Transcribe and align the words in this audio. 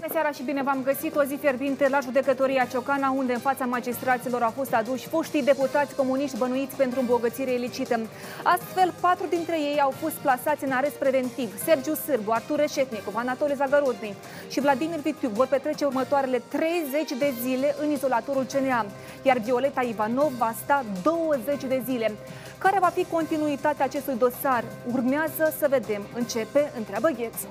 Bună 0.00 0.12
seara 0.12 0.30
și 0.30 0.42
bine 0.42 0.62
v-am 0.62 0.82
găsit. 0.82 1.16
O 1.16 1.22
zi 1.22 1.34
fierbinte 1.34 1.88
la 1.88 1.98
judecătoria 2.00 2.64
Ciocana, 2.64 3.10
unde 3.10 3.32
în 3.32 3.38
fața 3.38 3.64
magistraților 3.64 4.42
au 4.42 4.50
fost 4.50 4.74
aduși 4.74 5.08
foștii 5.08 5.42
deputați 5.42 5.94
comuniști 5.94 6.36
bănuiți 6.36 6.76
pentru 6.76 7.00
îmbogățire 7.00 7.52
ilicită. 7.52 8.00
Astfel, 8.42 8.92
patru 9.00 9.26
dintre 9.26 9.60
ei 9.60 9.80
au 9.80 9.90
fost 9.90 10.14
plasați 10.14 10.64
în 10.64 10.70
arest 10.70 10.94
preventiv. 10.94 11.62
Sergiu 11.64 11.94
Sârbu, 11.94 12.30
Artur 12.30 12.58
Reșetnicu, 12.58 13.12
Anatole 13.14 13.54
Zagarodni 13.54 14.16
și 14.48 14.60
Vladimir 14.60 14.98
Vitiu 14.98 15.28
vor 15.28 15.46
petrece 15.46 15.84
următoarele 15.84 16.42
30 16.48 17.18
de 17.18 17.32
zile 17.42 17.74
în 17.82 17.90
izolatorul 17.90 18.46
CNA, 18.52 18.86
iar 19.22 19.38
Violeta 19.38 19.82
Ivanov 19.82 20.32
va 20.38 20.54
sta 20.64 20.84
20 21.02 21.64
de 21.64 21.82
zile. 21.84 22.14
Care 22.58 22.78
va 22.80 22.88
fi 22.88 23.04
continuitatea 23.04 23.84
acestui 23.84 24.16
dosar? 24.18 24.64
Urmează 24.92 25.54
să 25.58 25.66
vedem. 25.70 26.02
Începe, 26.14 26.72
întreabă 26.76 27.08
Ghețu. 27.08 27.48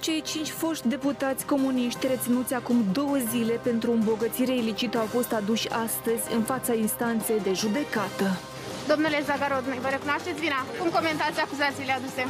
Cei 0.00 0.22
cinci 0.22 0.50
foști 0.50 0.88
deputați 0.88 1.46
comuniști 1.46 2.06
reținuți 2.06 2.54
acum 2.54 2.84
două 2.92 3.16
zile 3.30 3.52
pentru 3.52 3.92
îmbogățire 3.92 4.54
ilicită 4.56 4.98
au 4.98 5.06
fost 5.06 5.32
aduși 5.32 5.68
astăzi 5.68 6.24
în 6.36 6.42
fața 6.42 6.74
instanței 6.74 7.40
de 7.40 7.52
judecată. 7.52 8.26
Domnule 8.88 9.22
Zagarodnoi, 9.24 9.78
vă 9.80 9.88
recunoașteți 9.88 10.40
vina? 10.40 10.60
Cum 10.78 10.88
comentați 10.90 11.40
acuzațiile 11.40 11.92
aduse? 11.92 12.22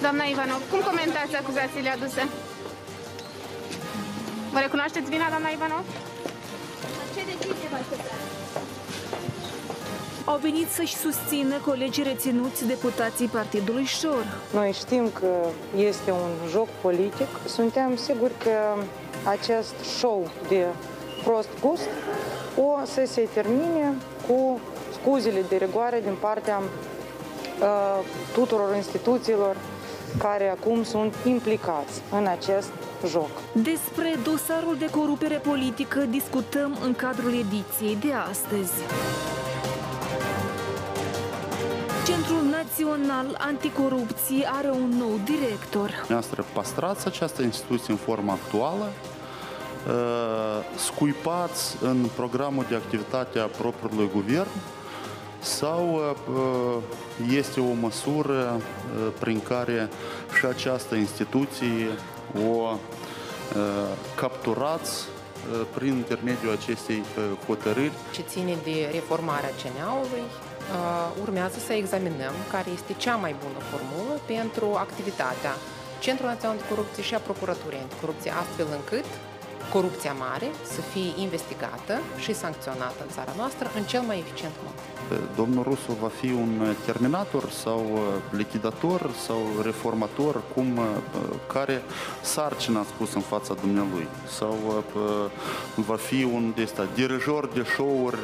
Doamna 0.00 0.24
Ivanov, 0.24 0.62
cum 0.70 0.80
comentați 0.80 1.36
acuzațiile 1.36 1.90
aduse? 1.90 2.28
Vă 4.52 4.58
recunoașteți 4.58 5.10
vina, 5.10 5.28
doamna 5.28 5.48
Ivanov? 5.48 5.84
Ce 7.14 7.22
decizie 7.30 7.68
vă 7.72 7.78
Au 10.28 10.36
venit 10.36 10.68
să-și 10.68 10.96
susțină 10.96 11.56
colegii 11.64 12.02
reținuți 12.02 12.66
deputații 12.66 13.26
Partidului 13.26 13.84
Șor. 13.84 14.24
Noi 14.52 14.72
știm 14.72 15.10
că 15.12 15.32
este 15.76 16.10
un 16.10 16.48
joc 16.50 16.68
politic. 16.80 17.28
Suntem 17.48 17.96
siguri 17.96 18.32
că 18.42 18.80
acest 19.28 19.74
show 19.98 20.30
de 20.48 20.64
prost 21.24 21.48
gust 21.60 21.88
o 22.56 22.84
să 22.84 23.02
se 23.06 23.28
termine 23.34 23.94
cu 24.28 24.60
scuzele 24.92 25.44
de 25.48 25.56
rigoare 25.56 26.00
din 26.00 26.14
partea 26.20 26.58
uh, 26.58 28.04
tuturor 28.32 28.74
instituțiilor 28.76 29.56
care 30.18 30.48
acum 30.48 30.82
sunt 30.84 31.14
implicați 31.24 32.00
în 32.10 32.26
acest 32.26 32.70
joc. 33.06 33.30
Despre 33.52 34.18
dosarul 34.22 34.76
de 34.78 34.90
corupere 34.90 35.36
politică 35.36 36.00
discutăm 36.00 36.78
în 36.82 36.94
cadrul 36.94 37.32
ediției 37.32 37.96
de 38.00 38.12
astăzi. 38.30 38.72
Centrul 42.06 42.42
Național 42.50 43.36
Anticorupție 43.38 44.48
are 44.52 44.70
un 44.70 44.88
nou 44.98 45.20
director. 45.24 46.06
Noastră 46.08 46.44
păstrați 46.52 47.06
această 47.06 47.42
instituție 47.42 47.92
în 47.92 47.98
forma 47.98 48.32
actuală, 48.32 48.92
uh, 49.86 50.78
scuipați 50.78 51.76
în 51.82 52.06
programul 52.14 52.64
de 52.68 52.74
activitate 52.74 53.38
a 53.38 53.46
propriului 53.46 54.10
guvern, 54.12 54.48
sau 55.38 55.94
uh, 55.94 56.82
este 57.36 57.60
o 57.60 57.72
măsură 57.72 58.56
uh, 58.56 59.12
prin 59.18 59.40
care 59.40 59.88
și 60.38 60.46
această 60.46 60.94
instituție 60.94 61.88
o 62.34 62.48
uh, 62.50 62.78
capturați 64.16 65.04
prin 65.74 65.92
intermediul 65.92 66.52
acestei 66.52 67.02
hotărâri. 67.46 67.92
Ce 68.12 68.22
ține 68.22 68.56
de 68.64 68.88
reformarea 68.92 69.50
CNA-ului, 69.62 70.22
urmează 71.22 71.58
să 71.58 71.72
examinăm 71.72 72.34
care 72.50 72.70
este 72.70 72.92
cea 72.92 73.16
mai 73.16 73.34
bună 73.44 73.60
formulă 73.70 74.14
pentru 74.26 74.66
activitatea 74.86 75.54
Centrul 75.98 76.28
Național 76.28 76.56
de 76.56 76.68
Corupție 76.68 77.02
și 77.02 77.14
a 77.14 77.18
Procuraturii 77.18 77.78
Anticorupție, 77.78 78.30
astfel 78.42 78.66
încât 78.78 79.08
corupția 79.72 80.12
mare 80.12 80.48
să 80.74 80.80
fie 80.80 81.10
investigată 81.16 81.94
și 82.18 82.34
sancționată 82.34 83.00
în 83.06 83.10
țara 83.16 83.32
noastră 83.36 83.70
în 83.76 83.82
cel 83.82 84.00
mai 84.00 84.18
eficient 84.18 84.54
mod. 84.64 84.74
Domnul 85.36 85.62
Rusu 85.62 85.92
va 86.00 86.10
fi 86.20 86.26
un 86.26 86.74
terminator 86.84 87.50
sau 87.50 87.80
uh, 87.92 88.00
lichidator 88.30 89.10
sau 89.26 89.38
reformator, 89.62 90.42
cum, 90.54 90.76
uh, 90.76 90.84
care 91.52 91.82
sarcină 92.22 92.78
a 92.78 92.84
spus 92.94 93.14
în 93.14 93.20
fața 93.20 93.54
dumnealui? 93.54 94.06
Sau 94.38 94.56
uh, 94.66 95.30
va 95.74 95.96
fi 95.96 96.24
un 96.24 96.52
de 96.56 96.62
ăsta, 96.62 96.86
dirijor 96.94 97.48
de 97.48 97.62
show-uri 97.62 98.18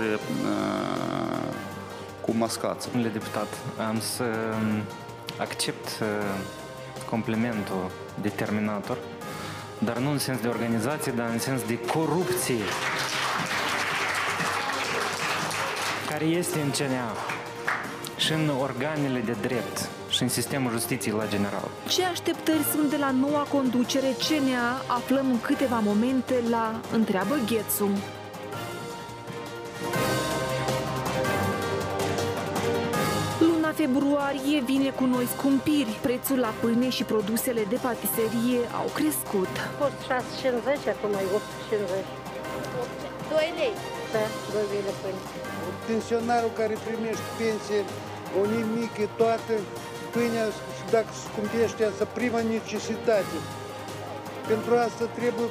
cu 2.32 2.38
mascață? 2.38 2.88
Domnule 2.93 3.12
deputat, 3.12 3.48
am 3.88 4.00
să 4.00 4.25
um, 4.25 4.82
accept 5.38 5.88
complimentul 7.10 7.91
de 8.22 8.28
terminator 8.28 8.98
dar 9.84 9.98
nu 9.98 10.10
în 10.10 10.19
sens 10.19 10.41
de 10.41 10.48
organizație, 10.48 11.12
dar 11.12 11.28
în 11.32 11.38
sens 11.38 11.62
de 11.62 11.78
corupție, 11.78 12.65
care 16.09 16.25
este 16.25 16.60
în 16.60 16.71
CNA 16.71 17.16
și 18.16 18.32
în 18.32 18.50
organele 18.60 19.21
de 19.21 19.37
drept 19.41 19.88
și 20.09 20.22
în 20.22 20.28
sistemul 20.28 20.71
justiției 20.71 21.15
la 21.15 21.26
general. 21.28 21.69
Ce 21.88 22.04
așteptări 22.04 22.62
sunt 22.72 22.91
de 22.91 22.97
la 22.97 23.10
noua 23.10 23.47
conducere 23.50 24.06
CNA 24.28 24.82
aflăm 24.87 25.26
în 25.31 25.41
câteva 25.41 25.78
momente 25.78 26.34
la 26.50 26.81
Întreabă 26.92 27.38
Ghețu. 27.47 27.91
Februarie 33.83 34.59
vine 34.71 34.91
cu 34.99 35.05
noi 35.15 35.27
scumpiri. 35.34 35.99
Prețul 36.06 36.38
la 36.47 36.53
pâine 36.62 36.88
și 36.97 37.05
produsele 37.12 37.62
de 37.72 37.78
patiserie 37.88 38.60
au 38.81 38.88
crescut. 38.99 39.53
A 39.69 39.71
fost 39.83 39.99
6,50, 40.09 40.94
acum 40.94 41.12
e 41.22 41.25
8,50. 41.37 42.22
2 43.31 43.53
lei? 43.59 43.75
Da, 44.15 44.25
2 44.53 44.62
lei 44.72 44.83
de 44.88 44.94
pâine. 45.00 45.22
Pensionarul 45.91 46.53
care 46.60 46.75
primește 46.87 47.28
pensie, 47.41 47.81
o 48.38 48.43
nimică, 48.55 49.05
toată 49.21 49.53
pâinea, 50.12 50.47
dacă 50.94 51.10
scumpește, 51.27 51.81
asta 51.84 52.04
prima 52.19 52.41
necesitate. 52.56 53.37
Pentru 54.50 54.72
asta 54.87 55.04
trebuie, 55.19 55.49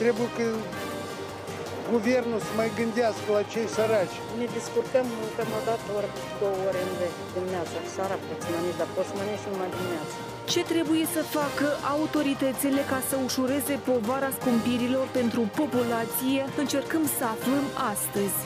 trebuie 0.00 0.30
că 0.38 0.46
guvernul 1.94 2.40
să 2.46 2.52
mai 2.60 2.70
gândească 2.80 3.28
la 3.36 3.42
cei 3.52 3.68
săraci. 3.76 4.16
Ne 4.40 4.46
descurcăm 4.56 5.06
cam 5.36 5.50
o 5.58 5.60
dată, 5.68 5.86
ori 5.98 6.10
două 6.40 6.58
ore 6.68 6.80
în 6.88 6.92
dimineața, 7.34 7.76
seara 7.94 8.16
poți 8.26 8.46
mănânci, 8.52 8.78
dar 8.80 8.88
poți 8.96 9.12
mănânci 9.18 9.44
numai 9.52 9.70
dimineața. 9.76 10.16
Ce 10.52 10.60
trebuie 10.72 11.04
să 11.14 11.22
facă 11.38 11.66
autoritățile 11.96 12.82
ca 12.92 12.98
să 13.08 13.14
ușureze 13.26 13.74
povara 13.88 14.30
scumpirilor 14.38 15.06
pentru 15.18 15.42
populație? 15.60 16.40
Încercăm 16.62 17.04
să 17.16 17.24
aflăm 17.34 17.64
astăzi. 17.92 18.38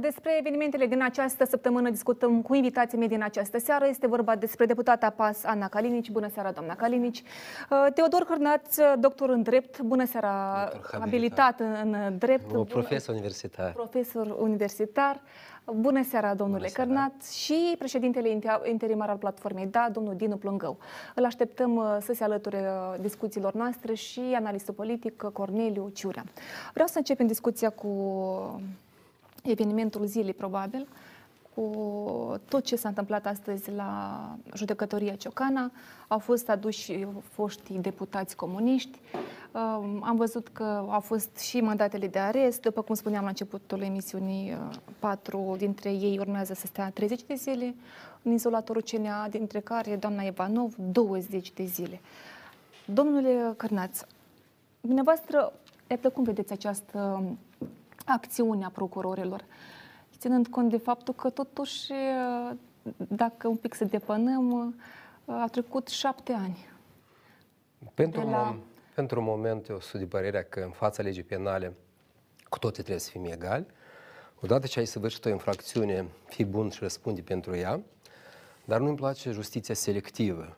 Despre 0.00 0.36
evenimentele 0.38 0.86
din 0.86 1.02
această 1.02 1.44
săptămână 1.44 1.90
discutăm 1.90 2.42
cu 2.42 2.54
invitații 2.54 2.98
mei 2.98 3.08
din 3.08 3.22
această 3.22 3.58
seară. 3.58 3.86
Este 3.86 4.06
vorba 4.06 4.36
despre 4.36 4.66
deputata 4.66 5.10
PAS 5.10 5.44
Ana 5.44 5.68
Calinici. 5.68 6.10
Bună 6.10 6.28
seara, 6.32 6.50
doamna 6.50 6.74
Calinici. 6.76 7.22
Uh, 7.70 7.86
Teodor 7.94 8.26
Hărnaț, 8.28 8.76
doctor 8.98 9.28
în 9.28 9.42
drept. 9.42 9.80
Bună 9.80 10.06
seara, 10.06 10.68
abilitat 11.00 11.60
în 11.60 12.18
drept. 12.18 12.54
O 12.54 12.64
profesor 12.64 13.14
universitar. 13.14 13.72
Profesor 13.72 14.36
universitar. 14.38 15.20
Bună 15.72 16.02
seara, 16.02 16.34
domnule 16.34 16.58
Bună 16.58 16.70
seara. 16.70 16.90
Cărnat 16.90 17.24
și 17.24 17.74
președintele 17.78 18.38
interimar 18.70 19.08
al 19.08 19.16
platformei, 19.16 19.66
da, 19.66 19.88
domnul 19.92 20.16
Dinu 20.16 20.36
Plângău. 20.36 20.78
Îl 21.14 21.24
așteptăm 21.24 21.76
uh, 21.76 21.96
să 22.00 22.12
se 22.12 22.24
alăture 22.24 22.58
uh, 22.58 23.00
discuțiilor 23.00 23.52
noastre 23.52 23.94
și 23.94 24.20
analistul 24.34 24.74
politic 24.74 25.22
Corneliu 25.32 25.90
Ciurea. 25.94 26.24
Vreau 26.72 26.88
să 26.88 26.98
începem 26.98 27.26
discuția 27.26 27.70
cu 27.70 27.88
evenimentul 29.50 30.06
zilei, 30.06 30.34
probabil, 30.34 30.88
cu 31.54 32.40
tot 32.48 32.64
ce 32.64 32.76
s-a 32.76 32.88
întâmplat 32.88 33.26
astăzi 33.26 33.70
la 33.70 34.28
judecătoria 34.54 35.14
Ciocana. 35.14 35.70
Au 36.08 36.18
fost 36.18 36.48
aduși 36.48 37.06
foștii 37.32 37.78
deputați 37.78 38.36
comuniști. 38.36 38.98
Am 40.00 40.14
văzut 40.16 40.48
că 40.48 40.84
au 40.88 41.00
fost 41.00 41.38
și 41.38 41.60
mandatele 41.60 42.06
de 42.06 42.18
arest. 42.18 42.60
După 42.60 42.82
cum 42.82 42.94
spuneam 42.94 43.22
la 43.22 43.28
începutul 43.28 43.80
emisiunii, 43.80 44.50
uh, 44.52 44.76
patru 44.98 45.54
dintre 45.58 45.92
ei 45.92 46.18
urmează 46.18 46.54
să 46.54 46.66
stea 46.66 46.90
30 46.90 47.22
de 47.22 47.34
zile 47.34 47.74
în 48.22 48.32
izolatorul 48.32 48.82
CNA, 48.82 49.28
dintre 49.28 49.60
care 49.60 49.96
doamna 49.96 50.22
Ivanov 50.22 50.74
20 50.76 51.52
de 51.52 51.64
zile. 51.64 52.00
Domnule 52.84 53.54
Cărnaț, 53.56 54.00
dumneavoastră, 54.80 55.52
iată 55.86 56.08
cum 56.10 56.24
vedeți 56.24 56.52
această 56.52 57.22
acțiunea 58.04 58.68
procurorilor, 58.68 59.44
ținând 60.18 60.46
cont 60.48 60.70
de 60.70 60.76
faptul 60.78 61.14
că 61.14 61.30
totuși, 61.30 61.92
dacă 62.96 63.48
un 63.48 63.56
pic 63.56 63.74
să 63.74 63.84
depănăm, 63.84 64.74
Au 65.26 65.46
trecut 65.50 65.88
șapte 65.88 66.32
ani. 66.32 66.66
Pentru, 67.94 68.20
De 68.20 68.26
de 68.26 68.32
la- 68.32 68.38
la... 68.38 68.56
pentru 68.94 69.18
un 69.18 69.24
moment 69.26 69.68
eu 69.68 69.80
sunt 69.80 70.02
de 70.02 70.08
părerea 70.08 70.42
că 70.42 70.60
în 70.60 70.70
fața 70.70 71.02
legii 71.02 71.22
penale 71.22 71.72
cu 72.48 72.58
toții 72.58 72.82
trebuie 72.82 72.98
să 73.02 73.10
fim 73.10 73.24
egali. 73.24 73.66
Odată 74.40 74.66
ce 74.66 74.78
ai 74.78 74.86
săvârșit 74.86 75.24
o 75.24 75.28
infracțiune, 75.28 76.08
fii 76.26 76.44
bun 76.44 76.70
și 76.70 76.78
răspunde 76.80 77.20
pentru 77.20 77.56
ea, 77.56 77.80
dar 78.64 78.80
nu-mi 78.80 78.96
place 78.96 79.30
justiția 79.30 79.74
selectivă. 79.74 80.56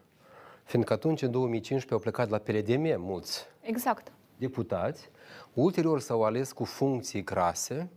Fiindcă 0.65 0.93
atunci, 0.93 1.23
în 1.23 1.31
2015, 1.31 1.93
au 1.93 1.99
plecat 2.01 2.29
la 2.29 2.39
PLDM 2.39 3.01
mulți 3.03 3.47
Exact. 3.61 4.13
deputați, 4.37 5.11
ulterior 5.57 6.01
s-au 6.01 6.25
ales 6.25 6.53
cu 6.53 6.65
funcții 6.65 7.25
crase 7.25 7.91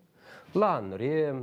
la 0.52 0.76
ANRE, 0.76 1.36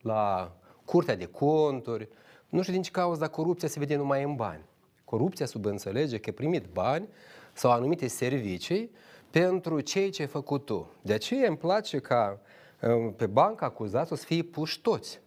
la 0.00 0.52
Curtea 0.84 1.16
de 1.16 1.26
Conturi, 1.26 2.08
nu 2.48 2.60
știu 2.60 2.72
din 2.72 2.82
ce 2.82 2.90
cauză, 2.90 3.20
dar 3.20 3.28
corupția 3.28 3.68
se 3.68 3.78
vede 3.78 3.96
numai 3.96 4.22
în 4.22 4.34
bani. 4.34 4.64
Corupția 5.04 5.46
subînțelege 5.46 6.18
că 6.18 6.22
ai 6.26 6.34
primit 6.34 6.66
bani 6.72 7.08
sau 7.52 7.70
anumite 7.70 8.06
servicii 8.06 8.90
pentru 9.30 9.80
ceea 9.80 10.10
ce 10.10 10.22
ai 10.22 10.28
făcut 10.28 10.64
tu. 10.64 10.90
De 11.02 11.12
aceea 11.12 11.48
îmi 11.48 11.56
place 11.56 11.98
ca 11.98 12.38
uh, 12.80 13.12
pe 13.16 13.26
banca 13.26 13.66
acuzați 13.66 14.12
o 14.12 14.16
să 14.16 14.24
fie 14.24 14.42
puși 14.42 14.80
toți. 14.80 15.20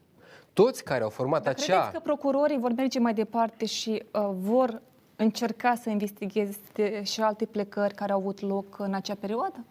Toți 0.53 0.83
care 0.83 1.03
au 1.03 1.09
format 1.09 1.43
Dar 1.43 1.53
acea... 1.53 1.73
credeți 1.73 1.93
că 1.93 1.99
procurorii 1.99 2.59
vor 2.59 2.73
merge 2.73 2.99
mai 2.99 3.13
departe 3.13 3.65
și 3.65 4.03
uh, 4.11 4.29
vor 4.33 4.81
încerca 5.15 5.75
să 5.75 5.89
investigheze 5.89 7.03
și 7.03 7.21
alte 7.21 7.45
plecări 7.45 7.93
care 7.93 8.11
au 8.11 8.19
avut 8.19 8.39
loc 8.39 8.79
în 8.79 8.93
acea 8.93 9.15
perioadă? 9.15 9.65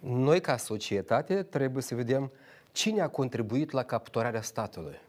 Noi, 0.00 0.40
ca 0.40 0.56
societate, 0.56 1.42
trebuie 1.42 1.82
să 1.82 1.94
vedem 1.94 2.32
cine 2.72 3.00
a 3.00 3.08
contribuit 3.08 3.70
la 3.70 3.82
capturarea 3.82 4.42
statului. 4.42 5.00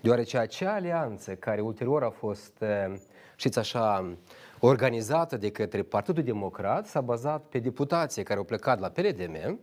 Deoarece 0.00 0.38
acea 0.38 0.74
alianță 0.74 1.34
care 1.34 1.60
ulterior 1.60 2.02
a 2.02 2.10
fost, 2.10 2.52
eh, 2.62 2.94
știți 3.36 3.58
așa, 3.58 4.16
organizată 4.60 5.36
de 5.36 5.50
către 5.50 5.82
Partidul 5.82 6.22
Democrat 6.22 6.86
s-a 6.86 7.00
bazat 7.00 7.42
pe 7.42 7.58
deputații 7.58 8.22
care 8.22 8.38
au 8.38 8.44
plecat 8.44 8.80
la 8.80 8.88
PLDM, 8.88 9.60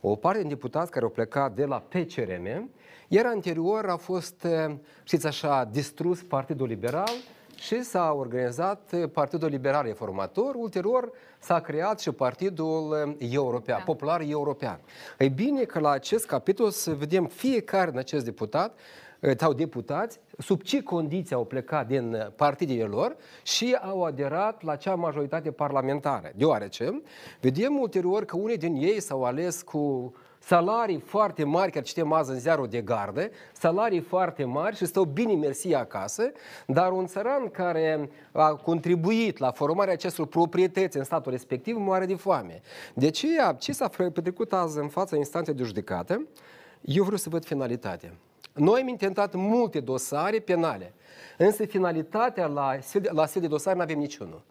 o 0.00 0.16
parte 0.16 0.38
din 0.38 0.48
deputați 0.48 0.90
care 0.90 1.04
au 1.04 1.10
plecat 1.10 1.54
de 1.54 1.64
la 1.64 1.80
PCRM, 1.80 2.70
iar 3.08 3.26
anterior 3.26 3.88
a 3.88 3.96
fost, 3.96 4.44
eh, 4.44 4.74
știți 5.02 5.26
așa, 5.26 5.64
distrus 5.64 6.22
Partidul 6.22 6.66
Liberal 6.66 7.10
și 7.58 7.82
s-a 7.82 8.12
organizat 8.12 8.92
eh, 8.92 9.08
Partidul 9.12 9.48
Liberal 9.48 9.84
Reformator, 9.84 10.54
ulterior 10.54 11.10
s-a 11.38 11.60
creat 11.60 12.00
și 12.00 12.10
Partidul 12.12 13.16
eh, 13.18 13.30
European, 13.32 13.82
Popular 13.84 14.20
European. 14.26 14.80
Ei 15.18 15.28
bine 15.28 15.62
că 15.62 15.78
la 15.78 15.90
acest 15.90 16.26
capitol 16.26 16.70
să 16.70 16.94
vedem 16.94 17.26
fiecare 17.26 17.90
din 17.90 17.98
acest 17.98 18.24
deputat 18.24 18.78
eh, 19.20 19.36
sau 19.38 19.52
deputați, 19.52 20.20
sub 20.38 20.62
ce 20.62 20.82
condiții 20.82 21.34
au 21.34 21.44
plecat 21.44 21.86
din 21.86 22.14
eh, 22.14 22.26
partidele 22.36 22.84
lor 22.84 23.16
și 23.42 23.76
au 23.80 24.04
aderat 24.04 24.62
la 24.62 24.76
cea 24.76 24.94
majoritate 24.94 25.50
parlamentară. 25.50 26.30
Deoarece 26.34 27.02
vedem 27.40 27.78
ulterior 27.78 28.24
că 28.24 28.36
unii 28.36 28.58
din 28.58 28.74
ei 28.74 29.00
s-au 29.00 29.24
ales 29.24 29.62
cu 29.62 30.14
salarii 30.48 30.98
foarte 30.98 31.44
mari, 31.44 31.70
chiar 31.70 31.82
citem 31.82 32.12
azi 32.12 32.30
în 32.30 32.38
ziarul 32.38 32.66
de 32.66 32.80
gardă, 32.80 33.30
salarii 33.52 34.00
foarte 34.00 34.44
mari 34.44 34.76
și 34.76 34.86
stau 34.86 35.04
bine 35.04 35.34
mersi 35.34 35.74
acasă, 35.74 36.32
dar 36.66 36.92
un 36.92 37.06
țăran 37.06 37.48
care 37.48 38.10
a 38.32 38.54
contribuit 38.54 39.38
la 39.38 39.50
formarea 39.50 39.92
acestor 39.92 40.26
proprietăți 40.26 40.96
în 40.96 41.04
statul 41.04 41.32
respectiv 41.32 41.76
moare 41.76 42.06
de 42.06 42.14
foame. 42.14 42.60
De 42.94 43.06
aceea, 43.06 43.52
ce 43.52 43.72
s-a 43.72 43.88
petrecut 43.88 44.52
azi 44.52 44.78
în 44.78 44.88
fața 44.88 45.16
instanței 45.16 45.54
de 45.54 45.62
judecată, 45.62 46.26
eu 46.80 47.02
vreau 47.02 47.18
să 47.18 47.28
văd 47.28 47.44
finalitatea. 47.44 48.12
Noi 48.52 48.80
am 48.80 48.88
intentat 48.88 49.34
multe 49.34 49.80
dosare 49.80 50.38
penale, 50.38 50.94
însă 51.36 51.64
finalitatea 51.64 52.46
la, 52.46 52.78
la 53.02 53.22
astfel 53.22 53.42
de 53.42 53.48
dosare 53.48 53.76
nu 53.76 53.82
avem 53.82 53.98
niciunul. 53.98 54.42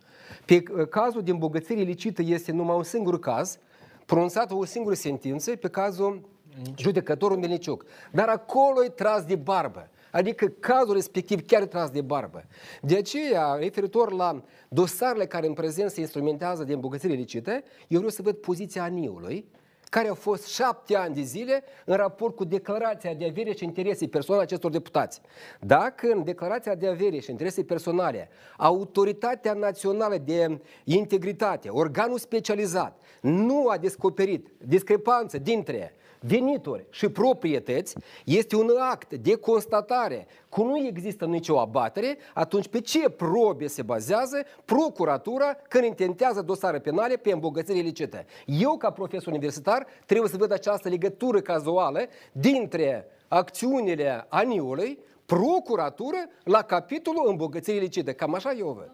Pe 0.46 0.64
uh, 0.72 0.88
cazul 0.88 1.24
de 1.24 1.32
îmbogățire 1.32 1.80
ilicită 1.80 2.22
este 2.22 2.52
numai 2.52 2.76
un 2.76 2.84
singur 2.84 3.20
caz, 3.20 3.60
pronunțată 4.08 4.56
o 4.56 4.66
singură 4.66 4.96
sentință 4.96 5.56
pe 5.56 5.68
cazul 5.68 6.30
judecătorul 6.78 7.38
Melniciuc. 7.38 7.86
Dar 8.12 8.28
acolo 8.28 8.84
e 8.84 8.90
tras 8.90 9.24
de 9.24 9.36
barbă. 9.36 9.90
Adică 10.12 10.48
cazul 10.60 10.94
respectiv 10.94 11.46
chiar 11.46 11.62
e 11.62 11.66
tras 11.66 11.90
de 11.90 12.02
barbă. 12.02 12.44
De 12.82 12.96
aceea, 12.96 13.54
referitor 13.54 14.12
la 14.12 14.44
dosarele 14.70 15.26
care 15.26 15.48
în 15.48 15.54
prezent 15.54 15.90
se 15.90 16.00
instrumentează 16.00 16.64
de 16.64 16.74
îmbogățire 16.74 17.14
ilicită, 17.14 17.52
eu 17.88 17.98
vreau 17.98 18.10
să 18.10 18.22
văd 18.22 18.36
poziția 18.36 18.84
aniului, 18.84 19.46
care 19.90 20.08
au 20.08 20.16
fost 20.16 20.48
șapte 20.48 20.96
ani 20.96 21.16
de 21.16 21.22
zile 21.22 21.64
în 21.86 21.96
raport 21.96 22.36
cu 22.36 22.44
declarația 22.44 23.14
de 23.14 23.26
avere 23.26 23.54
și 23.54 23.64
interese 23.64 24.08
personale 24.08 24.44
acestor 24.44 24.72
deputați. 24.72 25.22
Dacă 25.60 26.12
în 26.12 26.24
declarația 26.24 26.76
de 26.76 26.88
avere 26.88 27.20
și 27.20 27.32
interese 27.32 27.64
personale 27.64 28.30
Autoritatea 28.58 29.54
Națională 29.54 30.18
de 30.18 30.60
Integritate, 30.84 31.70
organul 31.70 32.18
specializat, 32.18 33.02
nu 33.22 33.68
a 33.68 33.78
descoperit 33.78 34.48
discrepanță 34.58 35.38
dintre 35.38 35.96
venituri 36.20 36.86
și 36.90 37.10
proprietăți, 37.10 37.96
este 38.26 38.56
un 38.56 38.70
act 38.80 39.14
de 39.14 39.36
constatare 39.36 40.28
că 40.50 40.62
nu 40.62 40.78
există 40.78 41.26
nicio 41.26 41.60
abatere, 41.60 42.18
atunci 42.34 42.68
pe 42.68 42.82
ce 42.82 43.10
probe 43.10 43.68
se 43.68 43.82
bazează 43.82 44.44
procuratura 44.66 45.58
când 45.68 45.84
intentează 45.84 46.42
dosare 46.42 46.80
penale 46.80 47.16
pe 47.16 47.32
îmbogățire 47.32 47.78
ilicită? 47.78 48.26
Eu, 48.46 48.78
ca 48.78 48.92
profesor 48.92 49.28
universitar, 49.28 49.86
trebuie 50.06 50.30
să 50.30 50.38
văd 50.38 50.52
această 50.52 50.90
legătură 50.90 51.40
cazuală 51.40 52.00
dintre 52.32 53.06
acțiunile 53.28 54.26
aniului, 54.30 55.00
procuratură, 55.26 56.18
la 56.44 56.62
capitolul 56.62 57.28
îmbogățire 57.30 57.78
ilicită. 57.78 58.14
Cam 58.14 58.34
așa 58.34 58.52
eu 58.52 58.68
văd. 58.68 58.92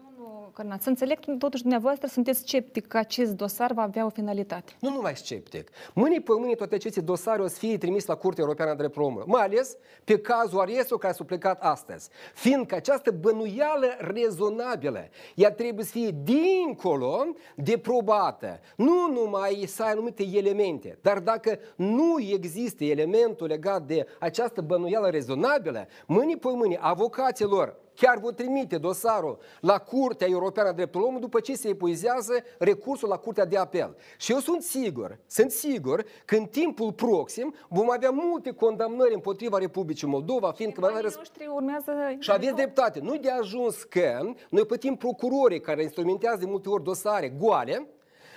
Nu, 0.56 0.60
Cărnat, 0.62 0.82
să 0.82 0.88
înțeleg, 0.88 1.18
totuși 1.38 1.62
dumneavoastră 1.62 2.06
sunteți 2.06 2.38
sceptic 2.38 2.86
că 2.86 2.98
acest 2.98 3.32
dosar 3.32 3.72
va 3.72 3.82
avea 3.82 4.04
o 4.04 4.08
finalitate. 4.08 4.72
Nu 4.80 4.90
numai 4.90 5.16
sceptic. 5.16 5.70
Mâine 5.94 6.18
pe 6.18 6.32
mâine 6.38 6.54
toate 6.54 6.74
aceste 6.74 7.00
dosare 7.00 7.42
o 7.42 7.46
să 7.46 7.58
fie 7.58 7.78
trimis 7.78 8.06
la 8.06 8.14
Curtea 8.14 8.42
Europeană 8.42 8.70
de 8.70 8.76
Dreptul 8.76 9.02
Omului. 9.02 9.26
Mai 9.26 9.42
ales 9.42 9.76
pe 10.04 10.18
cazul 10.18 10.60
Ariesu 10.60 10.96
care 10.96 11.12
s-a 11.12 11.24
plecat 11.24 11.62
astăzi. 11.62 12.08
Fiindcă 12.34 12.74
această 12.74 13.10
bănuială 13.10 13.86
rezonabilă, 13.98 15.08
ea 15.34 15.52
trebuie 15.52 15.84
să 15.84 15.90
fie 15.90 16.14
dincolo 16.22 17.24
de 17.56 17.78
probată. 17.78 18.60
Nu 18.76 19.10
numai 19.12 19.64
să 19.66 19.82
ai 19.82 19.90
anumite 19.90 20.24
elemente, 20.32 20.98
dar 21.02 21.18
dacă 21.18 21.58
nu 21.76 22.20
există 22.20 22.84
elementul 22.84 23.46
legat 23.46 23.82
de 23.82 24.06
această 24.18 24.60
bănuială 24.60 25.08
rezonabilă, 25.08 25.86
mâine 26.06 26.34
pe 26.34 26.48
mâine 26.52 26.78
avocaților 26.80 27.82
chiar 27.94 28.18
vor 28.18 28.32
trimite 28.32 28.78
dosarul 28.78 29.38
la 29.60 29.78
Curtea 29.78 30.26
Europeană 30.26 30.68
a 30.68 30.72
Drepturilor 30.72 31.08
Omului 31.08 31.28
după 31.28 31.40
ce 31.40 31.54
se 31.54 31.68
epuizează 31.68 32.32
recursul 32.58 33.08
la 33.08 33.16
Curtea 33.16 33.44
de 33.44 33.56
Apel. 33.56 33.96
Și 34.18 34.32
eu 34.32 34.38
sunt 34.38 34.62
sigur, 34.62 35.18
sunt 35.26 35.50
sigur 35.50 36.04
că 36.24 36.36
în 36.36 36.44
timpul 36.44 36.92
proxim 36.92 37.54
vom 37.68 37.90
avea 37.90 38.10
multe 38.10 38.50
condamnări 38.50 39.14
împotriva 39.14 39.58
Republicii 39.58 40.08
Moldova, 40.08 40.52
fiindcă 40.52 40.80
va 40.80 40.86
Banii 40.86 41.08
răsp- 41.08 41.16
noștri 41.16 41.46
urmează... 41.54 41.92
și 42.18 42.30
aveți 42.30 42.54
dreptate. 42.54 43.00
Nu 43.00 43.16
de 43.16 43.30
ajuns 43.30 43.82
că 43.82 44.20
noi 44.48 44.64
plătim 44.66 44.96
procurorii 44.96 45.60
care 45.60 45.82
instrumentează 45.82 46.38
de 46.38 46.46
multe 46.46 46.68
ori 46.68 46.82
dosare 46.82 47.28
goale, 47.28 47.86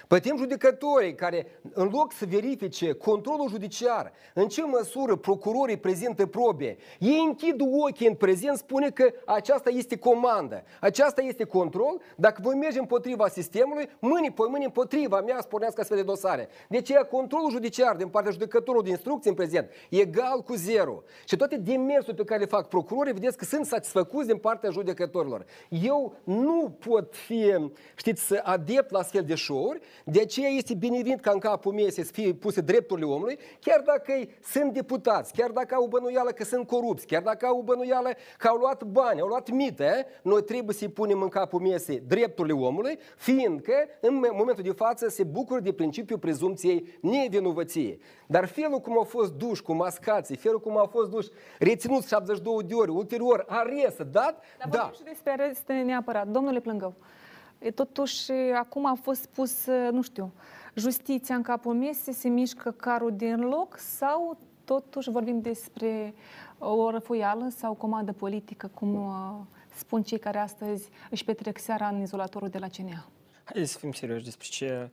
Plătim 0.07 0.37
judecătorii 0.37 1.15
care, 1.15 1.59
în 1.73 1.89
loc 1.93 2.13
să 2.13 2.25
verifice 2.29 2.93
controlul 2.93 3.49
judiciar, 3.49 4.11
în 4.33 4.47
ce 4.47 4.61
măsură 4.61 5.15
procurorii 5.15 5.77
prezintă 5.77 6.25
probe, 6.25 6.77
ei 6.99 7.23
închid 7.27 7.61
ochii 7.85 8.07
în 8.07 8.13
prezent, 8.13 8.57
spune 8.57 8.89
că 8.89 9.13
aceasta 9.25 9.69
este 9.69 9.97
comandă, 9.97 10.63
aceasta 10.79 11.21
este 11.21 11.43
control, 11.43 12.01
dacă 12.15 12.39
voi 12.43 12.55
merge 12.55 12.79
împotriva 12.79 13.27
sistemului, 13.27 13.89
mâine 13.99 14.31
pe 14.35 14.43
mâine 14.49 14.65
împotriva 14.65 15.21
mea 15.21 15.39
spornească 15.41 15.79
astfel 15.81 15.97
de 15.97 16.03
dosare. 16.03 16.49
De 16.69 16.77
aceea 16.77 17.03
controlul 17.03 17.51
judiciar 17.51 17.95
din 17.95 18.07
partea 18.07 18.31
judecătorului 18.31 18.85
de 18.85 18.89
instrucție 18.89 19.29
în 19.29 19.35
prezent 19.35 19.69
e 19.89 19.99
egal 19.99 20.41
cu 20.41 20.53
zero. 20.53 21.03
Și 21.25 21.35
toate 21.35 21.57
demersurile 21.57 22.23
pe 22.23 22.23
care 22.23 22.39
le 22.39 22.45
fac 22.45 22.67
procurorii, 22.67 23.13
vedeți 23.13 23.37
că 23.37 23.45
sunt 23.45 23.65
satisfăcuți 23.65 24.27
din 24.27 24.37
partea 24.37 24.69
judecătorilor. 24.69 25.45
Eu 25.69 26.13
nu 26.23 26.77
pot 26.87 27.15
fi, 27.15 27.55
știți, 27.95 28.35
adept 28.43 28.91
la 28.91 28.99
astfel 28.99 29.23
de 29.23 29.35
show-uri, 29.35 29.79
de 30.05 30.21
aceea 30.21 30.49
este 30.49 30.73
binevenit 30.73 31.19
ca 31.19 31.31
în 31.31 31.39
capul 31.39 31.73
meu 31.73 31.89
să 31.89 32.01
fie 32.01 32.33
puse 32.33 32.61
drepturile 32.61 33.05
omului, 33.05 33.39
chiar 33.59 33.81
dacă 33.85 34.11
ei 34.11 34.29
sunt 34.43 34.73
deputați, 34.73 35.33
chiar 35.33 35.49
dacă 35.49 35.75
au 35.75 35.87
bănuială 35.87 36.31
că 36.31 36.43
sunt 36.43 36.67
corupți, 36.67 37.05
chiar 37.05 37.21
dacă 37.21 37.45
au 37.45 37.61
bănuială 37.61 38.09
că 38.37 38.47
au 38.47 38.57
luat 38.57 38.83
bani, 38.83 39.19
au 39.21 39.27
luat 39.27 39.49
mite, 39.49 40.05
noi 40.21 40.43
trebuie 40.43 40.75
să-i 40.75 40.89
punem 40.89 41.21
în 41.21 41.27
capul 41.27 41.59
mesei 41.59 42.03
drepturile 42.07 42.53
omului, 42.53 42.99
fiindcă 43.17 43.73
în 44.01 44.25
momentul 44.33 44.63
de 44.63 44.71
față 44.71 45.07
se 45.07 45.23
bucură 45.23 45.59
de 45.59 45.73
principiul 45.73 46.19
prezumției 46.19 46.97
nevinovăției. 47.01 47.99
Dar 48.27 48.45
felul 48.45 48.79
cum 48.79 48.97
au 48.97 49.03
fost 49.03 49.33
duși 49.33 49.61
cu 49.61 49.73
mascații, 49.73 50.35
felul 50.35 50.59
cum 50.59 50.77
au 50.77 50.85
fost 50.85 51.09
duși 51.09 51.29
reținuți 51.59 52.07
72 52.07 52.63
de 52.63 52.73
ori, 52.73 52.91
ulterior 52.91 53.45
arest, 53.47 53.97
dat, 53.97 54.43
Dar 54.57 54.69
da. 54.69 54.77
vorbim 54.79 54.93
și 54.97 55.03
despre 55.03 55.31
areste 55.31 55.73
neapărat. 55.73 56.27
Domnule 56.27 56.59
Plângău, 56.59 56.95
e 56.97 57.26
totuși, 57.75 58.31
acum 58.31 58.85
a 58.85 58.97
fost 59.01 59.25
pus, 59.25 59.65
nu 59.91 60.01
știu, 60.01 60.33
justiția 60.75 61.35
în 61.35 61.41
capul 61.41 61.73
mesei, 61.73 62.13
se 62.13 62.27
mișcă 62.27 62.71
carul 62.71 63.15
din 63.15 63.39
loc 63.39 63.77
sau 63.77 64.37
totuși 64.63 65.09
vorbim 65.09 65.41
despre 65.41 66.13
o 66.57 66.89
răfuială 66.89 67.49
sau 67.57 67.73
comandă 67.73 68.11
politică, 68.11 68.67
cum 68.73 68.95
uh, 68.95 69.45
spun 69.75 70.03
cei 70.03 70.19
care 70.19 70.37
astăzi 70.37 70.89
își 71.09 71.23
petrec 71.23 71.57
seara 71.57 71.87
în 71.87 72.01
izolatorul 72.01 72.49
de 72.49 72.57
la 72.57 72.67
CNA. 72.67 73.05
Haideți 73.43 73.71
să 73.71 73.77
fim 73.77 73.91
serioși 73.91 74.23
despre 74.23 74.47
ce 74.49 74.89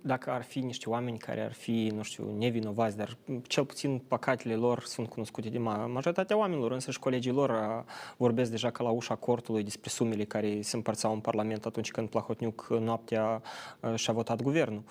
dacă 0.00 0.30
ar 0.30 0.42
fi 0.42 0.58
niște 0.58 0.88
oameni 0.88 1.18
care 1.18 1.40
ar 1.40 1.52
fi, 1.52 1.90
nu 1.94 2.02
știu, 2.02 2.36
nevinovați, 2.38 2.96
dar 2.96 3.16
cel 3.42 3.64
puțin 3.64 3.98
păcatele 4.08 4.54
lor 4.54 4.82
sunt 4.84 5.08
cunoscute 5.08 5.48
de 5.48 5.58
majoritatea 5.58 6.36
oamenilor, 6.36 6.72
însă 6.72 6.90
și 6.90 6.98
colegii 6.98 7.30
lor 7.30 7.50
a, 7.50 7.84
vorbesc 8.16 8.50
deja 8.50 8.70
ca 8.70 8.82
la 8.82 8.90
ușa 8.90 9.14
cortului 9.14 9.62
despre 9.62 9.90
sumele 9.90 10.24
care 10.24 10.60
se 10.60 10.76
împărțau 10.76 11.12
în 11.12 11.20
Parlament 11.20 11.64
atunci 11.64 11.90
când 11.90 12.08
Plahotniuc 12.08 12.66
noaptea 12.80 13.42
a, 13.80 13.94
și-a 13.94 14.12
votat 14.12 14.42
guvernul. 14.42 14.82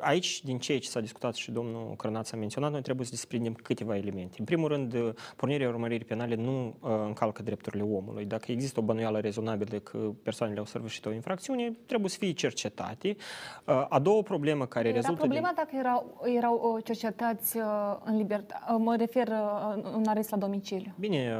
Aici, 0.00 0.44
din 0.44 0.58
ceea 0.58 0.78
ce 0.78 0.88
s-a 0.88 1.00
discutat 1.00 1.34
și 1.34 1.50
domnul 1.50 1.94
Crănaț 1.96 2.32
a 2.32 2.36
menționat, 2.36 2.70
noi 2.70 2.82
trebuie 2.82 3.06
să 3.06 3.12
desprindem 3.12 3.52
câteva 3.52 3.96
elemente. 3.96 4.36
În 4.38 4.44
primul 4.44 4.68
rând, 4.68 5.14
pornirea 5.36 5.68
urmăririi 5.68 6.04
penale 6.04 6.34
nu 6.34 6.74
încalcă 7.06 7.42
drepturile 7.42 7.82
omului. 7.82 8.24
Dacă 8.24 8.52
există 8.52 8.80
o 8.80 8.82
bănuială 8.82 9.18
rezonabilă 9.18 9.78
că 9.78 9.98
persoanele 10.22 10.58
au 10.58 10.64
săvârșit 10.64 11.06
o 11.06 11.12
infracțiune, 11.12 11.76
trebuie 11.86 12.10
să 12.10 12.16
fie 12.18 12.32
cercetate. 12.32 13.16
A 13.88 13.98
doua 13.98 14.22
problemă 14.22 14.66
care 14.66 14.88
Era 14.88 14.96
rezultă 14.96 15.20
problema 15.20 15.46
din... 15.46 15.56
dacă 15.56 15.70
erau, 15.78 16.20
erau 16.36 16.80
cercetați 16.84 17.56
în 18.04 18.16
libertate, 18.16 18.62
mă 18.78 18.96
refer 18.96 19.28
în 19.94 20.04
arest 20.06 20.30
la 20.30 20.36
domiciliu. 20.36 20.92
Bine, 20.98 21.36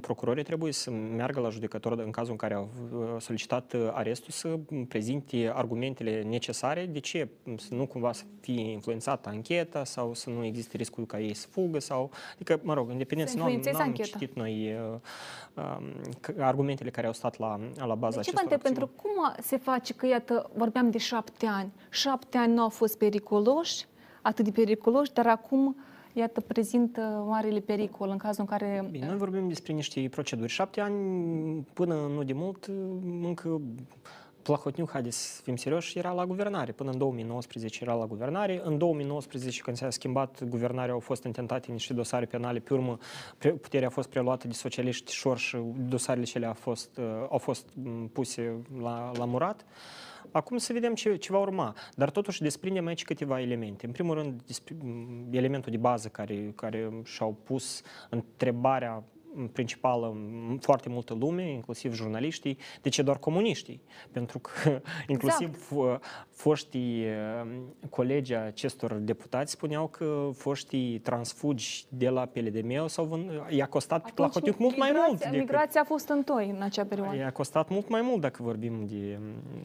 procurorii 0.00 0.44
trebuie 0.44 0.72
să 0.72 0.90
meargă 0.90 1.40
la 1.40 1.48
judecător 1.48 1.98
în 1.98 2.10
cazul 2.10 2.30
în 2.30 2.36
care 2.36 2.54
au 2.54 2.68
solicitat 3.18 3.74
arestul 3.92 4.30
să 4.30 4.58
prezinte 4.88 5.52
argumentele 5.54 6.22
necesare 6.22 6.90
de 6.92 6.98
ce? 6.98 7.28
Să 7.56 7.74
nu 7.74 7.86
cumva 7.86 8.12
să 8.12 8.22
fie 8.40 8.70
influențată 8.70 9.28
ancheta 9.28 9.84
sau 9.84 10.14
să 10.14 10.30
nu 10.30 10.44
existe 10.44 10.76
riscul 10.76 11.06
ca 11.06 11.20
ei 11.20 11.34
să 11.34 11.46
fugă 11.50 11.78
sau... 11.78 12.10
Adică, 12.34 12.60
mă 12.62 12.74
rog, 12.74 12.90
independent, 12.90 13.28
Să 13.28 13.36
nu 13.36 13.42
am, 13.42 13.48
nu 13.48 13.54
influențeze 13.54 13.84
am 13.84 13.88
ancheta. 13.88 14.18
citit 14.18 14.36
noi 14.36 14.74
uh, 14.92 14.98
uh, 15.54 16.34
argumentele 16.38 16.90
care 16.90 17.06
au 17.06 17.12
stat 17.12 17.38
la, 17.38 17.60
la 17.86 17.94
baza 17.94 18.20
De 18.20 18.22
ce 18.22 18.30
vă 18.30 18.38
acestor 18.38 18.42
întreb? 18.42 18.52
acțiuni. 18.52 18.62
Pentru 18.62 18.90
cum 18.96 19.42
se 19.42 19.56
face 19.56 19.94
că, 19.94 20.06
iată, 20.06 20.50
vorbeam 20.54 20.90
de 20.90 20.98
șapte 20.98 21.46
ani. 21.46 21.72
Șapte 21.90 22.38
ani 22.38 22.52
nu 22.52 22.62
au 22.62 22.68
fost 22.68 22.98
periculoși, 22.98 23.86
atât 24.22 24.44
de 24.44 24.50
periculoși, 24.50 25.12
dar 25.12 25.26
acum, 25.26 25.76
iată, 26.12 26.40
prezintă 26.40 27.24
marele 27.28 27.60
pericol 27.60 28.08
în 28.08 28.16
cazul 28.16 28.40
în 28.40 28.46
care... 28.46 28.88
Bine, 28.90 29.06
noi 29.06 29.16
vorbim 29.16 29.48
despre 29.48 29.72
niște 29.72 30.08
proceduri. 30.10 30.48
Șapte 30.48 30.80
ani, 30.80 31.66
până 31.72 31.94
nu 31.94 32.22
de 32.22 32.32
mult, 32.32 32.70
încă 33.22 33.60
Plahotniuc, 34.42 34.90
haideți 34.90 35.34
să 35.36 35.42
fim 35.42 35.56
serioși, 35.56 35.98
era 35.98 36.12
la 36.12 36.26
guvernare. 36.26 36.72
Până 36.72 36.90
în 36.90 36.98
2019 36.98 37.78
era 37.82 37.94
la 37.94 38.06
guvernare. 38.06 38.60
În 38.64 38.78
2019, 38.78 39.60
când 39.60 39.76
s-a 39.76 39.90
schimbat 39.90 40.44
guvernarea, 40.44 40.92
au 40.92 41.00
fost 41.00 41.24
intentate 41.24 41.72
niște 41.72 41.92
dosare 41.92 42.24
penale. 42.24 42.58
Pe 42.58 42.74
urmă, 42.74 42.98
pre- 43.38 43.52
puterea 43.52 43.86
a 43.86 43.90
fost 43.90 44.08
preluată 44.08 44.46
de 44.46 44.52
socialiști 44.52 45.12
șor 45.12 45.38
și 45.38 45.56
dosarele 45.88 46.24
cele 46.24 46.46
au 46.46 46.54
fost, 46.54 46.96
uh, 46.96 47.04
au 47.30 47.38
fost 47.38 47.68
m, 47.74 48.06
puse 48.06 48.62
la, 48.82 49.10
la 49.16 49.24
murat. 49.24 49.64
Acum 50.30 50.56
să 50.56 50.72
vedem 50.72 50.94
ce, 50.94 51.16
ce 51.16 51.32
va 51.32 51.38
urma. 51.38 51.74
Dar 51.94 52.10
totuși 52.10 52.42
desprindem 52.42 52.86
aici 52.86 53.04
câteva 53.04 53.40
elemente. 53.40 53.86
În 53.86 53.92
primul 53.92 54.14
rând, 54.14 54.42
despre, 54.42 54.74
m, 54.80 55.28
elementul 55.30 55.72
de 55.72 55.78
bază 55.78 56.08
care, 56.08 56.52
care 56.54 56.90
și-au 57.04 57.36
pus 57.44 57.82
întrebarea 58.10 59.04
principală 59.52 60.06
m, 60.06 60.58
foarte 60.58 60.88
multă 60.88 61.14
lume, 61.14 61.50
inclusiv 61.50 61.94
jurnaliștii, 61.94 62.58
de 62.82 62.88
ce 62.88 63.02
doar 63.02 63.18
comuniștii? 63.18 63.82
Pentru 64.12 64.38
că 64.38 64.80
inclusiv 65.14 65.48
exact. 65.48 66.04
foștii 66.30 67.04
uh, 67.04 67.58
colegi 67.90 68.34
acestor 68.34 68.92
deputați 68.92 69.52
spuneau 69.52 69.86
că 69.86 70.30
foștii 70.34 70.98
transfugi 70.98 71.84
de 71.88 72.08
la 72.08 72.26
PLDM 72.26 72.86
sau 72.86 73.04
vân- 73.04 73.50
i-a 73.50 73.66
costat 73.66 74.18
la 74.18 74.28
Hotniuc 74.28 74.58
mult 74.58 74.76
mai 74.76 74.90
mult. 74.94 75.10
migrația, 75.10 75.38
migrația 75.38 75.80
a 75.80 75.84
fost 75.84 76.08
în 76.08 76.22
toi 76.22 76.50
în 76.56 76.62
acea 76.62 76.84
perioadă. 76.84 77.16
I-a 77.16 77.30
costat 77.30 77.68
mult 77.68 77.88
mai 77.88 78.00
mult 78.00 78.20
dacă 78.20 78.42
vorbim 78.42 78.86
de, 78.86 79.18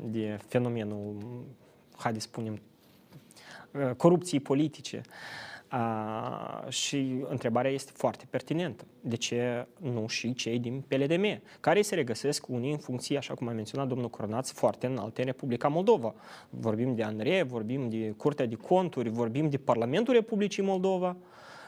de 0.06 0.38
fenomenul, 0.48 1.18
haideți 1.98 2.24
să 2.24 2.30
spunem, 2.32 2.62
uh, 3.72 3.96
corupției 3.96 4.40
politice. 4.40 5.02
A, 5.68 6.66
și 6.70 7.24
întrebarea 7.30 7.72
este 7.72 7.92
foarte 7.96 8.26
pertinentă. 8.30 8.86
De 9.02 9.16
ce 9.16 9.68
nu 9.82 10.08
și 10.08 10.34
cei 10.34 10.60
din 10.60 10.84
PLDM, 10.88 11.42
care 11.60 11.82
se 11.82 11.96
regăsesc 11.96 12.48
unii 12.48 12.72
în 12.72 12.78
funcții, 12.78 13.18
așa 13.18 13.34
cum 13.34 13.48
a 13.48 13.52
menționat 13.52 13.88
domnul 13.88 14.10
Coronaț, 14.10 14.52
foarte 14.52 14.88
înalte 14.88 15.22
în 15.22 15.28
Republica 15.28 15.68
Moldova. 15.68 16.14
Vorbim 16.50 16.96
de 16.96 17.04
ANRE, 17.04 17.44
vorbim 17.44 17.90
de 17.90 18.14
Curtea 18.18 18.46
de 18.46 18.56
Conturi, 18.56 19.10
vorbim 19.10 19.50
de 19.50 19.58
Parlamentul 19.58 20.14
Republicii 20.14 20.64
Moldova. 20.64 21.16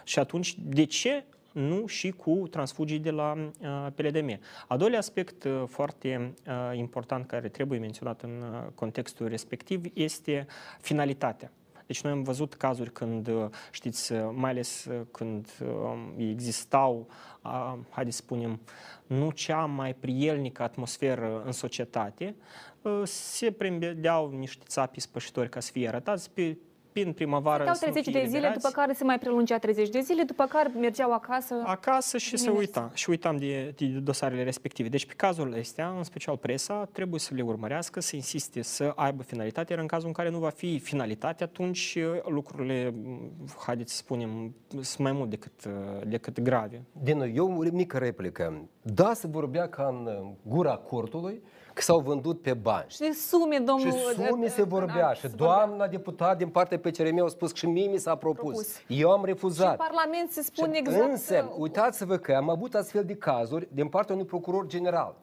Și 0.03 0.19
atunci, 0.19 0.55
de 0.59 0.83
ce 0.83 1.23
nu 1.51 1.85
și 1.85 2.11
cu 2.11 2.47
transfugii 2.51 2.99
de 2.99 3.11
la 3.11 3.33
uh, 3.37 3.87
PLDM. 3.95 4.39
A 4.67 4.77
doilea 4.77 4.99
aspect 4.99 5.43
uh, 5.43 5.63
foarte 5.67 6.33
uh, 6.47 6.77
important 6.77 7.27
care 7.27 7.49
trebuie 7.49 7.79
menționat 7.79 8.21
în 8.21 8.41
uh, 8.41 8.67
contextul 8.75 9.27
respectiv 9.27 9.81
este 9.93 10.45
finalitatea. 10.81 11.51
Deci 11.89 12.01
noi 12.01 12.11
am 12.11 12.23
văzut 12.23 12.53
cazuri 12.53 12.91
când, 12.91 13.27
uh, 13.27 13.45
știți, 13.71 14.11
uh, 14.11 14.29
mai 14.33 14.49
ales 14.49 14.85
uh, 14.85 15.01
când 15.11 15.47
uh, 15.61 15.97
existau, 16.17 17.07
uh, 17.43 17.73
haideți 17.89 18.15
să 18.15 18.21
spunem, 18.23 18.59
nu 19.07 19.31
cea 19.31 19.65
mai 19.65 19.93
prielnică 19.93 20.63
atmosferă 20.63 21.43
în 21.45 21.51
societate, 21.51 22.35
uh, 22.81 23.01
se 23.03 23.51
prindeau 23.51 24.29
niște 24.31 24.63
țapi 24.67 24.99
spășitori 24.99 25.49
ca 25.49 25.59
să 25.59 25.71
fie 25.71 25.87
arătați 25.87 26.31
pe 26.31 26.57
prin 26.91 27.13
primăvară 27.13 27.63
Stau 27.63 27.75
să 27.75 27.85
nu 27.85 27.91
30 27.91 28.11
fie 28.11 28.21
de 28.21 28.27
zile, 28.27 28.37
eliberați. 28.37 28.65
după 28.65 28.81
care 28.81 28.93
se 28.93 29.03
mai 29.03 29.19
prelungea 29.19 29.57
30 29.57 29.89
de 29.89 29.99
zile, 29.99 30.23
după 30.23 30.45
care 30.45 30.71
mergeau 30.79 31.13
acasă. 31.13 31.55
acasă 31.65 32.17
și 32.17 32.37
se 32.37 32.45
Bine. 32.47 32.59
uita. 32.59 32.91
Și 32.93 33.09
uitam 33.09 33.37
de, 33.37 33.73
de 33.77 33.85
dosarele 33.85 34.43
respective. 34.43 34.89
Deci 34.89 35.05
pe 35.05 35.13
cazul 35.13 35.55
astea, 35.59 35.89
în 35.97 36.03
special 36.03 36.37
presa, 36.37 36.85
trebuie 36.91 37.19
să 37.19 37.33
le 37.33 37.41
urmărească, 37.41 37.99
să 37.99 38.15
insiste 38.15 38.61
să 38.61 38.91
aibă 38.95 39.23
finalitate, 39.23 39.71
iar 39.71 39.81
în 39.81 39.87
cazul 39.87 40.07
în 40.07 40.13
care 40.13 40.29
nu 40.29 40.37
va 40.37 40.49
fi 40.49 40.79
finalitate, 40.79 41.43
atunci 41.43 41.97
uh, 41.97 42.31
lucrurile, 42.31 42.89
m, 42.89 43.31
haideți 43.65 43.91
să 43.91 43.97
spunem, 43.97 44.55
sunt 44.69 44.97
mai 44.97 45.11
mult 45.11 45.29
decât, 45.29 45.65
uh, 45.65 46.07
decât 46.07 46.39
grave. 46.39 46.83
Din 47.01 47.17
nou, 47.17 47.27
eu 47.33 47.57
o 47.57 47.63
mică 47.71 47.97
replică. 47.97 48.69
Da, 48.81 49.13
se 49.13 49.27
vorbea 49.27 49.69
ca 49.69 49.87
în 49.99 50.05
uh, 50.05 50.31
gura 50.47 50.75
cortului 50.75 51.41
că 51.79 51.85
s-au 51.85 51.99
vândut 51.99 52.41
pe 52.41 52.53
bani. 52.53 52.85
Și 52.87 52.99
de 52.99 53.11
sume, 53.11 53.57
domnul... 53.57 53.91
Și 53.91 53.97
sume 54.27 54.47
se 54.47 54.63
vorbea. 54.63 55.11
Și 55.13 55.27
doamna 55.27 55.87
deputat 55.87 56.37
din 56.37 56.47
partea 56.49 56.79
PCRM 56.79 57.23
a 57.23 57.27
spus 57.27 57.51
că 57.51 57.57
și 57.57 57.65
mie 57.65 57.87
mi 57.87 57.97
s-a 57.97 58.15
propus. 58.15 58.39
Propus. 58.41 58.81
Eu 58.87 59.11
am 59.11 59.19
Și 59.19 59.25
refuzat. 59.25 59.69
în 59.69 59.75
Parlament 59.77 60.31
se 60.31 60.41
spune 60.41 60.73
Și 60.73 60.79
exact... 60.79 61.09
Însă, 61.09 61.53
uitați-vă 61.57 62.17
că 62.17 62.33
am 62.33 62.49
avut 62.49 62.73
astfel 62.75 63.03
de 63.03 63.15
cazuri 63.15 63.67
din 63.73 63.87
partea 63.87 64.15
unui 64.15 64.27
procuror 64.27 64.67
general. 64.67 65.15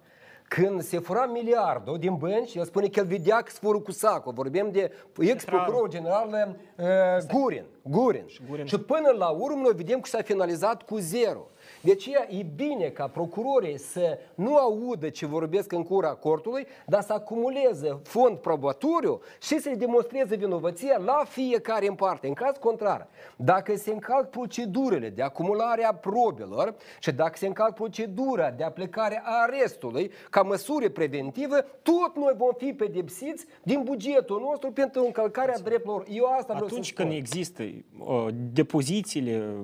Când 0.48 0.82
se 0.82 0.98
fura 0.98 1.26
miliardul 1.26 1.98
din 1.98 2.16
bănci, 2.16 2.54
el 2.54 2.64
spune 2.64 2.88
că 2.88 3.00
el 3.00 3.06
vedea 3.06 3.36
că 3.36 3.50
se 3.50 3.58
fură 3.62 3.78
cu 3.78 3.92
sacul. 3.92 4.32
Vorbim 4.32 4.68
de 4.72 4.92
ex-procuror 5.18 5.88
general 5.88 6.56
uh, 6.76 6.86
Gurin. 7.32 7.64
Gurin. 7.82 8.24
Și, 8.26 8.40
Gurin. 8.48 8.64
și 8.66 8.78
până 8.78 9.14
la 9.18 9.28
urmă 9.28 9.60
noi 9.62 9.72
vedem 9.74 10.00
că 10.00 10.08
s-a 10.08 10.22
finalizat 10.22 10.82
cu 10.82 10.96
zero. 10.96 11.46
De 11.86 11.92
aceea 11.92 12.26
e 12.30 12.42
bine 12.56 12.88
ca 12.88 13.08
procurorii 13.08 13.78
să 13.78 14.18
nu 14.34 14.56
audă 14.56 15.08
ce 15.08 15.26
vorbesc 15.26 15.72
în 15.72 15.82
cura 15.82 16.08
cortului, 16.08 16.66
dar 16.86 17.02
să 17.02 17.12
acumuleze 17.12 17.98
fond 18.02 18.36
probatoriu 18.38 19.20
și 19.42 19.58
să-i 19.58 19.76
demonstreze 19.76 20.36
vinovăția 20.36 20.98
la 20.98 21.24
fiecare 21.28 21.86
în 21.86 21.94
parte. 21.94 22.26
În 22.26 22.32
caz 22.32 22.56
contrar, 22.60 23.08
dacă 23.36 23.76
se 23.76 23.92
încalc 23.92 24.28
procedurile 24.30 25.08
de 25.08 25.22
acumulare 25.22 25.84
a 25.84 25.94
probelor 25.94 26.74
și 27.00 27.12
dacă 27.12 27.36
se 27.36 27.46
încalc 27.46 27.74
procedura 27.74 28.50
de 28.50 28.64
aplicare 28.64 29.22
a 29.24 29.42
arestului 29.42 30.10
ca 30.30 30.42
măsură 30.42 30.88
preventivă, 30.88 31.56
tot 31.82 32.16
noi 32.16 32.32
vom 32.36 32.52
fi 32.56 32.72
pedepsiți 32.72 33.46
din 33.62 33.82
bugetul 33.84 34.40
nostru 34.40 34.70
pentru 34.72 35.04
încălcarea 35.04 35.58
drepturilor. 35.58 36.06
Eu 36.10 36.24
asta 36.24 36.52
vreau 36.52 36.66
Atunci 36.66 36.86
să 36.86 36.92
când 36.94 37.08
spun. 37.08 37.20
există 37.20 37.62
uh, 37.62 38.26
depozițiile 38.52 39.54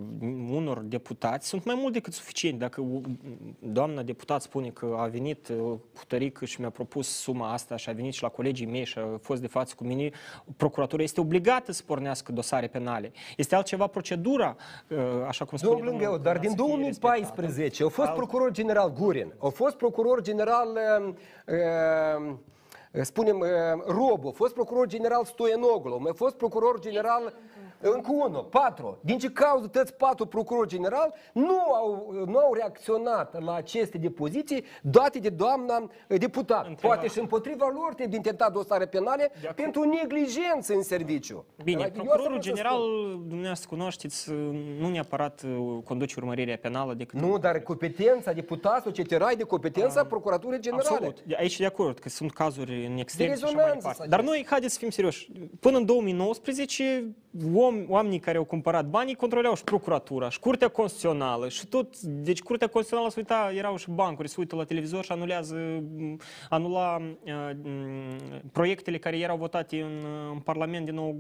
unor 0.53 0.79
deputați, 0.79 1.49
sunt 1.49 1.65
mai 1.65 1.75
mult 1.81 1.93
decât 1.93 2.11
suficient. 2.13 2.59
Dacă 2.59 2.81
uh, 2.81 3.01
doamna 3.59 4.03
deputat 4.03 4.43
spune 4.43 4.69
că 4.69 4.97
a 4.99 5.07
venit 5.07 5.49
uh, 5.49 5.57
cu 5.95 6.05
tărică 6.07 6.45
și 6.45 6.61
mi-a 6.61 6.71
propus 6.71 7.09
suma 7.09 7.53
asta 7.53 7.77
și 7.77 7.89
a 7.89 7.93
venit 7.93 8.13
și 8.13 8.23
la 8.23 8.29
colegii 8.29 8.67
mei 8.67 8.85
și 8.85 8.99
a 8.99 9.19
fost 9.21 9.41
de 9.41 9.47
față 9.47 9.75
cu 9.77 9.85
mine, 9.85 10.11
procuratura 10.57 11.03
este 11.03 11.21
obligată 11.21 11.73
să 11.73 11.83
pornească 11.87 12.33
dosare 12.33 12.67
penale. 12.67 13.13
Este 13.37 13.55
altceva 13.55 13.87
procedura, 13.87 14.57
uh, 14.89 14.99
așa 15.27 15.45
cum 15.45 15.59
spune 15.59 15.75
Domnul 15.75 15.95
meu, 16.01 16.19
dar 16.19 16.39
din 16.39 16.51
să 16.51 16.57
fie 16.57 16.77
respectată. 16.77 17.21
2014 17.21 17.85
a 17.85 17.89
fost 17.89 18.09
Alt- 18.09 18.17
procuror 18.17 18.51
general 18.51 18.93
Gurin, 18.93 19.35
a 19.39 19.49
fost 19.49 19.77
procuror 19.77 20.23
general, 20.23 20.79
uh, 21.07 21.15
uh, 21.47 22.37
spunem, 23.03 23.39
uh, 23.39 23.47
Robu, 23.87 24.29
a 24.29 24.31
fost 24.31 24.55
procuror 24.55 24.87
general 24.87 25.25
Stoianoglu, 25.25 26.03
a 26.09 26.13
fost 26.13 26.35
procuror 26.37 26.81
general 26.81 27.35
Încă 27.83 28.11
unul, 28.13 28.45
patru. 28.51 28.99
Din 29.01 29.19
ce 29.19 29.29
cauză 29.31 29.67
toți 29.67 29.95
patru 29.95 30.27
procurori 30.27 30.69
general 30.69 31.15
nu 31.33 31.59
au, 31.61 32.13
nu 32.27 32.39
au 32.39 32.55
reacționat 32.55 33.43
la 33.45 33.55
aceste 33.55 33.99
depoziții 33.99 34.65
date 34.83 35.19
de 35.19 35.29
doamna 35.29 35.91
eh, 36.09 36.19
deputat. 36.19 36.67
Întreba- 36.67 36.93
Poate 36.95 37.09
și 37.09 37.19
împotriva 37.19 37.67
lor 37.75 37.95
trebuie 37.95 38.17
intentat 38.17 38.53
dosare 38.53 38.87
penale 38.87 39.31
pentru 39.55 39.83
neglijență 39.85 40.75
în 40.75 40.83
serviciu. 40.83 41.45
Bine, 41.65 41.83
Adică 41.83 41.97
eu 41.99 42.03
procurorul 42.05 42.37
asta 42.39 42.51
vreau 42.53 42.57
să 42.57 42.63
general, 42.63 43.09
spun. 43.11 43.29
dumneavoastră 43.29 43.69
cunoașteți, 43.69 44.31
nu 44.79 44.89
neapărat 44.91 45.43
uh, 45.43 45.79
conduce 45.85 46.15
urmărirea 46.19 46.57
penală 46.57 46.95
decât... 46.95 47.21
Nu, 47.21 47.39
dar 47.39 47.59
competența 47.61 48.33
deputatului, 48.33 48.95
etc. 48.99 49.11
e 49.33 49.35
de 49.37 49.43
competența 49.43 50.05
Procuraturii 50.05 50.61
Generale. 50.61 50.89
Absolut. 50.91 51.21
De- 51.23 51.37
Aici 51.39 51.59
de 51.59 51.67
acord 51.67 51.99
că 51.99 52.09
sunt 52.09 52.33
cazuri 52.33 52.87
în 52.87 52.99
extrem 52.99 53.29
De 53.29 53.35
și 53.37 53.43
așa 53.45 53.53
mai 53.53 53.65
rezonanță 53.65 53.77
departe. 53.89 54.03
s-a 54.03 54.09
Dar 54.09 54.21
zis. 54.21 54.29
noi, 54.29 54.47
haideți 54.49 54.73
să 54.73 54.79
fim 54.79 54.91
serioși, 54.91 55.31
până 55.61 55.77
în 55.77 55.85
2019, 55.85 57.01
om, 57.05 57.15
oamenii 57.89 58.19
care 58.19 58.39
au 58.39 58.45
cumpărat 58.45 58.87
banii 58.87 59.15
controleau 59.15 59.55
și 59.55 59.65
procuratura, 59.65 60.29
și 60.29 60.41
Curtea 60.41 60.69
Constituțională, 60.69 61.49
și 61.49 61.67
tot, 61.67 62.01
deci 62.01 62.43
Curtea 62.43 62.67
Constituțională 62.67 63.11
se 63.11 63.19
uita, 63.19 63.53
erau 63.57 63.77
și 63.77 63.91
bancuri, 63.91 64.29
se 64.29 64.35
uită 64.39 64.57
la 64.57 64.65
televizor 64.65 65.05
și 65.05 65.13
anulează, 65.13 65.55
m, 65.55 66.21
anula 66.49 66.97
uh, 67.25 67.51
m, 67.63 68.51
proiectele 68.53 68.99
care 68.99 69.19
erau 69.19 69.37
votate 69.37 69.81
în, 69.81 69.97
uh, 70.05 70.31
în 70.33 70.39
Parlament 70.39 70.85
din 70.85 70.95
nou 70.95 71.17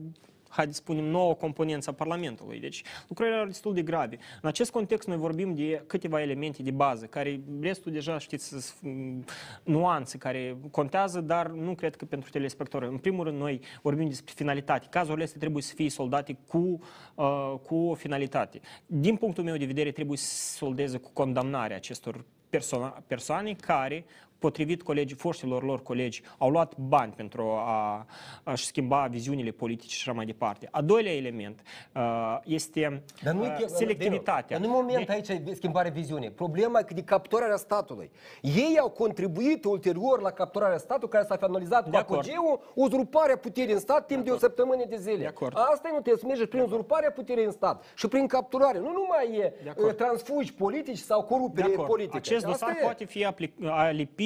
haideți 0.52 0.76
să 0.76 0.82
spunem, 0.82 1.04
nouă 1.04 1.34
componență 1.34 1.90
a 1.90 1.92
Parlamentului. 1.92 2.60
Deci 2.60 2.82
lucrurile 3.08 3.34
erau 3.34 3.46
destul 3.46 3.74
de 3.74 3.82
grave. 3.82 4.18
În 4.42 4.48
acest 4.48 4.70
context 4.70 5.08
noi 5.08 5.16
vorbim 5.16 5.54
de 5.54 5.82
câteva 5.86 6.20
elemente 6.20 6.62
de 6.62 6.70
bază, 6.70 7.06
care 7.06 7.40
restul 7.60 7.92
deja, 7.92 8.18
știți, 8.18 8.48
sunt 8.48 8.74
mm, 8.80 9.24
nuanțe 9.64 10.18
care 10.18 10.56
contează, 10.70 11.20
dar 11.20 11.50
nu 11.50 11.74
cred 11.74 11.96
că 11.96 12.04
pentru 12.04 12.30
telespectatori. 12.30 12.90
În 12.90 12.98
primul 12.98 13.24
rând, 13.24 13.38
noi 13.38 13.60
vorbim 13.82 14.08
despre 14.08 14.32
finalitate. 14.36 14.86
Cazurile 14.90 15.24
astea 15.24 15.40
trebuie 15.40 15.62
să 15.62 15.74
fie 15.74 15.90
soldate 15.90 16.36
cu, 16.46 16.80
uh, 17.14 17.54
cu 17.66 17.74
o 17.74 17.94
finalitate. 17.94 18.60
Din 18.86 19.16
punctul 19.16 19.44
meu 19.44 19.56
de 19.56 19.64
vedere, 19.64 19.90
trebuie 19.90 20.18
să 20.18 20.34
se 20.34 20.56
soldeze 20.56 20.98
cu 20.98 21.10
condamnarea 21.12 21.76
acestor 21.76 22.24
persoane, 22.50 22.92
persoane 23.06 23.52
care 23.52 24.04
potrivit 24.46 24.82
colegii, 24.82 25.16
foștilor 25.16 25.62
lor 25.62 25.82
colegi, 25.82 26.22
au 26.38 26.50
luat 26.50 26.76
bani 26.76 27.12
pentru 27.12 27.42
a, 27.42 28.06
a-și 28.42 28.64
schimba 28.66 29.06
viziunile 29.10 29.50
politice 29.50 29.94
și 29.94 30.02
așa 30.08 30.16
mai 30.16 30.24
departe. 30.26 30.68
A 30.70 30.80
doilea 30.82 31.12
element 31.14 31.60
uh, 31.94 32.38
este 32.44 33.02
Dar 33.22 33.34
nu 33.34 33.40
uh, 33.42 33.60
e 33.60 33.66
selectivitatea. 33.66 34.58
Dar 34.58 34.66
nu 34.66 34.72
moment 34.72 35.06
De- 35.06 35.12
aici 35.12 35.28
e 35.28 35.42
schimbare 35.54 35.90
viziune. 35.90 36.30
Problema 36.30 36.78
e 36.78 36.82
că 36.82 36.94
de 36.94 37.02
capturarea 37.02 37.56
statului. 37.56 38.10
Ei 38.40 38.76
au 38.80 38.90
contribuit 38.90 39.64
ulterior 39.64 40.20
la 40.20 40.30
capturarea 40.30 40.78
statului 40.78 41.08
care 41.08 41.24
s-a 41.24 41.36
finalizat 41.36 41.84
cu 41.84 41.90
De 41.90 41.96
acord. 41.96 42.18
apogeu, 42.20 42.62
uzurparea 42.74 43.36
puterii 43.36 43.72
în 43.72 43.78
stat 43.80 44.06
timp 44.06 44.24
de, 44.24 44.30
o 44.30 44.36
săptămână 44.36 44.84
de 44.88 44.96
zile. 44.96 45.16
De 45.16 45.26
acord. 45.26 45.56
Asta 45.56 45.88
e 45.88 45.92
nu 45.92 46.00
trebuie 46.00 46.16
să 46.22 46.26
mergi 46.26 46.46
prin 46.46 46.60
uzurparea 46.62 47.10
puterii 47.10 47.44
în 47.44 47.50
stat 47.52 47.84
și 47.94 48.08
prin 48.08 48.26
capturare. 48.26 48.78
Nu 48.78 48.92
numai 48.92 49.36
e 49.38 49.52
De 49.62 49.68
acord. 49.70 49.88
uh, 49.88 49.94
transfugi 49.94 50.54
politici 50.54 50.98
sau 50.98 51.20
De 51.20 51.26
corupere 51.28 51.72
acord. 51.72 51.88
politică. 51.88 52.16
Acest 52.16 52.46
Asta 52.46 52.66
dosar 52.66 52.80
e. 52.80 52.82
poate 52.84 53.04
fi 53.04 53.24
aplic- 53.26 53.54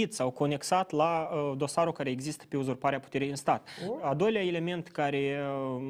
alipit 0.07 0.15
sau 0.15 0.31
conexat 0.31 0.91
la 0.91 1.29
uh, 1.33 1.57
dosarul 1.57 1.93
care 1.93 2.11
există 2.11 2.45
pe 2.49 2.57
uzurparea 2.57 3.01
puterii 3.01 3.31
în 3.31 3.37
stat. 3.37 3.69
A 4.03 4.15
doilea 4.15 4.43
element 4.43 4.89
care 4.89 5.39
uh, 5.77 5.83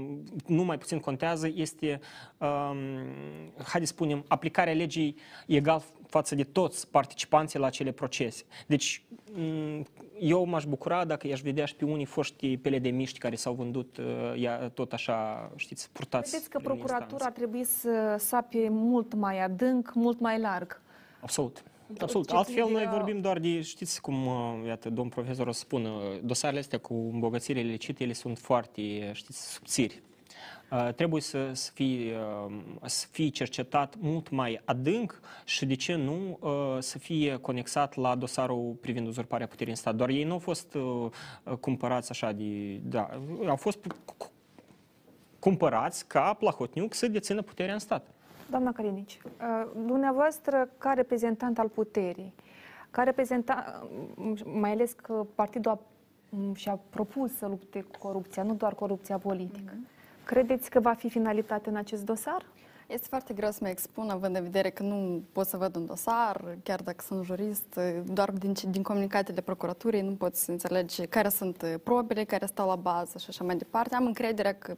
nu 0.47 0.65
mai 0.65 0.79
puțin 0.79 1.01
contează 1.01 1.51
este, 1.55 2.01
um, 2.39 2.79
haideți 3.65 3.91
să 3.91 3.97
spunem, 3.97 4.25
aplicarea 4.29 4.75
legii 4.75 5.17
egal 5.47 5.83
față 6.09 6.35
de 6.35 6.45
toți 6.45 6.89
participanții 6.91 7.59
la 7.59 7.67
acele 7.67 7.93
procese. 7.93 8.45
Deci, 8.67 9.03
m, 9.35 9.85
eu 10.19 10.45
m-aș 10.45 10.65
bucura 10.65 11.05
dacă 11.05 11.27
i-aș 11.27 11.41
vedea 11.41 11.65
și 11.65 11.75
pe 11.75 11.85
unii 11.85 12.05
foști 12.05 12.57
pele 12.57 12.79
de 12.79 12.89
miști 12.91 13.19
care 13.19 13.35
s-au 13.35 13.55
vândut 13.55 13.97
uh, 13.97 14.05
ia, 14.37 14.69
tot 14.69 14.93
așa, 14.93 15.51
știți, 15.57 15.91
purtați 15.93 16.31
Vedeți 16.31 16.51
că 16.51 16.59
prin 16.59 16.69
procuratura 16.69 17.03
instanțe. 17.03 17.25
ar 17.25 17.33
trebui 17.33 17.65
să 17.65 18.17
sape 18.19 18.69
mult 18.71 19.15
mai 19.15 19.45
adânc, 19.45 19.93
mult 19.95 20.21
mai 20.21 20.41
larg. 20.41 20.81
Absolut. 21.21 21.63
Absolut. 22.00 22.28
Ce 22.28 22.35
Altfel, 22.35 22.55
noi 22.62 22.66
privire- 22.73 22.90
vorbim 22.90 23.21
doar 23.21 23.38
de, 23.38 23.61
știți 23.61 24.00
cum, 24.00 24.26
uh, 24.26 24.66
iată, 24.66 24.90
domn 24.90 25.09
profesor 25.09 25.47
o 25.47 25.52
să 25.52 25.59
spună, 25.59 25.90
dosarele 26.23 26.59
astea 26.61 26.78
cu 26.78 26.95
îmbogățire 27.12 27.61
ilicite, 27.61 28.02
ele 28.05 28.12
sunt 28.12 28.38
foarte, 28.38 29.11
știți, 29.12 29.52
subțiri. 29.52 30.02
Uh, 30.71 30.88
trebuie 30.95 31.21
să, 31.23 31.50
să, 31.52 31.71
fie, 31.75 32.16
uh, 32.47 32.55
să 32.85 33.07
fie 33.11 33.28
cercetat 33.28 33.95
mult 33.99 34.31
mai 34.31 34.61
adânc 34.64 35.21
și, 35.45 35.66
de 35.66 35.75
ce 35.75 35.95
nu, 35.95 36.38
uh, 36.40 36.76
să 36.78 36.99
fie 36.99 37.37
conexat 37.37 37.95
la 37.97 38.14
dosarul 38.14 38.76
privind 38.81 39.07
uzurparea 39.07 39.47
puterii 39.47 39.73
în 39.73 39.78
stat. 39.78 39.95
Doar 39.95 40.09
ei 40.09 40.25
nu 40.25 40.33
au 40.33 40.38
fost 40.38 40.75
uh, 40.75 40.82
uh, 41.45 41.52
cumpărați 41.61 42.11
așa 42.11 42.32
de... 42.32 42.75
Da, 42.82 43.08
au 43.47 43.56
fost 43.56 43.78
cu- 43.87 44.15
cu- 44.17 44.30
cumpărați 45.39 46.06
ca 46.06 46.34
Plahotniuc 46.34 46.95
să 46.95 47.08
dețină 47.08 47.43
puterea 47.43 47.73
în 47.73 47.78
stat. 47.78 48.11
Doamna 48.50 48.73
Carinici, 48.73 49.19
uh, 49.25 49.71
dumneavoastră, 49.87 50.69
ca 50.78 50.93
reprezentant 50.93 51.59
al 51.59 51.69
puterii, 51.69 52.35
ca 52.91 53.02
reprezentant, 53.02 53.65
mai 54.45 54.71
ales 54.71 54.93
că 54.93 55.26
partidul 55.35 55.71
a, 55.71 55.78
m, 56.28 56.54
și-a 56.54 56.78
propus 56.91 57.37
să 57.37 57.47
lupte 57.47 57.80
cu 57.82 57.99
corupția, 57.99 58.43
nu 58.43 58.54
doar 58.54 58.75
corupția 58.75 59.19
politică, 59.19 59.73
credeți 60.25 60.71
că 60.71 60.80
va 60.80 60.93
fi 60.93 61.09
finalitate 61.09 61.69
în 61.69 61.76
acest 61.76 62.04
dosar? 62.04 62.45
Este 62.87 63.06
foarte 63.09 63.35
greu 63.35 63.50
să 63.50 63.59
mă 63.63 63.69
expun, 63.69 64.11
având 64.11 64.37
în 64.37 64.43
vedere 64.43 64.71
că 64.71 64.82
nu 64.82 65.23
pot 65.32 65.47
să 65.47 65.56
văd 65.56 65.76
un 65.76 65.87
dosar, 65.87 66.56
chiar 66.63 66.80
dacă 66.82 67.04
sunt 67.06 67.25
jurist, 67.25 67.80
doar 68.04 68.30
din, 68.30 68.54
ce- 68.54 68.71
din 68.71 68.82
comunicatele 68.82 69.41
procuraturii 69.41 70.00
nu 70.00 70.15
pot 70.15 70.35
să 70.35 70.50
înțelege 70.50 71.06
care 71.06 71.28
sunt 71.28 71.80
probele 71.85 72.25
care 72.25 72.47
stau 72.47 72.69
la 72.69 72.76
bază 72.76 73.19
și 73.19 73.26
așa 73.28 73.45
mai 73.45 73.56
departe. 73.56 73.95
Am 73.95 74.06
încrederea 74.06 74.54
că 74.54 74.75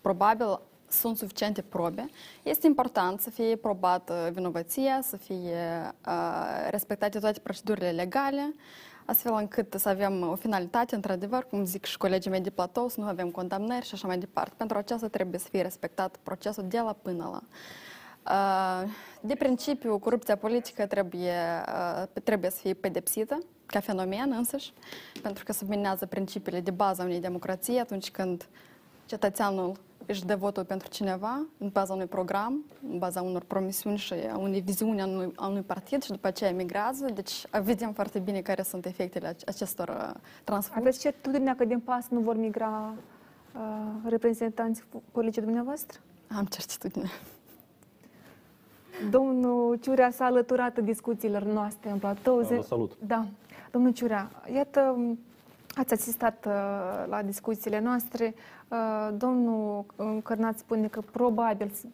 probabil 0.00 0.60
sunt 0.92 1.16
suficiente 1.16 1.62
probe. 1.62 2.10
Este 2.42 2.66
important 2.66 3.20
să 3.20 3.30
fie 3.30 3.56
probată 3.56 4.30
vinovăția, 4.32 5.00
să 5.02 5.16
fie 5.16 5.92
uh, 6.06 6.68
respectate 6.70 7.18
toate 7.18 7.40
procedurile 7.40 7.90
legale, 7.90 8.54
astfel 9.04 9.34
încât 9.34 9.74
să 9.78 9.88
avem 9.88 10.28
o 10.28 10.34
finalitate, 10.34 10.94
într-adevăr, 10.94 11.46
cum 11.50 11.64
zic 11.64 11.84
și 11.84 11.98
colegii 11.98 12.30
mei 12.30 12.40
de 12.40 12.50
platou, 12.50 12.88
să 12.88 13.00
nu 13.00 13.06
avem 13.06 13.30
condamnări 13.30 13.86
și 13.86 13.94
așa 13.94 14.06
mai 14.06 14.18
departe. 14.18 14.54
Pentru 14.56 14.78
aceasta 14.78 15.08
trebuie 15.08 15.40
să 15.40 15.48
fie 15.50 15.62
respectat 15.62 16.16
procesul 16.22 16.64
de 16.68 16.78
la 16.78 16.92
până 17.02 17.28
la. 17.32 17.42
Uh, 18.24 18.90
De 19.20 19.34
principiu, 19.34 19.98
corupția 19.98 20.36
politică 20.36 20.86
trebuie, 20.86 21.34
uh, 21.68 22.02
trebuie 22.24 22.50
să 22.50 22.58
fie 22.60 22.74
pedepsită 22.74 23.38
ca 23.66 23.80
fenomen 23.80 24.32
însăși, 24.36 24.72
pentru 25.22 25.44
că 25.44 25.52
subminează 25.52 26.06
principiile 26.06 26.60
de 26.60 26.70
bază 26.70 27.02
a 27.02 27.04
unei 27.04 27.20
democrații 27.20 27.78
atunci 27.78 28.10
când 28.10 28.48
cetățeanul 29.06 29.76
își 30.06 30.24
dă 30.24 30.36
votul 30.36 30.64
pentru 30.64 30.88
cineva 30.88 31.46
în 31.58 31.68
baza 31.68 31.92
unui 31.92 32.06
program, 32.06 32.64
în 32.90 32.98
baza 32.98 33.22
unor 33.22 33.42
promisiuni 33.42 33.96
și 33.96 34.14
a 34.32 34.36
unei 34.36 34.60
viziuni 34.60 35.00
a 35.00 35.06
unui, 35.06 35.32
a 35.36 35.46
unui 35.46 35.62
partid 35.62 36.02
și 36.02 36.10
după 36.10 36.26
aceea 36.26 36.50
emigrează. 36.50 37.06
Deci 37.14 37.44
vedem 37.62 37.92
foarte 37.92 38.18
bine 38.18 38.40
care 38.40 38.62
sunt 38.62 38.86
efectele 38.86 39.26
ace- 39.26 39.44
acestor 39.48 39.88
uh, 39.88 40.20
transformări. 40.44 40.86
Aveți 40.86 41.00
certitudinea 41.00 41.54
că 41.54 41.64
din 41.64 41.80
pas 41.80 42.08
nu 42.08 42.20
vor 42.20 42.36
migra 42.36 42.94
uh, 43.54 43.60
reprezentanți 44.04 44.84
politici 45.12 45.42
dumneavoastră? 45.42 46.00
Am 46.36 46.44
certitudine. 46.44 47.10
Domnul 49.10 49.76
Ciurea 49.76 50.10
s-a 50.10 50.24
alăturat 50.24 50.78
discuțiilor 50.78 51.42
noastre 51.42 51.90
în 51.90 51.98
platou. 51.98 52.42
Da, 52.42 52.54
vă 52.54 52.62
salut. 52.62 52.96
Da. 53.06 53.26
Domnul 53.70 53.92
Ciurea, 53.92 54.30
iată, 54.54 54.96
ați 55.74 55.92
asistat 55.92 56.46
uh, 56.46 56.52
la 57.08 57.22
discuțiile 57.24 57.80
noastre. 57.80 58.34
Uh, 58.68 59.08
domnul 59.16 59.84
uh, 59.96 60.18
Cărnat 60.22 60.58
spune 60.58 60.86
că 60.88 61.00
probabil, 61.12 61.70
s- 61.74 61.84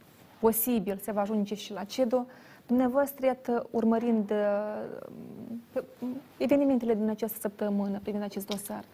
posibil, 0.40 0.98
se 1.02 1.12
va 1.12 1.20
ajunge 1.20 1.54
și 1.54 1.72
la 1.72 1.84
CEDO. 1.84 2.26
Dumneavoastră, 2.66 3.26
iată, 3.26 3.66
urmărind 3.70 4.30
uh, 4.30 4.84
pe- 5.72 5.84
evenimentele 6.36 6.94
din 6.94 7.08
această 7.08 7.38
săptămână 7.40 7.98
privind 8.02 8.22
acest 8.22 8.46
dosar, 8.46 8.84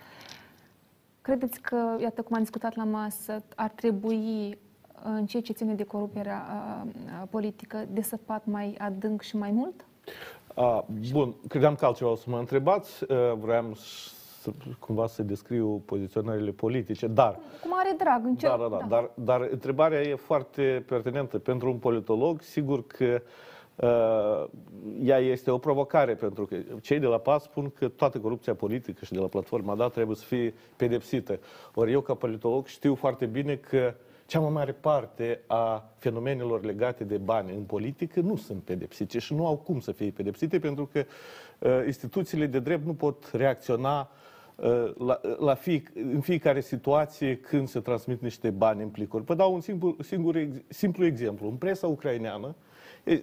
credeți 1.20 1.60
că, 1.60 1.96
iată, 2.00 2.22
cum 2.22 2.34
am 2.36 2.42
discutat 2.42 2.74
la 2.76 2.84
masă, 2.84 3.42
ar 3.56 3.70
trebui 3.70 4.58
în 5.02 5.26
ceea 5.26 5.42
ce 5.42 5.52
ține 5.52 5.74
de 5.74 5.84
corupția 5.84 6.42
politică, 7.30 7.84
de 7.90 8.02
săpat 8.02 8.42
mai 8.44 8.74
adânc 8.78 9.22
și 9.22 9.36
mai 9.36 9.50
mult? 9.50 9.84
A, 10.54 10.84
bun, 11.12 11.34
credeam 11.48 11.74
că 11.74 11.84
altceva 11.86 12.10
o 12.10 12.14
să 12.16 12.24
mă 12.30 12.38
întrebați. 12.38 13.02
Uh, 13.02 13.32
Vreau 13.40 13.74
să, 14.44 14.50
cumva 14.78 15.06
să 15.06 15.22
descriu 15.22 15.82
poziționările 15.84 16.50
politice, 16.50 17.06
dar 17.06 17.38
Cu 17.62 17.68
mare 17.68 17.94
drag, 17.98 18.24
încerc. 18.24 18.56
Da, 18.58 18.68
da, 18.68 18.76
da. 18.76 18.86
Dar, 18.88 19.10
dar 19.14 19.48
întrebarea 19.50 20.00
e 20.00 20.14
foarte 20.14 20.84
pertinentă 20.88 21.38
pentru 21.38 21.70
un 21.70 21.76
politolog. 21.76 22.40
Sigur 22.40 22.86
că 22.86 23.22
uh, 23.74 24.50
ea 25.02 25.18
este 25.18 25.50
o 25.50 25.58
provocare, 25.58 26.14
pentru 26.14 26.44
că 26.44 26.56
cei 26.82 26.98
de 26.98 27.06
la 27.06 27.18
PAS 27.18 27.42
spun 27.42 27.70
că 27.70 27.88
toată 27.88 28.18
corupția 28.18 28.54
politică 28.54 29.04
și 29.04 29.12
de 29.12 29.18
la 29.18 29.26
platforma 29.26 29.74
DA 29.74 29.88
trebuie 29.88 30.16
să 30.16 30.24
fie 30.24 30.54
pedepsită. 30.76 31.38
Ori 31.74 31.92
eu, 31.92 32.00
ca 32.00 32.14
politolog, 32.14 32.66
știu 32.66 32.94
foarte 32.94 33.26
bine 33.26 33.56
că 33.56 33.94
cea 34.26 34.40
mai 34.40 34.50
mare 34.50 34.72
parte 34.72 35.40
a 35.46 35.90
fenomenelor 35.98 36.64
legate 36.64 37.04
de 37.04 37.16
bani 37.16 37.54
în 37.54 37.62
politică 37.62 38.20
nu 38.20 38.36
sunt 38.36 38.62
pedepsite 38.62 39.18
și 39.18 39.34
nu 39.34 39.46
au 39.46 39.56
cum 39.56 39.80
să 39.80 39.92
fie 39.92 40.10
pedepsite 40.10 40.58
pentru 40.58 40.88
că 40.92 41.04
uh, 41.58 41.82
instituțiile 41.86 42.46
de 42.46 42.58
drept 42.58 42.86
nu 42.86 42.94
pot 42.94 43.30
reacționa 43.32 44.00
uh, 44.00 44.06
la, 44.98 45.20
la 45.38 45.54
fie, 45.54 45.82
în 45.94 46.20
fiecare 46.20 46.60
situație 46.60 47.36
când 47.36 47.68
se 47.68 47.80
transmit 47.80 48.20
niște 48.22 48.50
bani 48.50 48.82
în 48.82 48.88
plicuri. 48.88 49.24
Vă 49.24 49.34
dau 49.34 49.54
un 49.54 49.60
singur, 49.60 49.94
singur 50.00 50.36
ex- 50.36 50.56
simplu 50.68 51.04
exemplu. 51.04 51.48
În 51.48 51.54
presa 51.54 51.86
ucraineană, 51.86 52.54
e, 53.04 53.12
e, 53.12 53.22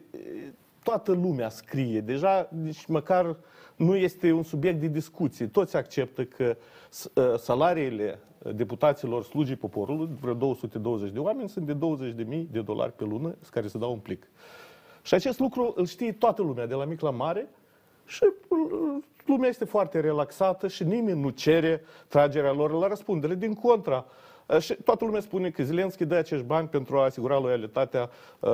toată 0.84 1.12
lumea 1.12 1.50
scrie. 1.50 2.02
Deja, 2.02 2.50
nici 2.63 2.86
măcar 2.86 3.36
nu 3.76 3.96
este 3.96 4.32
un 4.32 4.44
subiect 4.44 4.80
de 4.80 4.88
discuție. 4.88 5.48
Toți 5.48 5.76
acceptă 5.76 6.24
că 6.24 6.58
s- 6.89 7.12
uh, 7.13 7.38
salariile 7.38 8.20
deputaților 8.56 9.24
slujii 9.24 9.56
poporului, 9.56 10.10
vreo 10.20 10.34
220 10.34 11.12
de 11.12 11.20
oameni, 11.20 11.50
sunt 11.50 11.65
de 11.65 11.74
20.000 11.74 12.48
de 12.52 12.62
dolari 12.62 12.91
pe 12.94 13.04
lună, 13.04 13.36
care 13.52 13.67
se 13.67 13.78
dau 13.78 13.91
un 13.91 14.00
plic. 14.00 14.28
Și 15.02 15.13
acest 15.13 15.39
lucru 15.39 15.74
îl 15.76 15.86
știe 15.86 16.12
toată 16.12 16.41
lumea, 16.41 16.65
de 16.67 16.74
la 16.74 16.86
mic 16.86 17.02
la 17.02 17.10
mare, 17.10 17.50
și 18.06 18.24
uh, 18.24 19.04
lumea 19.25 19.49
este 19.49 19.65
foarte 19.65 19.99
relaxată 19.99 20.67
și 20.67 20.84
nimeni 20.84 21.21
nu 21.21 21.29
cere 21.29 21.84
tragerea 22.07 22.51
lor 22.51 22.71
la 22.71 22.88
răspundere. 22.88 23.36
Din 23.36 23.53
contra, 23.53 24.05
uh, 24.07 24.60
și 24.60 24.73
toată 24.73 25.05
lumea 25.05 25.21
spune 25.21 25.49
că 25.49 25.63
Zelenski 25.63 26.05
dă 26.05 26.15
acești 26.15 26.45
bani 26.45 26.67
pentru 26.67 26.97
a 26.97 27.03
asigura 27.03 27.39
loialitatea 27.39 28.10
uh, 28.39 28.49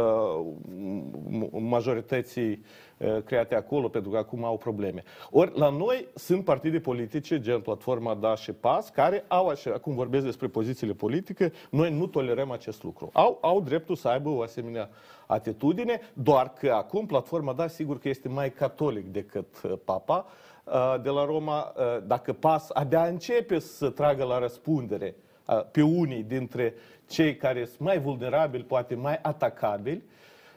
m- 1.30 1.50
majorității 1.52 2.64
uh, 2.98 3.18
create 3.26 3.56
acolo, 3.56 3.88
pentru 3.88 4.12
că 4.12 4.18
acum 4.18 4.44
au 4.44 4.58
probleme. 4.58 5.04
Ori 5.32 5.60
la 5.60 5.70
noi 5.70 6.08
sunt 6.16 6.44
partide 6.44 6.80
politice, 6.80 7.40
gen 7.40 7.60
Platforma 7.60 8.16
Da 8.16 8.36
și 8.36 8.52
PAS, 8.52 8.90
care 8.90 9.26
au, 9.28 9.48
așa, 9.48 9.72
acum 9.74 9.96
vorbesc 9.96 10.26
despre 10.26 10.48
pozițiile 10.48 10.94
politice, 10.94 11.52
noi 11.70 11.92
nu 11.92 12.08
tolerăm 12.08 12.52
acest 12.52 12.84
lucru. 12.84 13.10
Au, 13.14 13.38
au 13.42 13.62
dreptul 13.62 13.96
să 13.96 14.08
aibă 14.08 14.30
o 14.30 14.42
asemenea 14.42 14.90
atitudine, 15.26 16.00
doar 16.14 16.54
că 16.54 16.72
acum 16.72 17.06
Platforma 17.06 17.54
Da 17.54 17.68
sigur 17.68 18.00
că 18.00 18.10
este 18.10 18.28
mai 18.28 18.52
catolic 18.52 19.12
decât 19.12 19.62
uh, 19.64 19.74
Papa 19.86 20.26
uh, 20.28 20.47
de 21.02 21.10
la 21.10 21.26
Roma. 21.26 21.74
Uh, 21.78 21.84
Dacă 22.08 22.34
PAS 22.34 22.70
abia 22.74 23.06
începe 23.06 23.60
să 23.60 23.90
tragă 23.90 24.24
la 24.24 24.40
răspundere 24.40 25.16
uh, 25.46 25.64
pe 25.72 25.82
unii 25.82 26.24
dintre 26.24 26.74
cei 27.08 27.36
care 27.36 27.66
sunt 27.66 27.80
mai 27.80 28.00
vulnerabili, 28.00 28.64
poate 28.64 28.96
mai 28.96 29.20
atacabili, 29.22 30.04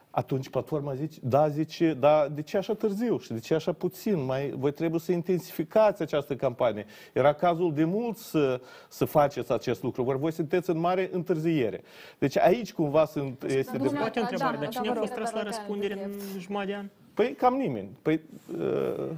atunci 0.09 0.49
platforma 0.49 0.93
zice, 0.93 1.19
da, 1.23 1.47
zice, 1.47 1.93
da, 1.93 2.27
de 2.27 2.41
ce 2.41 2.57
așa 2.57 2.73
târziu 2.73 3.19
și 3.19 3.31
de 3.31 3.39
ce 3.39 3.53
așa 3.53 3.71
puțin? 3.71 4.25
Mai, 4.25 4.53
voi 4.57 4.71
trebuie 4.71 4.99
să 4.99 5.11
intensificați 5.11 6.01
această 6.01 6.35
campanie. 6.35 6.85
Era 7.13 7.33
cazul 7.33 7.73
de 7.73 7.83
mult 7.83 8.17
să, 8.17 8.61
să 8.89 9.05
faceți 9.05 9.51
acest 9.51 9.83
lucru, 9.83 10.05
ori 10.05 10.17
voi 10.17 10.31
sunteți 10.31 10.69
în 10.69 10.77
mare 10.77 11.09
întârziere. 11.11 11.81
Deci 12.17 12.37
aici 12.37 12.73
cumva 12.73 13.05
sunt, 13.05 13.43
este 13.43 13.77
de... 13.77 13.87
Poate 13.87 14.19
o 14.19 14.21
întrebare, 14.21 14.55
da, 14.55 14.61
dar 14.61 14.69
da, 14.69 14.79
cine 14.79 14.87
vă 14.87 14.89
a 14.89 14.93
rog. 14.93 15.03
fost 15.03 15.13
tras 15.13 15.31
la 15.31 15.43
răspundere 15.43 16.03
în 16.03 16.11
jumătate 16.39 16.71
de 16.71 16.75
an? 16.75 16.85
Păi 17.13 17.33
cam 17.33 17.53
nimeni. 17.53 17.89
Păi, 18.01 18.21
uh, 18.57 19.09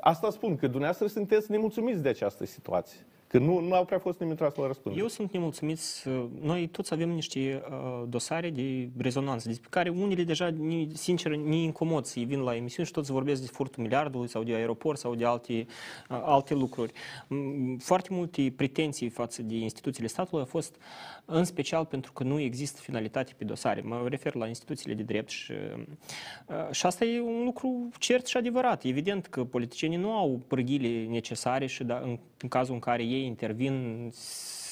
asta 0.00 0.30
spun, 0.30 0.56
că 0.56 0.66
dumneavoastră 0.66 1.06
sunteți 1.06 1.50
nemulțumiți 1.50 2.02
de 2.02 2.08
această 2.08 2.46
situație. 2.46 3.00
Că 3.30 3.38
nu, 3.38 3.60
nu 3.60 3.74
au 3.74 3.84
prea 3.84 3.98
fost 3.98 4.18
nimeni 4.18 4.38
tras 4.38 4.54
la 4.54 4.66
răspundere. 4.66 5.02
Eu 5.02 5.08
sunt 5.08 5.32
nemulțumiți. 5.32 6.08
Noi 6.40 6.66
toți 6.68 6.92
avem 6.92 7.08
niște 7.08 7.62
uh, 7.70 8.02
dosare 8.08 8.50
de 8.50 8.88
rezonanță, 8.96 9.48
despre 9.48 9.68
care 9.70 9.88
unele 9.88 10.22
deja, 10.22 10.50
ni- 10.50 10.88
sincer, 10.92 11.36
ne 11.36 11.56
incomod 11.56 12.04
să 12.04 12.20
vin 12.20 12.40
la 12.40 12.56
emisiuni 12.56 12.86
și 12.86 12.92
toți 12.92 13.12
vorbesc 13.12 13.40
de 13.40 13.46
furtul 13.46 13.82
miliardului 13.82 14.28
sau 14.28 14.42
de 14.42 14.54
aeroport 14.54 14.98
sau 14.98 15.14
de 15.14 15.24
alte, 15.24 15.52
uh, 15.52 16.20
alte 16.24 16.54
lucruri. 16.54 16.92
Mm, 17.28 17.76
Foarte 17.78 18.08
multe 18.12 18.52
pretenții 18.56 19.08
față 19.08 19.42
de 19.42 19.54
instituțiile 19.54 20.08
statului 20.08 20.40
au 20.40 20.46
fost 20.46 20.76
în 21.24 21.44
special 21.44 21.84
pentru 21.84 22.12
că 22.12 22.24
nu 22.24 22.40
există 22.40 22.80
finalitate 22.80 23.32
pe 23.36 23.44
dosare. 23.44 23.80
Mă 23.80 24.06
refer 24.08 24.34
la 24.34 24.46
instituțiile 24.46 24.94
de 24.94 25.02
drept 25.02 25.28
și, 25.28 25.52
uh, 25.52 26.70
și 26.70 26.86
asta 26.86 27.04
e 27.04 27.20
un 27.20 27.44
lucru 27.44 27.88
cert 27.98 28.26
și 28.26 28.36
adevărat. 28.36 28.84
Evident 28.84 29.26
că 29.26 29.44
politicienii 29.44 29.98
nu 29.98 30.12
au 30.12 30.40
pârghile 30.46 31.06
necesare 31.10 31.66
și 31.66 31.84
da, 31.84 31.98
în, 31.98 32.18
în 32.42 32.48
cazul 32.48 32.74
în 32.74 32.80
care 32.80 33.02
ei 33.02 33.19
Інтер. 33.26 33.54
Він 33.54 34.12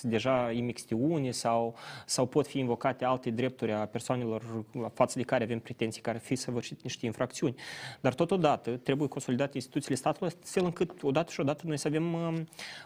deja 0.02 0.50
imixtiuni 0.50 1.32
sau, 1.32 1.74
sau 2.06 2.26
pot 2.26 2.46
fi 2.46 2.58
invocate 2.58 3.04
alte 3.04 3.30
drepturi 3.30 3.72
a 3.72 3.86
persoanelor 3.86 4.42
față 4.94 5.18
de 5.18 5.24
care 5.24 5.44
avem 5.44 5.58
pretenții 5.58 6.02
care 6.02 6.16
ar 6.16 6.22
fi 6.22 6.34
săvârșit 6.36 6.82
niște 6.82 7.06
infracțiuni. 7.06 7.54
Dar 8.00 8.14
totodată 8.14 8.70
trebuie 8.70 9.08
consolidate 9.08 9.50
instituțiile 9.54 9.96
statului 9.96 10.32
astfel 10.42 10.64
încât 10.64 11.02
odată 11.02 11.32
și 11.32 11.40
odată 11.40 11.62
noi 11.66 11.76
să 11.76 11.88
avem 11.88 12.12
uh, 12.14 12.32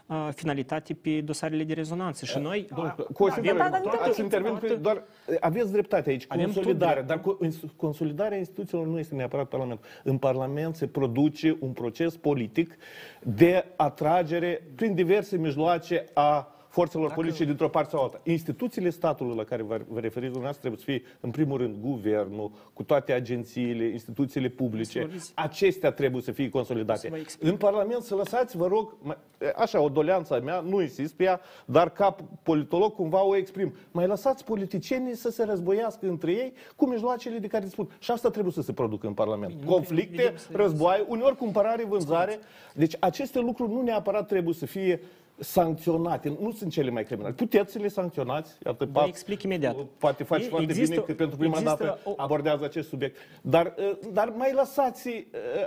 uh, 0.07 0.29
finalitate 0.35 0.95
pe 0.95 1.21
dosarele 1.21 1.65
de 1.65 1.73
rezonanță. 1.73 2.25
Și 2.25 2.39
noi 2.39 2.67
Domnul, 2.75 3.09
cu 3.15 3.23
o 3.23 3.27
avem 3.31 3.45
singură, 3.45 3.69
toată- 3.83 3.99
ați 4.03 4.21
intervenit, 4.21 4.59
toată- 4.59 4.75
doar 4.77 5.03
aveți 5.41 5.73
dreptate 5.73 6.11
aici, 6.11 6.25
Avem 6.29 6.45
tot 6.45 6.55
consolidare, 6.55 7.01
dar 7.03 7.19
dreptul. 7.19 7.39
co- 7.41 7.45
ins- 7.45 7.77
consolidarea 7.77 8.39
instituțiilor 8.39 8.87
nu 8.87 8.99
este 8.99 9.15
neapărat 9.15 9.49
Parlamentul. 9.49 9.87
În 10.05 10.19
Parlament 10.19 10.77
se 10.77 10.87
produce 10.87 11.57
un 11.61 11.71
proces 11.71 12.17
politic 12.17 12.77
de 13.23 13.65
atragere 13.77 14.63
prin 14.75 14.95
diverse 14.95 15.37
mijloace 15.37 16.05
a 16.15 16.52
forțelor 16.73 17.07
Dacă... 17.09 17.21
politice 17.21 17.45
dintr-o 17.45 17.69
parte 17.69 17.91
sau 17.91 18.03
alta. 18.03 18.21
Instituțiile 18.23 18.91
statului 18.91 19.37
la 19.37 19.45
care 19.45 19.63
vă 19.63 19.81
vă 19.89 20.01
referiți 20.01 20.33
dumneavoastră 20.33 20.61
trebuie 20.69 20.79
să 20.81 20.85
fie, 20.85 21.17
în 21.21 21.31
primul 21.31 21.59
rând, 21.59 21.75
guvernul, 21.81 22.51
cu 22.73 22.83
toate 22.83 23.13
agențiile, 23.13 23.85
instituțiile 23.85 24.49
publice. 24.49 24.99
Floris. 25.01 25.33
Acestea 25.35 25.91
trebuie 25.93 26.23
să 26.23 26.33
fie 26.33 26.49
consolidate. 26.49 26.99
Să 26.99 27.07
vă 27.11 27.17
explic. 27.17 27.51
În 27.51 27.57
Parlament 27.57 28.03
să 28.03 28.15
lăsați, 28.15 28.57
vă 28.57 28.67
rog, 28.67 28.95
mai- 29.03 29.17
așa, 29.57 29.81
o 29.81 29.89
doleanță 29.89 30.35
a 30.35 30.39
mea, 30.39 30.61
nu 30.61 30.81
insist 30.81 31.15
pe 31.15 31.25
ea, 31.25 31.41
dar 31.65 31.91
ca 31.91 32.17
politolog 32.43 32.95
cumva 32.95 33.25
o 33.25 33.37
exprim. 33.37 33.75
Mai 33.91 34.07
lăsați 34.07 34.45
politicienii 34.45 35.15
să 35.17 35.31
se 35.31 35.45
războiască 35.45 36.07
între 36.09 36.33
ei 36.33 36.53
cu 36.77 36.87
mijloacele 36.89 37.39
de 37.39 37.47
care 37.47 37.65
dispun. 37.65 37.89
Și 37.99 38.11
asta 38.11 38.31
trebuie 38.31 38.53
să 38.53 38.63
se 38.63 38.73
producă 38.73 39.07
în 39.07 39.13
Parlament. 39.15 39.53
Bine, 39.53 39.65
nu 39.65 39.71
Conflicte, 39.73 40.17
vedem 40.17 40.37
să- 40.37 40.49
războaie, 40.53 41.05
uneori 41.09 41.37
cumpărare, 41.37 41.85
vânzare. 41.85 42.39
Deci 42.75 42.97
aceste 43.01 43.39
lucruri 43.41 43.73
nu 43.73 43.83
neapărat 43.83 44.27
trebuie 44.27 44.55
să 44.55 44.67
fie 44.67 45.01
sancționate. 45.39 46.37
Nu 46.41 46.51
sunt 46.53 46.71
cele 46.73 46.91
mai 46.91 47.05
criminale. 47.05 47.35
Puteți 47.35 47.73
să 47.73 47.79
le 47.79 47.89
sancționați. 47.89 48.53
Iată, 48.67 48.85
Vă 48.93 49.01
Pat- 49.01 49.07
explic 49.07 49.43
imediat. 49.43 49.77
Poate 49.99 50.23
face 50.25 50.45
E- 50.45 50.49
foarte 50.49 50.67
există- 50.71 50.91
bine 50.95 51.05
că 51.07 51.13
pentru 51.15 51.37
prima 51.37 51.59
există 51.59 51.77
dată 51.85 51.99
o- 52.05 52.15
abordează 52.17 52.65
acest 52.65 52.89
subiect. 52.89 53.17
Dar, 53.43 53.75
uh, 53.79 53.99
dar 54.13 54.29
mai 54.37 54.53
lăsați 54.53 55.09
uh, 55.09 55.15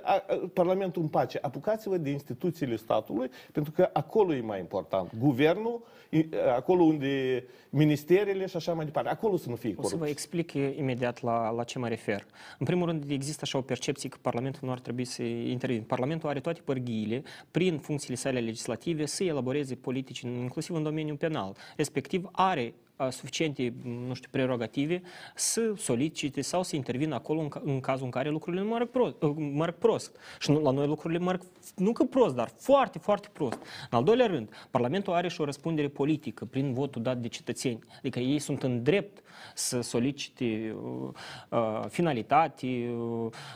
a- 0.03 0.23
a- 0.27 0.49
Parlamentul 0.53 1.01
în 1.01 1.07
pace. 1.07 1.39
Apucați-vă 1.41 1.97
de 1.97 2.09
instituțiile 2.09 2.75
statului, 2.75 3.29
pentru 3.51 3.71
că 3.71 3.89
acolo 3.93 4.33
e 4.35 4.41
mai 4.41 4.59
important. 4.59 5.11
Guvernul, 5.19 5.81
i- 6.09 6.17
uh, 6.17 6.27
acolo 6.55 6.83
unde 6.83 7.43
ministerele 7.69 8.45
și 8.45 8.55
așa 8.55 8.73
mai 8.73 8.85
departe. 8.85 9.09
Acolo 9.09 9.37
să 9.37 9.49
nu 9.49 9.55
fie 9.55 9.69
O 9.69 9.73
să 9.73 9.79
vă 9.81 9.87
corupție. 9.87 10.11
explic 10.11 10.53
eh, 10.53 10.77
imediat 10.77 11.21
la, 11.21 11.49
la 11.49 11.63
ce 11.63 11.79
mă 11.79 11.87
refer. 11.87 12.25
În 12.59 12.65
primul 12.65 12.87
rând, 12.87 13.03
există 13.09 13.39
așa 13.43 13.57
o 13.57 13.61
percepție 13.61 14.09
că 14.09 14.17
Parlamentul 14.21 14.59
nu 14.63 14.71
ar 14.71 14.79
trebui 14.79 15.05
să 15.05 15.23
intervină. 15.23 15.83
Parlamentul 15.87 16.29
are 16.29 16.39
toate 16.39 16.61
părghiile, 16.63 17.23
prin 17.51 17.77
funcțiile 17.77 18.15
sale 18.15 18.39
legislative, 18.39 19.05
să 19.05 19.23
elaboreze 19.23 19.54
politici, 19.75 20.19
inclusiv 20.19 20.75
în 20.75 20.83
domeniul 20.83 21.17
penal. 21.17 21.55
Respectiv, 21.75 22.29
are 22.31 22.73
a, 22.73 22.84
suficiente, 23.09 23.73
nu 24.07 24.13
știu, 24.13 24.29
prerogative 24.31 25.01
să 25.35 25.73
solicite 25.77 26.41
sau 26.41 26.63
să 26.63 26.75
intervină 26.75 27.15
acolo 27.15 27.39
în, 27.39 27.47
ca- 27.47 27.61
în 27.65 27.79
cazul 27.79 28.05
în 28.05 28.11
care 28.11 28.29
lucrurile 28.29 28.61
nu 28.61 28.69
merg 28.69 28.87
prost. 28.89 29.15
Merg 29.37 29.73
prost. 29.75 30.15
Și 30.39 30.51
nu, 30.51 30.61
la 30.61 30.71
noi 30.71 30.87
lucrurile 30.87 31.19
merg 31.19 31.41
nu 31.75 31.91
că 31.91 32.03
prost, 32.03 32.35
dar 32.35 32.49
foarte, 32.57 32.99
foarte 32.99 33.27
prost. 33.33 33.57
În 33.89 33.97
al 33.97 34.03
doilea 34.03 34.25
rând, 34.27 34.49
Parlamentul 34.71 35.13
are 35.13 35.27
și 35.27 35.41
o 35.41 35.45
răspundere 35.45 35.87
politică 35.87 36.45
prin 36.45 36.73
votul 36.73 37.01
dat 37.01 37.17
de 37.17 37.27
cetățeni. 37.27 37.79
Adică 37.97 38.19
ei 38.19 38.39
sunt 38.39 38.63
în 38.63 38.83
drept 38.83 39.23
să 39.55 39.81
solicite 39.81 40.75
uh, 40.83 41.09
uh, 41.49 41.81
finalitate 41.89 42.89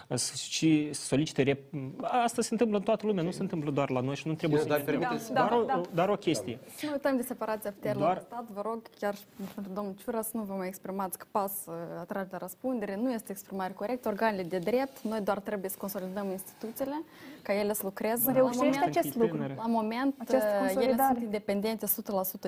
uh, 0.09 0.19
și 0.49 0.89
să 0.93 1.05
solicite... 1.05 1.41
Rep... 1.43 1.59
Asta 2.01 2.41
se 2.41 2.47
întâmplă 2.51 2.77
în 2.77 2.83
toată 2.83 3.05
lumea, 3.05 3.23
nu 3.23 3.31
se 3.31 3.41
întâmplă 3.41 3.71
doar 3.71 3.89
la 3.89 3.99
noi 3.99 4.15
și 4.15 4.27
nu 4.27 4.33
trebuie 4.33 4.59
Bine, 4.63 4.71
să... 4.71 4.77
dar 4.77 4.85
permiteți- 4.93 5.33
Dar, 5.33 5.49
Da, 5.49 5.55
o, 5.57 5.63
da. 5.63 5.81
dar 5.93 6.09
o 6.09 6.15
chestie. 6.15 6.59
Să 6.75 6.85
nu 6.85 6.91
uităm 6.91 7.15
de 7.15 7.21
separația 7.21 7.71
puterilor 7.71 8.03
Doar- 8.03 8.13
Doar... 8.29 8.43
stat, 8.43 8.55
vă 8.55 8.61
rog, 8.65 8.81
chiar 8.99 9.15
și 9.15 9.21
pentru 9.53 9.73
domnul 9.73 9.93
Ciura 9.95 10.21
să 10.21 10.31
nu 10.33 10.43
vă 10.43 10.53
mai 10.53 10.67
exprimați 10.67 11.17
că 11.17 11.25
pas 11.31 11.51
uh, 11.67 11.73
atrage 11.99 12.27
la 12.31 12.37
răspundere, 12.37 12.95
nu 12.95 13.11
este 13.11 13.31
exprimare 13.31 13.73
corectă, 13.73 14.07
organele 14.07 14.43
de 14.43 14.57
drept, 14.57 15.01
noi 15.01 15.21
doar 15.21 15.39
trebuie 15.39 15.69
să 15.69 15.75
consolidăm 15.79 16.29
instituțiile, 16.29 17.03
ca 17.41 17.53
ele 17.53 17.73
să 17.73 17.81
lucreze. 17.83 18.31
Reușește 18.31 18.63
la 18.63 18.71
moment, 18.71 18.95
acest 18.95 19.15
lucru? 19.15 19.37
La 19.37 19.65
moment, 19.67 20.15
Această 20.17 20.47
uh, 20.47 20.53
ele 20.53 20.73
consolidare. 20.73 21.13
sunt 21.13 21.23
independente 21.23 21.85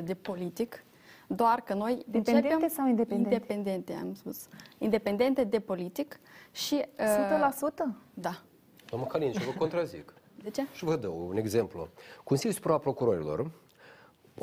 100% 0.01 0.03
de 0.03 0.13
politic, 0.13 0.83
doar 1.27 1.61
că 1.61 1.73
noi 1.73 1.93
Dependente 2.07 2.47
începem... 2.53 2.67
sau 2.75 2.87
independente? 2.87 3.33
Independente, 3.33 3.93
am 3.93 4.13
spus. 4.13 4.47
Independente 4.77 5.43
de 5.43 5.59
politic 5.59 6.19
și... 6.51 6.85
uh, 6.99 7.71
100%? 7.71 7.95
Da. 8.13 8.41
Domnul 8.89 9.09
Calin, 9.09 9.31
și 9.31 9.45
vă 9.45 9.51
contrazic. 9.57 10.13
De 10.43 10.49
ce? 10.49 10.65
Și 10.73 10.83
vă 10.83 10.95
dau 10.95 11.25
un 11.29 11.37
exemplu. 11.37 11.87
Consiliul 12.23 12.53
Superior 12.53 12.77
al 12.77 12.83
Procurorilor 12.83 13.51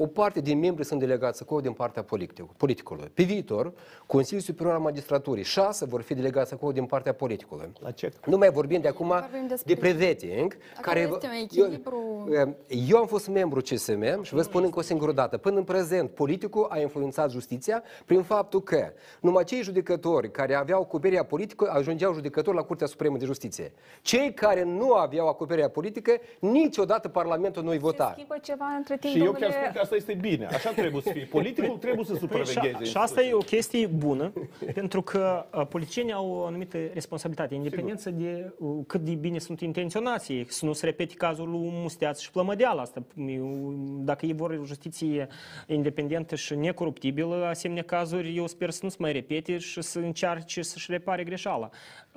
o 0.01 0.07
parte 0.07 0.41
din 0.41 0.59
membri 0.59 0.85
sunt 0.85 1.01
delegați 1.01 1.43
acolo 1.43 1.61
din 1.61 1.73
partea 1.73 2.03
politic- 2.03 2.57
politicului. 2.57 3.11
Pe 3.15 3.23
viitor, 3.23 3.73
Consiliul 4.07 4.43
Superior 4.43 4.75
al 4.75 4.81
Magistraturii, 4.81 5.45
șase 5.45 5.85
vor 5.85 6.03
fi 6.03 6.15
delegați 6.15 6.53
acolo 6.53 6.73
din 6.73 6.85
partea 6.85 7.13
politicului. 7.15 7.73
La 7.81 7.91
ce? 7.91 8.13
Nu 8.25 8.37
mai 8.37 8.51
vorbim 8.51 8.81
de 8.81 8.89
acum 8.89 9.07
Vorbim 9.09 9.47
despre- 9.49 9.75
de 9.75 9.81
prevetting, 9.81 10.57
Acolo 10.85 10.99
este 10.99 11.27
un 11.27 11.33
echilibru. 11.43 12.29
eu, 12.33 12.57
eu 12.89 12.97
am 12.99 13.07
fost 13.07 13.29
membru 13.29 13.61
CSM 13.61 14.23
și 14.23 14.35
vă 14.35 14.43
spun 14.43 14.63
încă 14.63 14.79
o 14.79 14.83
singură 14.83 15.13
dată. 15.13 15.37
Până 15.37 15.57
în 15.59 15.65
prezent, 15.65 16.11
politicul 16.11 16.67
a 16.71 16.79
influențat 16.79 17.31
justiția 17.31 17.83
prin 18.07 18.23
faptul 18.23 18.63
că 18.63 18.93
numai 19.21 19.45
cei 19.45 19.63
judecători 19.63 20.31
care 20.31 20.55
aveau 20.55 20.81
acoperirea 20.83 21.25
politică 21.25 21.71
ajungeau 21.73 22.13
judecători 22.13 22.57
la 22.57 22.63
Curtea 22.63 22.87
Supremă 22.87 23.17
de 23.17 23.25
Justiție. 23.25 23.73
Cei 24.03 24.35
care 24.35 24.63
nu 24.63 24.93
aveau 24.93 25.29
acoperirea 25.29 25.69
politică, 25.69 26.13
niciodată 26.41 27.09
Parlamentul 27.09 27.63
nu-i 27.63 27.79
vota. 27.79 28.11
Schimbă 28.13 28.37
ceva 28.43 28.65
între 28.77 28.97
timp, 28.97 29.13
Și 29.13 29.19
eu 29.19 29.25
domnule... 29.25 29.47
chiar 29.49 29.63
spun 29.65 29.81
că 29.81 29.88
asta 29.95 30.13
este 30.13 30.29
bine. 30.29 30.47
Așa 30.47 30.71
trebuie 30.71 31.03
să 31.03 31.11
fie. 31.13 31.25
Politicul 31.31 31.77
trebuie 31.77 32.05
să 32.05 32.11
Păi, 32.11 32.21
supravegheze. 32.21 32.85
și, 32.85 32.91
și 32.91 32.97
asta 32.97 33.23
e 33.23 33.33
o 33.33 33.39
chestie 33.39 33.87
bună, 33.87 34.33
pentru 34.75 35.03
că 35.03 35.47
uh, 35.55 35.67
politicienii 35.67 36.13
au 36.13 36.31
o 36.31 36.45
anumită 36.45 36.79
responsabilitate, 36.93 37.55
independență 37.55 38.11
de 38.11 38.53
uh, 38.59 38.79
cât 38.87 39.01
de 39.01 39.15
bine 39.15 39.39
sunt 39.39 39.61
intenționați 39.61 40.33
ei, 40.33 40.47
să 40.49 40.65
nu 40.65 40.73
se 40.73 40.85
repete 40.85 41.15
cazul 41.15 41.51
lui 41.51 41.69
Musteaț 41.73 42.21
și 42.21 42.31
Plămădeala 42.31 42.83
asta. 42.83 43.03
Eu, 43.27 43.75
Dacă 44.01 44.27
ei 44.27 44.33
vor 44.35 44.51
o 44.51 44.65
justiție 44.65 45.29
independentă 45.67 46.35
și 46.35 46.55
necoruptibilă, 46.55 47.47
asemenea 47.49 47.83
cazuri, 47.83 48.37
eu 48.37 48.47
sper 48.47 48.71
să 48.71 48.81
nu 48.83 48.89
se 48.89 48.97
mai 48.99 49.13
repete 49.13 49.59
și 49.59 49.83
să 49.83 49.99
încearce 49.99 50.63
să-și 50.63 50.91
repare 50.91 51.25
greșeala. 51.25 51.71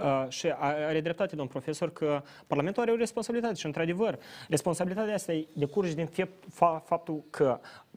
Uh, 0.03 0.25
Și 0.29 0.47
a- 0.47 0.87
are 0.87 1.01
dreptate, 1.01 1.35
domn 1.35 1.47
profesor, 1.47 1.91
că 1.93 2.21
Parlamentul 2.47 2.81
are 2.81 2.91
o 2.91 2.95
responsabilitate 2.95 3.55
și, 3.55 3.65
într-adevăr, 3.65 4.19
responsabilitatea 4.49 5.13
asta 5.13 5.33
decurge 5.53 5.93
din 5.93 6.05
fapt- 6.05 6.45
fa- 6.49 6.83
faptul 6.85 7.23
că 7.29 7.59
pro, 7.59 7.59
pro, 7.59 7.90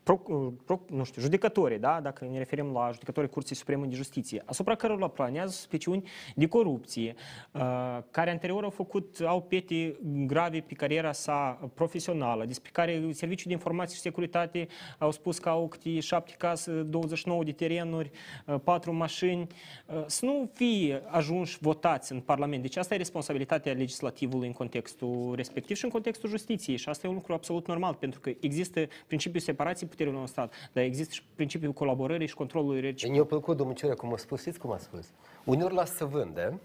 nu 0.86 1.04
știu, 1.04 1.22
judecătorii, 1.22 1.78
da? 1.78 2.00
dacă 2.00 2.24
ne 2.30 2.38
referim 2.38 2.72
la 2.72 2.90
judecătorii 2.92 3.30
Curții 3.30 3.56
Supreme 3.56 3.86
de 3.86 3.94
Justiție, 3.94 4.42
asupra 4.44 4.74
cărora 4.74 5.08
planează 5.08 5.52
suspiciuni 5.52 6.08
de 6.34 6.46
corupție, 6.46 7.14
uh, 7.52 7.98
care 8.10 8.30
anterior 8.30 8.64
au 8.64 8.70
făcut, 8.70 9.20
au 9.26 9.42
pete 9.42 9.96
grave 10.26 10.60
pe 10.60 10.74
cariera 10.74 11.12
sa 11.12 11.70
profesională, 11.74 12.44
despre 12.44 12.70
care 12.72 13.02
Serviciul 13.12 13.46
de 13.46 13.52
Informații 13.52 13.94
și 13.94 14.00
Securitate 14.00 14.66
au 14.98 15.10
spus 15.10 15.38
că 15.38 15.48
au 15.48 15.68
câte 15.68 16.00
șapte 16.00 16.34
case, 16.38 16.72
29 16.72 17.44
de 17.44 17.52
terenuri, 17.52 18.10
uh, 18.46 18.54
patru 18.64 18.92
mașini, 18.92 19.46
uh, 19.86 20.02
să 20.06 20.24
nu 20.24 20.50
fie 20.54 21.02
ajunși 21.06 21.58
votați 21.60 22.12
în 22.12 22.20
Parlament. 22.20 22.62
Deci 22.62 22.76
asta 22.76 22.94
e 22.94 22.96
responsabilitatea 22.96 23.72
legislativului 23.72 24.46
în 24.46 24.52
contextul 24.52 25.32
respectiv 25.36 25.76
și 25.76 25.84
în 25.84 25.90
contextul 25.90 26.28
justiției. 26.28 26.76
Și 26.76 26.88
asta 26.88 27.06
e 27.06 27.10
un 27.10 27.16
lucru 27.16 27.32
absolut 27.32 27.66
normal, 27.66 27.94
pentru 27.94 28.20
că 28.20 28.30
există 28.40 28.86
principiul 29.06 29.40
separației 29.40 29.88
puterilor 29.94 30.20
în 30.20 30.26
stat, 30.26 30.52
dar 30.72 30.84
există 30.84 31.12
și 31.14 31.22
principiul 31.34 31.72
colaborării 31.72 32.26
și 32.26 32.34
controlului 32.34 32.80
reciproc. 32.80 33.12
Mi-a 33.12 33.24
plăcut, 33.24 33.56
domnul 33.56 33.74
Ciorea, 33.76 33.94
cum 33.94 34.12
a 34.12 34.16
spus, 34.16 34.40
știți 34.40 34.58
cum 34.58 34.72
a 34.72 34.78
spus? 34.78 35.06
Uneori 35.44 35.74
las 35.74 35.94
să 35.94 36.04
vândă, 36.04 36.60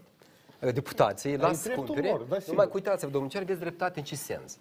deputații, 0.73 1.37
Dar 1.37 1.39
e 1.39 1.51
las 1.51 1.57
să 1.57 1.63
dreptul 1.63 1.85
cumpere. 1.85 2.07
lor, 2.09 2.17
da, 2.19 2.25
Numai 2.25 2.41
sigur. 2.41 2.63
că 2.65 2.71
uitați-vă, 2.73 3.11
domnul 3.11 3.29
Ciorea, 3.29 3.45
aveți 3.45 3.59
dreptate 3.61 3.99
în 3.99 4.05
ce 4.05 4.15
sens? 4.15 4.57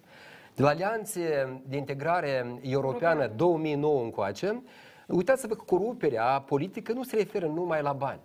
De 0.55 0.61
la 0.61 0.69
alianțe 0.69 1.49
de 1.67 1.77
integrare 1.77 2.59
europeană 2.61 3.27
2009 3.27 4.01
încoace, 4.03 4.61
uitați-vă 5.07 5.55
că 5.55 5.63
coruperea 5.65 6.41
politică 6.47 6.93
nu 6.93 7.03
se 7.03 7.15
referă 7.15 7.45
numai 7.45 7.81
la 7.81 7.93
bani. 7.93 8.19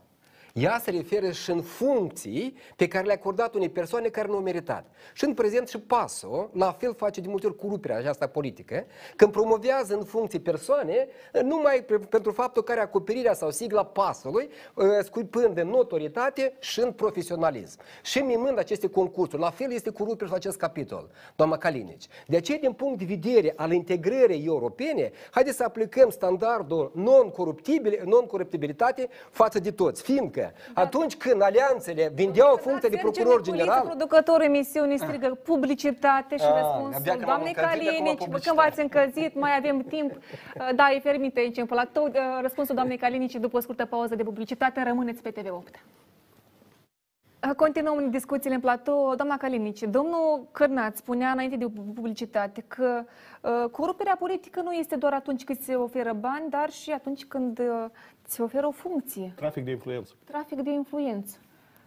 Ea 0.56 0.78
se 0.82 0.90
referă 0.90 1.30
și 1.30 1.50
în 1.50 1.62
funcții 1.62 2.56
pe 2.76 2.88
care 2.88 3.04
le-a 3.06 3.14
acordat 3.14 3.54
unei 3.54 3.68
persoane 3.68 4.08
care 4.08 4.28
nu 4.28 4.34
au 4.34 4.40
meritat. 4.40 4.86
Și 5.12 5.24
în 5.24 5.34
prezent 5.34 5.68
și 5.68 5.78
PASO, 5.78 6.50
la 6.52 6.72
fel 6.72 6.94
face 6.94 7.20
de 7.20 7.28
multe 7.28 7.46
ori 7.46 7.56
coruperea 7.56 7.96
aceasta 7.96 8.26
politică, 8.26 8.86
când 9.16 9.32
promovează 9.32 9.94
în 9.94 10.04
funcții 10.04 10.40
persoane, 10.40 11.06
numai 11.42 11.84
pe- 11.86 11.98
pentru 11.98 12.32
faptul 12.32 12.62
că 12.62 12.72
are 12.72 12.80
acoperirea 12.80 13.34
sau 13.34 13.50
sigla 13.50 13.84
PASului, 13.84 14.48
ă, 14.76 15.00
scuipând 15.02 15.58
în 15.58 15.68
notorietate 15.68 16.52
și 16.60 16.80
în 16.80 16.92
profesionalism. 16.92 17.78
Și 18.02 18.18
mimând 18.18 18.58
aceste 18.58 18.88
concursuri. 18.88 19.42
La 19.42 19.50
fel 19.50 19.72
este 19.72 19.90
coruperea 19.90 20.24
și 20.26 20.30
la 20.32 20.36
acest 20.38 20.56
capitol, 20.58 21.10
doamna 21.36 21.56
Calinici. 21.58 22.06
De 22.26 22.36
aceea, 22.36 22.58
din 22.58 22.72
punct 22.72 22.98
de 22.98 23.04
vedere 23.04 23.52
al 23.56 23.72
integrării 23.72 24.44
europene, 24.46 25.10
haideți 25.30 25.56
să 25.56 25.64
aplicăm 25.64 26.10
standardul 26.10 26.92
non-coruptibil- 26.94 28.02
non-coruptibilitate 28.04 29.08
față 29.30 29.58
de 29.58 29.70
toți. 29.70 30.02
Fiindcă 30.02 30.42
atunci 30.74 31.16
când 31.16 31.42
alianțele 31.42 32.10
vindeau 32.14 32.56
funcția 32.56 32.88
de 32.88 32.96
procuror 32.96 33.42
general, 33.42 33.82
Producătorul 33.84 34.42
emisiunii 34.44 34.98
strigă 34.98 35.38
publicitate 35.44 36.36
și 36.36 36.44
Ah, 36.44 36.52
răspunsul 36.60 36.94
abia 36.94 37.12
că 37.12 37.18
m-am 37.18 37.26
doamnei 37.26 37.54
încălzit 37.56 37.88
acum 37.88 37.94
Calinici, 37.94 38.18
publicitate. 38.24 38.44
când 38.46 38.56
v-ați 38.56 38.80
încălzit, 38.80 39.34
mai 39.40 39.56
avem 39.58 39.80
timp. 39.82 40.10
Uh, 40.12 40.68
Da, 40.74 40.90
e 40.94 41.00
fermit 41.00 41.36
aici 41.36 41.56
în 41.56 41.66
platou. 41.66 42.04
Uh, 42.04 42.12
Răspunsul 42.40 42.74
doamnei 42.74 42.96
Calinici 42.96 43.34
după 43.34 43.56
o 43.56 43.60
scurtă 43.60 43.84
pauză 43.84 44.14
de 44.14 44.22
publicitate. 44.22 44.82
Rămâneți 44.82 45.22
pe 45.22 45.30
TV8. 45.32 45.80
Uh, 47.48 47.54
Continuăm 47.56 48.10
discuțiile 48.10 48.54
în 48.54 48.60
platou. 48.60 49.14
Doamna 49.14 49.36
Calinici, 49.36 49.82
domnul 49.82 50.48
Cârnaț 50.52 50.96
spunea 50.96 51.30
înainte 51.30 51.56
de 51.56 51.66
publicitate 51.94 52.64
că 52.68 53.04
uh, 53.40 53.70
coruperea 53.70 54.16
politică 54.18 54.60
nu 54.62 54.72
este 54.72 54.96
doar 54.96 55.12
atunci 55.12 55.44
când 55.44 55.60
se 55.60 55.74
oferă 55.74 56.12
bani, 56.12 56.50
dar 56.50 56.70
și 56.70 56.90
atunci 56.90 57.24
când 57.24 57.58
uh, 57.58 57.84
se 58.26 58.42
oferă 58.42 58.66
o 58.66 58.70
funcție, 58.70 59.32
Trafic 59.36 59.64
de 59.64 59.70
influență. 59.70 60.12
trafic 60.24 60.60
de 60.60 60.70
influență. 60.70 61.36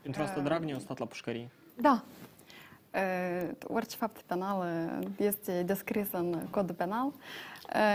Pentru 0.02 0.22
asta 0.22 0.40
Dragnea 0.42 0.76
a 0.76 0.80
stat 0.80 0.98
la 1.00 1.06
pușcărie. 1.06 1.50
Da. 1.76 2.04
Uh, 2.98 3.50
orice 3.68 3.96
fapt 3.96 4.22
penal 4.22 4.60
uh, 4.60 5.08
este 5.18 5.64
descris 5.66 6.08
în 6.12 6.48
codul 6.50 6.76
penal. 6.76 7.06
Uh, 7.06 7.14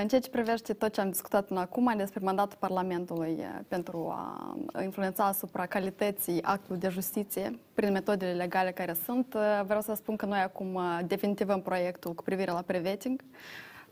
În 0.03 0.09
ceea 0.09 0.21
ce 0.21 0.31
privește 0.31 0.73
tot 0.73 0.93
ce 0.93 1.01
am 1.01 1.11
discutat 1.11 1.47
până 1.47 1.61
acum 1.61 1.95
despre 1.97 2.21
mandatul 2.25 2.57
Parlamentului 2.61 3.37
uh, 3.39 3.61
pentru 3.69 4.09
a 4.09 4.57
influența 4.83 5.25
asupra 5.25 5.67
calității 5.67 6.43
actului 6.43 6.81
de 6.81 6.89
justiție 6.89 7.59
prin 7.75 7.93
metodele 7.93 8.33
legale 8.33 8.71
care 8.71 8.97
sunt, 9.05 9.35
uh, 9.35 9.65
vreau 9.65 9.81
să 9.81 9.95
spun 9.95 10.17
că 10.17 10.27
noi 10.27 10.39
acum 10.41 10.75
uh, 10.75 10.99
definitivăm 11.07 11.61
proiectul 11.63 12.15
cu 12.15 12.23
privire 12.23 12.51
la 12.51 12.63
prevetting, 12.67 13.21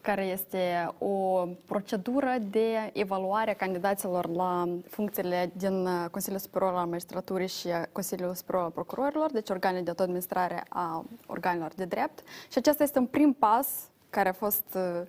care 0.00 0.24
este 0.24 0.94
o 0.98 1.46
procedură 1.66 2.36
de 2.50 2.90
evaluare 2.92 3.50
a 3.50 3.54
candidaților 3.54 4.28
la 4.28 4.68
funcțiile 4.88 5.50
din 5.56 5.86
uh, 5.86 6.04
Consiliul 6.10 6.40
Superior 6.40 6.74
al 6.74 6.86
Magistraturii 6.86 7.48
și 7.48 7.66
uh, 7.66 7.82
Consiliul 7.92 8.34
Superior 8.34 8.64
al 8.64 8.70
Procurorilor, 8.70 9.30
deci 9.30 9.50
organe 9.50 9.82
de 9.82 9.88
autoadministrare 9.88 10.64
a 10.68 11.04
organelor 11.26 11.72
de 11.74 11.84
drept. 11.84 12.22
Și 12.50 12.58
acesta 12.58 12.82
este 12.82 12.98
un 12.98 13.06
prim 13.06 13.32
pas 13.32 13.66
care 14.10 14.28
a 14.28 14.32
fost 14.32 14.64
uh, 14.74 15.02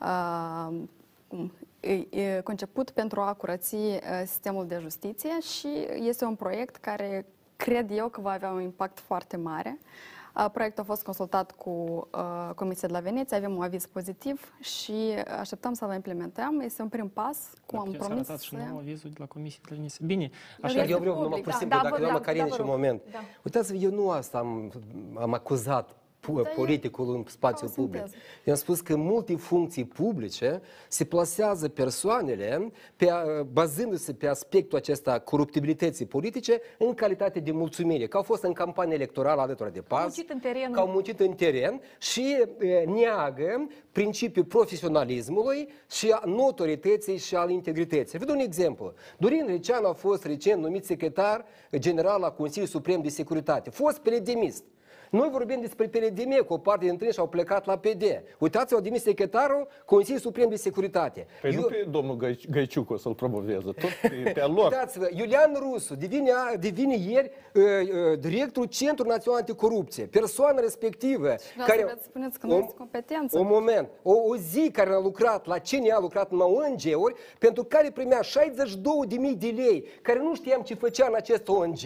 uh, 0.00 0.80
cum, 1.28 1.52
e- 1.80 2.20
e 2.20 2.40
conceput 2.44 2.90
pentru 2.90 3.20
a 3.20 3.32
curăți 3.32 3.74
uh, 3.74 4.00
sistemul 4.26 4.66
de 4.66 4.78
justiție 4.80 5.40
și 5.40 5.68
este 5.94 6.24
un 6.24 6.34
proiect 6.34 6.76
care 6.76 7.26
cred 7.56 7.90
eu 7.90 8.08
că 8.08 8.20
va 8.20 8.30
avea 8.30 8.50
un 8.50 8.60
impact 8.60 8.98
foarte 8.98 9.36
mare. 9.36 9.78
Uh, 9.80 10.17
Proiectul 10.52 10.82
a 10.82 10.86
fost 10.86 11.02
consultat 11.02 11.50
cu 11.52 11.70
uh, 12.14 12.50
Comisia 12.54 12.88
de 12.88 12.94
la 12.94 13.00
Veneția, 13.00 13.36
avem 13.36 13.56
un 13.56 13.62
aviz 13.62 13.86
pozitiv 13.86 14.52
și 14.60 14.92
așteptăm 15.40 15.72
să-l 15.72 15.94
implementăm. 15.94 16.60
Este 16.60 16.82
un 16.82 16.88
prim 16.88 17.08
pas, 17.08 17.38
cum 17.66 17.78
am 17.78 17.84
Puteți 17.84 18.04
promis. 18.04 18.24
arătați 18.24 18.44
și 18.46 18.56
să- 18.56 18.62
nouă 18.68 18.80
avizul 18.80 19.10
de 19.10 19.16
la 19.18 19.26
Comisie 19.26 19.58
de 19.62 19.68
la 19.70 19.76
Veneția. 19.76 20.06
Bine, 20.06 20.30
Așa 20.62 20.84
eu 20.84 20.98
vreau 20.98 21.14
numai 21.14 21.28
public, 21.28 21.44
pur 21.44 21.52
și 21.52 21.58
da, 21.58 21.64
simplu, 21.64 21.76
da, 21.76 21.82
dacă 21.82 21.94
vă- 21.94 22.00
doamna 22.00 22.18
da, 22.18 22.24
Carine 22.24 22.44
da, 22.44 22.50
și 22.50 22.56
vă 22.56 22.62
un 22.62 22.68
rog. 22.68 22.78
moment. 22.78 23.02
Da. 23.12 23.18
Uitați-vă, 23.44 23.78
eu 23.78 23.90
nu 23.90 24.10
asta 24.10 24.38
am, 24.38 24.72
am 25.20 25.32
acuzat 25.32 25.84
pu- 25.86 25.94
Da, 25.94 25.94
e- 25.94 26.07
politicul 26.56 27.14
în 27.14 27.24
spațiul 27.26 27.68
ca 27.70 27.74
o 27.76 27.82
public. 27.82 28.00
sinteză. 28.00 28.24
Eu 28.44 28.52
am 28.52 28.58
spus 28.58 28.80
că 28.80 28.92
în 28.92 29.00
multe 29.00 29.36
funcții 29.36 29.84
publice 29.84 30.60
se 30.88 31.04
plasează 31.04 31.68
persoanele 31.68 32.72
pe, 32.96 33.10
a- 33.10 33.42
bazându-se 33.52 34.12
pe 34.12 34.26
aspectul 34.26 34.78
acesta 34.78 35.18
coruptibilității 35.18 36.06
politice 36.06 36.60
în 36.78 36.94
calitate 36.94 37.40
de 37.40 37.50
mulțumire, 37.50 38.06
că 38.06 38.16
au 38.16 38.22
fost 38.22 38.42
în 38.42 38.52
campanie 38.52 38.94
electorală 38.94 39.40
alături 39.40 39.72
de 39.72 39.80
pas, 39.80 40.00
muncit 40.02 40.30
în 40.30 40.38
teren. 40.38 40.72
că 40.72 40.80
au 40.80 40.86
muncit 40.88 41.20
în 41.20 41.32
teren 41.32 41.80
și 41.98 42.36
e, 42.60 42.84
neagă 42.84 43.66
principiul 43.92 44.44
profesionalismului 44.44 45.68
și 45.90 46.10
a 46.10 46.22
notorietății 46.26 47.18
și 47.18 47.34
al 47.34 47.50
integrității. 47.50 48.18
Vă 48.18 48.24
dau 48.24 48.34
un 48.34 48.40
exemplu. 48.40 48.92
Dorin 49.18 49.44
Recean 49.46 49.84
a 49.84 49.92
fost 49.92 50.24
recent 50.24 50.62
numit 50.62 50.84
secretar 50.84 51.44
general 51.76 52.20
la 52.20 52.30
Consiliul 52.30 52.68
Suprem 52.68 53.00
de 53.02 53.08
Securitate. 53.08 53.70
Fost 53.70 53.98
peledemist. 53.98 54.64
Noi 55.10 55.28
vorbim 55.30 55.60
despre 55.60 55.86
PLDM, 55.86 56.44
cu 56.44 56.52
o 56.52 56.58
parte 56.58 56.84
dintre 56.84 57.06
ei 57.06 57.12
și-au 57.12 57.28
plecat 57.28 57.66
la 57.66 57.78
PD. 57.78 58.02
Uitați-vă, 58.38 58.76
au 58.76 58.82
demis 58.82 59.02
secretarul 59.02 59.68
Consiliul 59.84 60.20
Suprem 60.20 60.48
de 60.48 60.56
Securitate. 60.56 61.26
Păi 61.40 61.54
nu 61.54 61.62
pe 61.62 61.86
domnul 61.90 62.16
Găi- 62.16 62.50
Găiciuc 62.50 62.90
o 62.90 62.96
să-l 62.96 63.14
promoveze, 63.14 63.58
tot 63.64 63.74
pe, 64.02 64.30
pe 64.34 64.40
al 64.40 64.52
lor. 64.52 64.64
Uitați-vă, 64.72 65.08
Iulian 65.14 65.54
Rusu 65.58 65.94
devine, 65.94 66.30
devine 66.60 66.96
ieri 66.96 67.30
uh, 67.54 67.62
uh, 67.62 68.18
directorul 68.18 68.68
Centrului 68.68 69.12
Național 69.12 69.38
Anticorupție. 69.38 70.04
Persoana 70.04 70.60
respectivă 70.60 71.34
Vreau 71.54 71.68
să 71.78 71.84
vreți 71.84 72.02
să 72.02 72.08
spuneți 72.08 72.38
că 72.38 72.46
nu 72.46 72.54
este 72.56 72.74
competență. 72.78 73.38
Un 73.38 73.46
moment. 73.50 73.88
O, 74.02 74.12
o 74.12 74.36
zi 74.36 74.70
care 74.72 74.90
a 74.90 74.98
lucrat 74.98 75.46
la 75.46 75.58
CNA, 75.58 75.94
a 75.96 76.00
lucrat 76.00 76.30
în 76.30 76.40
ONG-uri, 76.40 77.14
pentru 77.38 77.64
care 77.64 77.90
primea 77.90 78.20
62.000 78.20 79.38
de 79.38 79.52
lei, 79.56 79.84
care 80.02 80.18
nu 80.18 80.34
știam 80.34 80.62
ce 80.62 80.74
făcea 80.74 81.06
în 81.06 81.14
acest 81.14 81.48
ONG, 81.48 81.78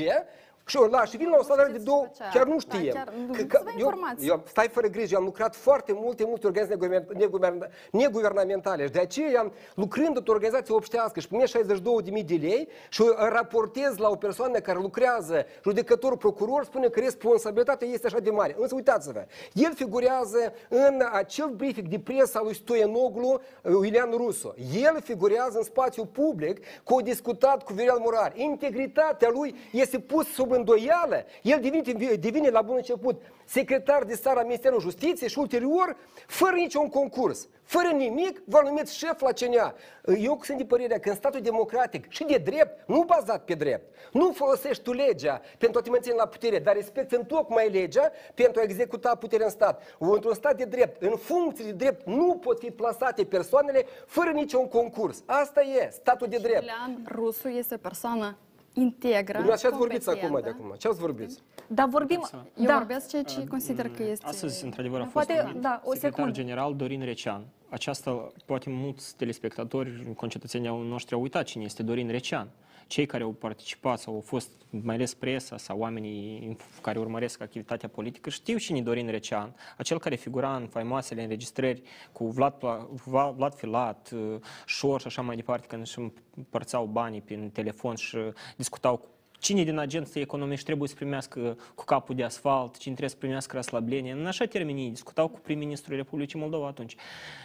Și 0.67 0.77
o 0.77 0.87
lași 0.87 1.11
și 1.11 1.17
vin 1.17 1.29
la 1.29 1.37
o 1.41 1.43
salariu 1.43 1.73
de 1.73 1.79
știți 1.79 1.91
două, 1.91 2.07
ce? 2.17 2.23
chiar 2.33 2.47
nu 2.47 2.57
Da, 2.67 2.77
știe. 2.77 2.91
chiar 2.93 3.13
nu- 3.27 3.33
Că- 3.33 3.39
să 3.39 3.45
că 3.47 3.61
vă 3.65 3.71
eu, 3.71 3.87
informați. 3.87 4.27
eu, 4.27 4.43
stai 4.47 4.69
fără 4.69 4.87
grijă, 4.87 5.09
eu 5.13 5.19
am 5.19 5.25
lucrat 5.25 5.57
foarte 5.57 5.93
multe, 5.95 6.25
multe 6.27 6.47
organizații 6.47 6.81
neguverna- 6.89 7.17
neguverna- 7.17 7.69
neguvernamentale 7.91 8.85
și 8.85 8.91
de 8.91 8.99
aceea, 8.99 9.53
lucrând 9.75 10.17
într-o 10.17 10.33
organizație 10.33 10.75
obștească 10.75 11.21
și 11.21 11.29
primesc 11.29 11.53
62.000 11.53 12.23
de 12.25 12.35
lei 12.35 12.69
și 12.89 13.03
eu 13.03 13.15
raportez 13.29 13.97
la 13.97 14.09
o 14.09 14.15
persoană 14.17 14.59
care 14.59 14.79
lucrează, 14.79 15.47
judecător, 15.65 16.17
procuror, 16.17 16.65
spune 16.65 16.89
că 16.89 17.01
responsabilitatea 17.01 17.89
este 17.89 18.07
așa 18.07 18.19
de 18.19 18.31
mare. 18.31 18.57
Însă 18.59 18.75
uitați-vă, 18.75 19.25
el 19.53 19.75
figurează 19.75 20.53
în 20.69 21.03
acel 21.13 21.49
briefing 21.49 21.89
de 21.89 21.99
presă 21.99 22.39
al 22.39 22.45
lui 22.45 22.55
Stoianoglu, 22.55 23.41
Iulian 23.65 24.11
Rusu. 24.11 24.55
El 24.83 25.01
figurează 25.01 25.59
în 25.59 25.65
spațiu 25.65 26.05
public 26.05 26.59
că 26.85 26.95
a 26.99 27.03
discutat 27.03 27.63
cu 27.63 27.73
Viorel 27.73 27.99
Murar. 27.99 28.33
Integritatea 28.37 29.29
lui 29.33 29.55
este 29.73 29.99
pus 29.99 30.27
sub 30.33 30.51
îndoială. 30.63 31.25
El 31.43 31.61
devine, 31.61 32.15
devine 32.15 32.49
la 32.49 32.63
bun 32.63 32.77
început 32.77 33.23
secretar 33.45 34.05
de 34.05 34.15
stat 34.15 34.35
la 34.35 34.43
Ministerul 34.43 34.81
Justiției 34.81 35.29
și 35.29 35.39
ulterior, 35.39 35.97
fără 36.27 36.55
niciun 36.55 36.89
concurs, 36.89 37.49
fără 37.63 37.89
nimic, 37.89 38.43
va 38.45 38.61
numit 38.61 38.89
șef 38.89 39.21
la 39.21 39.33
CNA. 39.33 39.75
Eu 40.19 40.41
sunt 40.43 40.59
de 40.59 40.65
părerea 40.65 40.99
că 40.99 41.09
în 41.09 41.15
statul 41.15 41.41
democratic 41.41 42.11
și 42.11 42.25
de 42.25 42.37
drept, 42.37 42.89
nu 42.89 43.03
bazat 43.03 43.45
pe 43.45 43.55
drept, 43.55 43.95
nu 44.13 44.33
folosești 44.33 44.83
tu 44.83 44.93
legea 44.93 45.41
pentru 45.59 45.79
a 45.79 45.83
te 45.83 45.91
menține 45.91 46.15
la 46.15 46.27
putere, 46.27 46.59
dar 46.59 46.75
respecti 46.75 47.15
în 47.15 47.25
tocmai 47.25 47.71
legea 47.71 48.11
pentru 48.35 48.61
a 48.61 48.63
executa 48.63 49.15
puterea 49.15 49.47
în 49.47 49.53
stat. 49.53 49.97
Într-un 49.99 50.35
stat 50.35 50.57
de 50.57 50.65
drept, 50.65 51.03
în 51.03 51.17
funcții 51.17 51.65
de 51.65 51.73
drept, 51.73 52.07
nu 52.07 52.35
pot 52.35 52.59
fi 52.59 52.71
plasate 52.71 53.25
persoanele 53.25 53.85
fără 54.07 54.31
niciun 54.31 54.69
concurs. 54.69 55.23
Asta 55.27 55.61
e 55.61 55.91
statul 55.91 56.29
de 56.29 56.37
drept. 56.37 56.61
Iulian 56.61 57.05
Rusu 57.15 57.49
este 57.49 57.75
o 57.75 57.79
persoană 57.79 58.37
integră, 58.73 59.33
Dumneavoastră 59.33 59.69
ce 59.69 59.75
ați 59.75 59.85
vorbit 59.85 60.07
acum 60.07 60.21
de 60.21 60.27
competentă. 60.27 60.57
acum? 60.63 60.75
Ce 60.79 60.89
ați 60.89 60.99
vorbit? 60.99 61.31
Dar 61.67 61.89
vorbim... 61.89 62.21
Eu 62.57 62.67
da. 62.67 62.77
vorbesc 62.77 63.09
ceea 63.09 63.23
ce 63.23 63.47
consider 63.47 63.89
că 63.89 64.03
este... 64.03 64.27
Astăzi, 64.27 64.65
într-adevăr, 64.65 65.01
a 65.01 65.03
fost 65.03 65.27
Poate, 65.27 65.43
numit 65.47 65.63
da, 65.63 65.81
o 65.85 65.93
secretar 65.93 66.11
secundă. 66.11 66.31
general 66.41 66.77
Dorin 66.77 67.05
Recean. 67.05 67.45
Aceasta, 67.73 68.33
poate 68.45 68.71
mulți 68.71 69.17
telespectatori, 69.17 70.13
concetățenii 70.17 70.69
au 70.69 70.83
noștri 70.83 71.15
au 71.15 71.21
uitat 71.21 71.45
cine 71.45 71.65
este 71.65 71.83
Dorin 71.83 72.11
Recean. 72.11 72.49
Cei 72.87 73.07
care 73.07 73.23
au 73.23 73.31
participat 73.31 73.99
sau 73.99 74.15
au 74.15 74.21
fost, 74.21 74.51
mai 74.71 74.95
ales 74.95 75.15
presa 75.15 75.57
sau 75.57 75.79
oamenii 75.79 76.57
care 76.81 76.99
urmăresc 76.99 77.41
activitatea 77.41 77.89
politică, 77.89 78.31
știu 78.31 78.59
cine 78.59 78.79
e 78.79 78.83
Dorin 78.83 79.11
Recean, 79.11 79.55
acel 79.77 79.99
care 79.99 80.15
figura 80.15 80.57
în 80.57 80.67
faimoasele 80.67 81.23
înregistrări 81.23 81.83
cu 82.13 82.27
Vlad, 82.27 82.53
Pla- 82.53 82.89
Vlad, 83.05 83.35
Vlad 83.35 83.55
Filat, 83.55 84.11
uh, 84.15 84.37
Șor 84.67 85.01
și 85.01 85.07
așa 85.07 85.23
mai 85.23 85.37
departe, 85.37 85.67
când 85.67 85.83
își 85.83 85.99
împărțeau 86.37 86.85
banii 86.85 87.21
prin 87.21 87.51
telefon 87.51 87.95
și 87.95 88.19
discutau 88.57 88.97
cu 88.97 89.09
Cine 89.43 89.65
din 89.65 89.79
agenții 89.79 90.21
economici 90.21 90.63
trebuie 90.63 90.89
să 90.89 90.95
primească 90.95 91.57
cu 91.75 91.85
capul 91.85 92.15
de 92.15 92.25
asfalt, 92.25 92.73
cine 92.73 92.95
trebuie 92.95 93.09
să 93.09 93.17
primească 93.17 93.57
răslăblenie. 93.57 94.13
În 94.13 94.27
așa 94.27 94.45
termenii 94.45 94.91
discutau 94.91 95.29
cu 95.29 95.39
prim-ministrul 95.39 95.97
Republicii 95.97 96.39
Moldova 96.39 96.67
atunci. 96.67 96.97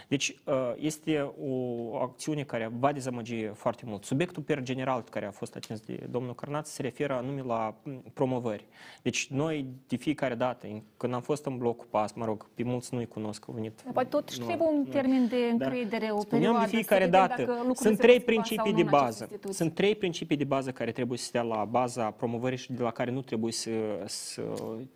Deci 0.07 0.35
uh, 0.45 0.53
este 0.75 1.31
o 1.47 1.95
acțiune 2.01 2.43
care 2.43 2.71
va 2.79 2.91
dezamăgi 2.91 3.45
foarte 3.53 3.83
mult. 3.85 4.03
Subiectul 4.03 4.43
per 4.43 4.61
general 4.61 5.03
care 5.09 5.25
a 5.25 5.31
fost 5.31 5.55
atins 5.55 5.79
de 5.79 6.07
domnul 6.11 6.35
Cărnaț 6.35 6.69
se 6.69 6.81
referă 6.81 7.13
anume 7.13 7.41
la 7.41 7.75
m, 7.83 7.91
promovări. 8.13 8.65
Deci 9.01 9.27
noi 9.27 9.65
de 9.87 9.95
fiecare 9.95 10.35
dată, 10.35 10.67
când 10.97 11.13
am 11.13 11.21
fost 11.21 11.45
în 11.45 11.57
blocul 11.57 11.87
PAS, 11.89 12.11
mă 12.13 12.25
rog, 12.25 12.49
pe 12.53 12.63
mulți 12.63 12.93
nu-i 12.93 13.07
cunosc, 13.07 13.45
au 13.47 13.53
venit. 13.53 13.81
Dar 13.83 13.93
Poate 13.93 14.09
totuși 14.09 14.39
Nu, 14.39 14.45
trebuie 14.45 14.67
un 14.67 14.77
nu. 14.85 14.91
termen 14.91 15.27
de 15.27 15.51
Da. 15.57 15.65
încredere, 15.65 16.05
o 16.11 16.19
Spuneam 16.19 16.41
perioadă. 16.43 16.69
de 16.69 16.75
fiecare 16.75 17.03
să 17.03 17.09
vedem 17.09 17.27
dată, 17.27 17.41
dacă 17.41 17.51
lucrurile 17.51 17.73
sunt 17.75 17.95
se 17.97 18.01
trei 18.01 18.17
vor 18.19 18.21
schimba 18.23 18.43
sau 18.43 18.63
principii 18.63 18.71
nu 18.71 18.77
de 18.77 18.81
în 18.81 18.87
aceste 18.87 19.03
bază. 19.05 19.23
instituții. 19.23 19.55
Sunt 19.57 19.73
trei 19.73 19.95
principii 19.95 20.37
de 20.37 20.43
bază 20.43 20.71
care 20.71 20.91
trebuie 20.91 21.17
să 21.17 21.25
stea 21.25 21.41
la 21.41 21.65
baza 21.65 22.11
promovării 22.11 22.57
și 22.57 22.71
de 22.73 22.81
la 22.83 22.91
care 22.91 23.11
nu 23.11 23.21
trebuie 23.21 23.51
să, 23.51 23.69
să 24.05 24.41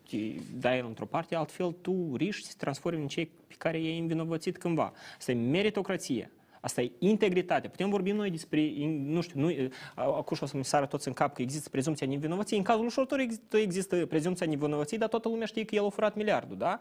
te 0.08 0.16
dai 0.60 0.80
într-o 0.80 1.04
parte, 1.06 1.34
altfel 1.34 1.72
tu 1.80 2.12
riști 2.16 2.46
să 2.46 2.52
te 2.56 2.64
transformi 2.64 3.00
în 3.00 3.08
cei 3.08 3.30
pe 3.52 3.68
care 3.68 3.80
i-ai 3.80 3.98
învinovățit 3.98 4.58
cândva. 4.58 4.92
Asta 5.18 5.30
e 5.30 5.34
meritocrație. 5.34 6.30
Asta 6.60 6.80
e 6.80 6.92
integritate. 6.98 7.68
Putem 7.68 7.90
vorbi 7.90 8.10
noi 8.10 8.30
despre, 8.30 8.72
nu 8.86 9.20
știu, 9.20 9.40
nu, 9.40 9.68
acum 9.94 10.36
și 10.36 10.42
o 10.42 10.46
să 10.46 10.56
mi 10.56 10.64
sară 10.64 10.86
toți 10.86 11.08
în 11.08 11.14
cap 11.14 11.34
că 11.34 11.42
există 11.42 11.68
prezumția 11.68 12.06
nevinovăției. 12.06 12.58
În 12.58 12.64
cazul 12.64 12.84
ușorător 12.84 13.18
există, 13.18 13.56
există 13.56 14.06
prezumția 14.06 14.46
nevinovăției, 14.46 14.98
dar 14.98 15.08
toată 15.08 15.28
lumea 15.28 15.46
știe 15.46 15.64
că 15.64 15.74
el 15.74 15.84
a 15.84 15.88
furat 15.88 16.16
miliardul, 16.16 16.56
da? 16.56 16.78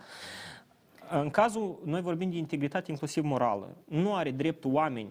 În 1.13 1.29
cazul, 1.29 1.79
noi 1.85 2.01
vorbim 2.01 2.29
de 2.31 2.37
integritate 2.37 2.91
inclusiv 2.91 3.23
morală. 3.23 3.75
Nu 3.85 4.13
are 4.15 4.31
dreptul 4.31 4.71
oameni, 4.73 5.09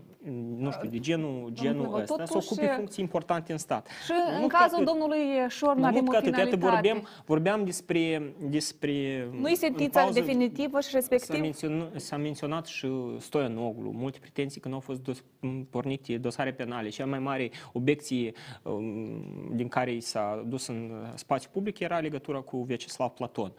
nu 0.59 0.71
știu, 0.71 0.89
de 0.89 0.99
genul, 0.99 1.49
genul 1.53 1.83
Domnule, 1.83 2.03
ăsta, 2.03 2.15
să 2.25 2.33
totuși- 2.33 2.49
ocupe 2.53 2.67
funcții 2.77 3.05
importante 3.05 3.53
în 3.53 3.59
stat. 3.59 3.87
Și 4.05 4.13
Nu 4.37 4.43
în 4.43 4.49
că 4.49 4.57
cazul 4.57 4.75
atât. 4.75 4.87
domnului 4.87 5.19
Șor 5.49 5.75
nu 5.75 5.81
Nu 5.81 5.87
avem 5.87 6.05
mult 6.05 6.09
o 6.09 6.11
că 6.11 6.17
atât, 6.17 6.37
iată, 6.37 6.45
finalitate. 6.57 6.73
vorbeam, 6.73 7.09
vorbeam 7.27 7.65
despre, 7.65 8.35
despre... 8.49 8.93
Nu 9.41 9.47
e 9.47 9.51
în 9.51 9.57
sentința 9.57 10.01
pauză 10.01 10.21
definitivă 10.21 10.81
și 10.81 10.89
S-a 10.89 10.97
respectiv 10.99 11.41
menționat, 11.41 12.01
s-a 12.01 12.17
menționat 12.17 12.67
și 12.67 12.89
Stoianoglu, 13.19 13.91
multe 13.91 14.19
pretenții 14.21 14.61
că 14.61 14.69
nu 14.69 14.75
au 14.75 14.81
fost 14.81 15.01
dos, 15.03 15.25
m, 15.41 15.63
pornite 15.71 16.17
dosare 16.17 16.53
penale. 16.53 16.89
Cea 16.89 17.07
mai 17.07 17.19
mare 17.19 17.51
obiecție 17.73 18.33
um, 18.63 19.51
din 19.55 19.69
care 19.69 19.93
i 19.93 20.01
s-a 20.01 20.45
dus 20.47 20.67
în 20.67 20.91
spațiu 21.15 21.51
public 21.53 21.79
era 21.79 21.99
legătura 21.99 22.39
cu 22.41 22.63
Vyacheslav 22.63 23.09
Platon. 23.11 23.53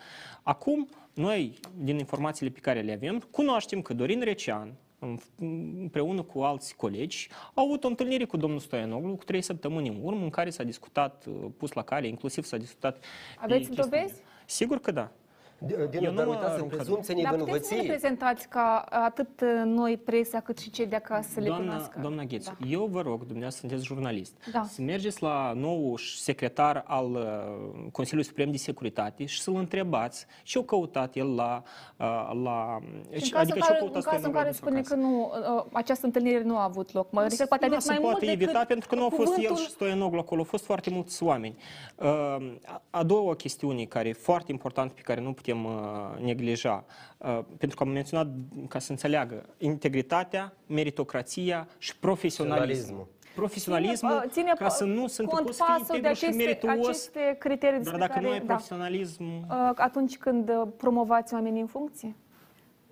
Acum, 0.44 0.88
noi, 1.13 1.60
din 1.78 1.97
informațiile 1.97 2.52
pe 2.52 2.60
care 2.60 2.82
le 2.82 2.93
avem, 2.93 3.19
cunoaștem 3.32 3.82
că 3.82 3.93
Dorin 3.93 4.21
Recean, 4.21 4.74
în- 5.00 5.19
împreună 5.80 6.21
cu 6.21 6.39
alți 6.41 6.76
colegi, 6.76 7.30
au 7.54 7.65
avut 7.65 7.84
o 7.84 7.88
întâlnire 7.88 8.26
cu 8.26 8.38
domnul 8.38 8.60
Stoianoglu 8.60 9.15
cu 9.15 9.24
trei 9.24 9.41
săptămâni 9.41 9.88
în 9.89 9.97
urmă, 10.02 10.24
în 10.24 10.30
care 10.30 10.50
s-a 10.50 10.63
discutat, 10.63 11.26
uh, 11.28 11.34
pus 11.58 11.71
la 11.71 11.82
cale, 11.84 12.08
inclusiv 12.08 12.43
s-a 12.43 12.58
discutat... 12.58 13.00
pe 13.00 13.06
Aveți 13.39 13.67
chestiunea. 13.69 13.84
dovezi? 14.02 14.21
Sigur 14.45 14.80
că 14.80 14.91
da. 14.91 15.12
Din, 15.65 16.04
Eu 16.04 16.12
nu 16.12 16.17
dar 16.17 16.26
mă 16.26 16.32
uitați, 16.32 16.47
în 16.50 16.54
arunc 16.56 16.71
prezumția 16.71 16.84
Dar 16.84 16.95
puteți 16.95 17.08
să 17.08 17.13
ne 17.13 17.21
nevinovăției, 17.21 17.80
reprezentați 17.82 18.47
ca 18.47 18.86
atât 18.89 19.41
noi, 19.65 19.97
presa, 19.97 20.39
cât 20.39 20.58
și 20.58 20.69
cei 20.69 20.86
de 20.86 20.95
acasă 20.95 21.30
să 21.34 21.39
le 21.39 21.45
Doamna, 21.45 21.65
cunoască. 21.71 22.00
doamna 22.02 22.24
Ghețu, 22.24 22.58
Da. 22.60 22.67
eu 22.67 22.86
vă 22.86 23.02
rog, 23.02 23.19
dumneavoastră 23.19 23.67
sunteți 23.67 23.88
jurnalist, 23.88 24.34
Da. 24.52 24.63
să 24.63 24.82
mergeți 24.82 25.21
la 25.24 25.54
nou 25.56 25.97
secretar 25.97 26.84
al 26.88 27.12
uh, 27.12 27.21
Consiliului 27.91 28.30
Suprem 28.30 28.52
de 28.52 28.58
Securitate 28.58 29.26
și 29.26 29.41
să-l 29.41 29.56
întrebați 29.56 30.26
ce 30.43 30.60
a 30.60 30.63
căutat 30.63 31.15
el 31.15 31.36
la... 31.36 31.63
uh, 31.97 32.32
la 32.43 32.80
Și 33.12 33.24
în 33.24 33.30
cazul, 33.30 33.54
ce-a 33.56 33.65
care, 33.65 33.78
căutat 33.80 34.04
în 34.04 34.10
cazul 34.12 34.26
în 34.26 34.32
care 34.32 34.52
Stoianoglu 34.52 34.54
spune 34.54 34.82
că 34.82 34.95
nu, 34.95 35.32
uh, 35.58 35.63
această 35.71 36.06
întâlnire 36.06 36.43
nu 36.43 36.58
a 36.58 36.63
avut 36.63 36.91
loc, 36.93 37.12
mă 37.12 37.21
refer, 37.21 37.47
poate 37.47 37.65
nu 37.65 37.71
aveți 37.71 37.86
se 37.88 37.91
mai 37.91 38.02
poate 38.02 38.26
mult 38.26 38.30
decât 38.38 38.43
evita 38.50 38.65
pentru 38.65 38.88
că 38.89 38.95
nu 38.95 39.04
au 39.04 39.10
fost 39.10 39.28
el 39.28 39.34
cuvântul- 39.34 39.63
și 39.63 39.69
Stoianoglu 39.69 40.19
acolo, 40.19 40.39
au 40.39 40.45
fost 40.47 40.65
foarte 40.65 40.89
mulți 40.89 41.24
oameni. 41.24 41.56
Uh, 41.95 42.08
a- 42.65 42.82
A 42.89 43.04
doua 43.04 43.36
chestiune 43.36 43.84
care 43.84 44.10
e 44.10 44.13
foarte 44.13 44.52
importantă 44.52 44.93
pe 44.95 45.02
care 45.02 45.21
nu 45.21 45.34
putem 45.34 45.51
uh, 45.54 46.24
neglija, 46.24 46.86
uh, 47.18 47.40
pentru 47.58 47.78
că 47.78 47.84
am 47.84 47.90
menționat 47.90 48.28
ca 48.68 48.80
să 48.80 48.92
înțeleagă 48.92 49.46
integritatea, 49.58 50.54
meritocrația 50.68 51.68
și 51.78 51.98
profesionalismul. 51.98 53.08
Profesionalismul. 53.36 54.10
Profesionalismul, 54.10 54.10
Ține, 54.12 54.26
uh, 54.26 54.32
ține 54.32 54.54
ca 54.58 54.70
să 54.70 54.84
nu 54.84 55.08
sunt 55.08 55.28
cont 55.28 55.46
pus 55.46 55.56
să 55.56 55.64
fie 55.66 55.76
pasul 55.78 55.88
de 55.90 55.96
integru 55.96 56.18
și 56.18 56.26
aceste, 56.26 56.44
merituos, 56.44 56.88
aceste 56.88 57.36
criterii 57.40 57.74
dar 57.74 57.82
despre 57.82 58.00
dacă 58.00 58.14
care, 58.14 58.26
nu 58.26 58.32
ai 58.32 58.40
da, 58.40 58.46
profesionalism, 58.46 59.24
uh, 59.24 59.72
atunci 59.76 60.18
când 60.18 60.50
uh, 60.50 60.68
promovați 60.78 61.34
oamenii 61.34 61.62
în 61.62 61.68
funcție? 61.68 62.16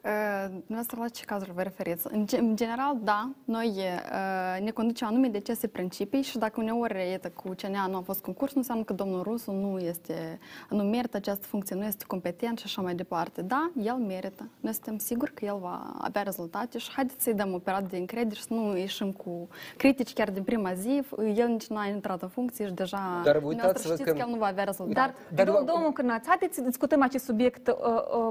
Uh, 0.04 0.46
Dumneavoastră, 0.50 0.98
la 1.00 1.08
ce 1.08 1.26
cazuri 1.26 1.52
vă 1.52 1.62
referiți? 1.62 2.08
În, 2.12 2.26
ge- 2.26 2.38
în 2.38 2.56
general, 2.56 2.98
da, 3.04 3.30
noi 3.46 3.68
uh, 3.78 4.64
ne 4.64 4.72
conducem 4.72 5.08
anume 5.08 5.28
de 5.28 5.38
aceste 5.38 5.68
principii 5.68 6.22
și 6.22 6.38
dacă 6.38 6.62
uneori, 6.62 7.10
iată, 7.10 7.30
cu 7.30 7.50
CNA 7.62 7.88
nu 7.88 7.96
a 7.98 8.02
fost 8.02 8.22
concurs, 8.22 8.52
nu 8.54 8.58
înseamnă 8.60 8.84
că 8.84 8.94
domnul 8.94 9.24
Rusu 9.24 9.52
nu 9.52 9.78
este, 9.80 10.40
nu 10.70 10.84
merită 10.84 11.18
această 11.18 11.46
funcție, 11.48 11.76
nu 11.76 11.84
este 11.84 12.04
competent 12.08 12.58
și 12.58 12.64
așa 12.66 12.82
mai 12.82 12.96
departe. 12.96 13.42
Da, 13.42 13.72
el 13.84 13.94
merită. 13.96 14.50
Noi 14.60 14.74
suntem 14.74 14.98
siguri 14.98 15.34
că 15.34 15.46
el 15.46 15.58
va 15.62 15.94
avea 16.02 16.22
rezultate 16.22 16.78
și 16.78 16.92
haideți 16.92 17.24
să-i 17.24 17.34
dăm 17.34 17.54
o 17.54 17.58
perioadă 17.58 17.88
de 17.90 17.98
încredere 17.98 18.36
și 18.36 18.42
să 18.44 18.54
nu 18.54 18.78
ieșim 18.78 19.12
cu 19.12 19.48
critici 19.78 20.14
chiar 20.14 20.30
din 20.32 20.44
prima 20.44 20.74
zi. 20.74 21.02
El 21.36 21.48
nici 21.48 21.68
n-a 21.68 21.86
intrat 21.86 22.22
în 22.22 22.28
funcție 22.30 22.66
și 22.66 22.74
deja 22.74 22.98
Dar 23.24 23.38
dumneavoastră 23.38 23.48
uitați-vă 23.48 23.94
știți 23.94 24.04
că- 24.10 24.12
că 24.12 24.18
el 24.18 24.30
nu 24.34 24.38
va 24.38 24.46
avea 24.46 24.64
rezultate. 24.64 25.00
Dar, 25.00 25.14
Dar 25.34 25.46
Dar 25.46 25.56
eu- 25.56 25.64
domnul 25.74 25.92
Cârnaț, 25.92 26.26
haideți 26.28 26.56
să 26.56 26.62
discutăm 26.62 27.02
acest 27.02 27.24
subiect. 27.26 27.68
uh, 27.68 27.76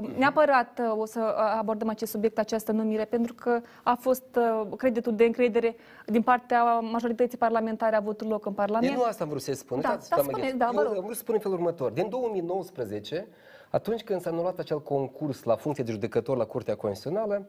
uh, 0.01 0.09
Neapărat 0.17 0.79
uh, 0.79 0.97
o 0.97 1.05
să 1.05 1.19
uh, 1.37 1.57
abordăm 1.59 1.89
acest 1.89 2.11
subiect, 2.11 2.37
această 2.37 2.71
numire, 2.71 3.05
pentru 3.05 3.33
că 3.33 3.61
a 3.83 3.93
fost 3.99 4.23
uh, 4.37 4.67
creditul 4.77 5.15
de 5.15 5.23
încredere 5.23 5.75
din 6.05 6.21
partea 6.21 6.79
majorității 6.79 7.37
parlamentare 7.37 7.95
a 7.95 7.99
avut 7.99 8.21
loc 8.23 8.45
în 8.45 8.51
Eu 8.51 8.53
Parlament. 8.53 8.95
nu 8.95 9.03
asta 9.03 9.23
am 9.23 9.29
vrut 9.29 9.41
să 9.41 9.53
spun. 9.53 9.81
Da, 9.81 9.89
Uitați, 9.89 10.09
da, 10.09 10.15
doamnă 10.15 10.31
spuneți, 10.33 10.57
Ghețu, 10.57 10.65
da, 10.65 10.69
vă 10.73 10.81
eu 10.81 10.87
rog. 10.87 10.97
am 10.97 11.03
vrut 11.03 11.15
să 11.15 11.21
spun 11.21 11.33
în 11.33 11.39
felul 11.41 11.57
următor. 11.57 11.91
Din 11.91 12.09
2019, 12.09 13.27
atunci 13.69 14.03
când 14.03 14.21
s-a 14.21 14.29
anulat 14.29 14.59
acel 14.59 14.81
concurs 14.81 15.43
la 15.43 15.55
funcție 15.55 15.83
de 15.83 15.91
judecător 15.91 16.37
la 16.37 16.45
Curtea 16.45 16.75
Constituțională, 16.75 17.47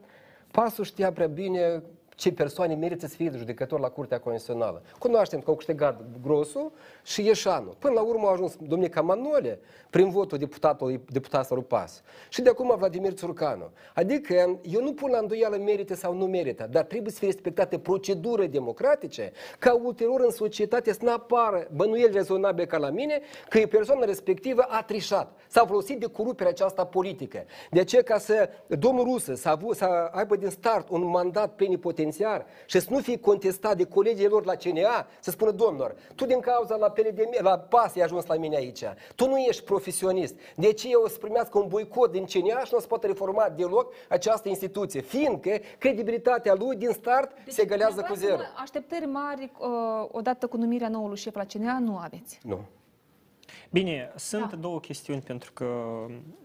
Pasul 0.51 0.83
știa 0.83 1.11
prea 1.11 1.27
bine 1.27 1.83
ce 2.21 2.31
persoane 2.31 2.75
merită 2.75 3.07
să 3.07 3.15
fie 3.15 3.31
judecători 3.35 3.81
la 3.81 3.89
Curtea 3.89 4.19
Constituțională. 4.19 4.81
Cunoaștem 4.99 5.39
că 5.39 5.49
au 5.49 5.55
câștigat 5.55 6.01
Grosu 6.23 6.71
și 7.03 7.25
Ieșanu. 7.25 7.75
Până 7.79 7.93
la 7.93 8.01
urmă 8.01 8.27
a 8.27 8.31
ajuns 8.31 8.55
domnica 8.61 9.01
Manole 9.01 9.59
prin 9.89 10.09
votul 10.09 10.37
deputatului, 10.37 11.01
deputatului 11.07 11.63
PAS. 11.63 12.01
Și 12.29 12.41
de 12.41 12.49
acum 12.49 12.75
Vladimir 12.77 13.11
Țurcanu. 13.11 13.71
Adică 13.93 14.59
eu 14.61 14.81
nu 14.81 14.93
pun 14.93 15.11
la 15.11 15.17
îndoială 15.17 15.57
merită 15.57 15.95
sau 15.95 16.13
nu 16.13 16.25
merită, 16.25 16.67
dar 16.71 16.83
trebuie 16.83 17.11
să 17.11 17.17
fie 17.17 17.27
respectate 17.27 17.79
proceduri 17.79 18.47
democratice 18.47 19.31
ca 19.59 19.73
ulterior 19.83 20.21
în 20.21 20.31
societate 20.31 20.93
să 20.93 20.99
nu 21.01 21.11
apară 21.11 21.67
bănuieli 21.75 22.13
rezonabile 22.13 22.65
ca 22.65 22.77
la 22.77 22.89
mine 22.89 23.19
că 23.49 23.59
e 23.59 23.67
persoana 23.67 24.05
respectivă 24.05 24.61
a 24.61 24.83
trișat. 24.83 25.39
S-a 25.47 25.65
folosit 25.65 25.99
de 25.99 26.05
coruperea 26.05 26.51
aceasta 26.51 26.85
politică. 26.85 27.45
De 27.71 27.79
aceea 27.79 28.01
ca 28.03 28.17
să 28.17 28.49
domnul 28.67 29.03
Rusă 29.03 29.33
să, 29.33 29.49
avu, 29.49 29.73
să 29.73 29.85
aibă 30.11 30.35
din 30.35 30.49
start 30.49 30.89
un 30.89 31.03
mandat 31.03 31.55
plenipotențiar 32.11 32.45
și 32.65 32.79
să 32.79 32.87
nu 32.89 32.99
fie 32.99 33.19
contestat 33.19 33.77
de 33.77 33.85
colegii 33.85 34.27
lor 34.27 34.45
la 34.45 34.55
CNA, 34.55 35.07
să 35.19 35.31
spună, 35.31 35.51
domnilor, 35.51 35.95
tu 36.15 36.25
din 36.25 36.39
cauza 36.39 36.75
la 36.75 36.89
PLD, 36.89 37.19
la 37.39 37.57
PAS 37.57 37.95
ai 37.95 38.01
ajuns 38.01 38.25
la 38.25 38.35
mine 38.35 38.55
aici, 38.55 38.83
tu 39.15 39.27
nu 39.27 39.37
ești 39.37 39.63
profesionist, 39.63 40.35
de 40.55 40.73
ce 40.73 40.93
o 40.93 41.07
să 41.07 41.17
primească 41.17 41.57
un 41.57 41.67
boicot 41.67 42.11
din 42.11 42.25
CNA 42.25 42.63
și 42.63 42.69
nu 42.71 42.77
o 42.77 42.79
să 42.79 42.87
poată 42.87 43.07
reforma 43.07 43.49
deloc 43.49 43.93
această 44.09 44.49
instituție, 44.49 45.01
fiindcă 45.01 45.49
credibilitatea 45.77 46.53
lui 46.53 46.75
din 46.75 46.91
start 46.91 47.31
Deci, 47.43 47.53
se 47.53 47.61
egalează 47.61 48.01
cu 48.01 48.13
zero. 48.13 48.41
Așteptări 48.61 49.05
mari 49.05 49.51
uh, 49.57 49.67
odată 50.11 50.47
cu 50.47 50.57
numirea 50.57 50.89
noului 50.89 51.17
șef 51.17 51.35
la 51.35 51.45
CNA 51.45 51.79
nu 51.79 51.97
aveți. 51.97 52.39
Nu. 52.43 52.59
Bine, 53.71 54.11
sunt 54.15 54.49
da. 54.49 54.55
două 54.55 54.79
chestiuni 54.79 55.21
pentru 55.21 55.51
că 55.53 55.65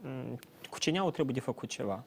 m, 0.01 0.39
cu 0.71 0.79
CNA-ul 0.85 1.11
trebuie 1.11 1.35
de 1.35 1.41
făcut 1.41 1.69
ceva. 1.69 2.05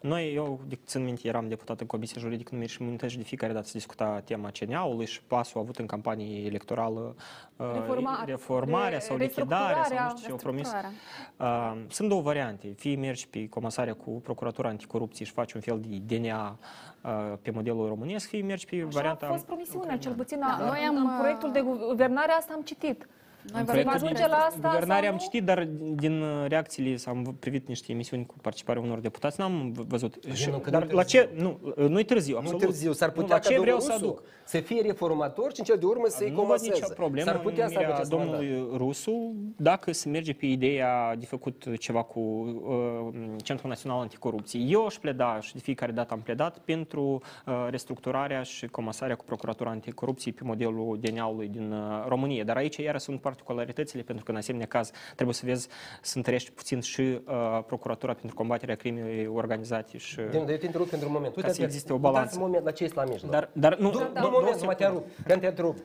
Noi, 0.00 0.34
eu 0.34 0.60
de, 0.66 0.78
țin 0.86 1.04
minte, 1.04 1.28
eram 1.28 1.48
deputat 1.48 1.80
în 1.80 1.86
Comisia 1.86 2.20
Juridică 2.20 2.50
Numiri 2.52 2.70
și 2.70 2.82
Imunități 2.82 3.12
și 3.12 3.18
de 3.18 3.24
fiecare 3.24 3.52
dată 3.52 3.66
se 3.66 3.72
discuta 3.72 4.20
tema 4.24 4.50
CNA-ului 4.50 5.06
și 5.06 5.22
PAS-ul 5.22 5.58
a 5.60 5.62
avut 5.62 5.76
în 5.76 5.86
campanie 5.86 6.46
electorală 6.46 7.14
uh, 7.56 7.66
Reforma- 7.74 8.24
reformarea 8.24 9.00
sau 9.00 9.16
re- 9.16 9.24
lichidarea 9.24 9.84
sau 9.84 9.96
nu 9.96 10.06
restructurarea, 10.06 10.08
știu 10.08 10.24
ce 10.26 10.30
au 10.30 10.36
promis. 10.36 10.72
restructurarea. 10.72 11.72
Uh, 11.72 11.84
sunt 11.88 12.08
două 12.08 12.20
variante. 12.20 12.74
Fie 12.76 12.96
mergi 12.96 13.28
pe 13.28 13.48
comasarea 13.48 13.94
cu 13.94 14.10
Procuratura 14.10 14.68
Anticorupție 14.68 15.24
și 15.24 15.32
faci 15.32 15.52
un 15.52 15.60
fel 15.60 15.80
de 15.86 16.16
DNA 16.16 16.58
uh, 17.02 17.32
pe 17.42 17.50
modelul 17.50 17.86
românesc, 17.86 18.28
fie 18.28 18.42
mergi 18.42 18.66
pe 18.66 18.76
Așa 18.76 18.86
varianta... 18.90 19.26
a 19.26 19.30
fost 19.30 19.44
promisiunea, 19.44 19.98
cel 19.98 20.12
puțin 20.14 20.38
Da, 20.38 20.56
da, 20.58 20.64
noi 20.64 20.78
noi 20.78 20.88
am, 20.88 20.96
am, 20.96 21.02
în 21.02 21.08
uh, 21.10 21.18
proiectul 21.18 21.52
de 21.52 21.60
guvernare 21.88 22.32
asta 22.32 22.52
am 22.52 22.62
citit. 22.62 23.08
Noi 23.52 23.60
În 23.60 23.64
vorbim 23.66 23.82
Vom 23.82 23.92
proiectul 23.92 24.06
ajunge 24.06 24.22
de 24.22 24.28
la 24.28 24.36
asta 24.36 24.68
Guvernare 24.68 25.00
sau 25.00 25.08
am 25.08 25.14
nu? 25.14 25.20
citit, 25.20 25.44
dar 25.44 25.68
din 25.94 26.20
uh, 26.22 26.44
reacțiile, 26.48 26.96
s- 26.96 27.06
am 27.06 27.36
privit 27.40 27.68
niște 27.68 27.92
emisiuni 27.92 28.26
cu 28.26 28.34
participarea 28.42 28.82
unor 28.82 28.98
deputați, 28.98 29.40
n-am 29.40 29.72
v- 29.72 29.86
văzut. 29.88 30.14
Și- 30.32 30.48
încă 30.50 30.70
dar 30.70 30.84
nu 30.86 30.94
la 30.94 31.02
târziu. 31.02 31.20
ce? 31.20 31.28
Nu, 31.42 31.58
uh, 31.76 31.88
nu-i 31.88 32.04
târziu, 32.04 32.32
Nu 32.32 32.38
absolut. 32.38 32.60
târziu, 32.60 32.92
s-ar 32.92 33.08
Nu, 33.08 33.14
putea 33.14 33.34
la 33.34 33.40
ca 33.40 33.48
ce 33.48 33.54
domnul 33.54 33.64
vreau 33.64 33.80
să 33.80 33.92
Rusu 33.92 34.04
aduc? 34.04 34.22
să 34.44 34.60
fie 34.60 34.80
reformator 34.82 35.52
și 35.52 35.58
în 35.58 35.64
cel 35.64 35.76
de 35.78 35.86
urmă 35.86 36.04
să-i 36.08 36.28
Nu 36.28 36.34
văd 36.34 36.44
comaseze. 36.44 36.70
nicio 36.72 36.86
problemă 36.94 37.30
S-ar 37.30 37.40
putea 37.40 37.64
în 37.64 37.70
să 37.70 37.78
aibă 37.78 37.90
numirea 37.90 37.94
acest 37.94 38.10
mandat. 38.12 38.38
domnului 38.40 38.78
Rusu 38.78 39.34
dacă 39.56 39.92
se 39.92 40.08
merge 40.08 40.32
pe 40.32 40.46
ideea 40.46 41.16
de 41.16 41.26
făcut 41.26 41.64
ceva 41.78 42.02
cu 42.02 42.20
uh, 42.20 43.20
Centrul 43.42 43.68
Național 43.68 44.00
Anticorupție. 44.00 44.60
Eu 44.60 44.86
aș 44.86 44.94
pleda 44.94 45.40
și 45.40 45.52
de 45.52 45.58
fiecare 45.58 45.92
dată 45.92 46.14
am 46.14 46.20
pledat 46.20 46.58
pentru 46.58 47.02
uh, 47.46 47.66
restructurarea 47.70 48.42
și 48.42 48.66
comasarea 48.66 49.16
cu 49.16 49.24
Procuratura 49.24 49.70
Anticorupție 49.70 50.32
pe 50.32 50.40
modelul 50.44 50.98
DNA-ului 51.00 51.48
din 51.48 51.72
uh, 51.72 52.04
România. 52.08 52.44
Dar 52.44 52.56
aici 52.56 52.76
iară 52.76 52.98
sunt 52.98 53.20
particularitățile 53.38 54.02
pentru 54.02 54.24
că 54.24 54.30
în 54.30 54.36
asemenea 54.36 54.66
caz 54.66 54.90
trebuie 55.14 55.34
să 55.34 55.42
vezi 55.46 55.68
să 56.02 56.12
întărești 56.16 56.50
puțin 56.50 56.80
și 56.80 57.00
uh, 57.00 57.62
Procuratura 57.66 58.14
pentru 58.14 58.34
combaterea 58.34 58.74
crimei 58.74 59.26
organizate 59.26 59.98
și... 59.98 60.16
Din, 60.30 60.38
eu 60.38 60.44
te 60.44 60.52
întrerup 60.52 60.88
pentru 60.88 61.08
un 61.08 61.14
moment. 61.14 61.34
Ca 61.34 61.40
să 61.40 61.46
Uite-te, 61.46 61.64
existe 61.64 61.92
o 61.92 61.94
uitați 61.94 62.12
balanță. 62.12 62.36
un 62.38 62.44
moment 62.44 62.64
la 62.64 62.70
ce 62.70 62.84
este 62.84 63.00
la 63.00 63.04
mijloc. 63.04 63.30
Dar, 63.30 63.50
dar 63.52 63.76
nu, 63.76 63.90
Nu, 63.90 64.10
da, 64.12 64.20
nu 64.20 64.30
moment, 64.30 64.64
mă 64.64 64.74
te 64.74 64.84
întrerup. 64.84 65.06
Că 65.26 65.38
te 65.38 65.46
întrerup. 65.46 65.76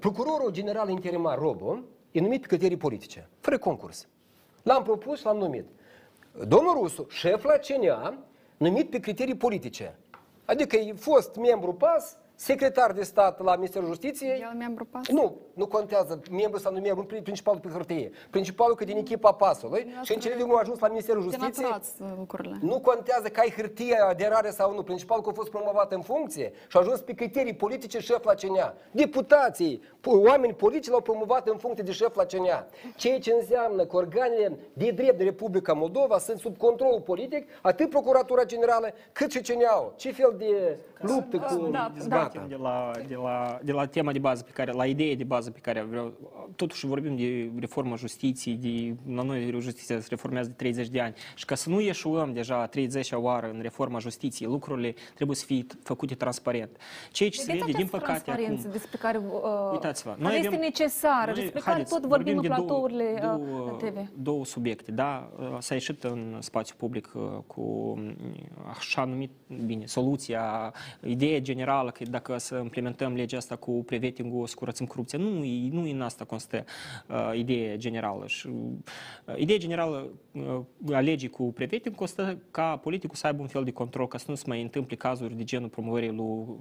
Procurorul 0.00 0.50
general 0.50 0.88
interimar 0.88 1.38
Robo 1.38 1.78
e 2.10 2.20
numit 2.20 2.40
pe 2.40 2.46
criterii 2.46 2.76
politice, 2.76 3.28
fără 3.40 3.58
concurs. 3.58 4.08
L-am 4.62 4.82
propus 4.82 5.18
și 5.18 5.24
l-am 5.24 5.36
numit. 5.36 5.64
Domnul 6.46 6.74
Rusu, 6.74 7.06
șef 7.10 7.44
la 7.44 7.52
CNA, 7.52 8.18
numit 8.56 8.90
pe 8.90 8.98
criterii 8.98 9.36
politice. 9.36 9.98
Adică 10.44 10.76
e 10.76 10.92
fost 10.92 11.36
membru 11.36 11.74
PAS, 11.74 12.18
secretar 12.40 12.92
de 12.92 13.02
stat 13.02 13.42
la 13.42 13.54
Ministerul 13.56 13.86
Justiției. 13.86 14.40
El 14.40 14.56
membru 14.58 14.84
PAS? 14.84 15.08
Nu, 15.08 15.36
nu 15.54 15.66
contează 15.66 16.20
membru 16.30 16.58
sau 16.58 16.72
nu 16.72 16.80
membru, 16.80 17.04
principalul 17.22 17.60
pe 17.60 17.68
hârtie. 17.68 18.10
Principalul 18.30 18.74
că 18.74 18.84
din 18.84 18.96
echipa 18.96 19.32
PAS-ului 19.32 19.94
și 20.02 20.14
în 20.14 20.20
cele 20.20 20.34
din 20.34 20.42
urmă 20.42 20.56
a 20.56 20.60
ajuns 20.60 20.78
la 20.78 20.88
Ministerul 20.88 21.22
Justiției. 21.22 21.50
Denaturați 21.52 22.02
uh, 22.02 22.08
lucrurile. 22.18 22.58
Nu 22.62 22.80
contează 22.80 23.28
că 23.28 23.40
ai 23.40 23.52
hârtie, 23.56 23.96
aderare 24.08 24.50
sau 24.50 24.74
nu. 24.74 24.82
Principalul 24.82 25.22
că 25.24 25.30
a 25.30 25.32
fost 25.32 25.50
promovat 25.50 25.92
în 25.92 26.00
funcție 26.00 26.52
și 26.68 26.76
a 26.76 26.80
ajuns 26.80 27.00
pe 27.00 27.12
criterii 27.12 27.54
politice 27.54 27.98
șef 27.98 28.24
la 28.24 28.34
CNA. 28.34 28.74
Deputații, 28.90 29.82
po- 29.82 30.26
oameni 30.28 30.54
politici 30.54 30.90
l-au 30.90 31.00
promovat 31.00 31.48
în 31.48 31.56
funcție 31.56 31.84
de 31.84 31.92
șef 31.92 32.14
la 32.14 32.24
CNA. 32.24 32.66
Ceea 32.96 33.18
ce 33.18 33.32
înseamnă 33.40 33.84
că 33.84 33.96
organele 33.96 34.58
de 34.72 34.90
drept 34.90 35.18
de 35.18 35.24
Republica 35.24 35.72
Moldova 35.72 36.18
sunt 36.18 36.38
sub 36.38 36.56
controlul 36.56 37.00
politic, 37.00 37.48
atât 37.62 37.90
Procuratura 37.90 38.44
Generală 38.44 38.88
cât 39.12 39.30
și 39.30 39.40
CNA-ul. 39.40 39.92
Ce 39.96 40.12
fel 40.12 40.34
de 40.38 40.78
luptă 41.00 41.36
cu... 41.36 41.70
da, 42.08 42.29
dezbatem 42.32 42.48
de 42.48 42.56
la, 42.62 42.90
de, 43.08 43.14
la, 43.14 43.58
de 43.62 43.72
la 43.72 43.86
tema 43.86 44.12
de 44.12 44.18
bază 44.18 44.42
pe 44.42 44.50
care, 44.50 44.72
la 44.72 44.86
ideea 44.86 45.14
de 45.14 45.24
bază 45.24 45.50
pe 45.50 45.58
care 45.58 45.80
vreau, 45.82 46.12
totuși 46.56 46.86
vorbim 46.86 47.16
de 47.16 47.50
reforma 47.60 47.96
justiției, 47.96 48.54
de, 48.54 48.96
la 49.14 49.22
noi 49.22 49.56
justiția 49.60 50.00
se 50.00 50.06
reformează 50.10 50.48
de 50.48 50.54
30 50.54 50.88
de 50.88 51.00
ani 51.00 51.14
și 51.34 51.44
ca 51.44 51.54
să 51.54 51.68
nu 51.68 51.80
ieșuăm 51.80 52.32
deja 52.32 52.60
a 52.60 52.66
30 52.66 53.12
oară 53.12 53.50
în 53.54 53.58
reforma 53.62 53.98
justiției, 53.98 54.48
lucrurile 54.48 54.94
trebuie 55.14 55.36
să 55.36 55.44
fie 55.44 55.66
făcute 55.82 56.14
transparent. 56.14 56.76
Ceea 57.10 57.30
ce 57.30 57.38
se 57.38 57.44
Vedeți 57.46 57.64
vede, 57.64 57.76
din 57.76 57.86
această 57.86 58.06
păcate, 58.06 58.22
transparență 58.24 58.60
acum, 58.60 58.70
despre 58.70 58.98
care 58.98 59.18
uh, 59.18 59.70
Uitați-vă, 59.72 60.16
care 60.22 60.36
este 60.36 60.56
necesară, 60.56 61.30
noi- 61.30 61.40
despre 61.40 61.60
care 61.60 61.70
haideți, 61.70 61.92
tot 61.94 62.04
vorbim 62.06 62.36
în 62.36 62.42
de 62.42 62.48
două- 62.48 62.58
platourile 62.58 63.12
uh, 63.14 63.20
două, 63.20 63.76
TV. 63.78 63.96
două 64.14 64.44
subiecte, 64.44 64.92
da? 64.92 65.30
Uh, 65.38 65.56
S-a 65.58 65.74
ieșit 65.74 66.04
în 66.04 66.36
spațiu 66.40 66.74
public 66.78 67.10
uh, 67.14 67.22
cu 67.46 67.94
mm, 67.96 68.16
așa 68.68 69.04
numit, 69.04 69.30
bine, 69.64 69.86
soluția, 69.86 70.72
ideea 71.02 71.38
generală 71.38 71.90
că 71.90 72.04
dacă 72.04 72.19
să 72.36 72.60
implementăm 72.62 73.14
legea 73.14 73.36
asta 73.36 73.56
cu 73.56 73.70
prevetingul, 73.70 74.42
o 74.42 74.46
să 74.46 74.54
curățăm 74.58 74.86
corupția. 74.86 75.18
Nu, 75.18 75.44
e- 75.44 75.68
nu 75.72 75.82
în 75.82 76.00
asta 76.00 76.24
constă 76.24 76.64
uh, 77.08 77.30
ideea 77.34 77.76
generală. 77.76 78.26
Și, 78.26 78.46
uh, 78.46 79.34
ideea 79.36 79.58
generală 79.58 80.08
uh, 80.32 80.94
a 80.94 81.00
legii 81.00 81.28
cu 81.28 81.52
preveting 81.52 81.94
constă 81.94 82.38
ca 82.50 82.76
politicul 82.76 83.16
să 83.16 83.26
aibă 83.26 83.42
un 83.42 83.48
fel 83.48 83.64
de 83.64 83.70
control, 83.70 84.08
ca 84.08 84.18
să 84.18 84.24
nu 84.28 84.34
se 84.34 84.44
mai 84.46 84.62
întâmple 84.62 84.96
cazuri 84.96 85.34
de 85.36 85.44
genul 85.44 85.68
promovării 85.68 86.08
lui, 86.08 86.16
um, 86.18 86.58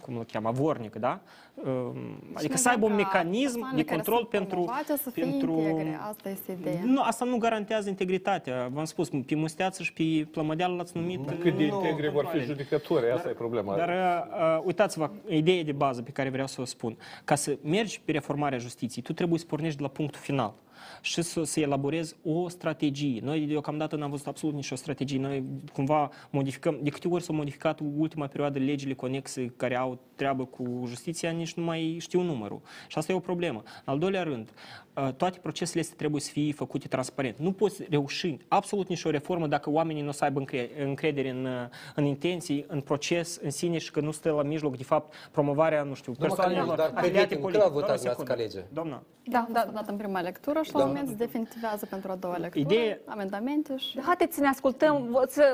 cum 0.00 0.16
îl 0.16 0.24
cheamă, 0.24 0.50
Vornic, 0.50 0.94
da? 0.94 1.20
Um, 1.54 1.96
adică 2.32 2.56
să 2.56 2.68
aibă 2.68 2.86
un 2.86 2.94
mecanism 2.94 3.74
de 3.74 3.84
control 3.84 4.24
pentru... 4.24 4.72
să 4.96 5.10
fie 5.10 5.22
pentru 5.22 5.50
integre, 5.50 5.98
asta 6.08 6.28
este 6.28 6.56
ideea. 6.60 6.80
nu, 6.84 7.02
asta 7.02 7.24
nu 7.24 7.36
garantează 7.36 7.88
integritatea. 7.88 8.68
V-am 8.72 8.84
spus, 8.84 9.08
pe 9.08 9.34
Musteață 9.34 9.82
și 9.82 9.92
pe 9.92 10.28
Plămădeală 10.30 10.76
l-ați 10.76 10.96
numit... 10.96 11.26
Cât 11.26 11.56
de 11.56 11.66
nu, 11.66 11.74
integre 11.74 12.08
vor 12.08 12.24
fi 12.24 12.30
controle. 12.30 12.44
judecători, 12.44 13.10
asta 13.10 13.28
e 13.28 13.32
problema. 13.32 13.76
Dar 13.76 13.88
uh, 13.88 14.34
uitați-vă, 14.64 15.10
ideea 15.28 15.62
de 15.62 15.72
bază 15.72 16.02
pe 16.02 16.10
care 16.10 16.28
vreau 16.28 16.46
să 16.46 16.60
o 16.60 16.64
spun. 16.64 16.96
Ca 17.24 17.34
să 17.34 17.58
mergi 17.62 18.00
pe 18.04 18.12
reformarea 18.12 18.58
justiției, 18.58 19.04
tu 19.04 19.12
trebuie 19.12 19.38
să 19.38 19.46
pornești 19.46 19.76
de 19.76 19.82
la 19.82 19.88
punctul 19.88 20.20
final 20.20 20.54
și 21.00 21.22
să, 21.22 21.42
să 21.42 21.60
elaborezi 21.60 22.16
o 22.22 22.48
strategie. 22.48 23.20
Noi 23.22 23.40
deocamdată 23.40 23.96
n-am 23.96 24.10
văzut 24.10 24.26
absolut 24.26 24.54
nicio 24.54 24.74
strategie. 24.74 25.18
Noi 25.18 25.44
cumva 25.72 26.10
modificăm, 26.30 26.78
de 26.82 26.90
câte 26.90 27.08
ori 27.08 27.22
s-au 27.22 27.34
modificat 27.34 27.80
ultima 27.96 28.26
perioadă 28.26 28.58
legile 28.58 28.94
conexe 28.94 29.52
care 29.56 29.76
au 29.76 29.98
treabă 30.14 30.44
cu 30.44 30.82
justiția, 30.86 31.30
nici 31.30 31.54
nu 31.54 31.64
mai 31.64 31.96
știu 32.00 32.20
numărul. 32.20 32.60
Și 32.88 32.98
asta 32.98 33.12
e 33.12 33.14
o 33.14 33.20
problemă. 33.20 33.62
În 33.64 33.92
al 33.92 33.98
doilea 33.98 34.22
rând, 34.22 34.48
uh, 34.93 34.93
toate 35.16 35.38
procesele 35.38 35.80
astea 35.80 35.96
trebuie 35.98 36.20
să 36.20 36.30
fie 36.30 36.52
făcute 36.52 36.88
transparent. 36.88 37.38
Nu 37.38 37.52
poți 37.52 37.82
reuși 37.90 38.36
absolut 38.48 38.88
nicio 38.88 39.10
reformă 39.10 39.46
dacă 39.46 39.70
oamenii 39.70 40.02
nu 40.02 40.08
o 40.08 40.12
să 40.12 40.24
aibă 40.24 40.38
încre- 40.38 40.70
încredere 40.84 41.28
în, 41.30 41.44
uh, 41.44 41.52
în 41.94 42.04
intenții, 42.04 42.64
în 42.68 42.80
proces 42.80 43.38
în 43.42 43.50
sine 43.50 43.78
și 43.78 43.90
că 43.90 44.00
nu 44.00 44.10
stă 44.10 44.30
la 44.30 44.42
mijloc, 44.42 44.76
de 44.76 44.82
fapt, 44.84 45.14
promovarea, 45.30 45.82
nu 45.82 45.94
știu, 45.94 46.12
Domnul 46.12 46.36
persoanelor 46.36 46.76
Calin, 46.76 46.92
dar 46.92 47.02
afiliate 47.02 47.26
prieten, 47.26 47.28
când 47.28 47.40
politice. 47.40 47.64
a 47.66 47.68
votat 47.72 47.86
Doamna, 47.86 48.12
dumneavoastră 48.14 48.34
secundă. 48.34 48.52
ca 48.52 48.58
lege? 48.60 48.72
Doamna, 48.72 49.02
Da, 49.26 49.46
da, 49.52 49.70
dat 49.74 49.88
în 49.88 49.96
prima 49.96 50.20
lectură 50.20 50.60
și 50.62 50.72
la 50.72 50.78
Da. 50.78 50.84
un 50.84 50.90
moment 50.90 51.08
se 51.08 51.14
definitivează 51.14 51.86
pentru 51.86 52.10
a 52.12 52.14
doua 52.14 52.36
lectură. 52.36 52.64
Ideea- 52.74 52.98
Amendamente 53.06 53.76
și... 53.76 54.00
Haideți 54.00 54.34
să 54.34 54.40
ne 54.40 54.48
ascultăm, 54.48 55.08
vă- 55.10 55.26
să, 55.28 55.44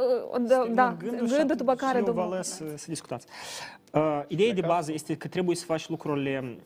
da, 0.41 0.67
da, 0.75 0.97
gândul 0.99 1.27
și 1.29 1.37
gândul 1.37 1.57
după 1.57 1.71
atunci 1.71 1.87
care 1.91 1.99
eu 1.99 2.05
vă 2.05 2.11
domnul... 2.13 2.35
las 2.37 2.49
să, 2.49 2.65
să 2.77 2.85
discutați. 2.89 3.27
Uh, 3.93 4.23
ideea 4.27 4.53
de 4.53 4.61
bază 4.61 4.93
este 4.93 5.15
că 5.17 5.29
trebuie 5.29 5.57
să 5.57 5.65
faci 5.65 5.89
lucrurile, 5.89 6.57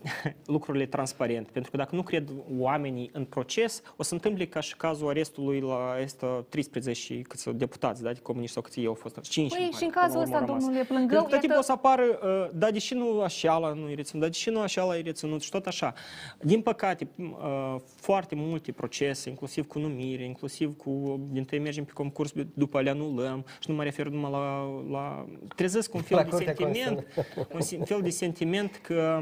lucrurile 0.47 0.87
transparent, 0.87 1.49
pentru 1.51 1.71
că 1.71 1.77
dacă 1.77 1.95
nu 1.95 2.03
cred 2.03 2.31
oamenii 2.59 3.11
în 3.13 3.25
proces, 3.25 3.83
o 3.97 4.03
să 4.03 4.15
întâmple 4.15 4.47
ca 4.47 4.61
și 4.61 4.77
cazul 4.77 5.09
arestului 5.09 5.61
la 5.61 5.97
este 6.03 6.27
13 6.49 7.21
câți 7.21 7.51
deputați, 7.51 8.03
da, 8.03 8.13
de 8.13 8.21
comuniști 8.23 8.55
sau 8.55 8.63
câți 8.63 8.81
ei 8.81 8.87
au 8.87 8.95
fost, 8.95 9.21
5 9.21 9.57
Păi 9.57 9.71
și 9.77 9.85
în 9.85 9.91
cazul 9.91 10.21
ăsta, 10.21 10.41
domnule 10.41 10.85
Plângău, 10.85 11.07
Pentru 11.09 11.25
că 11.25 11.31
tot 11.31 11.41
timpul 11.41 11.49
iată- 11.49 11.59
o 11.59 11.63
să 11.63 11.73
apară, 11.73 12.03
uh, 12.03 12.51
da, 12.55 12.71
deși 12.71 12.95
nu 12.95 13.21
așa 13.21 13.73
nu 13.77 13.91
e 13.91 13.95
reținut, 13.95 14.23
da, 14.23 14.29
deși 14.29 14.51
nu 14.51 14.61
așa 14.61 14.97
e 14.97 15.01
reținut 15.01 15.43
și 15.43 15.51
tot 15.51 15.67
așa. 15.67 15.95
Din 16.41 16.61
păcate, 16.63 17.09
uh, 17.19 17.77
foarte 17.97 18.35
multe 18.35 18.73
procese, 18.73 19.29
inclusiv 19.29 19.67
cu 19.67 19.79
numire, 19.79 20.25
inclusiv 20.25 20.77
cu 20.77 21.21
din 21.31 21.45
tăi 21.45 21.59
mergem 21.59 21.85
pe 21.85 21.93
concurs, 21.93 22.33
după 22.55 22.81
le 22.81 22.91
anulăm 22.91 23.45
și 23.61 23.71
nu 23.71 23.75
mă 23.75 23.83
refer 23.83 24.07
numai 24.07 24.31
la... 24.31 24.69
la 24.91 25.27
trezesc 25.57 25.95
un 25.95 26.01
fel 26.01 26.17
La 26.17 26.23
de 26.23 26.29
Curtea 26.29 26.55
sentiment, 26.57 27.07
un 27.55 27.61
si- 27.61 27.79
fel 27.85 28.01
de 28.03 28.11
sentiment 28.11 28.77
că, 28.83 29.21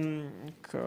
că 0.60 0.78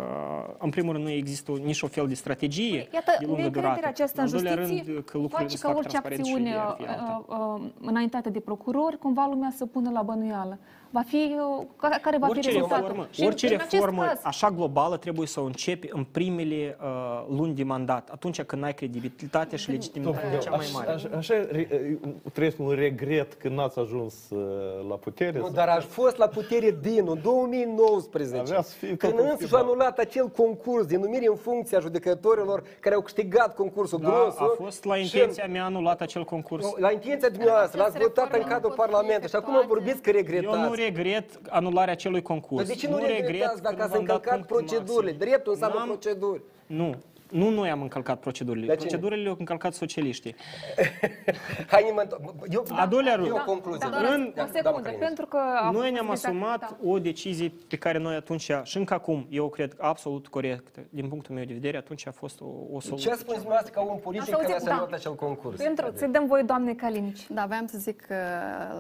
în 0.60 0.70
primul 0.70 0.94
rând 0.94 1.04
nu 1.06 1.12
există 1.12 1.52
o- 1.52 1.56
nici 1.58 1.82
o 1.82 1.88
fel 1.88 2.08
de 2.08 2.14
strategie 2.14 2.70
Păi, 2.78 2.90
Iată, 2.94 3.12
de 3.20 3.26
lungă 3.26 3.40
neîncrederea 3.42 3.76
durată. 3.76 3.88
aceasta 3.94 4.22
în 4.22 4.28
în 4.28 4.34
al 4.36 4.42
doilea 4.42 4.64
justiție 4.66 4.94
rând, 4.94 5.06
că 5.06 5.18
lucrurile 5.18 5.48
face 5.48 5.58
se 5.58 5.62
ca 5.62 5.68
fac 5.68 5.78
orice 5.78 5.90
transparent 6.00 6.26
și 6.26 6.32
acțiune 6.32 6.50
iar 6.50 6.76
fi 6.78 6.86
alta. 6.88 7.26
uh, 7.28 7.62
uh, 7.62 7.72
înaintată 7.82 8.30
de 8.30 8.40
procurori, 8.40 8.98
cumva 8.98 9.28
lumea 9.30 9.52
să 9.56 9.66
pună 9.66 9.90
la 9.92 10.02
bănuială. 10.02 10.58
Va 10.90 11.02
fi, 11.08 11.36
uh, 11.60 11.66
ca- 11.78 11.98
care 12.02 12.18
va 12.18 12.26
fi 12.26 12.32
orice 12.32 12.50
rezultatul? 12.52 12.82
reformă, 12.86 13.08
Și 13.12 13.20
în- 13.22 13.26
orice 13.28 13.48
în 13.48 13.54
acest 13.54 13.72
reformă 13.72 14.04
caz, 14.06 14.20
așa 14.24 14.50
globală 14.52 14.98
trebuie 14.98 15.28
să 15.28 15.40
o 15.40 15.44
începi 15.44 15.90
în 15.92 16.04
primele 16.12 16.78
uh, 16.82 17.26
luni 17.38 17.54
de 17.54 17.64
mandat, 17.64 18.10
atunci 18.12 18.42
când 18.42 18.64
ai 18.64 18.74
credibilitate 18.74 19.56
și 19.56 19.70
legitimitate 19.70 20.38
cea 20.42 20.50
mai 20.56 20.66
mare. 20.74 20.92
Așa, 20.92 21.10
așa 21.18 21.34
re- 21.52 22.00
trăiesc 22.34 22.60
un 22.60 22.70
regret 22.70 23.34
că 23.34 23.50
n-ați 23.50 23.80
ajuns 23.80 24.14
uh, 24.30 24.40
la 24.90 24.96
putere. 24.96 25.38
Nu, 25.38 25.44
sau- 25.44 25.54
dar 25.54 25.68
aș 25.68 25.84
fost 25.86 26.18
la 26.18 26.28
putere 26.28 26.78
din 26.82 27.06
în 27.08 27.20
2019, 27.22 28.40
Avea 28.52 28.62
să 28.62 28.74
fie 28.78 28.88
când 28.96 29.00
totul 29.14 29.20
însă 29.20 29.38
și-a 29.38 29.46
schimbat. 29.48 29.62
anulat 29.66 29.98
acel 30.00 30.28
concurs 30.28 30.86
de 30.86 30.98
numire 30.98 31.26
în 31.28 31.36
funcția 31.36 31.80
judecătorilor 31.80 32.64
care 32.80 32.96
au 32.96 33.02
câștigat 33.02 33.56
concursul 33.56 34.00
Da, 34.00 34.10
gros. 34.10 34.38
a 34.38 34.54
fost 34.64 34.84
la 34.86 34.98
intenția 34.98 35.48
mea 35.48 35.66
anulat 35.66 36.02
acel 36.02 36.24
concurs. 36.24 36.74
La 36.78 36.92
intenția 36.92 37.30
dumneavoastră, 37.30 37.78
l-ați 37.78 37.90
Aceste 37.96 38.08
votat 38.08 38.26
în 38.26 38.32
reforme 38.32 38.54
cadrul 38.54 38.70
nu 38.70 38.76
pot 38.76 38.86
fi 38.86 38.92
Parlamentului 38.92 39.30
și 39.30 39.36
acum 39.36 39.54
efectuate. 39.54 39.82
vorbiți 39.84 40.02
că 40.02 40.12
regretați. 40.12 40.75
Eu 40.80 40.90
nu 40.90 40.94
regret 40.96 41.40
anularea 41.50 41.94
acelui 41.94 42.22
concurs. 42.22 42.68
Dar 42.68 42.76
de 42.76 42.82
ce 42.82 42.88
nu, 42.90 42.98
regretați 42.98 43.62
dacă 43.62 43.76
că 43.76 43.82
ați 43.82 43.92
v-am 43.92 44.06
dat 44.06 44.16
încălcat 44.16 44.46
punctul 44.46 44.56
procedurile? 44.58 45.12
maxim. 45.12 45.28
Dreptul 45.28 45.52
înseamnă 45.52 45.78
N-am- 45.78 45.88
proceduri. 45.88 46.42
Nu. 46.68 46.96
Nu 47.36 47.50
noi 47.50 47.70
am 47.70 47.82
încălcat 47.82 48.20
procedurile. 48.20 48.66
Dar 48.66 48.76
cine? 48.76 48.88
Procedurile 48.88 49.22
le-au 49.24 49.36
încălcat 49.40 49.74
socialiștii. 49.74 50.36
Hai, 51.72 51.84
nimeni... 51.84 52.10
Eu, 52.50 52.66
A 52.70 52.86
doilea 52.88 53.16
rând. 53.16 53.28
Eu 53.28 53.36
o 53.36 53.44
concluzie. 53.46 53.90
da, 53.92 53.98
În- 53.98 54.04
o 54.04 54.32
doamnă 54.36 54.52
secundă, 54.54 54.82
Călinici. 54.82 55.06
pentru 55.06 55.26
că... 55.26 55.38
a 55.38 55.72
Noi 55.72 55.82
fost 55.82 55.92
ne-am 55.92 56.10
vizat- 56.10 56.26
asumat 56.30 56.60
da. 56.60 56.78
o 56.84 57.00
decizie 57.00 57.52
pe 57.68 57.76
care 57.76 57.98
noi 57.98 58.16
atunci, 58.16 58.52
și 58.64 58.78
încă 58.78 58.94
acum, 58.94 59.28
eu 59.30 59.50
cred 59.50 59.76
absolut 59.80 60.28
corectă. 60.28 60.80
Din 60.90 61.08
punctul 61.08 61.36
meu 61.36 61.44
de 61.44 61.54
vedere, 61.54 61.78
atunci 61.78 62.08
a 62.08 62.12
fost 62.12 62.42
o, 62.42 62.46
o 62.72 62.80
soluție. 62.80 63.10
Ce 63.10 63.16
spuneți 63.16 63.42
dumneavoastră 63.42 63.72
ca 63.74 63.82
un 63.82 63.98
politic 64.00 64.26
Să 64.26 64.32
care 64.32 64.44
auziți, 64.44 64.66
a 64.66 64.70
semnat 64.70 64.90
da. 64.90 64.96
acel 64.96 65.16
concurs? 65.16 65.58
Pentru, 65.62 65.92
să 65.96 66.08
dăm 66.08 66.26
voie 66.28 66.44
doamne 66.44 66.74
Calinici. 66.74 67.28
Da, 67.30 67.46
voiam 67.46 67.66
să 67.68 67.78
zic 67.78 68.02
că 68.02 68.16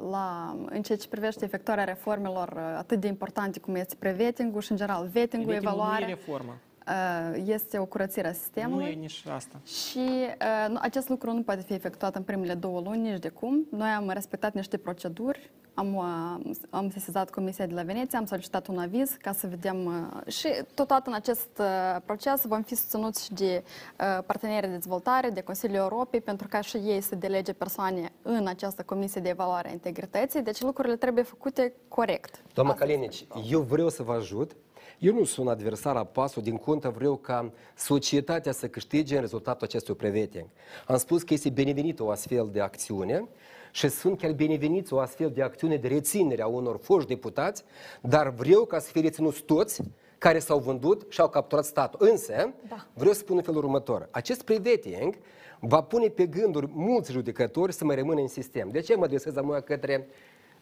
la, 0.10 0.56
în 0.70 0.82
ceea 0.82 0.97
ce 0.97 1.08
privește 1.08 1.45
efectuarea 1.45 1.84
reformelor 1.84 2.49
uh, 2.56 2.62
atât 2.78 2.99
de 2.99 3.08
importante 3.08 3.60
cum 3.60 3.76
este 3.76 3.95
prevetingul 3.99 4.62
și, 4.62 4.72
în 4.72 4.78
general, 4.78 5.08
vetingul, 5.12 5.51
Vetingul 5.51 5.51
nu 5.51 5.53
e 5.53 5.58
evaluarea, 5.84 6.08
reformă. 6.08 6.58
Uh, 6.88 7.43
este 7.45 7.77
o 7.77 7.86
curățire 7.86 8.27
a 8.27 8.29
Nu 8.29 8.36
sistemului. 8.36 8.86
e 8.91 8.93
nici 8.93 9.23
asta. 9.29 9.59
Și 9.65 9.99
uh, 9.99 10.69
nu, 10.69 10.77
acest 10.81 11.09
lucru 11.09 11.31
nu 11.31 11.41
poate 11.41 11.61
fi 11.61 11.73
efectuat 11.73 12.15
în 12.15 12.23
primele 12.23 12.53
două 12.53 12.79
luni, 12.79 13.09
nici 13.09 13.19
de 13.19 13.29
cum. 13.29 13.67
Noi 13.71 13.89
am 13.89 14.09
respectat 14.09 14.53
niște 14.53 14.77
proceduri, 14.77 15.51
am, 15.73 15.95
uh, 15.95 16.55
am 16.69 16.89
sesizat 16.89 17.29
Comisia 17.29 17.65
de 17.65 17.73
la 17.73 17.81
Veneția, 17.83 18.19
am 18.19 18.25
solicitat 18.25 18.67
un 18.67 18.77
aviz 18.79 19.17
ca 19.21 19.31
să 19.31 19.47
vedem 19.47 19.86
uh, 19.86 20.31
și 20.33 20.47
totodată 20.73 21.09
în 21.09 21.15
acest 21.15 21.49
uh, 21.59 22.01
proces 22.05 22.45
vom 22.45 22.61
fi 22.61 22.75
susținuți 22.75 23.23
și 23.23 23.33
de 23.33 23.63
uh, 23.99 24.23
parteneri 24.25 24.67
de 24.67 24.73
dezvoltare, 24.73 25.29
de 25.29 25.41
Consiliul 25.41 25.77
Europei, 25.79 26.21
pentru 26.21 26.47
ca 26.47 26.61
și 26.61 26.77
ei 26.77 27.01
să 27.01 27.15
delege 27.15 27.53
persoane 27.53 28.11
în 28.21 28.47
această 28.47 28.83
Comisie 28.83 29.21
de 29.21 29.29
Evaluare 29.29 29.69
a 29.69 29.71
Integrității, 29.71 30.41
deci 30.41 30.61
lucrurile 30.61 30.95
trebuie 30.95 31.23
făcute 31.23 31.73
corect. 31.88 32.43
Doamna 32.53 32.73
Asta 32.73 32.86
Calinici, 32.86 33.25
eu 33.49 33.61
vreau 33.61 33.89
să 33.89 34.03
vă 34.03 34.13
ajut. 34.13 34.55
Eu 35.00 35.14
nu 35.14 35.24
sunt 35.24 35.48
adversar 35.48 35.96
al 35.96 36.10
PAS-ul, 36.12 36.43
din 36.43 36.58
contă 36.58 36.89
vreau 36.89 37.16
ca 37.16 37.52
societatea 37.76 38.52
să 38.52 38.68
câștige 38.68 39.16
în 39.16 39.22
rezultatul 39.22 39.68
acestui 39.68 39.96
preveting. 39.96 40.46
Am 40.88 40.98
spus 40.98 41.24
că 41.24 41.34
este 41.34 41.50
binevenită 41.50 42.04
o 42.04 42.10
astfel 42.10 42.50
de 42.52 42.62
acțiune 42.62 43.28
și 43.72 43.89
sunt 43.89 44.18
chiar 44.18 44.32
bineveniți 44.32 44.93
o 44.93 45.00
astfel 45.00 45.32
de 45.32 45.41
acțiune 45.41 45.76
de 45.76 45.88
reținere 45.88 46.41
a 46.41 46.48
unor 46.48 46.80
foști 46.82 47.08
deputați, 47.10 47.64
dar 48.02 48.30
vreau 48.30 48.66
ca 48.66 48.80
să 48.80 48.89
fie 48.91 49.02
reținuți 49.02 49.41
toți 49.41 49.82
care 50.18 50.39
s-au 50.39 50.60
vândut 50.60 51.06
și 51.10 51.22
au 51.22 51.30
capturat 51.30 51.66
statul. 51.66 52.08
Însă, 52.10 52.54
Da. 52.70 52.86
vreau 52.93 53.14
să 53.14 53.20
spun 53.20 53.38
în 53.38 53.43
felul 53.43 53.64
următor. 53.64 54.08
Acest 54.12 54.41
preveting 54.41 55.18
va 55.60 55.82
pune 55.82 56.08
pe 56.08 56.26
gânduri 56.26 56.68
mulți 56.74 57.12
judecători 57.12 57.74
să 57.74 57.86
mai 57.86 57.96
rămână 57.96 58.22
în 58.22 58.28
sistem. 58.28 58.70
De 58.70 58.80
ce 58.80 58.96
mă 58.96 59.04
adresez 59.04 59.36
acum 59.36 59.62
către 59.66 60.08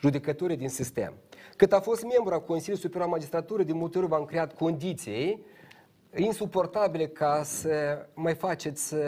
judecătorii 0.04 0.58
din 0.58 0.70
sistem? 0.70 1.14
Cât 1.56 1.74
a 1.74 1.80
fost 1.80 2.04
membru 2.04 2.34
al 2.34 2.43
Consiliului 2.43 2.84
Superior 2.84 3.04
al 3.04 3.10
Magistraturii, 3.10 3.66
de 3.66 3.74
multe 3.74 3.97
ori 3.97 4.08
v-am 4.08 4.26
creat 4.26 4.54
condiții 4.54 5.45
insuportabile 6.16 7.07
ca 7.07 7.41
să 7.43 8.05
mai 8.14 8.34
faceți 8.36 8.93
uh, 8.93 9.01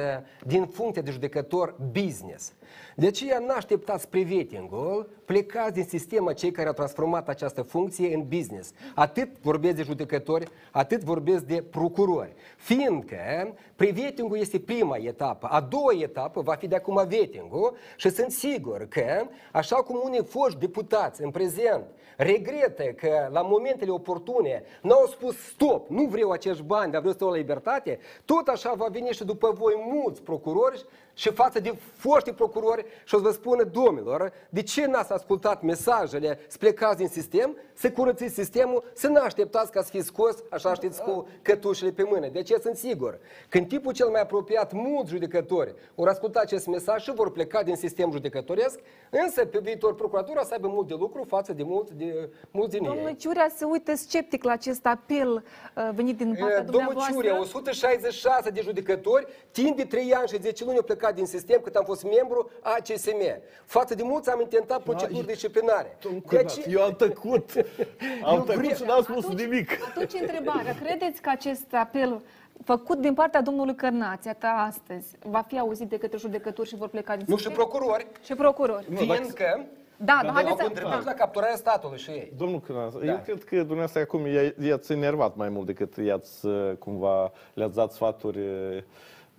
din 0.45 0.65
funcția 0.65 1.01
de 1.01 1.11
judecător 1.11 1.75
business. 1.91 2.53
De 2.95 3.07
aceea 3.07 3.39
nu 3.39 3.53
așteptați 3.55 4.09
prevetingul, 4.09 5.09
plecați 5.25 5.73
din 5.73 5.83
sistem 5.83 6.31
cei 6.35 6.51
care 6.51 6.67
au 6.67 6.73
transformat 6.73 7.29
această 7.29 7.61
funcție 7.61 8.15
în 8.15 8.27
business. 8.27 8.71
Atât 8.95 9.29
vorbesc 9.41 9.75
de 9.75 9.83
judecători, 9.83 10.47
atât 10.71 11.03
vorbesc 11.03 11.43
de 11.43 11.63
procurori. 11.69 12.33
Fiindcă 12.57 13.53
prevetingul 13.75 14.37
este 14.37 14.59
prima 14.59 14.97
etapă, 14.97 15.47
a 15.47 15.61
doua 15.61 15.93
etapă 15.99 16.41
va 16.41 16.53
fi 16.53 16.67
de 16.67 16.75
acum 16.75 17.05
vetingul 17.07 17.75
și 17.95 18.09
sunt 18.09 18.31
sigur 18.31 18.87
că, 18.89 19.27
așa 19.51 19.75
cum 19.75 20.01
unii 20.03 20.23
foști 20.23 20.59
deputați 20.59 21.23
în 21.23 21.31
prezent 21.31 21.83
regretă 22.17 22.83
că 22.83 23.29
la 23.31 23.41
momentele 23.41 23.91
oportune 23.91 24.63
n-au 24.81 25.05
spus 25.05 25.37
stop, 25.37 25.89
nu 25.89 26.03
vreau 26.03 26.29
acești 26.29 26.63
bani, 26.63 26.91
dar 26.91 26.99
vreau 26.99 27.13
să 27.13 27.19
stau 27.19 27.29
la 27.29 27.37
libertate, 27.37 27.99
tot 28.25 28.47
așa 28.47 28.73
va 28.73 28.87
veni 28.91 29.09
și 29.09 29.23
după 29.23 29.51
voi 29.51 29.83
mulți 29.93 30.21
procurori 30.21 30.85
și 31.15 31.31
față 31.31 31.59
de 31.59 31.75
foști 31.95 32.31
procurori 32.31 32.85
și 33.03 33.15
o 33.15 33.17
să 33.17 33.23
vă 33.23 33.31
spună, 33.31 33.63
domnilor, 33.63 34.31
de 34.49 34.61
ce 34.61 34.85
n-ați 34.85 35.11
ascultat 35.11 35.61
mesajele 35.61 36.39
să 36.47 36.57
plecați 36.57 36.97
din 36.97 37.07
sistem, 37.07 37.57
să 37.73 37.91
curățiți 37.91 38.33
sistemul, 38.33 38.83
să 38.93 39.07
nu 39.07 39.19
așteptați 39.21 39.71
ca 39.71 39.81
să 39.81 39.89
fiți 39.89 40.05
scos, 40.05 40.43
așa 40.49 40.73
știți, 40.73 41.01
cu 41.01 41.27
cătușele 41.41 41.91
pe 41.91 42.03
mână. 42.03 42.27
De 42.27 42.41
ce 42.41 42.57
sunt 42.61 42.75
sigur 42.75 43.19
că 43.49 43.57
în 43.57 43.65
tipul 43.65 43.93
cel 43.93 44.07
mai 44.07 44.21
apropiat, 44.21 44.73
mulți 44.73 45.11
judecători 45.11 45.73
vor 45.95 46.07
asculta 46.07 46.39
acest 46.39 46.67
mesaj 46.67 47.03
și 47.03 47.13
vor 47.13 47.31
pleca 47.31 47.63
din 47.63 47.75
sistem 47.75 48.11
judecătoresc, 48.11 48.79
însă 49.09 49.45
pe 49.45 49.59
viitor 49.59 49.95
procuratura 49.95 50.43
să 50.43 50.53
aibă 50.53 50.67
mult 50.67 50.87
de 50.87 50.95
lucru 50.97 51.23
față 51.27 51.53
de 51.53 51.63
mulți, 51.63 51.93
de, 51.93 52.29
mulți 52.51 52.71
din 52.77 52.83
Domnul 52.83 53.07
ei. 53.07 53.15
Ciurea 53.15 53.51
se 53.55 53.65
uită 53.65 53.95
sceptic 53.95 54.43
la 54.43 54.51
acest 54.51 54.85
apel 54.85 55.33
uh, 55.33 55.89
venit 55.93 56.17
din 56.17 56.35
partea 56.39 56.57
E, 56.57 56.61
Domnul 56.61 56.71
dumneavoastră. 56.71 57.13
Ciurea, 57.13 57.39
166 57.39 58.49
de 58.49 58.61
judecători, 58.61 59.27
timp 59.51 59.77
de 59.77 59.83
3 59.83 60.13
ani 60.13 60.27
și 60.27 60.37
10 60.41 60.63
luni 60.63 60.77
au 60.77 60.83
plecat 60.83 61.04
din 61.11 61.25
sistem 61.25 61.59
cât 61.63 61.75
am 61.75 61.83
fost 61.83 62.03
membru 62.03 62.49
a 62.61 62.75
CSM. 62.83 63.21
Față 63.65 63.95
de 63.95 64.03
mulți 64.03 64.29
am 64.29 64.41
intentat 64.41 64.81
proceduri 64.81 65.25
disciplinare. 65.27 65.97
De 66.29 66.37
aceea- 66.37 66.65
Eu 66.69 66.81
am 66.83 66.93
tăcut. 66.95 67.51
Am 68.23 68.35
Eu 68.35 68.41
tăcut 68.43 68.55
vreau- 68.61 68.75
și 68.75 68.83
n-am 68.83 69.01
spus 69.03 69.23
Atunci- 69.25 69.39
nimic. 69.39 69.69
Atunci 69.89 70.13
întrebarea, 70.21 70.75
credeți 70.83 71.21
că 71.21 71.29
acest 71.29 71.73
apel 71.73 72.21
făcut 72.63 72.97
din 72.97 73.13
partea 73.13 73.41
domnului 73.41 73.75
Cărnația 73.75 74.33
ta 74.33 74.47
astăzi 74.47 75.07
va 75.29 75.41
fi 75.47 75.59
auzit 75.59 75.89
de 75.89 75.97
către 75.97 76.17
judecători 76.17 76.67
și 76.67 76.75
vor 76.75 76.87
pleca 76.87 77.15
din 77.15 77.25
Nu 77.27 77.35
și 77.37 77.43
sistem? 77.43 77.65
procurori, 77.65 78.07
Și 78.23 78.35
procurori. 78.35 78.85
fiindcă 78.95 79.65
Da, 79.97 80.19
da, 80.21 80.27
au 80.27 80.33
haideți 80.33 80.55
să... 80.57 80.63
contribuit 80.63 81.03
la 81.05 81.13
capturarea 81.13 81.55
statului 81.55 81.97
și 81.97 82.09
ei. 82.09 82.31
Domnul 82.37 82.59
Cănas, 82.59 82.93
Da. 82.93 83.05
eu 83.05 83.19
cred 83.23 83.43
că 83.43 83.55
dumneavoastră 83.55 83.99
acum 84.01 84.25
i- 84.25 84.53
i-ați 84.67 84.91
enervat 84.91 85.35
mai 85.35 85.49
mult 85.49 85.65
decât 85.65 85.97
i-ați 85.97 86.45
uh, 86.45 86.71
cumva 86.79 87.31
le-ați 87.53 87.75
dat 87.75 87.91
sfaturi 87.91 88.39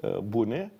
uh, 0.00 0.16
bune. 0.18 0.72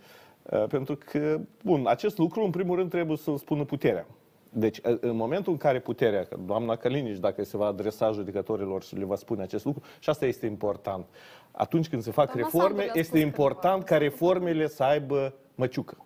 Uh, 0.51 0.65
Pentru 0.69 0.97
că, 0.97 1.41
bun, 1.65 1.87
acest 1.87 2.19
lucru 2.19 2.45
în 2.45 2.51
primul 2.51 2.77
rând 2.77 2.91
trebuie 2.91 3.17
să-l 3.17 3.37
spună 3.37 3.65
puterea. 3.65 4.07
Deci, 4.51 4.79
uh, 4.79 4.99
în 5.01 5.17
momentul 5.17 5.53
în 5.53 5.59
care 5.59 5.81
puterea, 5.81 6.25
că 6.25 6.37
doamna 6.47 6.77
Calinici, 6.77 7.19
dacă 7.19 7.45
se 7.45 7.57
va 7.57 7.67
adresa 7.67 8.11
judecătorilor 8.11 8.83
și 8.83 8.97
le 8.97 9.05
va 9.05 9.17
spune 9.17 9.43
acest 9.43 9.65
lucru, 9.65 9.83
și 9.99 10.11
asta 10.11 10.27
este 10.27 10.47
important, 10.47 11.07
atunci 11.51 11.89
când 11.89 12.03
se 12.03 12.11
fac 12.11 12.25
Doamna 12.25 12.43
reforme, 12.43 12.67
Sandu 12.67 12.83
le-a 12.83 12.91
este 12.95 13.17
spus 13.17 13.21
important 13.21 13.83
câteva 13.83 13.99
ca 13.99 14.05
reformele 14.05 14.69
să 14.69 14.83
aibă 14.83 15.35
măciucă. 15.55 16.06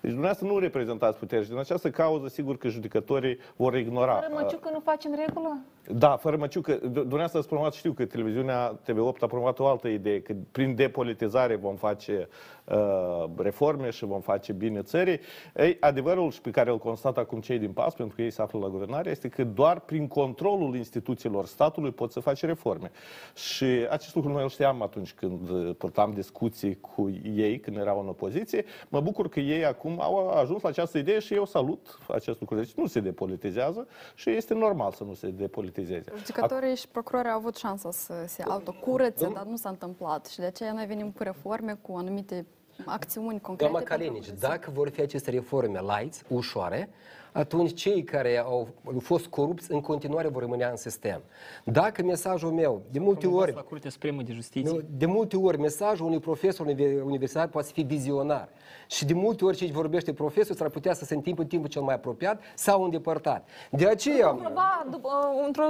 Deci 0.00 0.10
dumneavoastră 0.10 0.46
nu 0.46 0.58
reprezentați 0.58 1.18
puterea 1.18 1.44
și 1.44 1.50
din 1.50 1.58
această 1.58 1.90
cauză, 1.90 2.28
sigur 2.28 2.56
că 2.58 2.68
judecătorii 2.68 3.38
vor 3.56 3.76
ignora. 3.76 4.14
Fără 4.14 4.42
măciucă 4.42 4.70
nu 4.72 4.80
facem 4.80 5.14
regulă? 5.26 5.58
Da, 5.92 6.16
fără 6.16 6.36
măciucă. 6.36 6.78
D- 6.78 6.80
Dumneavoastră 6.92 7.38
ați 7.38 7.48
promovat, 7.48 7.72
știu 7.72 7.92
că 7.92 8.04
televiziunea 8.04 8.78
TV8 8.82 9.18
a 9.20 9.26
promovat 9.26 9.58
o 9.58 9.66
altă 9.66 9.88
idee, 9.88 10.20
că 10.20 10.34
prin 10.52 10.74
depolitizare 10.74 11.56
vom 11.56 11.74
face 11.74 12.28
uh, 12.64 13.24
reforme 13.36 13.90
și 13.90 14.04
vom 14.04 14.20
face 14.20 14.52
bine 14.52 14.82
țării. 14.82 15.20
Ei, 15.56 15.76
adevărul 15.80 16.30
și 16.30 16.40
pe 16.40 16.50
care 16.50 16.70
îl 16.70 16.78
constată 16.78 17.20
acum 17.20 17.40
cei 17.40 17.58
din 17.58 17.72
PAS, 17.72 17.94
pentru 17.94 18.16
că 18.16 18.22
ei 18.22 18.30
se 18.30 18.42
află 18.42 18.58
la 18.58 18.68
guvernare, 18.68 19.10
este 19.10 19.28
că 19.28 19.44
doar 19.44 19.80
prin 19.80 20.08
controlul 20.08 20.76
instituțiilor 20.76 21.46
statului 21.46 21.90
pot 21.90 22.12
să 22.12 22.20
face 22.20 22.46
reforme. 22.46 22.90
Și 23.34 23.64
acest 23.90 24.14
lucru 24.14 24.32
noi 24.32 24.42
îl 24.42 24.48
știam 24.48 24.82
atunci 24.82 25.12
când 25.12 25.48
uh, 25.48 25.74
purtam 25.78 26.12
discuții 26.12 26.80
cu 26.80 27.10
ei, 27.34 27.60
când 27.60 27.76
erau 27.76 28.00
în 28.00 28.08
opoziție. 28.08 28.64
Mă 28.88 29.00
bucur 29.00 29.28
că 29.28 29.40
ei 29.40 29.66
acum 29.70 30.00
au 30.00 30.28
ajuns 30.28 30.62
la 30.62 30.68
această 30.68 30.98
idee 30.98 31.18
și 31.18 31.34
eu 31.34 31.44
salut 31.44 31.98
acest 32.08 32.40
lucru. 32.40 32.56
Deci 32.56 32.72
nu 32.72 32.86
se 32.86 33.00
depolitizează 33.00 33.86
și 34.14 34.30
este 34.30 34.54
normal 34.54 34.92
să 34.92 35.04
nu 35.04 35.14
se 35.14 35.28
depolitizeze. 35.28 36.12
Judecătorii 36.16 36.76
și 36.76 36.88
procurorii 36.88 37.30
au 37.30 37.36
avut 37.36 37.56
șansa 37.56 37.90
să 37.90 38.14
se 38.26 38.42
autocurățe, 38.42 39.30
dar 39.34 39.44
nu 39.44 39.56
s-a 39.56 39.68
întâmplat. 39.68 40.26
Și 40.26 40.38
de 40.38 40.44
aceea 40.46 40.72
noi 40.72 40.86
venim 40.86 41.10
cu 41.10 41.22
reforme, 41.22 41.78
cu 41.82 41.96
anumite 41.96 42.46
acțiuni 42.84 43.40
concrete. 43.40 43.70
Doamna 43.70 43.78
pentru 43.78 43.94
Calinici, 43.94 44.26
progres. 44.26 44.48
dacă 44.48 44.70
vor 44.74 44.88
fi 44.88 45.00
aceste 45.00 45.30
reforme 45.30 45.80
light, 45.80 46.22
ușoare, 46.28 46.88
atunci 47.32 47.74
cei 47.74 48.02
care 48.02 48.38
au 48.38 48.68
fost 48.98 49.26
corupți 49.26 49.72
în 49.72 49.80
continuare 49.80 50.28
vor 50.28 50.42
rămâne 50.42 50.64
în 50.64 50.76
sistem. 50.76 51.22
Dacă 51.64 52.02
mesajul 52.02 52.50
meu, 52.50 52.82
de 52.90 52.98
multe 52.98 53.26
ori, 53.26 53.52
la 53.54 53.60
Curtea 53.60 53.90
Supremă 53.90 54.22
de 54.22 54.32
Justiție. 54.32 54.70
nu, 54.70 54.80
de 54.96 55.06
multe 55.06 55.36
ori 55.36 55.58
mesajul 55.58 56.06
unui 56.06 56.18
profesor 56.18 56.66
univer- 56.66 57.02
universitar 57.04 57.48
poate 57.48 57.66
să 57.66 57.72
fie 57.72 57.84
vizionar. 57.84 58.48
Și 58.86 59.04
de 59.04 59.14
multe 59.14 59.44
ori 59.44 59.56
ce 59.56 59.66
vorbește 59.72 60.12
profesorul 60.12 60.56
s-ar 60.56 60.68
putea 60.68 60.92
să 60.92 61.04
se 61.04 61.14
întâmple 61.14 61.42
în 61.42 61.48
timpul 61.48 61.68
cel 61.68 61.82
mai 61.82 61.94
apropiat 61.94 62.42
sau 62.54 62.82
îndepărtat. 62.82 63.48
De 63.70 63.86
aceea... 63.86 64.28
Promova, 64.28 64.86
după, 64.90 65.08
într-o, 65.46 65.68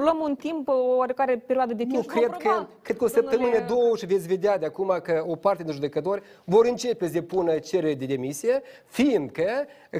luăm 0.00 0.18
un 0.20 0.34
timp, 0.34 0.68
o 0.68 0.96
oarecare 0.96 1.36
perioadă 1.46 1.74
de 1.74 1.82
timp 1.82 1.94
Nu, 1.94 2.00
și 2.02 2.06
cred 2.06 2.22
vom 2.22 2.30
că, 2.30 2.38
promova, 2.38 2.68
cred 2.82 2.96
că 2.96 3.04
o 3.04 3.08
săptămână, 3.08 3.50
domnule- 3.50 3.64
două 3.68 3.96
și 3.96 4.06
veți 4.06 4.26
vedea 4.26 4.58
de 4.58 4.66
acum 4.66 4.98
că 5.02 5.24
o 5.26 5.36
parte 5.36 5.62
din 5.62 5.72
judecători 5.72 6.22
vor 6.44 6.66
începe 6.66 7.06
să 7.06 7.12
depună 7.12 7.58
cerere 7.58 7.94
de 7.94 8.06
demisie, 8.06 8.62
fiindcă 8.86 9.44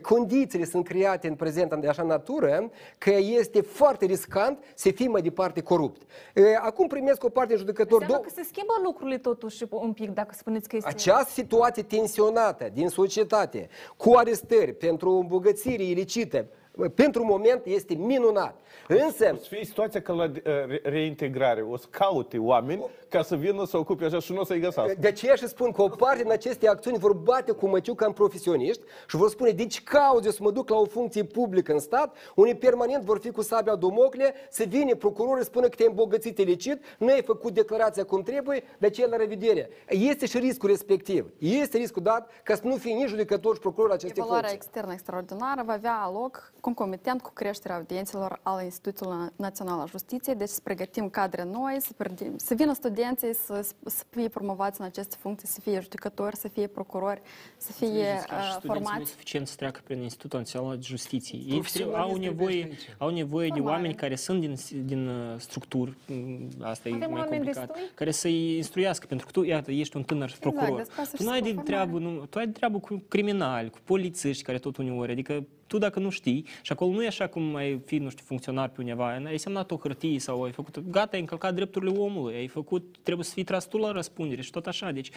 condițiile 0.02 0.64
sunt 0.64 0.84
create 0.86 1.28
în 1.28 1.34
prezent 1.34 1.74
de 1.74 1.88
așa 1.88 2.02
natură 2.02 2.70
că 2.98 3.10
este 3.10 3.60
foarte 3.60 4.04
riscant 4.04 4.58
să 4.74 4.90
fii 4.90 5.08
mai 5.08 5.22
departe 5.22 5.60
corupt. 5.60 6.02
E, 6.34 6.42
Acum 6.60 6.86
primesc 6.86 7.24
o 7.24 7.28
parte 7.28 7.48
din 7.48 7.58
judecători... 7.58 8.02
Înseamnă 8.02 8.24
două- 8.24 8.34
că 8.34 8.40
se 8.42 8.48
schimbă 8.48 8.72
lucrurile 8.82 9.18
totuși 9.18 9.64
un 9.70 9.92
pic, 9.92 10.10
dacă 10.10 10.34
spuneți 10.38 10.68
că 10.68 10.76
este... 10.76 10.88
Această 10.88 11.30
situație 11.30 11.82
tensionată 11.82 12.68
din 12.72 12.88
societate, 12.88 13.68
cu 13.96 14.12
arestări 14.14 14.72
pentru 14.72 15.10
îmbogățire 15.10 15.82
ilicită, 15.82 16.46
pentru 16.94 17.24
moment 17.24 17.60
este 17.64 17.94
minunat. 17.94 18.54
Însă, 18.88 19.30
O 19.32 19.36
să 19.36 19.46
fie 19.48 19.64
situația 19.64 20.02
ca 20.02 20.12
la 20.12 20.24
uh, 20.24 20.30
re- 20.42 20.80
reintegrare. 20.82 21.60
O 21.62 21.76
să 21.76 21.86
caute 21.90 22.38
oameni 22.38 22.84
ca 23.08 23.22
să 23.22 23.36
vină 23.36 23.64
să 23.66 23.76
ocupe 23.76 24.04
așa 24.04 24.18
și 24.18 24.32
nu 24.32 24.40
o 24.40 24.44
să-i 24.44 24.60
găsească. 24.60 24.96
De 25.00 25.08
aceea 25.08 25.34
și 25.34 25.46
spun 25.48 25.70
că 25.72 25.82
o 25.82 25.88
parte 25.88 26.22
din 26.22 26.32
aceste 26.32 26.68
acțiuni 26.68 26.98
vor 26.98 27.12
bate 27.12 27.52
cu 27.52 27.68
măciuca 27.68 28.06
în 28.06 28.12
profesioniști 28.12 28.82
și 29.08 29.16
vor 29.16 29.28
spune, 29.28 29.50
deci 29.50 29.82
cauze 29.82 30.30
să 30.30 30.38
mă 30.42 30.50
duc 30.50 30.68
la 30.68 30.76
o 30.76 30.84
funcție 30.84 31.24
publică 31.24 31.72
în 31.72 31.78
stat, 31.78 32.16
unii 32.34 32.54
permanent 32.54 33.02
vor 33.04 33.18
fi 33.18 33.30
cu 33.30 33.42
sabia 33.42 33.74
Domocle, 33.74 34.34
să 34.50 34.64
vine 34.68 34.94
procurorul 34.94 35.42
spune 35.42 35.66
că 35.68 35.74
te-ai 35.76 35.88
îmbogățit 35.88 36.38
ilicit, 36.38 36.82
nu 36.98 37.06
ai 37.12 37.22
făcut 37.22 37.52
declarația 37.54 38.04
cum 38.04 38.22
trebuie, 38.22 38.62
de 38.78 38.86
aceea 38.86 39.06
la 39.10 39.16
revedere. 39.16 39.68
Este 39.88 40.26
și 40.26 40.38
riscul 40.38 40.68
respectiv. 40.68 41.30
Este 41.38 41.76
riscul 41.76 42.02
dat 42.02 42.30
ca 42.42 42.54
să 42.54 42.60
nu 42.64 42.76
fie 42.76 42.94
nici 42.94 43.08
judecător 43.08 43.54
și 43.54 43.60
procuror 43.60 43.88
la 43.88 43.94
aceste 43.94 44.18
Evaluarea 44.18 44.48
funcții. 44.48 44.66
externă 44.68 44.92
extraordinară 44.92 45.62
va 45.66 45.72
avea 45.72 46.10
loc 46.12 46.52
concomitent 46.74 47.20
cu 47.22 47.30
creșterea 47.32 47.76
audiențelor 47.76 48.40
al 48.42 48.62
Institutului 48.64 49.28
Național 49.36 49.78
al 49.80 49.88
Justiției, 49.88 50.34
deci 50.34 50.48
să 50.48 50.60
pregătim 50.62 51.08
cadre 51.08 51.44
noi, 51.44 51.76
să, 51.80 51.92
pregătim, 51.96 52.32
să 52.38 52.54
vină 52.54 52.72
studenții 52.72 53.34
să, 53.34 53.66
să 53.86 54.04
fie 54.10 54.28
promovați 54.28 54.80
în 54.80 54.86
aceste 54.86 55.16
funcții, 55.20 55.48
să 55.48 55.60
fie 55.60 55.80
judecători, 55.80 56.36
să 56.36 56.48
fie 56.48 56.66
procurori, 56.66 57.20
să 57.56 57.72
fie 57.72 57.86
Înțelegeți 57.86 58.26
că 58.26 58.34
și 58.34 58.40
uh, 58.40 58.56
studenții 58.58 58.68
nu 58.68 58.74
e 58.74 58.84
formați. 58.88 59.10
suficient 59.10 59.46
să 59.48 59.54
treacă 59.56 59.80
prin 59.84 60.00
Institutul 60.02 60.38
Național 60.38 60.76
de 60.76 60.82
Justiție. 60.82 61.38
Ei 61.38 61.44
trebuie- 61.44 61.60
Profesionalism 61.60 62.10
au 62.10 62.18
trebuie 62.18 62.28
nevoie, 62.30 62.62
aici. 62.64 62.94
au 62.98 63.10
nevoie 63.10 63.48
de 63.48 63.54
Formare. 63.54 63.76
oameni 63.76 63.94
care 63.94 64.14
sunt 64.14 64.40
din, 64.40 64.54
din 64.84 65.08
uh, 65.08 65.34
structuri, 65.38 65.96
mm, 66.06 66.48
asta 66.60 66.88
Avem 66.88 67.02
e 67.02 67.06
mai 67.06 67.20
oameni 67.20 67.42
complicat, 67.44 67.66
destui? 67.66 67.90
care 67.94 68.10
să-i 68.10 68.56
instruiască, 68.56 69.06
pentru 69.06 69.26
că 69.26 69.32
tu, 69.32 69.42
iată, 69.44 69.70
ești 69.72 69.96
un 69.96 70.02
tânăr 70.02 70.36
procuror. 70.40 70.76
despre 70.76 71.00
asta 71.00 71.16
tu 71.16 71.22
și 71.22 71.28
nu 71.28 71.30
ai 71.34 71.40
de 71.42 71.50
spun, 71.50 71.64
treabă, 71.64 71.98
nu, 71.98 72.26
tu 72.26 72.38
ai 72.38 72.46
de 72.46 72.52
treabă 72.52 72.78
cu 72.78 73.02
criminali, 73.08 73.70
cu 73.70 73.78
polițiști 73.84 74.42
care 74.42 74.58
tot 74.58 74.76
uneori, 74.76 75.12
adică 75.12 75.44
tu 75.68 75.78
dacă 75.78 75.98
nu 76.00 76.10
știi, 76.10 76.44
și 76.62 76.72
acolo 76.72 76.90
nu 76.92 77.02
e 77.02 77.06
așa 77.06 77.26
cum 77.26 77.54
ai 77.54 77.80
fi, 77.86 77.98
nu 77.98 78.08
știu, 78.10 78.24
funcționar 78.26 78.68
pe 78.68 78.80
undeva, 78.80 79.06
ai 79.26 79.38
semnat 79.38 79.70
o 79.70 79.76
hârtie 79.76 80.18
sau 80.18 80.42
ai 80.42 80.52
făcut, 80.52 80.78
gata, 80.90 81.10
ai 81.12 81.20
încălcat 81.20 81.54
drepturile 81.54 81.98
omului, 81.98 82.34
ai 82.34 82.46
făcut, 82.46 82.96
trebuie 83.02 83.24
să 83.24 83.32
fii 83.32 83.44
tras 83.44 83.66
tu 83.68 83.76
la 83.76 83.90
răspundere 83.92 84.42
și 84.42 84.50
tot 84.50 84.66
așa. 84.66 84.90
Deci 84.90 85.10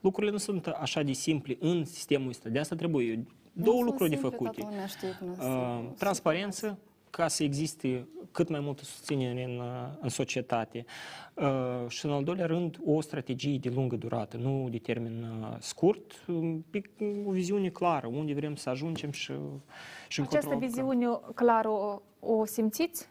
lucrurile 0.00 0.32
nu 0.32 0.38
sunt 0.38 0.66
așa 0.66 1.02
de 1.02 1.12
simple 1.12 1.56
în 1.60 1.84
sistemul 1.84 2.28
ăsta. 2.28 2.48
De 2.48 2.58
asta 2.58 2.76
trebuie 2.76 3.24
două 3.52 3.76
sunt 3.76 3.86
lucruri 3.88 4.10
de 4.10 4.16
simple, 4.16 4.36
făcute. 4.36 4.60
toată 4.60 4.70
lumea 4.70 4.86
știe 4.86 5.08
cum 5.20 5.34
să- 5.34 5.44
Uh, 5.44 5.84
transparență, 5.98 6.78
ca 7.18 7.28
să 7.28 7.42
existe 7.42 8.08
cât 8.32 8.48
mai 8.48 8.60
multă 8.60 8.84
susținere 8.84 9.44
în, 9.44 9.58
uh, 9.58 9.88
în 10.00 10.08
societate. 10.08 10.84
Uh, 11.34 11.88
și 11.88 12.06
în 12.06 12.12
al 12.12 12.24
doilea 12.24 12.46
rând, 12.46 12.78
o 12.84 13.00
strategie 13.00 13.58
de 13.58 13.70
lungă 13.74 13.96
durată, 13.96 14.36
nu 14.36 14.68
de 14.70 14.78
termen 14.78 15.22
uh, 15.22 15.56
scurt, 15.58 16.12
un 16.26 16.62
pic, 16.70 16.88
o 17.26 17.30
viziune 17.30 17.68
clară, 17.68 18.06
unde 18.06 18.34
vrem 18.34 18.54
să 18.54 18.70
ajungem 18.70 19.10
și, 19.10 19.32
și 20.08 20.20
Această 20.20 20.54
încotro- 20.54 20.58
viziune 20.58 21.06
clară 21.34 21.68
o, 21.68 22.00
o 22.20 22.44
simțiți? 22.44 23.08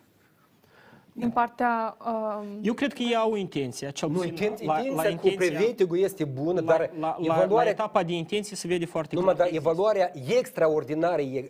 Din 1.13 1.29
partea... 1.29 1.97
Um, 2.05 2.59
Eu 2.61 2.73
cred 2.73 2.93
că 2.93 3.01
ei 3.01 3.15
au 3.15 3.35
intenția, 3.35 3.91
cel 3.91 4.09
Nu, 4.09 4.15
puțin 4.15 4.33
inten- 4.33 4.65
la, 4.65 4.73
la, 4.73 4.83
intenția 4.83 5.31
cu 5.31 5.35
preventivul 5.35 5.99
este 5.99 6.25
bună, 6.25 6.61
la, 6.61 6.65
dar 6.65 6.79
la, 6.79 7.07
la, 7.07 7.15
la 7.19 7.35
evaluarea 7.35 7.71
etapa 7.71 8.03
de 8.03 8.13
intenție 8.13 8.55
se 8.55 8.67
vede 8.67 8.85
foarte 8.85 9.15
Nu, 9.15 9.21
clar. 9.21 9.33
mă, 9.33 9.39
dar 9.39 9.49
evaluarea 9.51 10.11
extraordinară 10.37 11.21
e, 11.21 11.47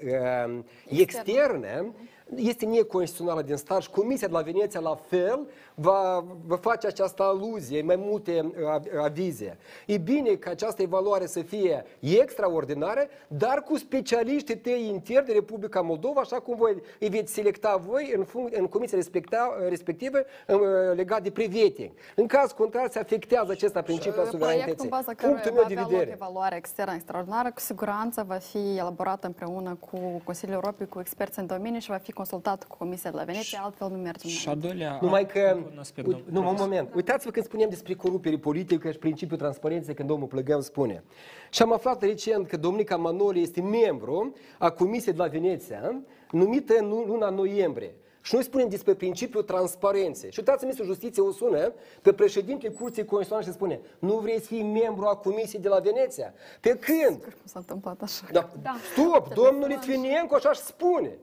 uh, 0.47 0.59
externă 0.87 1.93
este 2.35 2.65
neconstituțională 2.65 3.41
din 3.41 3.55
stat 3.55 3.81
și 3.81 3.89
Comisia 3.89 4.27
de 4.27 4.33
la 4.33 4.41
Veneția 4.41 4.79
la 4.79 4.95
fel 4.95 5.47
va, 5.79 6.23
va 6.45 6.55
face 6.55 6.87
această 6.87 7.23
aluzie, 7.23 7.81
mai 7.81 7.95
multe 7.95 8.51
uh, 8.93 9.01
avize. 9.03 9.57
E 9.85 9.97
bine 9.97 10.29
ca 10.29 10.49
această 10.49 10.81
evaluare 10.81 11.25
să 11.25 11.41
fie 11.41 11.85
extraordinară, 11.99 13.07
dar 13.27 13.61
cu 13.63 13.77
specialiștii 13.77 14.57
tăi 14.57 14.87
interni 14.87 15.25
de 15.27 15.33
Republica 15.33 15.81
Moldova, 15.81 16.21
așa 16.21 16.39
cum 16.39 16.55
voi 16.55 16.81
îi 16.99 17.09
veți 17.09 17.33
selecta 17.33 17.81
voi 17.87 18.13
în, 18.15 18.23
func- 18.25 18.57
în 18.57 18.67
comisia 18.67 18.97
respecta, 18.97 19.55
respectivă 19.69 20.17
uh, 20.47 20.57
legat 20.95 21.21
de 21.23 21.31
preveting. 21.31 21.91
În 22.15 22.27
caz 22.27 22.51
contrar, 22.51 22.89
se 22.91 22.99
afectează 22.99 23.51
acesta 23.51 23.81
principiul 23.81 24.13
Proiectul 24.13 24.39
în 24.39 24.45
suveranității. 24.45 24.89
baza 24.89 25.13
Punctul 25.13 25.51
căruia 25.51 25.51
meu 25.53 25.61
va 25.61 25.67
de 25.67 25.73
avea 25.73 25.81
loc 25.83 25.91
vedere. 25.91 26.11
evaluarea 26.11 26.57
externă 26.57 26.93
extraordinară, 26.93 27.51
cu 27.51 27.59
siguranță 27.59 28.23
va 28.27 28.35
fi 28.35 28.77
elaborată 28.77 29.27
împreună 29.27 29.77
cu 29.79 30.21
Consiliul 30.23 30.55
Europei, 30.63 30.87
cu 30.87 30.99
experți 30.99 31.39
în 31.39 31.45
domeniu 31.45 31.79
și 31.79 31.89
va 31.89 31.97
fi 31.97 32.11
consultat 32.11 32.63
cu 32.63 32.77
Comisia 32.77 33.11
de 33.11 33.17
la 33.17 33.23
Veneția, 33.23 33.59
altfel 33.63 33.89
nu 33.89 33.97
mergem. 33.97 34.29
Și 34.29 34.49
a 34.49 34.55
doilea, 34.55 34.97
Numai 35.01 35.25
că, 35.25 35.39
încă 35.39 35.66
un 35.71 35.79
aspect, 35.79 36.07
uite, 36.07 36.19
domnul 36.19 36.41
nu, 36.43 36.49
un 36.49 36.55
profesor. 36.55 36.67
moment, 36.67 36.95
uitați-vă 36.95 37.31
când 37.31 37.45
spunem 37.45 37.69
despre 37.69 37.93
corupere 37.93 38.37
politică 38.37 38.91
și 38.91 38.97
principiul 38.97 39.37
transparenței, 39.39 39.93
când 39.93 40.07
domnul 40.07 40.27
Plăgău 40.27 40.61
spune. 40.61 41.03
Și 41.49 41.61
am 41.61 41.73
aflat 41.73 42.01
recent 42.01 42.47
că 42.47 42.57
domnica 42.57 42.95
Manoli 42.97 43.41
este 43.41 43.61
membru 43.61 44.33
a 44.59 44.69
Comisiei 44.69 45.13
de 45.13 45.21
la 45.21 45.27
Veneția, 45.27 46.01
numită 46.31 46.73
în 46.79 46.87
lu- 46.89 47.03
luna 47.07 47.29
noiembrie. 47.29 47.95
Și 48.21 48.33
noi 48.33 48.43
spunem 48.43 48.69
despre 48.69 48.93
principiul 48.93 49.43
transparenței. 49.43 50.31
Și 50.31 50.39
uitați 50.39 50.61
ministrul 50.63 50.89
Justiției 50.89 51.25
o 51.27 51.31
sună 51.31 51.73
pe 52.01 52.13
președintele 52.13 52.73
Curții 52.73 53.05
Constituționale 53.05 53.45
și 53.45 53.51
spune 53.53 53.79
nu 53.99 54.17
vrei 54.17 54.39
să 54.39 54.45
fii 54.45 54.63
membru 54.63 55.05
a 55.05 55.15
Comisiei 55.15 55.61
de 55.61 55.67
la 55.67 55.79
Veneția? 55.79 56.33
Pe 56.61 56.69
când? 56.69 57.21
Cum 57.21 57.31
s-a 57.45 57.59
întâmplat 57.59 58.01
așa? 58.01 58.25
Da. 58.31 58.49
Stop, 58.93 59.33
domnul 59.33 59.67
Litvinenko 59.67 60.35
așa 60.35 60.51
și 60.51 60.61
spune. 60.61 61.17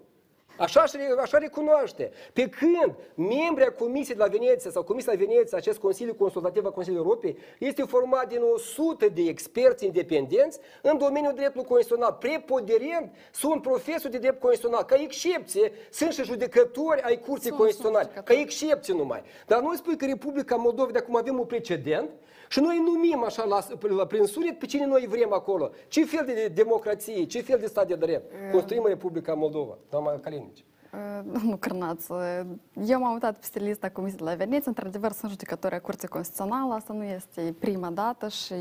Așa, 0.59 0.85
și- 0.87 0.97
așa 1.23 1.39
recunoaște. 1.39 2.11
Pe 2.33 2.49
când 2.49 2.95
membrii 3.15 3.75
Comisiei 3.79 4.17
de 4.17 4.23
la 4.23 4.29
Veneția 4.29 4.71
sau 4.71 4.83
Comisia 4.83 5.13
de 5.15 5.19
la 5.23 5.27
Veneția, 5.29 5.59
acest 5.59 5.79
Consiliu 5.79 6.15
Consultativ 6.15 6.65
al 6.65 6.73
Consiliului 6.73 7.07
Europei, 7.09 7.37
este 7.59 7.83
format 7.83 8.29
din 8.29 8.41
100 8.55 9.07
de 9.09 9.23
experți 9.23 9.85
independenți 9.85 10.59
în 10.83 10.99
domeniul 10.99 11.33
dreptului 11.35 11.67
constituțional. 11.67 12.17
Preponderent 12.21 13.15
sunt 13.33 13.63
profesori 13.63 14.13
de 14.13 14.19
drept 14.19 14.41
constituțional. 14.41 14.85
Ca 14.87 14.97
excepție 15.01 15.73
sunt 15.91 16.13
și 16.13 16.23
judecători 16.25 17.01
ai 17.03 17.19
Curții 17.21 17.47
Sunt, 17.49 17.59
Constituționale. 17.61 18.11
sunt 18.15 18.25
Ca 18.25 18.35
excepție 18.35 18.95
numai. 18.95 19.23
Dar 19.47 19.61
noi 19.61 19.77
spui 19.77 19.97
că 19.97 20.05
Republica 20.07 20.57
Moldova 20.57 20.91
de 20.91 20.99
acum 20.99 21.17
avem 21.17 21.39
un 21.39 21.45
precedent 21.45 22.11
și 22.55 22.61
noi 22.61 22.83
numim 22.85 23.25
așa 23.25 23.45
la, 23.45 23.59
la, 23.89 24.07
prin 24.07 24.25
sunet 24.25 24.59
pe 24.59 24.67
cine 24.67 24.87
noi 24.87 25.07
vrem 25.09 25.33
acolo. 25.33 25.71
Ce 25.89 26.05
fel 26.05 26.25
de 26.27 26.53
democrație, 26.55 27.25
ce 27.25 27.41
fel 27.41 27.59
de 27.59 27.67
stat 27.67 27.87
de 27.87 27.95
drept 27.95 28.33
construim 28.53 28.85
Republica 28.87 29.35
Moldova? 29.35 29.79
Doamna 29.91 30.19
Calinici. 30.19 30.65
Uh, 30.95 31.21
Domnul 31.33 31.59
Cârnaț, 31.59 32.09
uh, 32.09 32.19
eu 32.87 33.01
m-am 33.01 33.13
uitat 33.13 33.37
peste 33.39 33.59
lista 33.59 33.89
Comisiei 33.89 34.19
de 34.19 34.25
la 34.25 34.35
Veneția, 34.35 34.65
într-adevăr 34.67 35.13
sunt 35.13 35.31
judecători 35.31 35.75
a 35.75 35.81
Curții 35.81 36.09
Constituționale, 36.09 36.75
asta 36.75 36.93
nu 36.93 37.05
este 37.05 37.55
prima 37.59 37.89
dată 37.89 38.29
și 38.29 38.55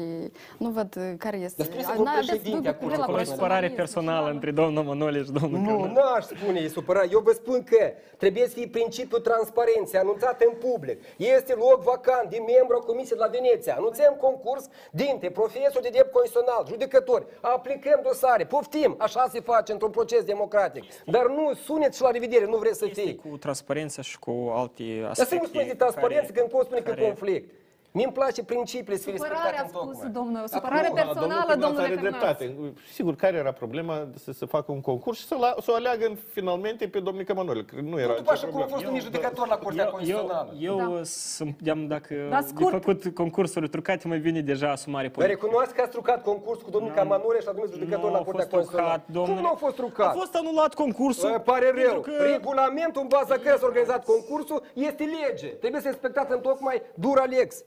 nu 0.58 0.70
văd 0.70 0.96
uh, 0.98 1.14
care 1.18 1.38
este... 1.38 1.56
Dar 1.58 1.66
spuneți-vă 1.66 1.98
un 1.98 2.04
N-aveți 2.04 2.28
președinte 2.28 2.56
dubii 2.56 2.70
a 2.70 2.74
cu 2.74 2.84
Curții 2.84 3.02
privire 3.04 3.14
la 3.14 3.22
O 3.22 3.24
supărare 3.24 3.68
profesionalism, 3.68 3.76
personală 3.76 4.26
da. 4.26 4.32
între 4.32 4.52
domnul 4.52 4.84
Manole 4.84 5.24
și 5.24 5.32
domnul 5.32 5.60
Nu, 5.60 5.66
Cârnaț. 5.68 5.96
n-aș 5.98 6.24
spune, 6.24 6.60
e 6.60 6.68
supărat. 6.68 7.12
Eu 7.12 7.20
vă 7.28 7.32
spun 7.32 7.64
că 7.72 7.84
trebuie 8.18 8.46
să 8.48 8.54
fie 8.58 8.68
principiul 8.68 9.20
transparenței 9.30 10.00
anunțat 10.00 10.42
în 10.48 10.54
public. 10.68 10.98
Este 11.18 11.54
loc 11.54 11.78
vacant 11.92 12.30
de 12.30 12.40
membru 12.54 12.74
a 12.80 12.86
Comisiei 12.90 13.18
de 13.18 13.24
la 13.26 13.30
Veneția. 13.38 13.74
Anunțăm 13.82 14.14
concurs 14.28 14.64
dintre 14.92 15.30
profesori 15.40 15.84
de 15.88 15.92
drept 15.96 16.12
constituțional, 16.12 16.64
judecători, 16.68 17.26
aplicăm 17.42 18.00
dosare, 18.04 18.44
poftim, 18.46 18.92
așa 19.06 19.24
se 19.34 19.40
face 19.40 19.72
într-un 19.72 19.92
proces 19.98 20.24
democratic. 20.24 20.84
Dar 21.06 21.26
nu 21.38 21.54
suneți 21.68 21.96
și 21.98 22.04
la 22.04 22.10
revedere, 22.24 22.52
nu 22.52 22.58
vreți 22.58 22.78
să 22.78 22.86
Este 22.86 23.02
fii. 23.02 23.16
cu 23.16 23.38
transparența 23.38 24.02
și 24.02 24.20
cu 24.20 24.52
alte 24.56 24.84
aspecte. 24.84 25.04
Dar 25.16 25.26
să 25.26 25.36
nu 25.36 25.46
spuneți 25.46 25.68
de 25.70 25.76
transparență 25.76 26.26
care- 26.32 26.40
când 26.40 26.50
pot 26.52 26.66
spune 26.66 26.80
că 26.82 26.90
care- 26.90 27.02
conflict. 27.02 27.50
Mie 27.96 28.04
îmi 28.06 28.14
place 28.14 28.44
principiile 28.44 28.98
să 28.98 29.04
fie 29.10 29.18
Supărare 29.18 29.40
respectate 29.40 29.60
a 29.60 29.64
în 29.64 29.68
spus 29.70 29.94
tocmai. 29.98 30.12
domnul, 30.18 30.48
supărare 30.48 30.88
Nu, 30.90 30.96
da, 30.96 31.02
personală, 31.02 31.44
Cârnaț 31.48 31.60
domnule 31.66 31.84
are 31.86 31.94
Cârnaț. 31.96 32.12
dreptate. 32.12 32.56
Sigur, 32.94 33.16
care 33.16 33.38
era 33.38 33.52
problema 33.52 34.08
să 34.24 34.32
se 34.32 34.46
facă 34.46 34.72
un 34.72 34.82
concurs 34.82 35.18
și 35.20 35.26
să, 35.26 35.36
la, 35.40 35.56
să 35.62 35.72
o 35.72 35.76
aleagă 35.76 36.06
în, 36.06 36.16
finalmente 36.32 36.88
pe 36.88 37.00
domnul 37.00 37.24
Cămănole? 37.24 37.62
Că 37.64 37.76
nu 37.82 38.00
era 38.00 38.08
Nu, 38.12 38.16
după 38.18 38.32
nicio 38.32 38.32
așa 38.32 38.48
cum 38.48 38.62
a 38.62 38.66
problemă. 38.66 38.82
fost 38.82 38.94
un 38.94 39.00
judecător 39.00 39.48
la 39.48 39.56
Curtea 39.58 39.84
Eu, 39.86 39.92
Constituțională. 39.92 40.54
eu, 40.60 40.78
eu 40.80 41.00
sunt, 41.04 41.56
de 41.62 41.74
dacă 41.88 42.14
Da, 42.30 42.40
de 42.42 42.48
scurt. 42.48 42.72
făcut 42.72 43.16
concursuri 43.16 43.70
trucate, 43.70 44.08
mai 44.08 44.18
vine 44.20 44.42
deja 44.42 44.72
asumare 44.72 45.08
Vă 45.08 45.14
politică. 45.14 45.40
recunoați 45.42 45.74
că 45.74 45.82
ați 45.82 45.92
trucat 45.92 46.24
concurs 46.24 46.62
cu 46.62 46.70
domnul 46.70 46.92
Camanure 46.92 47.40
și 47.42 47.48
a 47.48 47.52
numit 47.52 47.72
judecător 47.72 48.06
Nu 48.10 48.12
la 48.12 48.18
a 48.18 48.24
Curtea 48.24 48.40
fost 48.46 48.50
Constituțională. 48.54 49.02
trucat, 49.06 49.14
domnule. 49.16 49.34
Cum 49.36 49.44
nu 49.48 49.52
a 49.54 49.56
fost 49.66 49.78
A 49.78 49.82
trucat? 49.82 50.14
fost 50.22 50.36
anulat 50.36 50.74
concursul. 50.74 51.30
Îmi 51.30 51.40
pare 51.52 51.66
pentru 51.66 51.92
rău. 51.92 52.00
Că... 52.02 52.12
Regulamentul 52.34 53.02
în 53.02 53.08
baza 53.08 53.34
căruia 53.36 53.58
s-a 53.58 53.66
organizat 53.66 54.02
concursul 54.06 54.60
este 54.74 55.04
lege. 55.20 55.48
Trebuie 55.48 55.82
să 55.82 55.88
respectați 55.88 56.32
în 56.32 56.40
tocmai 56.40 56.82
dura 56.94 57.24
lex. 57.24 57.64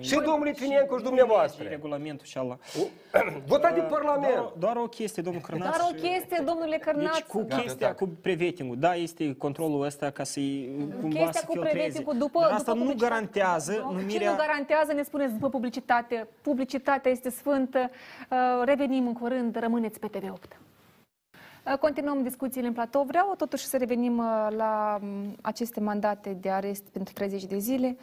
Și 0.00 0.14
domnul 0.14 0.42
Litvinencu 0.42 0.96
și 0.96 1.02
dumneavoastră. 1.02 1.62
Și 1.62 1.68
regulamentul 1.68 2.26
și 2.26 2.38
ala. 2.38 2.58
Votat 3.46 3.74
de 3.74 3.80
Doar, 3.80 3.90
Parlament. 3.90 4.52
doar 4.58 4.76
o 4.76 4.86
chestie, 4.86 5.22
domnul 5.22 5.42
Cârnaț. 5.42 5.76
Doar 5.76 5.90
o 5.90 5.94
chestie, 5.94 6.42
domnule 6.46 6.76
Cărnaț. 6.76 7.14
Deci 7.14 7.22
cu 7.24 7.42
chestia, 7.42 7.94
cu 7.94 8.08
prevetingul, 8.20 8.76
da, 8.78 8.94
este 8.94 9.34
controlul 9.34 9.82
ăsta 9.84 10.10
ca 10.10 10.24
să-i 10.24 10.70
cumva 11.00 11.18
Chestia 11.18 11.40
să 11.40 11.46
cu 11.46 11.52
filtreze. 11.52 11.74
preventivul 11.76 12.16
după, 12.18 12.38
Dar 12.40 12.48
după 12.48 12.54
asta 12.60 12.72
nu 12.72 12.78
publicitate. 12.78 13.10
garantează 13.14 13.72
Ce 13.72 13.80
numirea... 13.80 14.30
nu 14.30 14.36
garantează, 14.36 14.92
ne 14.92 15.02
spuneți 15.02 15.32
după 15.32 15.48
publicitate. 15.48 16.28
Publicitatea 16.42 17.10
este 17.10 17.30
sfântă. 17.30 17.90
Uh, 18.30 18.36
Revenim 18.64 19.06
în 19.06 19.12
curând, 19.12 19.56
rămâneți 19.58 19.98
pe 19.98 20.08
TV8. 20.08 20.56
Uh, 21.66 21.78
Continuăm 21.78 22.22
discuțiile 22.22 22.66
în 22.66 22.72
platou. 22.72 23.02
Vreau 23.04 23.34
totuși 23.36 23.64
să 23.64 23.76
revenim 23.76 24.18
uh, 24.18 24.46
la 24.56 24.98
um, 25.02 25.36
aceste 25.42 25.80
mandate 25.80 26.36
de 26.40 26.50
arest 26.50 26.82
pentru 26.92 27.12
30 27.12 27.44
de 27.44 27.58
zile. 27.58 27.96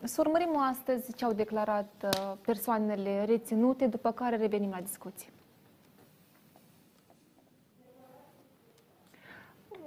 Um, 0.00 0.06
Să 0.06 0.20
urmărim 0.20 0.56
astăzi 0.56 1.14
ce 1.14 1.24
au 1.24 1.32
declarat 1.32 1.92
uh, 2.04 2.32
persoanele 2.40 3.24
reținute, 3.24 3.86
după 3.86 4.12
care 4.12 4.36
revenim 4.36 4.70
la 4.70 4.80
discuție. 4.80 5.28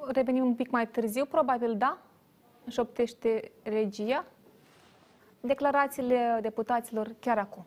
Revenim 0.08 0.46
un 0.46 0.56
pic 0.56 0.70
mai 0.70 0.88
târziu, 0.88 1.26
probabil 1.26 1.78
da, 1.78 1.98
șoptește 2.70 3.52
regia. 3.64 4.26
Declarațiile 5.40 6.40
deputaților 6.42 7.16
chiar 7.20 7.38
acum. 7.38 7.66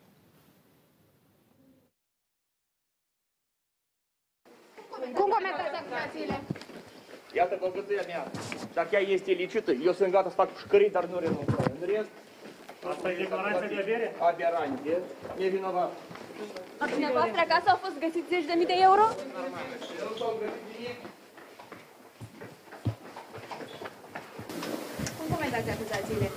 Cum 5.14 5.30
comentați 5.30 5.76
acuzațiile? 5.76 6.40
Iată 7.34 7.56
băgătuia 7.60 8.02
mea. 8.06 8.30
Dacă 8.74 8.88
ea 8.92 9.00
este 9.00 9.30
licită, 9.32 9.70
eu 9.70 9.92
sunt 9.92 10.10
gata 10.10 10.28
să 10.28 10.34
fac 10.34 10.48
pușcării, 10.48 10.90
dar 10.90 11.04
nu 11.04 11.18
renunț. 11.18 11.48
În 11.48 11.86
rest... 11.86 12.10
Asta 12.90 13.10
e 13.10 13.16
declarația 13.16 13.68
de 13.68 13.78
avere? 13.82 14.14
Aberante. 14.18 14.98
Nevinovat. 15.38 15.92
La 16.78 16.86
dumneavoastră 16.86 17.40
acasă 17.40 17.68
au 17.70 17.78
fost 17.84 17.98
găsiți 17.98 18.28
zeci 18.28 18.44
de 18.44 18.54
mii 18.56 18.66
de 18.66 18.76
euro? 18.88 19.04
Cum 25.18 25.26
comentați 25.34 25.70
acuzațiile? 25.70 26.30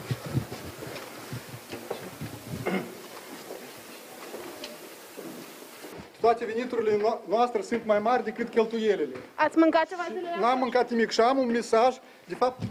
Toate 6.20 6.45
veniturile 6.45 6.97
no- 6.97 7.20
noastre 7.30 7.62
sunt 7.62 7.86
mai 7.86 8.00
mari 8.00 8.24
decât 8.24 8.50
cheltuielile. 8.50 9.16
Ați 9.36 9.58
mâncat 9.58 9.88
ceva 9.88 10.04
zilele 10.08 10.36
N-am 10.39 10.58
mâncat 10.58 10.89
nimic 10.89 11.10
și 11.12 11.22
am 11.22 11.38
un 11.38 11.52
mesaj, 11.52 11.95
de 12.26 12.36
fapt 12.36 12.62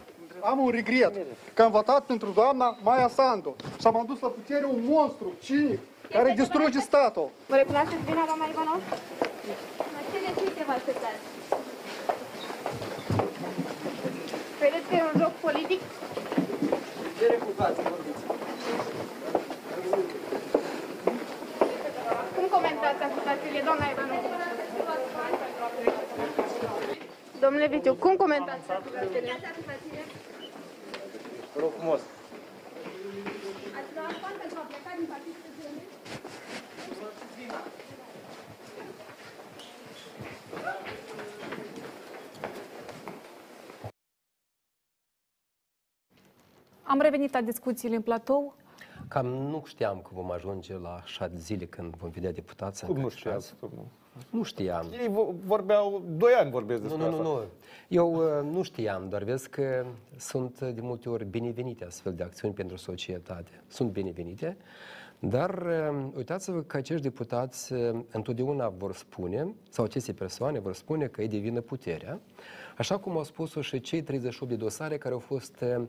am 0.40 0.58
un 0.58 0.70
regret, 0.70 1.12
că 1.54 1.62
am 1.62 1.70
votat 1.70 2.04
pentru 2.04 2.30
doamna 2.30 2.76
Maia 2.82 3.08
Sandu 3.08 3.56
și 3.80 3.86
am 3.86 3.96
adus 3.96 4.20
la 4.20 4.28
putere 4.28 4.64
un 4.64 4.80
monstru 4.88 5.32
cinic 5.42 5.78
care 6.10 6.32
distruge 6.36 6.80
statul. 6.80 7.28
Vă 7.46 7.56
recunoașteți 7.56 8.02
vina, 8.04 8.24
doamna 8.26 8.46
Ivanov? 8.50 8.80
La 9.94 10.00
ce 10.12 10.18
decizie 10.26 10.64
vă 10.66 10.72
așteptați? 10.72 11.22
Credeți 14.58 14.86
că 14.88 14.94
e 14.94 15.02
un 15.12 15.20
joc 15.20 15.32
politic? 15.46 15.80
Cum 22.36 22.46
comentați 22.56 23.02
acuzațiile, 23.08 23.60
doamna 23.64 23.86
Ivanov? 23.92 24.22
Domnule 27.40 27.66
Viciu, 27.66 27.94
cum 27.94 28.16
comentați 28.16 28.70
acuzațiile? 28.70 29.40
Vă 31.58 31.64
rog 31.64 31.72
frumos. 31.78 32.00
Ați 33.78 33.90
luat 33.94 34.16
bani 34.24 34.38
pentru 34.42 34.58
a 34.62 34.64
pleca 34.70 34.90
din 34.98 35.06
partidul 35.12 35.40
de 35.46 35.50
Zionist? 35.58 35.92
Am 46.82 47.00
revenit 47.00 47.32
la 47.32 47.40
discuțiile 47.40 47.96
în 47.96 48.02
platou. 48.02 48.54
Cam 49.08 49.26
nu 49.26 49.62
știam 49.66 50.00
că 50.00 50.08
vom 50.12 50.30
ajunge 50.30 50.74
la 50.78 50.94
așa 51.02 51.28
zile 51.36 51.64
când 51.64 51.94
vom 51.96 52.10
vedea 52.10 52.32
deputații 52.32 52.86
Cum 52.86 52.96
nu 52.96 53.02
încadrați. 53.02 53.46
știați? 53.46 53.54
domnul? 53.60 53.84
Nu 53.84 54.07
știam. 54.42 54.86
Ei 54.92 55.08
vo- 55.08 55.34
vorbeau, 55.46 56.02
doi 56.16 56.32
ani 56.32 56.50
vorbesc 56.50 56.82
Nu, 56.82 56.88
despre 56.88 57.04
nu, 57.04 57.10
nu, 57.10 57.18
asta. 57.20 57.32
nu. 57.32 57.44
Eu 57.88 58.14
uh, 58.14 58.50
nu 58.52 58.62
știam, 58.62 59.08
doar 59.08 59.22
vezi 59.22 59.48
că 59.48 59.86
sunt 60.16 60.58
uh, 60.62 60.70
de 60.74 60.80
multe 60.80 61.08
ori 61.08 61.24
binevenite 61.24 61.84
astfel 61.84 62.12
de 62.14 62.22
acțiuni 62.22 62.54
pentru 62.54 62.76
societate. 62.76 63.62
Sunt 63.66 63.90
binevenite, 63.90 64.56
dar 65.18 65.50
uh, 65.90 66.04
uitați-vă 66.16 66.60
că 66.62 66.76
acești 66.76 67.02
deputați 67.02 67.72
uh, 67.72 68.00
întotdeauna 68.12 68.68
vor 68.68 68.94
spune, 68.94 69.54
sau 69.70 69.84
aceste 69.84 70.12
persoane 70.12 70.58
vor 70.58 70.74
spune 70.74 71.06
că 71.06 71.20
îi 71.20 71.28
devină 71.28 71.60
puterea, 71.60 72.20
așa 72.76 72.98
cum 72.98 73.16
au 73.16 73.24
spus-o 73.24 73.60
și 73.60 73.80
cei 73.80 74.02
38 74.02 74.50
de 74.50 74.56
dosare 74.56 74.96
care 74.98 75.14
au 75.14 75.20
fost 75.20 75.64
uh, 75.78 75.84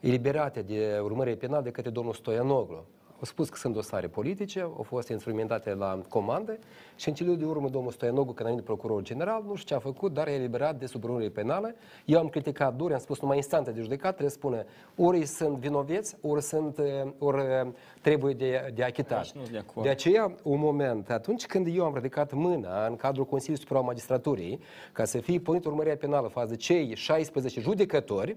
eliberate 0.00 0.62
de 0.62 0.98
urmărire 1.02 1.36
penală 1.36 1.62
de 1.62 1.70
către 1.70 1.90
domnul 1.90 2.12
Stoianoglu. 2.14 2.84
Au 3.22 3.28
spus 3.28 3.48
că 3.48 3.56
sunt 3.56 3.74
dosare 3.74 4.06
politice, 4.06 4.60
au 4.60 4.84
fost 4.88 5.08
instrumentate 5.08 5.74
la 5.74 6.00
comandă 6.08 6.58
și 6.96 7.08
în 7.08 7.14
cele 7.14 7.34
de 7.34 7.44
urmă 7.44 7.68
domnul 7.68 7.90
Stoianogu, 7.90 8.32
când 8.32 8.48
a 8.48 8.50
venit 8.50 8.64
procuror 8.64 9.02
general, 9.02 9.42
nu 9.46 9.54
știu 9.54 9.68
ce 9.68 9.74
a 9.74 9.78
făcut, 9.78 10.12
dar 10.12 10.26
a 10.26 10.30
eliberat 10.30 10.78
de 10.78 10.86
sub 10.86 11.04
urmărire 11.04 11.30
penală. 11.30 11.74
Eu 12.04 12.18
am 12.18 12.28
criticat 12.28 12.76
dur, 12.76 12.92
am 12.92 12.98
spus 12.98 13.20
numai 13.20 13.36
instanța 13.36 13.70
de 13.70 13.80
judecat 13.80 14.08
trebuie 14.08 14.30
să 14.30 14.36
spună 14.36 14.64
ori 14.96 15.26
sunt 15.26 15.56
vinoveți, 15.56 16.16
ori, 16.20 16.42
sunt, 16.42 16.78
eh, 16.78 16.84
ori 17.18 17.42
eh, 17.42 17.66
trebuie 18.00 18.34
de, 18.34 18.72
de 18.74 18.84
achitat. 18.84 19.18
Aici 19.18 19.32
nu 19.32 19.40
sunt 19.40 19.52
de 19.52 19.58
acord. 19.58 19.86
De 19.86 19.92
aceea, 19.92 20.34
un 20.42 20.58
moment, 20.58 21.10
atunci 21.10 21.46
când 21.46 21.76
eu 21.76 21.84
am 21.84 21.94
ridicat 21.94 22.32
mâna 22.32 22.86
în 22.86 22.96
cadrul 22.96 23.24
Consiliului 23.24 23.62
Superior 23.62 23.84
al 23.84 23.88
Magistraturii 23.88 24.60
ca 24.92 25.04
să 25.04 25.18
fie 25.18 25.38
pornit 25.38 25.64
urmărirea 25.64 25.96
penală 25.96 26.28
față 26.28 26.48
de 26.48 26.56
cei 26.56 26.94
16 26.94 27.60
judecători, 27.60 28.36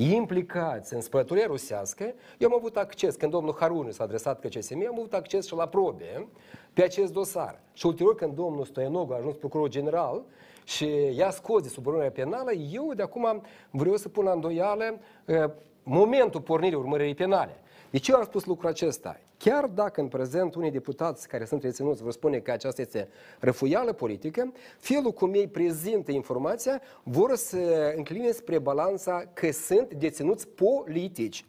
implicați 0.00 0.94
în 0.94 1.00
spălătoria 1.00 1.46
rusească, 1.46 2.14
eu 2.38 2.48
am 2.48 2.54
avut 2.54 2.76
acces, 2.76 3.14
când 3.14 3.32
domnul 3.32 3.56
Haruni 3.58 3.92
s-a 3.92 4.04
adresat 4.04 4.40
că 4.40 4.48
CSM, 4.48 4.84
am 4.88 4.98
avut 4.98 5.12
acces 5.12 5.46
și 5.46 5.54
la 5.54 5.68
probe 5.68 6.28
pe 6.72 6.82
acest 6.82 7.12
dosar. 7.12 7.60
Și 7.72 7.86
ulterior, 7.86 8.14
când 8.14 8.34
domnul 8.34 8.64
Stoianogu 8.64 9.12
a 9.12 9.16
ajuns 9.16 9.36
procuror 9.36 9.68
general 9.68 10.22
și 10.64 10.88
i-a 11.16 11.30
scos 11.30 11.62
de 11.62 11.68
sub 11.68 11.86
urmărirea 11.86 12.24
penală, 12.24 12.52
eu 12.52 12.92
de 12.94 13.02
acum 13.02 13.42
vreau 13.70 13.96
să 13.96 14.08
pun 14.08 14.24
la 14.24 14.32
îndoială 14.32 14.98
uh, 15.24 15.44
momentul 15.82 16.40
pornirii 16.40 16.78
urmăririi 16.78 17.14
penale. 17.14 17.60
De 17.90 17.98
ce 17.98 18.10
eu 18.12 18.18
am 18.18 18.24
spus 18.24 18.44
lucrul 18.44 18.68
acesta? 18.68 19.20
Chiar 19.36 19.66
dacă 19.66 20.00
în 20.00 20.08
prezent 20.08 20.54
unii 20.54 20.70
deputați 20.70 21.28
care 21.28 21.44
sunt 21.44 21.62
reținuți 21.62 22.02
vor 22.02 22.12
spune 22.12 22.38
că 22.38 22.50
aceasta 22.50 22.80
este 22.80 23.08
răfuială 23.38 23.92
politică, 23.92 24.52
felul 24.78 25.12
cum 25.12 25.34
ei 25.34 25.48
prezintă 25.48 26.12
informația 26.12 26.80
vor 27.02 27.36
să 27.36 27.92
încline 27.96 28.30
spre 28.30 28.58
balanța 28.58 29.24
că 29.32 29.50
sunt 29.50 29.94
deținuți 29.94 30.48
politici. 30.48 31.44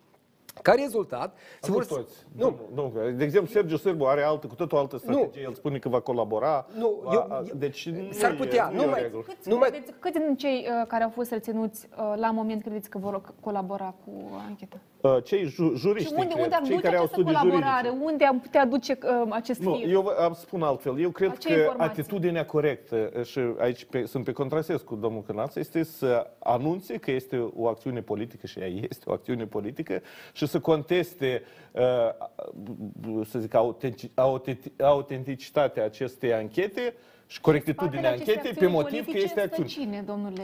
Ca 0.62 0.72
rezultat, 0.74 1.38
se 1.62 1.68
Nu 1.72 1.74
vor... 1.74 1.86
toți. 1.86 2.16
Nu. 2.38 2.60
nu. 2.76 2.94
De 3.16 3.24
exemplu, 3.24 3.52
Sergiu 3.52 3.78
Sârbu 3.78 4.06
are 4.06 4.22
altă, 4.24 4.48
cu 4.48 4.56
totul 4.56 4.78
altă 4.78 4.98
strategie. 4.98 5.42
El 5.44 5.54
spune 5.54 5.78
că 5.78 5.90
va 5.90 6.00
colabora. 6.00 6.66
Nu, 6.78 7.02
A- 7.06 7.14
eu- 7.14 7.20
a- 7.30 7.44
deci 7.56 7.90
nu 7.90 8.12
s-ar 8.12 8.32
e- 8.32 8.34
putea, 8.34 8.70
nu, 8.70 8.76
nu 8.76 8.82
e 8.82 8.86
mai- 8.86 9.00
o 9.00 9.04
regulă. 9.04 9.24
Câți, 9.28 9.50
credeți, 9.50 9.92
câți 10.00 10.18
din 10.20 10.36
cei 10.36 10.68
uh, 10.82 10.88
care 10.88 11.04
au 11.04 11.10
fost 11.10 11.32
reținuți 11.32 11.88
uh, 11.98 12.14
la 12.16 12.32
moment 12.32 12.62
credeți 12.62 12.90
că 12.90 12.98
vor 12.98 13.22
colabora 13.42 13.94
cu 14.06 14.12
ancheta? 14.48 14.78
Uh, 15.02 15.18
Cei 15.24 15.44
ju- 15.46 15.74
Și 15.74 15.80
juriști, 15.80 16.14
unde, 16.14 16.28
cred, 16.28 16.44
unde 16.44 16.56
ar 16.56 16.62
cei 16.62 16.70
duce 16.76 16.82
care 16.86 16.96
au 16.98 17.04
această 17.04 17.22
studii 17.22 17.38
colaborare? 17.40 17.88
juridice. 17.88 18.12
Unde 18.12 18.26
am 18.26 18.40
putea 18.40 18.66
duce 18.66 18.98
uh, 19.04 19.28
acest 19.30 19.60
Nu, 19.62 19.74
fir? 19.74 19.90
eu 19.92 20.02
vă- 20.02 20.16
am 20.20 20.34
spun 20.34 20.62
altfel. 20.62 21.00
Eu 21.00 21.10
cred 21.10 21.38
Ce 21.38 21.48
că 21.54 21.60
informații? 21.60 22.02
atitudinea 22.02 22.46
corectă, 22.46 23.12
și 23.24 23.40
aici 23.60 23.86
pe, 23.86 24.06
sunt 24.06 24.24
pe 24.24 24.32
contrasens 24.32 24.82
cu 24.82 24.96
domnul 24.96 25.22
Cârnaț, 25.22 25.56
este 25.56 25.84
să 25.84 26.28
anunțe 26.40 26.98
că 26.98 27.12
este 27.12 27.50
o 27.56 27.68
acțiune 27.68 28.02
politică 28.02 28.48
și 28.48 28.60
ea 28.60 28.68
este 28.68 29.04
o 29.08 29.12
acțiune 29.14 29.46
politică 29.46 30.02
și 30.34 30.44
să 30.50 30.60
conteste, 30.60 31.44
uh, 31.72 33.24
să 33.26 33.40
zic, 33.40 33.54
autentici- 33.54 34.12
autenti- 34.16 34.82
autenticitatea 34.82 35.84
acestei 35.84 36.34
anchete 36.34 36.94
și 37.32 37.42
corectitudinea 37.42 38.00
Spatele 38.00 38.22
acestei 38.22 38.36
anchetei 38.36 38.60
pe 38.60 38.66
acțiuni 38.66 38.74
motiv 38.74 38.98
că 38.98 39.04
politice 39.04 39.26
este 39.26 39.40
stă 39.40 39.42
acțiune. 39.42 39.68
Cine, 39.68 40.04
domnule 40.06 40.44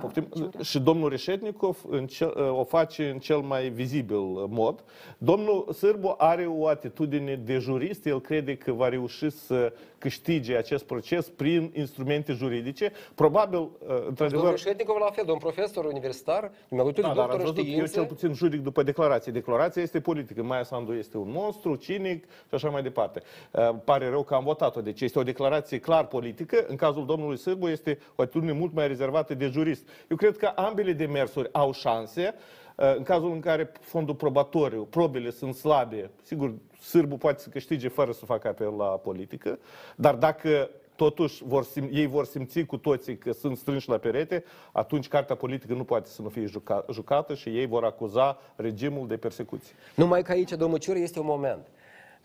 Poftim? 0.00 0.28
Ciurea? 0.34 0.62
Și 0.62 0.78
domnul 0.80 1.08
Reșetnikov 1.08 1.78
în 1.88 2.06
cel, 2.06 2.32
o 2.50 2.64
face 2.64 3.10
în 3.10 3.18
cel 3.18 3.38
mai 3.38 3.68
vizibil 3.68 4.20
mod. 4.48 4.84
Domnul 5.18 5.72
Sârbu 5.72 6.14
are 6.18 6.46
o 6.46 6.66
atitudine 6.66 7.34
de 7.34 7.58
jurist, 7.58 8.06
el 8.06 8.20
crede 8.20 8.56
că 8.56 8.72
va 8.72 8.88
reuși 8.88 9.30
să 9.30 9.72
câștige 9.98 10.56
acest 10.56 10.84
proces 10.84 11.28
prin 11.28 11.72
instrumente 11.74 12.32
juridice. 12.32 12.92
Probabil, 13.14 13.58
uh, 13.58 13.68
Domnul 13.88 14.04
într-adevăr, 14.08 14.58
Șetnikov 14.58 14.96
la 15.00 15.10
fel, 15.10 15.24
domn 15.24 15.38
profesor 15.38 15.84
universitar, 15.84 16.50
mi-a 16.68 16.84
da, 16.84 17.00
dar 17.00 17.04
am 17.06 17.14
doctor 17.14 17.32
în 17.32 17.38
văzut, 17.40 17.56
eu 17.56 17.64
științe. 17.64 17.92
cel 17.92 18.04
puțin 18.04 18.32
juridic 18.32 18.60
după 18.60 18.82
declarație. 18.82 19.32
Declarația 19.32 19.82
este 19.82 20.00
politică. 20.00 20.42
Maia 20.42 20.62
Sandu 20.62 20.92
este 20.92 21.16
un 21.16 21.30
monstru, 21.30 21.74
cinic 21.74 22.24
și 22.24 22.54
așa 22.54 22.68
mai 22.68 22.82
departe. 22.82 23.22
Uh, 23.50 23.70
pare 23.84 24.08
rău 24.08 24.22
că 24.22 24.34
am 24.34 24.44
votat-o. 24.44 24.80
Deci 24.80 25.00
este 25.00 25.18
o 25.18 25.22
declarație 25.22 25.78
clar 25.78 26.06
politică. 26.06 26.20
În 26.66 26.76
cazul 26.76 27.06
domnului 27.06 27.36
Sârbu 27.36 27.68
este 27.68 27.98
o 28.14 28.22
atitudine 28.22 28.52
mult 28.52 28.72
mai 28.74 28.86
rezervată 28.86 29.34
de 29.34 29.46
jurist. 29.46 29.88
Eu 30.08 30.16
cred 30.16 30.36
că 30.36 30.46
ambele 30.46 30.92
demersuri 30.92 31.48
au 31.52 31.72
șanse. 31.72 32.34
Uh, 32.76 32.96
În 32.96 33.02
cazul 33.02 33.32
în 33.32 33.40
care 33.40 33.72
fondul 33.80 34.14
probatoriu, 34.14 34.82
probele 34.90 35.30
sunt 35.30 35.54
slabe, 35.54 36.10
sigur, 36.22 36.54
Sârbu 36.80 37.16
poate 37.16 37.42
să 37.42 37.48
câștige 37.48 37.88
fără 37.88 38.12
să 38.12 38.24
facă 38.24 38.48
apel 38.48 38.74
la 38.78 38.84
politică, 38.84 39.58
dar 39.96 40.14
dacă 40.14 40.70
totuși 40.96 41.44
vor 41.44 41.64
sim, 41.64 41.88
ei 41.92 42.06
vor 42.06 42.24
simți 42.24 42.62
cu 42.62 42.76
toții 42.76 43.18
că 43.18 43.32
sunt 43.32 43.56
strânși 43.56 43.88
la 43.88 43.96
perete, 43.98 44.44
atunci 44.72 45.08
cartea 45.08 45.36
politică 45.36 45.72
nu 45.74 45.84
poate 45.84 46.08
să 46.08 46.22
nu 46.22 46.28
fie 46.28 46.44
juca, 46.44 46.84
jucată 46.92 47.34
și 47.34 47.48
ei 47.48 47.66
vor 47.66 47.84
acuza 47.84 48.38
regimul 48.56 49.06
de 49.06 49.16
persecuție. 49.16 49.74
Numai 49.94 50.22
că 50.22 50.32
aici, 50.32 50.50
domnul 50.50 50.78
Ciură, 50.78 50.98
este 50.98 51.18
un 51.18 51.26
moment. 51.26 51.66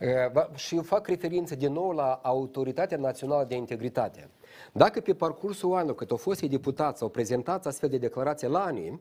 Uh, 0.01 0.31
va- 0.31 0.49
Și 0.55 0.75
eu 0.75 0.81
fac 0.81 1.07
referință 1.07 1.55
din 1.55 1.73
nou 1.73 1.91
la 1.91 2.19
Autoritatea 2.23 2.97
Națională 2.97 3.43
de 3.47 3.55
Integritate. 3.55 4.29
Dacă 4.71 4.99
pe 5.01 5.13
parcursul 5.13 5.73
anului, 5.75 5.95
cât 5.95 6.11
au 6.11 6.17
fost 6.17 6.41
ei 6.41 6.49
deputați, 6.49 7.01
au 7.03 7.09
prezentat 7.09 7.65
astfel 7.65 7.89
de 7.89 7.97
declarație 7.97 8.47
la 8.47 8.63
ANI, 8.63 8.99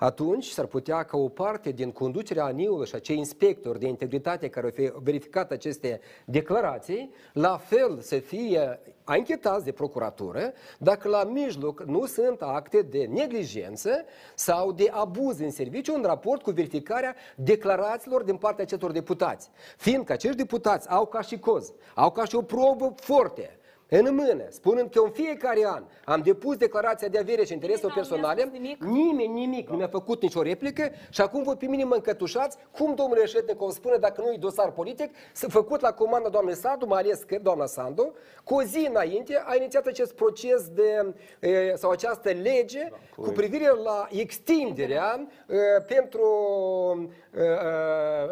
atunci 0.00 0.46
s-ar 0.46 0.66
putea 0.66 1.02
ca 1.02 1.16
o 1.16 1.28
parte 1.28 1.70
din 1.70 1.90
conducerea 1.90 2.44
ANI-ului 2.44 2.86
și 2.86 2.94
acei 2.94 3.16
inspectori 3.16 3.78
de 3.78 3.86
integritate 3.86 4.48
care 4.48 4.66
au 4.66 4.72
fi- 4.72 5.02
verificat 5.02 5.50
aceste 5.50 6.00
declarații, 6.24 7.12
la 7.32 7.56
fel 7.56 8.00
să 8.00 8.18
fie 8.18 8.80
anchetați 9.04 9.64
de 9.64 9.72
procuratură 9.72 10.52
dacă 10.78 11.08
la 11.08 11.24
mijloc 11.24 11.82
nu 11.82 12.06
sunt 12.06 12.42
acte 12.42 12.82
de 12.82 13.04
neglijență 13.04 14.04
sau 14.34 14.72
de 14.72 14.88
abuz 14.90 15.38
în 15.38 15.50
serviciu 15.50 15.94
în 15.94 16.02
raport 16.02 16.42
cu 16.42 16.50
verificarea 16.50 17.14
declarațiilor 17.36 18.22
din 18.22 18.36
partea 18.36 18.64
acestor 18.64 18.92
deputați. 18.92 19.50
Fiindcă 19.76 20.12
acești 20.12 20.36
deputați 20.36 20.88
au 20.88 21.06
ca 21.06 21.20
și 21.20 21.38
coz, 21.38 21.72
au 21.94 22.10
ca 22.10 22.24
și 22.24 22.34
o 22.34 22.42
probă 22.42 22.94
forte, 22.96 23.59
în 23.90 24.14
mână, 24.14 24.44
spunând 24.48 24.90
că 24.90 25.00
în 25.04 25.10
fiecare 25.10 25.66
an 25.66 25.82
am 26.04 26.20
depus 26.20 26.56
declarația 26.56 27.08
de 27.08 27.18
avere 27.18 27.44
și 27.44 27.52
interesul 27.52 27.92
personale, 27.94 28.50
nimeni 28.78 29.32
nimic 29.32 29.68
nu 29.70 29.76
mi-a 29.76 29.88
făcut 29.88 30.22
nicio 30.22 30.42
replică 30.42 30.90
și 31.10 31.20
acum 31.20 31.42
voi 31.42 31.56
pe 31.56 31.66
mine 31.66 31.84
mă 31.84 31.94
încătușați, 31.94 32.56
cum 32.70 32.94
domnule 32.94 33.26
Șetnicov 33.26 33.70
spune, 33.70 33.96
dacă 33.96 34.20
nu 34.20 34.32
e 34.32 34.36
dosar 34.36 34.70
politic, 34.70 35.14
să 35.32 35.48
făcut 35.48 35.80
la 35.80 35.92
comanda 35.92 36.28
doamnei 36.28 36.54
Sandu, 36.54 36.86
mai 36.86 37.00
ales 37.00 37.22
că 37.22 37.38
doamna 37.42 37.66
Sandu, 37.66 38.14
cu 38.44 38.54
o 38.54 38.62
zi 38.62 38.86
înainte 38.90 39.42
a 39.46 39.54
inițiat 39.56 39.86
acest 39.86 40.12
proces 40.12 40.68
de, 40.68 41.14
e, 41.40 41.74
sau 41.76 41.90
această 41.90 42.30
lege 42.30 42.88
cu 43.16 43.30
privire 43.30 43.68
la 43.84 44.06
extinderea 44.10 45.26
e, 45.48 45.80
pentru 45.80 46.28
e, 47.36 47.42
e, 47.42 47.46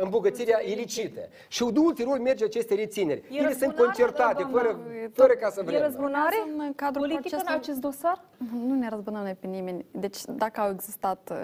îmbogățirea 0.00 0.60
ilicită. 0.64 1.20
Și 1.48 1.62
ulterior 1.62 2.18
merge 2.18 2.44
aceste 2.44 2.74
rețineri. 2.74 3.22
E 3.30 3.36
Ele 3.36 3.48
sunt 3.48 3.60
răzbunare, 3.60 3.84
concertate, 3.84 4.42
doamna? 4.42 4.60
fără, 4.60 4.78
fără 5.12 5.32
ca 5.32 5.47
să 5.50 5.60
E 5.60 5.62
vrem. 5.64 5.82
răzbunare 5.82 6.34
În 6.58 6.72
cadrul 6.74 7.06
politică 7.06 7.36
în 7.36 7.42
procesului- 7.42 7.54
acest 7.60 7.80
dosar? 7.80 8.20
Nu 8.66 8.74
ne 8.74 8.88
răzbunăm 8.88 9.22
noi 9.22 9.34
pe 9.40 9.46
nimeni. 9.46 9.84
Deci, 9.90 10.18
dacă 10.28 10.60
au 10.60 10.70
existat 10.70 11.28
uh, 11.32 11.36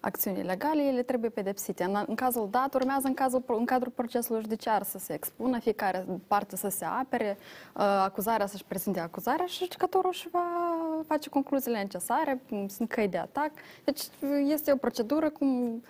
acțiuni 0.00 0.38
ilegale, 0.38 0.82
ele 0.82 1.02
trebuie 1.02 1.30
pedepsite. 1.30 1.84
În, 1.84 2.04
în 2.06 2.14
cazul 2.14 2.48
dat, 2.50 2.74
urmează 2.74 3.06
în, 3.06 3.14
cazul, 3.14 3.42
în 3.46 3.64
cadrul 3.64 3.92
procesului 3.94 4.40
judiciar 4.40 4.82
să 4.82 4.98
se 4.98 5.12
expună, 5.14 5.58
fiecare 5.58 6.06
parte 6.26 6.56
să 6.56 6.68
se 6.68 6.84
apere, 6.84 7.36
uh, 7.76 7.82
acuzarea 8.04 8.46
să-și 8.46 8.64
prezinte 8.64 9.00
acuzarea 9.00 9.46
și 9.46 9.58
judecătorul 9.62 10.10
își 10.12 10.28
va 10.30 10.44
face 11.06 11.28
concluziile 11.28 11.78
necesare, 11.78 12.40
cum 12.48 12.68
sunt 12.68 12.88
căi 12.88 13.08
de 13.08 13.18
atac. 13.18 13.50
Deci, 13.84 14.02
este 14.46 14.72
o 14.72 14.76
procedură 14.76 15.30
cum 15.30 15.82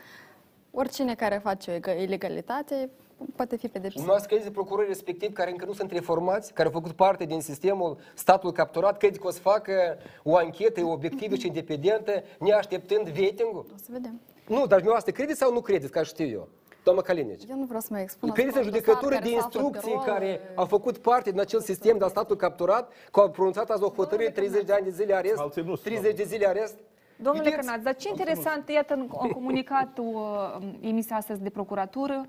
oricine 0.70 1.14
care 1.14 1.40
face 1.42 1.70
o 1.70 1.74
ega- 1.74 2.00
ilegalitate 2.02 2.90
poate 3.36 3.56
fi 3.56 3.68
pedepsit. 3.68 4.02
Nu 4.02 4.12
ați 4.12 4.28
crezut 4.28 4.52
procurorii 4.52 4.88
respectiv 4.88 5.32
care 5.32 5.50
încă 5.50 5.64
nu 5.64 5.72
sunt 5.72 5.92
reformați, 5.92 6.52
care 6.52 6.68
au 6.68 6.74
făcut 6.74 6.92
parte 6.92 7.24
din 7.24 7.40
sistemul 7.40 7.98
statul 8.14 8.52
capturat, 8.52 8.98
crede 8.98 9.18
că 9.18 9.26
o 9.26 9.30
să 9.30 9.40
facă 9.40 9.98
o 10.22 10.36
anchetă 10.36 10.84
obiectivă 10.84 11.34
și 11.34 11.46
independentă, 11.46 12.22
neașteptând 12.38 13.08
vetingul? 13.08 13.66
O 13.74 13.76
să 13.76 13.88
vedem. 13.90 14.20
Nu, 14.46 14.58
dar 14.58 14.66
dumneavoastră 14.66 15.12
credeți 15.12 15.38
sau 15.38 15.52
nu 15.52 15.60
credeți, 15.60 15.92
ca 15.92 16.02
știu 16.02 16.26
eu? 16.26 16.48
Doamna 16.82 17.02
Calinici. 17.02 17.42
Eu 17.48 17.56
nu 17.56 17.64
vreau 17.64 17.80
să 17.80 17.88
mă 17.90 17.98
expun. 17.98 18.30
Credeți 18.30 18.56
în 18.56 18.62
asupra 18.62 18.78
judecători 18.78 19.14
dosar 19.14 19.22
de 19.22 19.30
care 19.30 19.40
s-a 19.40 19.46
aflat 19.46 19.62
pe 19.62 19.66
instrucții 19.68 19.92
rol, 19.92 20.14
care 20.14 20.40
au 20.54 20.64
făcut 20.64 20.98
parte 20.98 21.30
din 21.30 21.40
acel 21.40 21.60
sistem 21.60 21.98
de 21.98 22.06
statul 22.08 22.36
capturat, 22.36 22.92
că 23.12 23.20
au 23.20 23.30
pronunțat 23.30 23.70
azi 23.70 23.82
o 23.82 23.88
hotărâre 23.88 24.30
30 24.30 24.64
de 24.64 24.72
ani 24.72 24.84
de 24.84 24.90
zile 24.90 25.14
arest, 25.14 25.42
30 25.82 26.16
de 26.16 26.24
zile 26.24 26.46
arest? 26.48 26.74
Domnule 27.16 27.44
Vedeți? 27.44 27.66
Cărnaț, 27.66 27.82
dar 27.82 27.96
ce 27.96 28.08
interesant, 28.08 28.68
iată, 28.68 28.94
în 28.94 29.08
în 29.20 29.30
comunicatul 29.30 30.14
uh, 30.60 30.68
emis 30.80 31.10
astăzi 31.10 31.42
de 31.42 31.50
procuratură, 31.50 32.26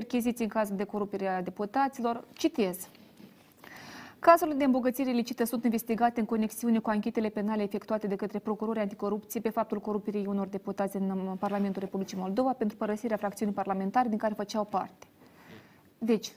percheziții 0.00 0.44
în 0.44 0.50
cazul 0.50 0.76
de 0.76 0.84
corupere 0.84 1.26
a 1.28 1.42
deputaților, 1.42 2.24
citez. 2.32 2.88
Cazurile 4.18 4.56
de 4.56 4.64
îmbogățire 4.64 5.10
ilicită 5.10 5.44
sunt 5.44 5.64
investigate 5.64 6.20
în 6.20 6.26
conexiune 6.26 6.78
cu 6.78 6.90
anchetele 6.90 7.28
penale 7.28 7.62
efectuate 7.62 8.06
de 8.06 8.16
către 8.16 8.38
procurori 8.38 8.78
anticorupție 8.78 9.40
pe 9.40 9.50
faptul 9.50 9.80
corupirii 9.80 10.26
unor 10.26 10.46
deputați 10.46 10.96
în 10.96 11.10
um, 11.10 11.36
Parlamentul 11.36 11.82
Republicii 11.82 12.16
Moldova 12.18 12.52
pentru 12.52 12.76
părăsirea 12.76 13.16
fracțiunii 13.16 13.54
parlamentare 13.54 14.08
din 14.08 14.18
care 14.18 14.34
făceau 14.34 14.64
parte. 14.64 15.06
Deci, 15.98 16.32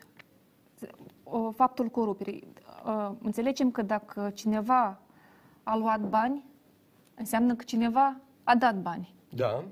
o- 1.23 1.51
faptul 1.51 1.87
corupirii. 1.87 2.43
Uh, 2.85 3.11
Înțelegem 3.21 3.71
că 3.71 3.81
dacă 3.81 4.31
cineva 4.33 4.99
a 5.63 5.75
luat 5.77 5.99
bani, 6.01 6.45
înseamnă 7.15 7.55
că 7.55 7.63
cineva 7.63 8.15
a 8.43 8.55
dat 8.55 8.75
bani. 8.75 9.13
Da. 9.29 9.63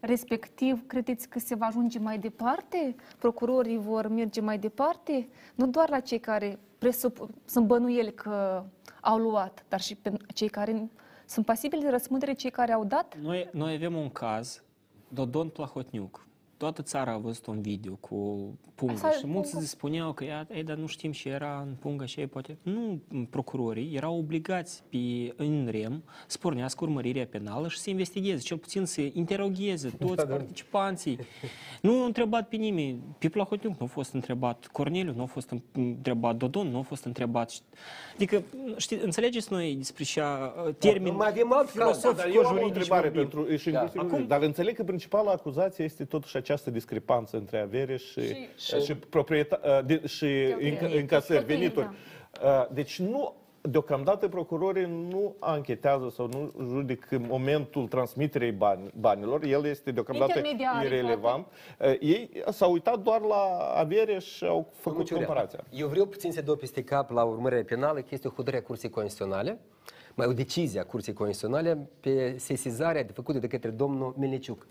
Respectiv, 0.00 0.86
credeți 0.86 1.28
că 1.28 1.38
se 1.38 1.54
va 1.54 1.66
ajunge 1.66 1.98
mai 1.98 2.18
departe? 2.18 2.94
Procurorii 3.18 3.78
vor 3.78 4.08
merge 4.08 4.40
mai 4.40 4.58
departe? 4.58 5.28
Nu 5.54 5.66
doar 5.66 5.88
la 5.90 6.00
cei 6.00 6.18
care 6.18 6.58
presup- 6.78 7.28
sunt 7.44 7.66
bănuieli 7.66 8.14
că 8.14 8.64
au 9.00 9.18
luat, 9.18 9.64
dar 9.68 9.80
și 9.80 9.94
pe 9.94 10.12
cei 10.34 10.48
care 10.48 10.90
sunt 11.26 11.44
pasibili 11.46 11.82
de 11.82 11.90
răspundere, 11.90 12.32
cei 12.32 12.50
care 12.50 12.72
au 12.72 12.84
dat? 12.84 13.16
Noi, 13.22 13.48
noi 13.52 13.74
avem 13.74 13.96
un 13.96 14.10
caz, 14.10 14.62
Dodon 15.08 15.48
Plahotniuc. 15.48 16.26
Toată 16.56 16.82
țara 16.82 17.12
a 17.12 17.16
văzut 17.16 17.46
un 17.46 17.60
video 17.60 17.92
cu 17.94 18.16
Punga 18.74 18.92
Asta- 18.94 19.10
și 19.10 19.26
mulți 19.26 19.50
se 19.50 19.60
spuneau 19.66 20.12
că 20.12 20.24
ea, 20.24 20.46
ei, 20.54 20.62
dar 20.62 20.76
nu 20.76 20.86
știm 20.86 21.10
și 21.12 21.28
era 21.28 21.64
în 21.66 21.74
Punga 21.78 22.04
și 22.04 22.20
ei 22.20 22.26
poate... 22.26 22.58
Nu, 22.62 23.00
procurorii 23.30 23.94
erau 23.94 24.18
obligați 24.18 24.82
pe, 24.88 25.32
în 25.36 25.68
rem 25.70 26.02
să 26.26 26.38
pornească 26.38 26.84
urmărirea 26.84 27.26
penală 27.26 27.68
și 27.68 27.78
să 27.78 27.90
investigheze, 27.90 28.42
cel 28.42 28.56
puțin 28.56 28.84
să 28.84 29.00
interogheze 29.12 29.88
toți 29.98 30.14
Da, 30.14 30.24
da. 30.24 30.34
participanții. 30.34 31.18
Nu 31.82 32.02
a 32.02 32.04
întrebat 32.04 32.48
pe 32.48 32.56
nimeni. 32.56 33.00
Pe 33.18 33.28
Plahotniuc 33.28 33.78
nu 33.78 33.84
a 33.84 33.88
fost 33.88 34.12
întrebat 34.12 34.66
Corneliu, 34.66 35.12
nu 35.16 35.22
a 35.22 35.26
fost 35.26 35.54
întrebat 35.72 36.36
Dodon, 36.36 36.66
nu 36.68 36.78
a 36.78 36.82
fost 36.82 37.04
întrebat... 37.04 37.52
Adică, 38.14 38.42
știi, 38.76 38.98
înțelegeți 39.02 39.52
noi 39.52 39.74
despre 39.74 40.04
ce 40.04 40.22
termen 40.78 41.14
mai 41.14 41.28
avem 41.28 41.52
alt 41.52 41.70
caz. 41.70 42.02
Da, 42.02 42.12
dar 42.12 42.26
eu 42.26 42.46
am 42.46 42.56
o 42.56 42.58
filosofico-juridic 42.58 42.66
întrebare 42.76 43.08
vorbim. 43.08 43.28
pentru, 43.28 43.56
și 43.56 43.70
Da. 43.70 43.80
inclusiv 43.80 44.00
Acum, 44.00 44.14
Acum, 44.14 44.26
dar 44.26 44.42
înțeleg 44.42 44.76
că 44.76 44.82
principala 44.84 45.30
acuzație 45.30 45.84
este 45.84 46.04
totuși 46.04 46.36
această 46.46 46.70
discrepanță 46.70 47.36
între 47.36 47.58
avere 47.60 47.96
și, 47.96 48.20
Și- 48.20 48.48
și, 48.56 48.80
și, 48.80 48.94
proprieta, 48.96 49.82
de, 49.86 50.06
și 50.06 50.54
înca, 50.60 50.86
încasări, 50.96 51.44
venituri. 51.44 51.88
Uh, 52.44 52.66
Deci 52.72 52.98
nu, 53.00 53.34
deocamdată 53.60 54.28
procurorii 54.28 54.86
nu 55.10 55.34
anchetează 55.38 56.08
sau 56.14 56.26
nu 56.26 56.52
judic 56.68 57.10
în 57.10 57.24
momentul 57.28 57.88
transmiterei 57.88 58.52
bani, 58.52 58.90
banilor. 58.98 59.44
El 59.44 59.64
este 59.64 59.90
deocamdată 59.90 60.32
Intermediarii, 60.38 60.86
irelevant. 60.86 61.46
Uh, 61.80 61.94
Ei 62.00 62.30
s-au 62.50 62.72
uitat 62.72 62.98
doar 62.98 63.20
la 63.20 63.72
avere 63.74 64.18
și 64.18 64.44
au 64.44 64.66
făcut 64.72 64.84
Domnul 64.84 65.04
Ciurea, 65.04 65.26
comparația. 65.26 65.64
Eu 65.70 65.88
vreau 65.88 66.06
puțin 66.06 66.32
să 66.32 66.42
dau 66.42 66.56
peste 66.56 66.82
cap 66.84 67.10
la 67.10 67.22
urmărirea 67.24 67.64
penală, 67.64 68.00
că 68.00 68.08
este 68.10 68.28
o 68.28 68.30
hotărâre 68.30 68.62
a 68.62 68.66
Curții 68.66 68.90
Constituționale, 68.90 69.58
mai 70.14 70.26
o 70.26 70.32
decizie 70.32 70.80
a 70.80 70.84
Curții 70.84 71.12
Constituționale 71.12 71.88
pe 72.00 72.34
sesizarea 72.38 73.04
de 73.04 73.12
făcută 73.12 73.38
de 73.38 73.46
către 73.46 73.70
domnul 73.70 74.14
Melniciuc 74.18 74.66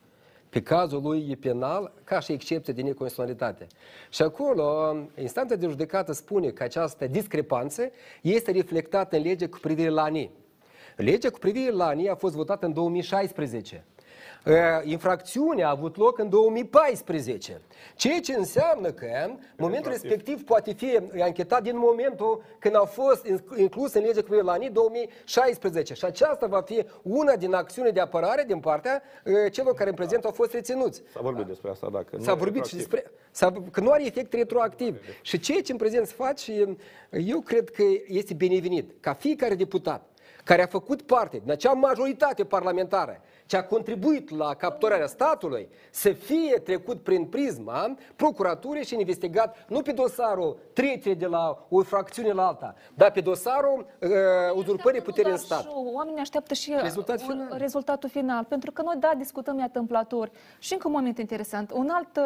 pe 0.55 0.61
cazul 0.61 1.01
lui 1.01 1.35
penal 1.35 1.93
ca 2.03 2.19
și 2.19 2.31
excepție 2.31 2.73
de 2.73 2.81
neconstituționalitate. 2.81 3.67
Și 4.09 4.21
acolo 4.21 4.95
instanța 5.19 5.55
de 5.55 5.67
judecată 5.67 6.11
spune 6.11 6.49
că 6.49 6.63
această 6.63 7.07
discrepanță 7.07 7.91
este 8.21 8.51
reflectată 8.51 9.15
în 9.15 9.21
lege 9.21 9.47
cu 9.47 9.57
privire 9.61 9.89
la 9.89 10.03
ANI. 10.03 10.31
Legea 10.95 11.29
cu 11.29 11.39
privire 11.39 11.71
la 11.71 11.85
ANI 11.85 12.09
a 12.09 12.15
fost 12.15 12.35
votată 12.35 12.65
în 12.65 12.73
2016. 12.73 13.85
Uh, 14.45 14.53
Infracțiunea 14.83 15.67
a 15.67 15.69
avut 15.69 15.97
loc 15.97 16.17
în 16.17 16.29
2014, 16.29 17.61
ceea 17.95 18.19
ce 18.19 18.33
înseamnă 18.33 18.91
că 18.91 19.07
momentul 19.57 19.91
respectiv 19.91 20.43
poate 20.43 20.73
fi 20.73 20.99
anchetat 21.21 21.63
din 21.63 21.77
momentul 21.77 22.43
când 22.59 22.75
a 22.75 22.83
fost 22.83 23.27
inclus 23.57 23.93
în 23.93 24.01
legea 24.01 24.19
cu 24.19 24.25
privire 24.25 24.45
la 24.45 24.51
anii 24.51 24.69
2016 24.69 25.93
și 25.93 26.05
aceasta 26.05 26.47
va 26.47 26.61
fi 26.61 26.85
una 27.01 27.35
din 27.35 27.53
acțiune 27.53 27.89
de 27.89 27.99
apărare 27.99 28.43
din 28.47 28.59
partea 28.59 29.01
uh, 29.25 29.51
celor 29.51 29.73
care 29.73 29.89
în 29.89 29.95
prezent 29.95 30.25
au 30.25 30.31
fost 30.31 30.53
reținuți. 30.53 31.03
S-a 31.13 31.21
vorbit 31.21 31.45
despre 31.45 31.69
asta, 31.69 31.89
dacă 31.91 32.17
S-a 32.19 32.33
vorbit 32.33 32.65
și 32.65 32.75
despre 32.75 33.11
s-a, 33.31 33.51
că 33.71 33.79
nu 33.79 33.91
are 33.91 34.05
efect 34.05 34.33
retroactiv. 34.33 34.99
Și 35.21 35.39
ceea 35.39 35.61
ce 35.61 35.71
în 35.71 35.77
prezent 35.77 36.07
se 36.07 36.13
face, 36.17 36.77
eu 37.09 37.39
cred 37.39 37.69
că 37.69 37.83
este 38.07 38.33
binevenit 38.33 38.91
ca 38.99 39.13
fiecare 39.13 39.55
deputat 39.55 40.09
care 40.43 40.63
a 40.63 40.67
făcut 40.67 41.01
parte 41.01 41.37
din 41.37 41.51
acea 41.51 41.71
majoritate 41.71 42.43
parlamentară 42.43 43.21
ce 43.45 43.57
a 43.57 43.63
contribuit 43.65 44.29
la 44.29 44.53
capturarea 44.53 45.07
statului 45.07 45.69
să 45.91 46.09
fie 46.11 46.59
trecut 46.63 47.01
prin 47.01 47.25
prisma 47.25 47.95
procuraturii 48.15 48.85
și 48.85 48.93
investigat 48.99 49.65
nu 49.67 49.81
pe 49.81 49.91
dosarul 49.91 50.57
trecerii 50.73 51.15
de 51.15 51.25
la 51.25 51.65
o 51.69 51.81
fracțiune 51.83 52.31
la 52.31 52.47
alta, 52.47 52.75
dar 52.93 53.11
pe 53.11 53.21
dosarul 53.21 53.85
uh, 54.01 54.09
uzurpării 54.55 55.01
puterii 55.01 55.31
în 55.31 55.37
stat. 55.37 55.61
Și 55.61 55.67
oamenii 55.93 56.19
așteaptă 56.19 56.53
și 56.53 56.73
Rezultat 56.81 57.19
un- 57.21 57.25
final. 57.27 57.57
rezultatul 57.57 58.09
final. 58.09 58.43
Pentru 58.43 58.71
că 58.71 58.81
noi, 58.81 58.95
da, 58.99 59.11
discutăm 59.17 59.53
iată 59.57 59.79
întâmplator. 59.79 60.31
Și 60.59 60.73
încă 60.73 60.87
un 60.87 60.93
moment 60.93 61.17
interesant. 61.17 61.71
Un 61.71 61.89
alt 61.91 62.17
uh, 62.17 62.23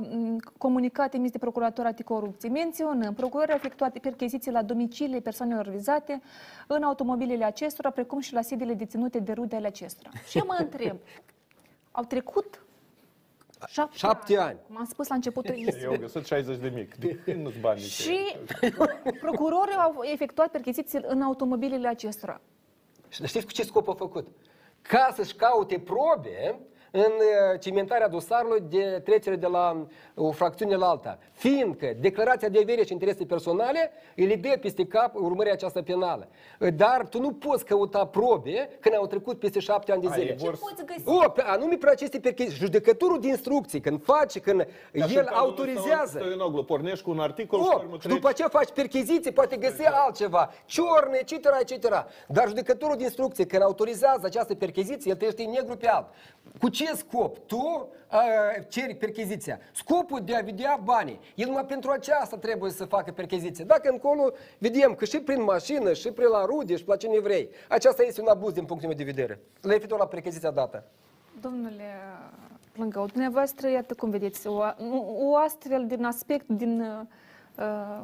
uh, 0.00 0.06
uh, 0.10 0.36
comunicat 0.58 1.14
emis 1.14 1.30
de 1.30 1.38
Procuratura 1.38 1.88
Anticorupție. 1.88 2.48
Menționăm, 2.48 3.14
procurării 3.14 3.52
au 3.52 3.58
efectuat 3.58 3.98
percheziții 3.98 4.50
la 4.50 4.62
domiciliile 4.62 5.20
persoanelor 5.20 5.66
vizate 5.68 6.20
în 6.66 6.82
automobilele 6.82 7.44
acestora, 7.44 7.90
precum 7.90 8.20
și 8.20 8.32
la 8.34 8.40
sediile 8.42 8.74
deținute 8.74 9.18
de 9.18 9.32
rude 9.32 9.56
ale 9.56 9.66
acestora. 9.66 10.10
Și 10.28 10.37
eu 10.38 10.46
mă 10.46 10.56
întreb, 10.58 10.96
au 11.90 12.04
trecut 12.04 12.62
șapte, 13.66 13.96
Șapte 13.96 14.36
ani. 14.36 14.58
Cum 14.66 14.76
am 14.76 14.84
spus 14.84 15.08
la 15.08 15.14
începutul 15.14 15.54
Eu 15.54 15.60
emisiunii. 15.60 15.86
au 15.86 15.96
găsit 16.00 16.26
60 16.26 16.56
de 16.58 16.68
mic. 16.68 16.94
De 16.96 17.14
când 17.14 17.42
nu-ți 17.42 17.58
bani 17.58 17.80
nici 17.80 17.90
Și 17.90 18.36
procurorii 19.20 19.74
au 19.74 20.00
efectuat 20.12 20.50
percheziții 20.50 21.00
în 21.02 21.22
automobilele 21.22 21.88
acestora. 21.88 22.40
Și 23.08 23.26
știți 23.26 23.46
cu 23.46 23.52
ce 23.52 23.62
scop 23.62 23.88
a 23.88 23.94
făcut? 23.94 24.28
Ca 24.82 25.12
să-și 25.14 25.34
caute 25.34 25.78
probe 25.78 26.58
în 26.90 27.00
uh, 27.02 27.60
cimentarea 27.60 28.08
dosarului 28.08 28.60
de 28.68 29.00
trecere 29.04 29.36
de 29.36 29.46
la 29.46 29.86
o 30.14 30.30
fracțiune 30.30 30.74
la 30.76 30.88
alta. 30.88 31.18
Fiindcă 31.32 31.92
declarația 32.00 32.48
de 32.48 32.58
avere 32.62 32.84
și 32.84 32.92
interese 32.92 33.24
personale 33.24 33.90
îi 34.16 34.36
dă 34.36 34.56
peste 34.60 34.86
cap 34.86 35.14
urmărirea 35.14 35.52
aceasta 35.52 35.82
penală. 35.82 36.28
Dar 36.76 37.06
tu 37.10 37.20
nu 37.20 37.32
poți 37.32 37.64
căuta 37.64 38.06
probe 38.06 38.68
când 38.80 38.94
au 38.94 39.06
trecut 39.06 39.38
peste 39.38 39.60
șapte 39.60 39.92
ani 39.92 40.00
de 40.02 40.08
A, 40.08 40.12
zile. 40.12 40.30
ei 40.30 40.36
vor 40.36 40.54
să- 40.54 40.60
Poți 40.70 40.84
găsi. 40.84 41.02
O, 41.26 41.28
pe, 41.30 41.42
anume 41.46 41.74
pe 41.76 41.88
aceste 41.90 42.18
percheziții. 42.18 42.58
Judecătorul 42.58 43.20
de 43.20 43.26
instrucții, 43.28 43.80
când 43.80 44.02
face, 44.04 44.40
când 44.40 44.66
Ca 44.92 45.06
și 45.06 45.14
el 45.14 45.20
în 45.20 45.24
cazul 45.26 45.42
autorizează. 45.44 46.18
Stoianoglu, 46.18 46.64
pornești 46.64 47.04
cu 47.04 47.10
un 47.10 47.18
articol 47.20 47.60
și 47.62 47.68
O, 47.72 47.76
urmă 47.78 47.96
și 48.00 48.06
după 48.08 48.28
aceea 48.28 48.48
faci 48.48 48.70
percheziții, 48.70 49.32
poate 49.32 49.56
găsi 49.56 49.86
altceva, 49.86 50.50
ciorne, 50.66 51.18
etc., 51.20 51.32
etc. 51.60 51.88
Dar 52.28 52.46
judecătorul 52.48 52.96
de 52.96 53.02
instrucție, 53.02 53.46
când 53.46 53.62
autorizează 53.62 54.20
această 54.26 54.54
percheziție, 54.54 55.10
el 55.10 55.16
trăiește 55.16 55.42
în 55.42 55.50
negru 55.50 55.76
pe 55.76 55.88
alb. 55.88 56.06
Cu 56.60 56.68
ce 56.68 56.94
scop? 56.94 57.38
Tu 57.46 57.88
a, 58.06 58.22
ceri 58.68 58.94
percheziția. 58.94 59.58
Scopul 59.72 60.20
de 60.24 60.36
a 60.36 60.40
vedea 60.40 60.80
banii. 60.84 61.20
El 61.34 61.46
numai 61.46 61.64
pentru 61.64 61.90
aceasta 61.90 62.36
trebuie 62.36 62.70
să 62.70 62.84
facă 62.84 63.12
percheziție. 63.12 63.64
Dacă 63.64 63.88
încolo 63.90 64.32
vedem 64.58 64.94
că 64.94 65.04
și 65.04 65.20
prin 65.20 65.42
mașină, 65.42 65.92
și 65.92 66.10
prin 66.10 66.28
la 66.28 66.44
rude, 66.44 66.76
și 66.76 66.84
la 66.86 66.96
cine 66.96 67.18
vrei. 67.18 67.48
Aceasta 67.68 68.02
este 68.02 68.20
un 68.20 68.28
abuz 68.28 68.52
din 68.52 68.64
punctul 68.64 68.88
meu 68.88 68.96
de 68.96 69.04
vedere. 69.04 69.40
Referitor 69.62 69.98
la 69.98 70.06
percheziția 70.06 70.50
dată. 70.50 70.84
Domnule 71.40 71.84
Plângău, 72.72 73.06
dumneavoastră, 73.06 73.68
iată 73.68 73.94
cum 73.94 74.10
vedeți, 74.10 74.46
o, 74.46 74.62
o 75.04 75.36
astfel 75.36 75.86
din 75.86 76.04
aspect, 76.04 76.48
din, 76.48 76.80
uh, 76.80 78.02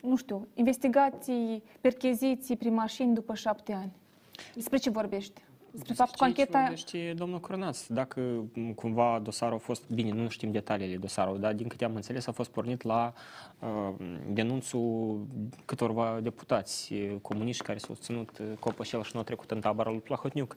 nu 0.00 0.16
știu, 0.16 0.48
investigații, 0.54 1.62
percheziții 1.80 2.56
prin 2.56 2.74
mașini 2.74 3.14
după 3.14 3.34
șapte 3.34 3.72
ani. 3.72 3.92
Despre 4.54 4.76
ce 4.76 4.90
vorbește? 4.90 5.40
Despre 5.72 5.94
faptul 5.94 6.26
că 6.26 6.32
Ce 6.32 6.40
ancheta... 6.40 6.58
vorbește 6.58 7.12
domnul 7.16 7.40
Cronaț. 7.40 7.86
Dacă 7.86 8.20
m, 8.52 8.72
cumva 8.72 9.20
dosarul 9.22 9.54
a 9.54 9.58
fost, 9.58 9.82
bine, 9.90 10.10
nu 10.10 10.28
știm 10.28 10.52
detaliile 10.52 10.96
dosarului, 10.96 11.40
dar 11.40 11.52
din 11.52 11.68
câte 11.68 11.84
am 11.84 11.94
înțeles 11.94 12.26
a 12.26 12.32
fost 12.32 12.50
pornit 12.50 12.82
la 12.82 13.12
uh, 13.58 13.94
denunțul 14.28 15.20
câtorva 15.64 16.18
deputați 16.22 16.94
eh, 16.94 17.16
comuniști 17.22 17.62
care 17.62 17.78
s-au 17.78 17.94
ținut 18.00 18.38
eh, 18.38 18.46
copășel 18.58 19.02
și 19.02 19.10
nu 19.12 19.18
au 19.18 19.24
trecut 19.24 19.50
în 19.50 19.60
tabăra 19.60 19.90
lui 19.90 20.00
Plahotniuc. 20.00 20.56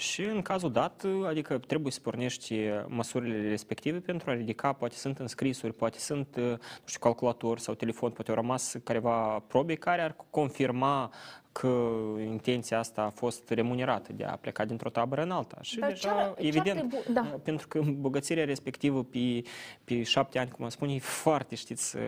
Și 0.00 0.22
în 0.22 0.42
cazul 0.42 0.72
dat, 0.72 1.04
eh, 1.04 1.10
adică 1.26 1.58
trebuie 1.58 1.92
să 1.92 2.00
pornești 2.02 2.54
eh, 2.54 2.84
măsurile 2.86 3.48
respective 3.48 3.98
pentru 3.98 4.30
a 4.30 4.34
ridica, 4.34 4.72
poate 4.72 4.94
sunt 4.94 5.18
înscrisuri, 5.18 5.72
poate 5.72 5.98
sunt, 5.98 6.36
eh, 6.36 6.42
nu 6.44 6.86
știu, 6.86 7.00
calculator 7.00 7.58
sau 7.58 7.74
telefon, 7.74 8.10
poate 8.10 8.30
au 8.30 8.36
rămas 8.36 8.76
careva 8.84 9.38
probe 9.46 9.74
care 9.74 10.02
ar 10.02 10.16
confirma 10.30 11.12
că 11.52 11.90
intenția 12.24 12.78
asta 12.78 13.02
a 13.02 13.08
fost 13.08 13.50
remunerată 13.50 14.12
de 14.12 14.24
a 14.24 14.36
pleca 14.36 14.64
dintr-o 14.64 14.88
tabără 14.90 15.22
în 15.22 15.30
alta. 15.30 15.58
Și 15.60 15.78
Dar 15.78 15.88
deja, 15.88 16.00
ce 16.00 16.08
ar- 16.08 16.16
ce 16.16 16.30
ar 16.30 16.34
evident, 16.38 16.78
trebui- 16.78 17.12
da. 17.12 17.38
pentru 17.42 17.68
că 17.68 17.78
îmbogățirea 17.78 18.44
respectivă 18.44 19.02
pe, 19.04 19.42
pe 19.84 20.02
șapte 20.02 20.38
ani, 20.38 20.50
cum 20.50 20.64
am 20.64 20.70
spune, 20.70 20.94
e 20.94 20.98
foarte, 20.98 21.54
știți, 21.54 21.96
uh, 21.96 22.02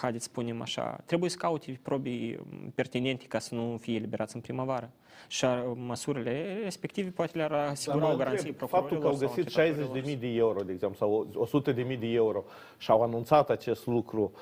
haideți 0.00 0.24
să 0.24 0.30
spunem 0.30 0.60
așa, 0.60 0.98
trebuie 1.04 1.30
să 1.30 1.36
caute 1.36 1.78
probe 1.82 2.38
pertinente 2.74 3.24
ca 3.26 3.38
să 3.38 3.54
nu 3.54 3.76
fie 3.80 3.94
eliberați 3.94 4.34
în 4.34 4.40
primăvară. 4.40 4.90
Și 5.28 5.44
uh, 5.44 5.50
măsurile 5.74 6.58
respective 6.62 7.10
poate 7.10 7.36
le-ar 7.36 7.52
asigura 7.52 7.98
Dar 8.00 8.08
o 8.08 8.12
mă 8.12 8.18
garanție 8.18 8.48
întreb, 8.48 8.68
Faptul 8.68 8.98
că 8.98 9.06
au 9.06 9.10
procurorilor 9.16 9.28
sau 9.34 9.42
găsit 9.44 9.58
anchetatorilor 9.58 10.16
60.000 10.16 10.20
de 10.20 10.26
euro, 10.36 10.60
de 10.62 10.72
exemplu, 10.72 10.98
sau 10.98 11.48
100.000 11.62 11.98
de 11.98 12.06
euro 12.06 12.44
și 12.78 12.90
au 12.90 13.02
anunțat 13.02 13.50
acest 13.50 13.86
lucru, 13.86 14.32
uh, 14.34 14.40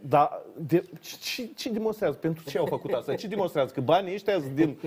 dar 0.00 0.42
de, 0.56 0.84
ce, 1.22 1.48
ce 1.56 1.70
demonstrează? 1.70 2.16
Pentru 2.16 2.44
ce 2.50 2.58
au 2.58 2.66
făcut 2.66 2.92
asta? 2.92 3.14
Ce 3.14 3.26
demonstrează? 3.26 3.72
Că 3.74 3.80
banii 3.80 4.14
ăștia 4.14 4.32
sunt 4.40 4.50
din, 4.54 4.78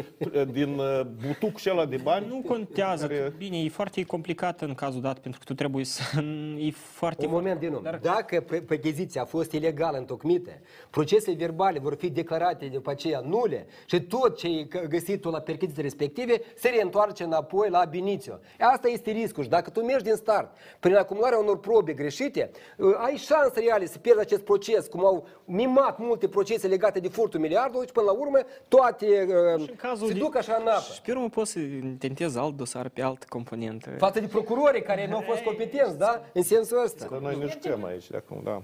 din 0.51 0.79
uh, 0.79 1.01
butuc 1.27 1.57
și 1.57 1.69
ăla 1.69 1.85
de 1.85 1.97
bani? 2.03 2.25
Nu 2.27 2.41
contează. 2.47 3.07
Care- 3.07 3.33
Bine, 3.37 3.57
e 3.57 3.69
foarte 3.69 4.03
complicat 4.03 4.61
în 4.61 4.73
cazul 4.73 5.01
dat, 5.01 5.19
pentru 5.19 5.39
că 5.39 5.45
tu 5.45 5.53
trebuie 5.53 5.85
să... 5.85 6.01
E 6.57 6.71
foarte... 6.71 7.25
Un 7.25 7.31
moment 7.31 7.59
din 7.59 7.73
urmă. 7.73 7.97
Dacă 8.01 8.41
pe- 8.41 8.61
percheziția 8.61 9.21
a 9.21 9.25
fost 9.25 9.51
ilegală 9.51 9.97
întocmită, 9.97 10.51
procesele 10.89 11.35
verbale 11.35 11.79
vor 11.79 11.95
fi 11.95 12.09
declarate 12.09 12.65
după 12.65 12.89
aceea 12.89 13.19
nule 13.19 13.65
și 13.85 14.01
tot 14.01 14.37
ce 14.37 14.47
e 14.47 14.63
că- 14.65 14.85
găsit 14.89 15.21
tu 15.21 15.29
la 15.29 15.39
percheziții 15.39 15.81
respective 15.81 16.41
se 16.55 16.69
reîntoarce 16.69 17.23
înapoi 17.23 17.69
la 17.69 17.83
binițiu. 17.89 18.39
Asta 18.59 18.87
este 18.87 19.11
riscul 19.11 19.43
și 19.43 19.49
dacă 19.49 19.69
tu 19.69 19.81
mergi 19.83 20.03
din 20.03 20.15
start 20.15 20.55
prin 20.79 20.95
acumularea 20.95 21.37
unor 21.37 21.59
probe 21.59 21.93
greșite, 21.93 22.51
uh, 22.77 22.87
ai 22.97 23.15
șanse 23.15 23.59
reale 23.59 23.85
să 23.85 23.97
pierzi 23.97 24.19
acest 24.21 24.42
proces, 24.43 24.87
cum 24.87 25.05
au 25.05 25.27
mimat 25.45 25.97
multe 25.97 26.27
procese 26.27 26.67
legate 26.67 26.99
de 26.99 27.07
furtul 27.07 27.39
miliardului 27.39 27.85
și 27.85 27.91
până 27.93 28.05
la 28.05 28.11
urmă 28.11 28.39
toate 28.67 29.05
uh, 29.57 29.69
cazul 29.77 30.07
se 30.07 30.13
de- 30.13 30.19
duc 30.19 30.35
așa 30.35 30.57
în 30.59 30.67
apă. 30.67 30.93
Și 30.93 31.01
pe 31.01 31.11
urmă 31.11 31.29
poți 31.29 31.51
să 31.51 31.59
intentezi 31.59 32.37
alt 32.37 32.55
dosar 32.55 32.89
pe 32.89 33.01
altă 33.01 33.25
componentă. 33.29 33.89
Față 33.97 34.19
de 34.19 34.27
procurorii 34.27 34.81
care 34.81 35.07
nu 35.07 35.15
au 35.15 35.21
fost 35.21 35.41
competenți, 35.41 35.97
da? 35.97 36.21
În 36.33 36.43
sensul 36.43 36.83
ăsta. 36.83 37.05
Că 37.05 37.19
noi 37.21 37.37
nu 37.41 37.47
știm 37.47 37.83
aici 37.85 38.09
de 38.09 38.17
acum, 38.17 38.41
da. 38.43 38.61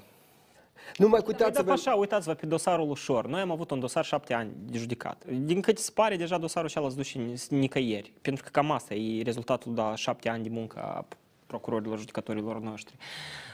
Nu 0.98 1.08
mai 1.08 1.20
Uitați-vă 1.28 1.46
uitați-vă... 1.46 1.72
așa, 1.72 1.94
uitați-vă 2.00 2.34
pe 2.34 2.46
dosarul 2.46 2.90
ușor. 2.90 3.28
Noi 3.28 3.42
am 3.42 3.52
avut 3.52 3.72
un 3.72 3.80
dosar 3.80 4.06
șapte 4.06 4.34
ani 4.34 4.52
de 4.70 4.78
judicat. 4.78 5.24
Din 5.26 5.62
cât 5.62 5.78
se 5.78 5.92
pare, 5.94 6.16
deja 6.16 6.38
dosarul 6.38 6.68
ăsta 6.68 6.80
l-ați 6.80 6.96
dus 6.96 7.06
și 7.06 7.20
nicăieri. 7.50 8.14
Pentru 8.22 8.44
că 8.44 8.50
cam 8.52 8.72
asta 8.72 8.94
e 8.94 9.22
rezultatul 9.24 9.74
de 9.74 9.82
șapte 9.96 10.30
ani 10.30 10.44
de 10.44 10.50
muncă 10.50 10.80
a 10.80 11.06
procurorilor, 11.54 11.98
judecătorilor 11.98 12.60
noștri. 12.60 12.96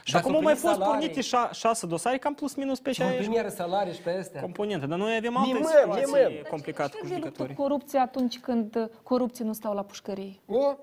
Și 0.04 0.12
Dar 0.14 0.22
acum 0.22 0.32
s-au 0.34 0.40
au 0.40 0.46
mai 0.46 0.54
primit 0.54 0.70
fost 0.70 0.82
salarii. 0.84 1.08
pornite 1.10 1.28
șa- 1.30 1.52
șase 1.52 1.86
dosare, 1.88 2.18
cam 2.18 2.34
plus 2.34 2.56
minus 2.56 2.80
pe 2.80 2.92
Și 2.92 3.00
mai 3.00 3.10
60 3.10 3.28
primire 3.30 3.50
salarii 3.56 3.94
și 3.94 4.02
pe 4.02 4.10
astea. 4.20 4.42
componente. 4.42 4.86
Dar 4.86 4.98
noi 4.98 5.16
avem 5.16 5.38
alte 5.38 5.54
Mimăm, 5.54 5.70
situații 5.72 6.14
mimăm. 6.14 6.46
complicate 6.50 6.98
cu 6.98 7.06
Ce 7.06 7.08
de 7.08 7.14
luptă 7.14 7.16
judecătorii. 7.28 7.56
corupție 7.56 8.00
atunci 8.00 8.40
când 8.40 8.76
uh, 8.76 8.86
corupții 9.04 9.46
nu 9.46 9.54
stau 9.54 9.74
la 9.74 9.84
pușcărie? 9.84 10.36
O, 10.48 10.76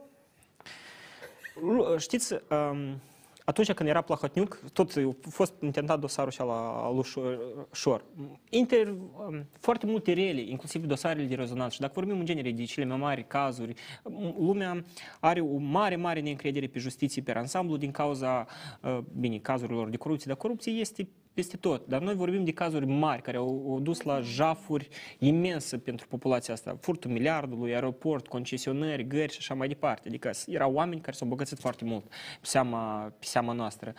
Lu- 1.60 1.98
Știți, 1.98 2.32
um, 2.32 3.00
atunci 3.44 3.72
când 3.72 3.88
era 3.88 4.00
Plahotniuc, 4.00 4.60
tot 4.72 4.92
a 4.96 5.28
fost 5.30 5.54
intentat 5.62 5.98
dosarul 5.98 6.28
ăsta 6.28 6.44
la 6.44 6.90
lui 6.92 7.02
Șor- 7.02 7.66
Șor. 7.72 8.04
Inter, 8.50 8.88
um, 8.88 9.46
foarte 9.60 9.86
multe 9.86 10.12
rele, 10.12 10.40
inclusiv 10.40 10.84
dosarele 10.84 11.26
de 11.26 11.34
rezonanță. 11.34 11.74
Și 11.74 11.80
dacă 11.80 11.92
vorbim 11.94 12.18
în 12.18 12.24
genere 12.24 12.50
de 12.50 12.64
cele 12.64 12.86
mai 12.86 12.96
mari 12.96 13.26
cazuri, 13.26 13.72
m- 13.72 14.34
lumea 14.38 14.84
are 15.20 15.40
o 15.40 15.56
mare, 15.56 15.96
mare 15.96 16.20
neîncredere 16.20 16.66
pe 16.66 16.78
justiție, 16.78 17.22
pe 17.22 17.32
ansamblu, 17.32 17.76
din 17.76 17.90
cauza, 17.90 18.46
uh, 18.82 18.98
bine, 19.18 19.38
cazurilor 19.38 19.88
de 19.88 19.96
corupție. 19.96 20.26
Dar 20.28 20.36
corupție 20.36 20.72
este 20.72 21.08
peste 21.34 21.56
tot. 21.56 21.86
Dar 21.86 22.00
noi 22.00 22.14
vorbim 22.14 22.44
de 22.44 22.52
cazuri 22.52 22.86
mari 22.86 23.22
care 23.22 23.36
au, 23.36 23.66
au 23.70 23.80
dus 23.80 24.00
la 24.00 24.20
jafuri 24.20 24.88
imense 25.18 25.78
pentru 25.78 26.06
populația 26.06 26.54
asta. 26.54 26.76
Furtul 26.80 27.10
miliardului, 27.10 27.72
aeroport, 27.72 28.28
concesionări, 28.28 29.06
gări 29.06 29.32
și 29.32 29.38
așa 29.38 29.54
mai 29.54 29.68
departe. 29.68 30.08
Adică 30.08 30.30
erau 30.46 30.72
oameni 30.72 31.00
care 31.00 31.16
s-au 31.16 31.28
băgățit 31.28 31.58
foarte 31.58 31.84
mult 31.84 32.04
pe 32.40 32.46
seama, 32.46 33.12
pe 33.18 33.26
seama 33.26 33.52
noastră. 33.52 33.94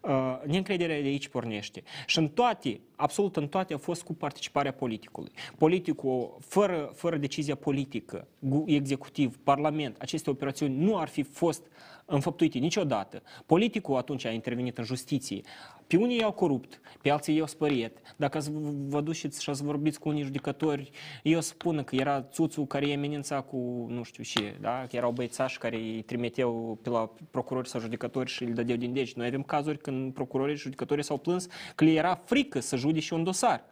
Uh, 0.00 0.40
neîncrederea 0.46 1.00
de 1.00 1.08
aici 1.08 1.28
pornește. 1.28 1.82
Și 2.06 2.18
în 2.18 2.28
toate 2.28 2.80
absolut 2.96 3.36
în 3.36 3.48
toate 3.48 3.74
a 3.74 3.78
fost 3.78 4.02
cu 4.02 4.14
participarea 4.14 4.72
politicului. 4.72 5.32
Politicul, 5.58 6.36
fără, 6.40 6.90
fără 6.94 7.16
decizia 7.16 7.54
politică, 7.54 8.28
gu- 8.38 8.64
executiv, 8.66 9.36
parlament, 9.36 9.96
aceste 10.00 10.30
operațiuni 10.30 10.76
nu 10.76 10.98
ar 10.98 11.08
fi 11.08 11.22
fost 11.22 11.66
înfăptuite 12.04 12.58
niciodată. 12.58 13.22
Politicul 13.46 13.96
atunci 13.96 14.24
a 14.24 14.30
intervenit 14.30 14.78
în 14.78 14.84
justiție. 14.84 15.40
Pe 15.86 15.96
unii 15.96 16.18
i-au 16.18 16.32
corupt, 16.32 16.80
pe 17.02 17.10
alții 17.10 17.36
i-au 17.36 17.46
spăriet. 17.46 17.98
Dacă 18.16 18.36
ați 18.36 18.50
vă 18.88 19.00
duceți 19.00 19.42
și 19.42 19.50
ați 19.50 19.62
vorbiți 19.62 20.00
cu 20.00 20.08
unii 20.08 20.22
judecători, 20.22 20.90
ei 21.22 21.36
o 21.36 21.40
spună 21.40 21.82
că 21.82 21.94
era 21.94 22.22
țuțul 22.22 22.66
care 22.66 22.84
îi 22.84 22.94
amenința 22.94 23.40
cu 23.40 23.86
nu 23.88 24.02
știu 24.02 24.22
ce, 24.22 24.56
da? 24.60 24.86
că 24.88 24.96
erau 24.96 25.10
băiețași 25.10 25.58
care 25.58 25.76
îi 25.76 26.02
trimiteau 26.02 26.78
pe 26.82 26.88
la 26.88 27.10
procurori 27.30 27.68
sau 27.68 27.80
judecători 27.80 28.30
și 28.30 28.44
îl 28.44 28.52
dădeau 28.52 28.78
din 28.78 28.92
deci. 28.92 29.14
Noi 29.14 29.26
avem 29.26 29.42
cazuri 29.42 29.78
când 29.78 30.12
procurorii 30.12 30.56
și 30.56 30.62
judecătorii 30.62 31.04
s-au 31.04 31.18
plâns 31.18 31.46
că 31.74 31.84
le 31.84 31.90
era 31.90 32.22
frică 32.24 32.60
să 32.60 32.76
judece 32.76 33.14
un 33.14 33.24
dosar. 33.24 33.64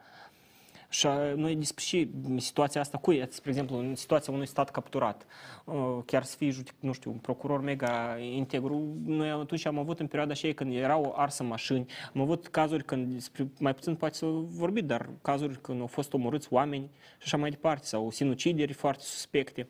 Și 0.93 1.07
uh, 1.07 1.33
noi 1.37 1.57
despre 1.57 1.85
și 1.85 2.11
situația 2.37 2.81
asta 2.81 2.99
cu 2.99 3.13
ea, 3.13 3.27
spre 3.31 3.51
exemplu, 3.51 3.79
în 3.79 3.95
situația 3.95 4.33
unui 4.33 4.47
stat 4.47 4.71
capturat, 4.71 5.27
uh, 5.65 5.99
chiar 6.07 6.23
să 6.25 6.37
fie, 6.37 6.51
judec- 6.51 6.81
nu 6.81 6.93
știu, 6.93 7.11
un 7.11 7.17
procuror 7.17 7.61
mega 7.61 8.19
integru, 8.19 8.97
noi 9.05 9.31
atunci 9.31 9.67
am 9.67 9.79
avut 9.79 10.01
în 10.01 10.07
perioada 10.07 10.33
aceea 10.33 10.55
când 10.55 10.75
erau 10.75 11.15
arsă 11.17 11.43
mașini, 11.43 11.87
am 12.15 12.21
avut 12.21 12.47
cazuri 12.47 12.85
când, 12.85 13.13
despre- 13.13 13.51
mai 13.59 13.75
puțin 13.75 13.95
poate 13.95 14.15
să 14.15 14.27
vorbi, 14.49 14.83
dar 14.83 15.09
cazuri 15.23 15.61
când 15.61 15.81
au 15.81 15.87
fost 15.87 16.13
omorâți 16.13 16.49
oameni 16.51 16.91
și 16.95 17.23
așa 17.23 17.37
mai 17.37 17.51
departe, 17.51 17.87
sau 17.87 18.11
sinucideri 18.11 18.73
foarte 18.73 19.03
suspecte. 19.03 19.67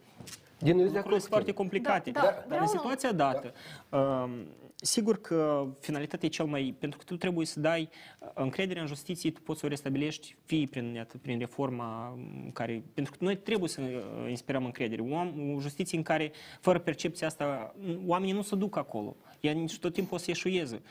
Din 0.63 0.77
nou, 0.77 0.83
de 0.83 0.83
Lucrurile 0.83 0.99
acord 0.99 1.21
sunt 1.21 1.33
foarte 1.33 1.53
complicate. 1.53 2.11
Da, 2.11 2.21
da, 2.21 2.27
dar 2.27 2.45
vreau- 2.47 2.63
în 2.63 2.69
situația 2.69 3.13
dată, 3.13 3.53
um, 3.89 4.31
sigur 4.75 5.21
că 5.21 5.67
finalitatea 5.81 6.29
e 6.29 6.31
cel 6.31 6.45
mai... 6.45 6.75
Pentru 6.79 6.99
că 6.99 7.05
tu 7.05 7.17
trebuie 7.17 7.47
să 7.47 7.61
dai 7.61 7.89
uh, 8.19 8.29
încrederea 8.35 8.83
în 8.83 8.89
justiție, 8.89 9.31
tu 9.31 9.41
poți 9.41 9.61
să 9.61 9.67
o 9.67 9.69
restabilești 9.69 10.37
fie 10.45 10.67
prin, 10.71 10.95
iată, 10.95 11.19
prin 11.19 11.39
reforma 11.39 12.09
um, 12.09 12.51
care... 12.53 12.83
Pentru 12.95 13.13
că 13.13 13.25
noi 13.25 13.37
trebuie 13.37 13.69
să 13.69 13.81
uh, 13.81 14.29
inspirăm 14.29 14.65
încredere. 14.65 15.03
O, 15.03 15.15
o 15.55 15.61
justiție 15.61 15.99
în 15.99 16.05
care, 16.05 16.33
fără 16.61 16.79
percepția 16.79 17.27
asta, 17.27 17.75
oamenii 18.07 18.35
nu 18.35 18.43
se 18.43 18.57
duc 18.57 18.77
acolo. 18.77 19.17
Ea 19.41 19.53
nici 19.53 19.79
tot 19.79 19.93
timpul 19.93 20.17
o 20.17 20.19
să 20.19 20.31
eșueze. 20.31 20.83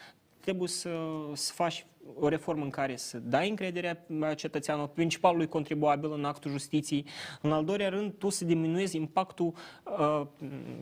Trebuie 0.42 0.68
să, 0.68 0.90
să 1.34 1.54
faci 1.54 1.86
o 2.20 2.28
reformă 2.28 2.64
în 2.64 2.70
care 2.70 2.96
să 2.96 3.18
dai 3.18 3.50
încrederea 3.50 4.06
cetățeanului, 4.36 4.92
principalului 4.94 5.48
contribuabil 5.48 6.12
în 6.12 6.26
actul 6.26 6.52
justiției. 6.52 7.06
În 7.42 7.52
al 7.52 7.66
doilea 7.66 7.90
rând, 7.90 8.14
tu 8.18 8.30
să 8.30 8.46
diminuezi 8.46 8.96
impactul, 8.96 9.54
uh, 10.00 10.28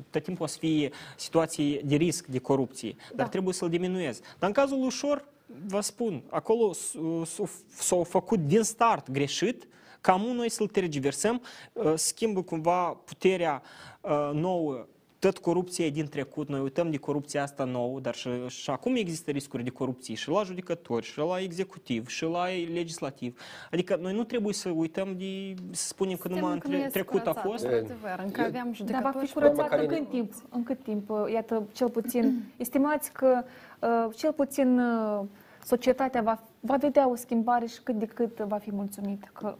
tot 0.09 0.23
timpul 0.23 0.43
o 0.43 0.47
să 0.47 0.57
fie 0.57 0.89
situații 1.17 1.81
de 1.83 1.95
risc, 1.95 2.25
de 2.25 2.39
corupție, 2.39 2.95
dar 3.15 3.27
trebuie 3.27 3.53
să-l 3.53 3.69
diminuezi. 3.69 4.21
Dar 4.21 4.47
în 4.49 4.53
cazul 4.53 4.85
ușor, 4.85 5.27
vă 5.65 5.79
spun, 5.79 6.23
acolo 6.29 6.73
s- 6.73 6.95
s- 7.23 7.63
s-au 7.67 8.03
făcut 8.03 8.39
din 8.39 8.61
start 8.63 9.11
greșit, 9.11 9.67
cam 10.01 10.21
noi 10.21 10.49
să-l 10.49 10.67
tergiversăm, 10.67 11.41
uh, 11.73 11.93
schimbă 11.95 12.41
cumva 12.41 12.89
puterea 12.89 13.61
uh, 14.01 14.29
nouă 14.33 14.87
tot 15.19 15.37
corupția 15.37 15.85
e 15.85 15.89
din 15.89 16.07
trecut, 16.07 16.47
noi 16.47 16.59
uităm 16.59 16.91
de 16.91 16.97
corupția 16.97 17.43
asta 17.43 17.63
nouă, 17.63 17.99
dar 17.99 18.15
și, 18.15 18.29
și 18.47 18.69
acum 18.69 18.95
există 18.95 19.31
riscuri 19.31 19.63
de 19.63 19.69
corupție 19.69 20.15
și 20.15 20.29
la 20.29 20.43
judecători, 20.43 21.05
și 21.05 21.17
la 21.17 21.39
executiv, 21.39 22.07
și 22.07 22.23
la 22.23 22.45
legislativ. 22.73 23.41
Adică 23.71 23.97
noi 24.01 24.13
nu 24.13 24.23
trebuie 24.23 24.53
să 24.53 24.69
uităm 24.69 25.17
de, 25.17 25.53
să 25.71 25.87
spunem 25.87 26.17
că 26.17 26.27
numai 26.27 26.53
în 26.53 26.59
că 26.59 26.67
nu 26.67 26.73
tre- 26.73 26.85
este 26.85 26.99
trecut 26.99 27.27
a 27.27 27.33
curățat, 27.33 27.43
fost. 27.43 27.63
într-adevăr, 27.63 28.23
încă 28.25 28.41
aveam 28.41 28.51
Dar 28.63 28.63
va 28.63 28.73
judecători 28.73 29.19
fi 29.19 29.27
și 29.27 29.33
curățat 29.33 29.55
Doamna 29.55 29.75
în 29.75 29.87
Carine. 29.87 30.05
cât 30.05 30.09
timp? 30.09 30.33
În 30.49 30.63
cât 30.63 30.83
timp? 30.83 31.11
Iată, 31.33 31.63
cel 31.71 31.89
puțin, 31.89 32.43
estimați 32.57 33.11
că 33.11 33.43
uh, 33.79 34.15
cel 34.15 34.31
puțin 34.31 34.79
uh, 34.79 35.25
societatea 35.63 36.21
va, 36.21 36.43
va 36.59 36.75
vedea 36.75 37.09
o 37.09 37.15
schimbare 37.15 37.65
și 37.65 37.81
cât 37.83 37.95
de 37.95 38.05
cât 38.05 38.37
va 38.37 38.57
fi 38.57 38.71
mulțumită 38.71 39.29
că 39.33 39.55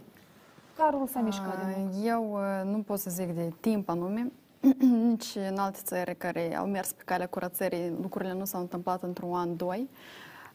carul 0.78 1.08
s-a 1.08 1.20
mișcat 1.20 1.74
din 1.74 1.84
nou. 1.84 2.04
Eu 2.06 2.32
uh, 2.32 2.72
nu 2.72 2.82
pot 2.82 3.00
să 3.00 3.10
zic 3.10 3.32
de 3.36 3.54
timp 3.60 3.90
anume, 3.90 4.32
nici 5.10 5.36
în 5.50 5.58
alte 5.58 5.80
țări 5.84 6.16
care 6.16 6.56
au 6.56 6.66
mers 6.66 6.92
pe 6.92 7.02
calea 7.06 7.28
curățării, 7.28 7.94
lucrurile 8.02 8.34
nu 8.34 8.46
s-au 8.46 8.62
întâmplat 8.62 9.04
într-un 9.04 9.34
an, 9.34 9.56
doi. 9.56 9.90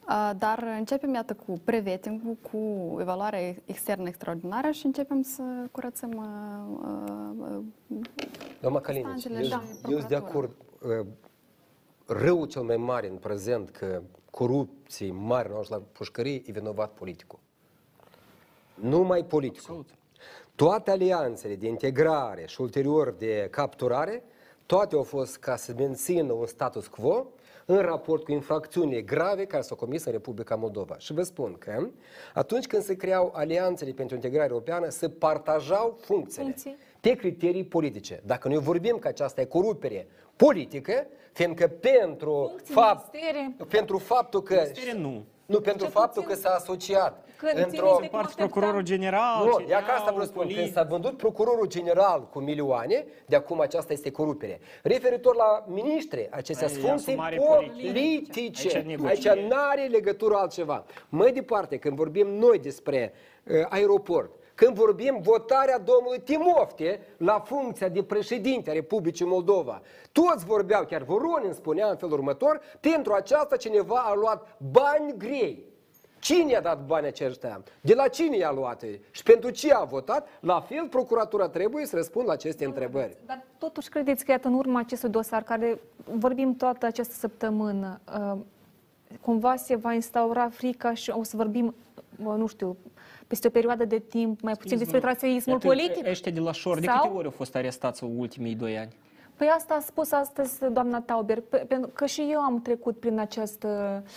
Uh, 0.08 0.30
Dar 0.38 0.64
începem, 0.78 1.14
iată, 1.14 1.34
cu 1.34 1.60
preveting 1.64 2.20
cu 2.50 2.58
evaluarea 3.00 3.54
externă 3.64 4.08
extraordinară 4.08 4.70
și 4.70 4.86
începem 4.86 5.22
să 5.22 5.42
curățăm 5.70 6.10
uh, 6.10 6.98
uh, 7.50 8.00
Doamna 8.60 8.80
Calinici, 8.80 9.12
Instanțele 9.12 9.38
eu, 9.38 9.44
și 9.44 9.90
eu 9.90 9.98
sunt 9.98 10.08
de 10.08 10.14
acord. 10.16 10.50
uh, 11.00 11.06
Răul 12.06 12.46
cel 12.46 12.62
mai 12.62 12.76
mare 12.76 13.08
în 13.08 13.16
prezent 13.16 13.70
că 13.70 14.02
corupții 14.30 15.10
mari 15.10 15.48
nu 15.48 15.64
la 15.68 15.82
pușcărie 15.92 16.42
e 16.46 16.52
vinovat 16.52 16.90
politicul. 16.92 17.38
Numai 18.74 19.24
politicul. 19.24 19.84
Toate 20.56 20.90
alianțele 20.90 21.54
de 21.54 21.66
integrare 21.66 22.44
și 22.46 22.60
ulterior 22.60 23.14
de 23.18 23.48
capturare, 23.50 24.24
toate 24.66 24.94
au 24.94 25.02
fost 25.02 25.36
ca 25.36 25.56
să 25.56 25.74
mențină 25.76 26.32
un 26.32 26.46
status 26.46 26.86
quo 26.86 27.26
în 27.66 27.78
raport 27.78 28.24
cu 28.24 28.32
infracțiunile 28.32 29.00
grave 29.00 29.44
care 29.44 29.62
s-au 29.62 29.76
comis 29.76 30.04
în 30.04 30.12
Republica 30.12 30.54
Moldova. 30.54 30.94
Și 30.98 31.12
vă 31.12 31.22
spun 31.22 31.56
că 31.58 31.88
atunci 32.34 32.66
când 32.66 32.82
se 32.82 32.96
creau 32.96 33.32
alianțele 33.34 33.90
pentru 33.90 34.14
integrare 34.14 34.48
europeană, 34.50 34.88
se 34.88 35.08
partajau 35.08 35.98
funcțiile 36.00 36.44
Funcții. 36.44 36.76
pe 37.00 37.14
criterii 37.14 37.64
politice. 37.64 38.22
Dacă 38.26 38.48
noi 38.48 38.58
vorbim 38.58 38.98
că 38.98 39.08
aceasta 39.08 39.40
e 39.40 39.44
corupere 39.44 40.06
politică, 40.36 41.06
fiindcă 41.32 41.66
pentru, 41.66 42.46
Funcții, 42.48 42.74
fapt, 42.74 43.12
ministere. 43.12 43.54
pentru 43.68 43.98
faptul 43.98 44.42
că... 44.42 44.54
Ministere 44.54 44.98
nu. 44.98 45.24
Nu, 45.46 45.60
pentru 45.60 45.82
Cel 45.82 45.92
faptul 45.92 46.22
puțin 46.22 46.40
că 46.40 46.48
s-a 46.48 46.54
asociat 46.54 47.24
când 47.52 47.68
țineți 47.68 47.76
într-o... 47.84 47.98
de 48.00 48.06
Parți 48.10 48.34
cum 48.36 48.44
procurorul 48.46 48.80
așteptam. 48.80 49.00
general, 49.00 49.44
Nu, 49.44 49.64
ia 49.68 49.82
ca 49.82 49.92
asta 49.92 50.04
CNA-ul, 50.10 50.18
vă 50.18 50.24
spun, 50.24 50.42
când 50.42 50.52
poliție. 50.54 50.72
s-a 50.72 50.82
vândut 50.82 51.16
procurorul 51.16 51.66
general 51.66 52.28
cu 52.32 52.38
milioane, 52.38 53.04
de 53.26 53.36
acum 53.36 53.60
aceasta 53.60 53.92
este 53.92 54.10
corupere. 54.10 54.60
Referitor 54.82 55.34
la 55.36 55.64
miniștri, 55.66 56.28
acestea 56.30 56.66
Ai, 56.66 56.72
sunt 56.72 56.84
funcții 56.86 57.12
asumare 57.12 57.36
politice. 57.36 58.40
Aici 58.40 58.74
Aici 58.74 58.84
negocieri. 58.86 59.46
nu 59.48 59.56
are 59.70 59.86
legătură 59.86 60.34
altceva. 60.34 60.84
Mai 61.08 61.32
departe, 61.32 61.76
când 61.78 61.96
vorbim 61.96 62.26
noi 62.28 62.58
despre 62.58 63.12
uh, 63.44 63.54
aeroport, 63.68 64.30
când 64.54 64.74
vorbim 64.74 65.18
votarea 65.22 65.78
domnului 65.78 66.20
Timofte 66.20 67.00
la 67.16 67.42
funcția 67.46 67.88
de 67.88 68.02
președinte 68.02 68.70
a 68.70 68.72
Republicii 68.72 69.26
Moldova, 69.26 69.82
toți 70.12 70.44
vorbeau, 70.44 70.84
chiar 70.84 71.02
Voronin 71.02 71.52
spunea 71.52 71.88
în 71.88 71.96
felul 71.96 72.14
următor, 72.14 72.60
pentru 72.80 73.12
aceasta 73.12 73.56
cineva 73.56 73.96
a 73.96 74.14
luat 74.14 74.56
bani 74.72 75.14
grei. 75.16 75.64
Cine 76.24 76.50
i-a 76.50 76.60
dat 76.60 76.86
banii 76.86 77.08
aceștia? 77.08 77.62
De 77.80 77.94
la 77.94 78.08
cine 78.08 78.36
i-a 78.36 78.52
luat? 78.52 78.84
Și 79.10 79.22
pentru 79.22 79.50
ce 79.50 79.74
a 79.74 79.84
votat? 79.84 80.28
La 80.40 80.60
fel, 80.60 80.86
procuratura 80.88 81.48
trebuie 81.48 81.86
să 81.86 81.96
răspundă 81.96 82.26
la 82.26 82.32
aceste 82.32 82.64
întrebări. 82.64 83.16
Dar 83.26 83.44
totuși 83.58 83.88
credeți 83.88 84.24
că, 84.24 84.30
iată, 84.30 84.48
în 84.48 84.54
urma 84.54 84.78
acestui 84.78 85.08
dosar, 85.08 85.42
care 85.42 85.80
vorbim 86.04 86.56
toată 86.56 86.86
această 86.86 87.14
săptămână, 87.14 88.00
uh, 88.32 88.38
cumva 89.20 89.56
se 89.56 89.74
va 89.76 89.92
instaura 89.92 90.48
frica 90.48 90.94
și 90.94 91.10
o 91.10 91.22
să 91.22 91.36
vorbim, 91.36 91.74
uh, 92.24 92.34
nu 92.36 92.46
știu, 92.46 92.76
peste 93.26 93.46
o 93.46 93.50
perioadă 93.50 93.84
de 93.84 93.98
timp, 93.98 94.40
mai 94.40 94.54
puțin 94.54 94.78
despre 94.78 95.00
traseismul 95.00 95.54
Iată, 95.54 95.66
politic? 95.66 96.06
Ăștia 96.06 96.32
de 96.32 96.40
la 96.40 96.52
șor, 96.52 96.78
de 96.78 96.86
Sau- 96.86 97.00
câte 97.02 97.14
ori 97.14 97.24
au 97.24 97.30
fost 97.30 97.54
arestați 97.56 98.02
în 98.02 98.18
ultimii 98.18 98.54
doi 98.54 98.78
ani? 98.78 98.96
Păi 99.36 99.46
asta 99.56 99.74
a 99.74 99.80
spus 99.80 100.12
astăzi 100.12 100.58
doamna 100.72 101.00
Tauber, 101.00 101.40
pe- 101.40 101.64
pentru 101.68 101.90
că 101.94 102.06
și 102.06 102.28
eu 102.30 102.40
am 102.40 102.62
trecut 102.62 102.98
prin 102.98 103.18
această, 103.18 103.68
um, 103.68 104.10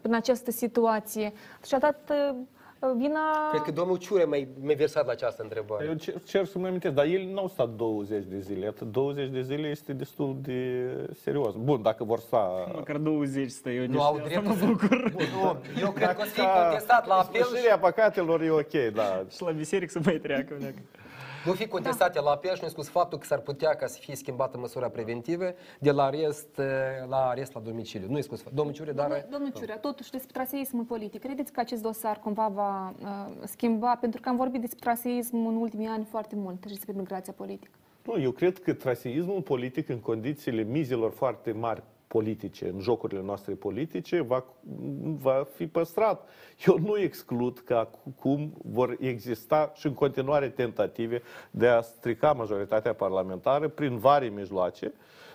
prin 0.00 0.14
această 0.14 0.50
situație 0.50 1.32
și 1.66 1.74
a 1.74 1.78
dat 1.78 2.10
uh, 2.10 2.92
vina... 2.96 3.48
Cred 3.50 3.62
că 3.62 3.70
domnul 3.70 3.96
Ciure 3.96 4.24
mi-a 4.24 4.46
mi 4.60 4.74
versat 4.74 5.06
la 5.06 5.12
această 5.12 5.42
întrebare. 5.42 5.84
Eu 5.86 5.94
cer, 5.94 6.14
cer 6.24 6.44
să-mi 6.44 6.66
amintesc, 6.66 6.94
dar 6.94 7.04
el 7.04 7.24
nu 7.32 7.38
au 7.38 7.48
stat 7.48 7.68
20 7.68 8.24
de 8.28 8.38
zile. 8.38 8.64
Iată, 8.64 8.84
20 8.84 9.28
de 9.28 9.42
zile 9.42 9.68
este 9.68 9.92
destul 9.92 10.36
de 10.42 10.90
serios. 11.22 11.54
Bun, 11.54 11.82
dacă 11.82 12.04
vor 12.04 12.18
sta... 12.18 12.70
Măcar 12.74 12.96
20 12.96 13.50
stă 13.50 13.70
eu, 13.70 13.86
Nu 13.86 14.02
au 14.02 14.20
dreptul 14.24 14.54
să... 14.54 14.64
Nu, 14.64 14.76
eu 15.80 15.90
cred 15.90 16.14
că 16.14 16.20
o 16.20 16.24
să 16.24 16.30
fie 16.30 16.42
Ca 16.42 16.62
contestat 16.62 17.06
la 17.06 17.14
apel 17.14 17.40
și 17.40 17.46
Spășirea 17.46 17.78
păcatelor 17.78 18.42
e 18.42 18.50
ok, 18.50 18.92
da. 18.94 19.24
Și 19.30 19.42
la 19.42 19.50
biserică 19.50 19.90
să 19.90 20.00
mai 20.04 20.18
treacă. 20.18 20.56
Uneacă. 21.44 21.48
nu 21.48 21.52
fi 21.52 21.66
contestate 21.66 22.20
la 22.20 22.30
apel 22.30 22.54
și 22.54 22.62
nu 22.62 22.68
spus 22.68 22.88
faptul 22.88 23.18
că 23.18 23.26
s-ar 23.26 23.38
putea 23.38 23.74
ca 23.74 23.86
să 23.86 23.98
fie 24.00 24.16
schimbată 24.16 24.58
măsura 24.58 24.88
preventivă 24.88 25.54
de 25.78 25.90
la 25.90 26.04
arest 26.04 26.58
eh, 26.58 26.66
la 27.08 27.28
arest 27.28 27.54
la 27.54 27.60
domiciliu. 27.60 28.08
Nu 28.10 28.18
e 28.18 28.20
spus 28.20 28.42
domnul 28.52 28.74
Ciure, 28.74 28.92
dar... 28.92 29.06
Domnul, 29.06 29.26
domnul 29.30 29.52
Ciurea, 29.52 29.78
totuși 29.78 30.10
despre 30.10 30.30
traseismul 30.32 30.84
politic, 30.84 31.20
credeți 31.20 31.52
că 31.52 31.60
acest 31.60 31.82
dosar 31.82 32.18
cumva 32.18 32.48
va 32.48 32.94
uh, 33.02 33.08
schimba, 33.44 33.96
pentru 34.00 34.20
că 34.20 34.28
am 34.28 34.36
vorbit 34.36 34.60
despre 34.60 34.78
traseism 34.82 35.46
în 35.46 35.56
ultimii 35.56 35.86
ani 35.86 36.04
foarte 36.04 36.36
mult 36.36 36.62
și 36.66 36.74
despre 36.74 36.92
migrația 36.96 37.32
politică. 37.32 37.72
Nu, 38.02 38.20
eu 38.20 38.30
cred 38.30 38.58
că 38.58 38.72
traseismul 38.72 39.42
politic 39.42 39.88
în 39.88 40.00
condițiile 40.00 40.62
mizelor 40.62 41.10
foarte 41.10 41.52
mari 41.52 41.82
politice, 42.08 42.68
în 42.74 42.80
jocurile 42.80 43.22
noastre 43.22 43.54
politice, 43.54 44.20
va, 44.20 44.44
va 45.18 45.46
fi 45.54 45.66
păstrat. 45.66 46.28
Eu 46.66 46.78
nu 46.78 46.98
exclud 46.98 47.58
că 47.58 47.74
acum 47.74 48.52
vor 48.64 48.96
exista 49.00 49.72
și 49.74 49.86
în 49.86 49.94
continuare 49.94 50.48
tentative 50.48 51.22
de 51.50 51.66
a 51.66 51.80
strica 51.80 52.32
majoritatea 52.32 52.92
parlamentară 52.94 53.68
prin 53.68 53.98
vari 53.98 54.28
mijloace, 54.28 54.92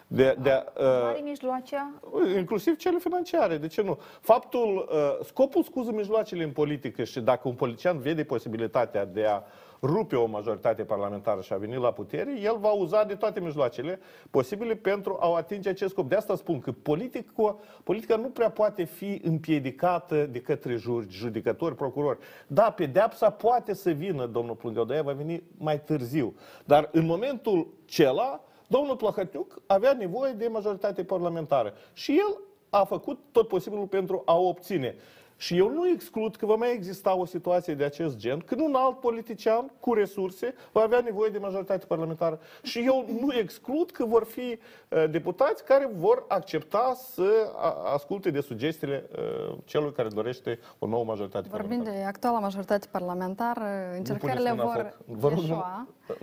De, 0.07 0.38
de, 0.41 0.63
Are 0.78 1.19
mijloacea? 1.24 1.91
inclusiv 2.38 2.76
cele 2.78 2.97
financiare, 2.99 3.57
de 3.57 3.67
ce 3.67 3.82
nu? 3.82 3.99
Faptul, 4.21 4.89
uh, 4.91 5.26
scopul 5.26 5.63
scuză 5.63 5.91
mijloacele 5.91 6.43
în 6.43 6.51
politică 6.51 7.03
și 7.03 7.19
dacă 7.19 7.47
un 7.47 7.53
politician 7.55 7.99
vede 7.99 8.24
posibilitatea 8.24 9.05
de 9.05 9.26
a 9.26 9.41
rupe 9.84 10.15
o 10.15 10.25
majoritate 10.25 10.84
parlamentară 10.84 11.41
și 11.41 11.53
a 11.53 11.57
veni 11.57 11.75
la 11.75 11.91
putere, 11.91 12.39
el 12.39 12.57
va 12.59 12.71
uza 12.71 13.03
de 13.03 13.15
toate 13.15 13.39
mijloacele 13.39 13.99
posibile 14.29 14.75
pentru 14.75 15.17
a 15.19 15.36
atinge 15.36 15.69
acest 15.69 15.91
scop. 15.91 16.09
De 16.09 16.15
asta 16.15 16.36
spun 16.36 16.59
că 16.59 16.71
politica, 16.71 17.55
politica 17.84 18.15
nu 18.15 18.27
prea 18.27 18.49
poate 18.49 18.84
fi 18.84 19.21
împiedicată 19.23 20.25
de 20.25 20.41
către 20.41 20.81
judecători, 21.09 21.75
procurori. 21.75 22.19
Da, 22.47 22.71
pedeapsa 22.71 23.29
poate 23.29 23.73
să 23.73 23.91
vină, 23.91 24.25
domnul 24.25 24.55
Plângău, 24.55 24.84
va 25.03 25.11
veni 25.11 25.43
mai 25.57 25.81
târziu. 25.81 26.36
Dar 26.65 26.89
în 26.91 27.05
momentul 27.05 27.73
cela, 27.86 28.43
domnul 28.67 28.95
Plahătiuc 28.95 29.61
avea 29.65 29.93
nevoie 29.93 30.31
de 30.31 30.47
majoritate 30.47 31.03
parlamentară. 31.03 31.73
Și 31.93 32.11
el 32.11 32.38
a 32.69 32.84
făcut 32.84 33.19
tot 33.31 33.47
posibilul 33.47 33.86
pentru 33.86 34.21
a 34.25 34.38
o 34.38 34.47
obține. 34.47 34.95
Și 35.43 35.57
eu 35.57 35.69
nu 35.69 35.87
exclud 35.87 36.35
că 36.35 36.45
va 36.45 36.55
mai 36.55 36.73
exista 36.73 37.15
o 37.15 37.25
situație 37.25 37.73
de 37.73 37.83
acest 37.83 38.17
gen, 38.17 38.39
când 38.39 38.61
un 38.61 38.75
alt 38.75 38.99
politician 38.99 39.71
cu 39.79 39.93
resurse 39.93 40.55
va 40.71 40.81
avea 40.81 40.99
nevoie 40.99 41.30
de 41.30 41.38
majoritate 41.38 41.85
parlamentară. 41.85 42.39
Și 42.61 42.84
eu 42.85 43.05
nu 43.19 43.34
exclud 43.34 43.91
că 43.91 44.05
vor 44.05 44.23
fi 44.23 44.59
uh, 44.89 45.09
deputați 45.09 45.63
care 45.65 45.89
vor 45.95 46.26
accepta 46.27 46.93
să 47.13 47.51
asculte 47.93 48.30
de 48.31 48.41
sugestiile 48.41 49.09
uh, 49.11 49.55
celui 49.65 49.91
care 49.91 50.07
dorește 50.07 50.59
o 50.80 50.88
nouă 50.88 51.03
majoritate 51.03 51.47
Vorbind 51.49 51.69
parlamentară. 51.69 51.97
de 51.97 52.03
actuala 52.03 52.39
majoritate 52.39 52.88
parlamentară, 52.91 53.65
încercările 53.97 54.51
vor 54.53 54.97
Vă 55.05 55.30
rog, 55.30 55.38
nu, 55.38 55.63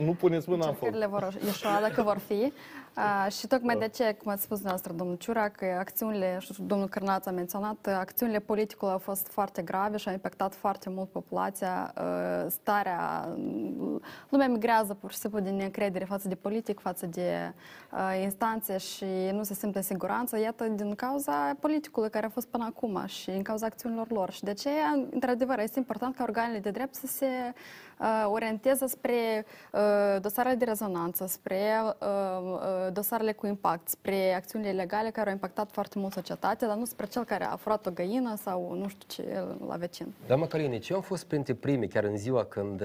nu 0.05 0.13
puneți 0.13 0.49
mâna 0.49 0.67
în 0.67 0.75
foc. 0.75 0.89
Încercările 0.89 1.07
vor 1.07 1.39
ieșua 1.45 1.81
dacă 1.81 2.03
vor 2.03 2.19
fi. 2.19 2.53
Uh, 2.97 3.33
și 3.33 3.47
tocmai 3.47 3.77
de 3.77 3.89
ce, 3.89 4.17
cum 4.23 4.33
ați 4.33 4.43
spus 4.43 4.57
dumneavoastră, 4.57 4.93
domnul 4.93 5.17
Ciura, 5.17 5.49
că 5.49 5.77
acțiunile, 5.79 6.39
și 6.41 6.63
domnul 6.63 6.89
Cârnaț 6.89 7.27
a 7.27 7.31
menționat, 7.31 7.87
acțiunile 7.87 8.39
politicului 8.39 8.93
au 8.93 8.99
fost 8.99 9.29
foarte 9.29 9.63
grave 9.63 9.97
și 9.97 10.09
au 10.09 10.15
impactat 10.15 10.55
foarte 10.55 10.91
mult 10.91 11.09
populația. 11.09 11.95
Uh, 11.97 12.51
starea, 12.51 13.29
lumea 14.29 14.49
migrează 14.49 14.95
pur 14.95 15.11
și 15.13 15.19
simplu 15.19 15.41
din 15.41 15.57
neîncredere 15.57 16.05
față 16.05 16.29
de 16.29 16.35
politic, 16.35 16.81
față 16.81 17.07
de 17.07 17.53
uh, 17.93 18.21
instanțe 18.23 18.79
și 18.79 19.05
nu 19.33 19.43
se 19.43 19.55
simte 19.55 19.79
în 19.79 19.85
siguranță, 19.85 20.39
iată, 20.39 20.65
din 20.65 20.95
cauza 20.95 21.57
politicului 21.61 22.11
care 22.11 22.27
a 22.27 22.31
fost 22.31 22.47
până 22.47 22.65
acum 22.65 23.07
și 23.07 23.31
în 23.31 23.43
cauza 23.43 23.67
acțiunilor 23.67 24.11
lor. 24.11 24.31
Și 24.31 24.45
de 24.45 24.53
ce, 24.53 24.71
într-adevăr, 25.11 25.59
este 25.59 25.79
important 25.79 26.17
ca 26.17 26.23
organele 26.23 26.59
de 26.59 26.71
drept 26.71 26.95
să 26.95 27.07
se 27.07 27.27
uh, 27.27 27.53
orienteze 28.27 28.87
spre 28.87 29.47
uh, 29.73 30.21
dosarele 30.21 30.55
de 30.55 30.65
rezonanță, 30.65 31.27
spre 31.27 31.61
uh, 31.83 32.93
dosarele 32.93 33.33
cu 33.33 33.47
impact, 33.47 33.89
spre 33.89 34.35
acțiunile 34.35 34.73
legale 34.73 35.11
care 35.11 35.27
au 35.27 35.35
impactat 35.35 35.71
foarte 35.71 35.99
mult 35.99 36.13
societatea, 36.13 36.69
dar 36.69 36.77
nu 36.77 36.85
spre 36.85 37.07
cel 37.07 37.25
care 37.25 37.45
a 37.45 37.57
furat 37.57 37.87
o 37.87 37.91
găină 37.91 38.35
sau 38.37 38.75
nu 38.75 38.89
știu 38.89 39.07
ce 39.23 39.45
la 39.69 39.77
vecin. 39.77 40.15
Doamna 40.27 40.47
Călinici, 40.47 40.89
eu 40.89 40.97
am 40.97 41.03
fost 41.03 41.25
printre 41.25 41.55
primii, 41.55 41.89
chiar 41.89 42.05
în 42.05 42.17
ziua 42.17 42.45
când 42.45 42.83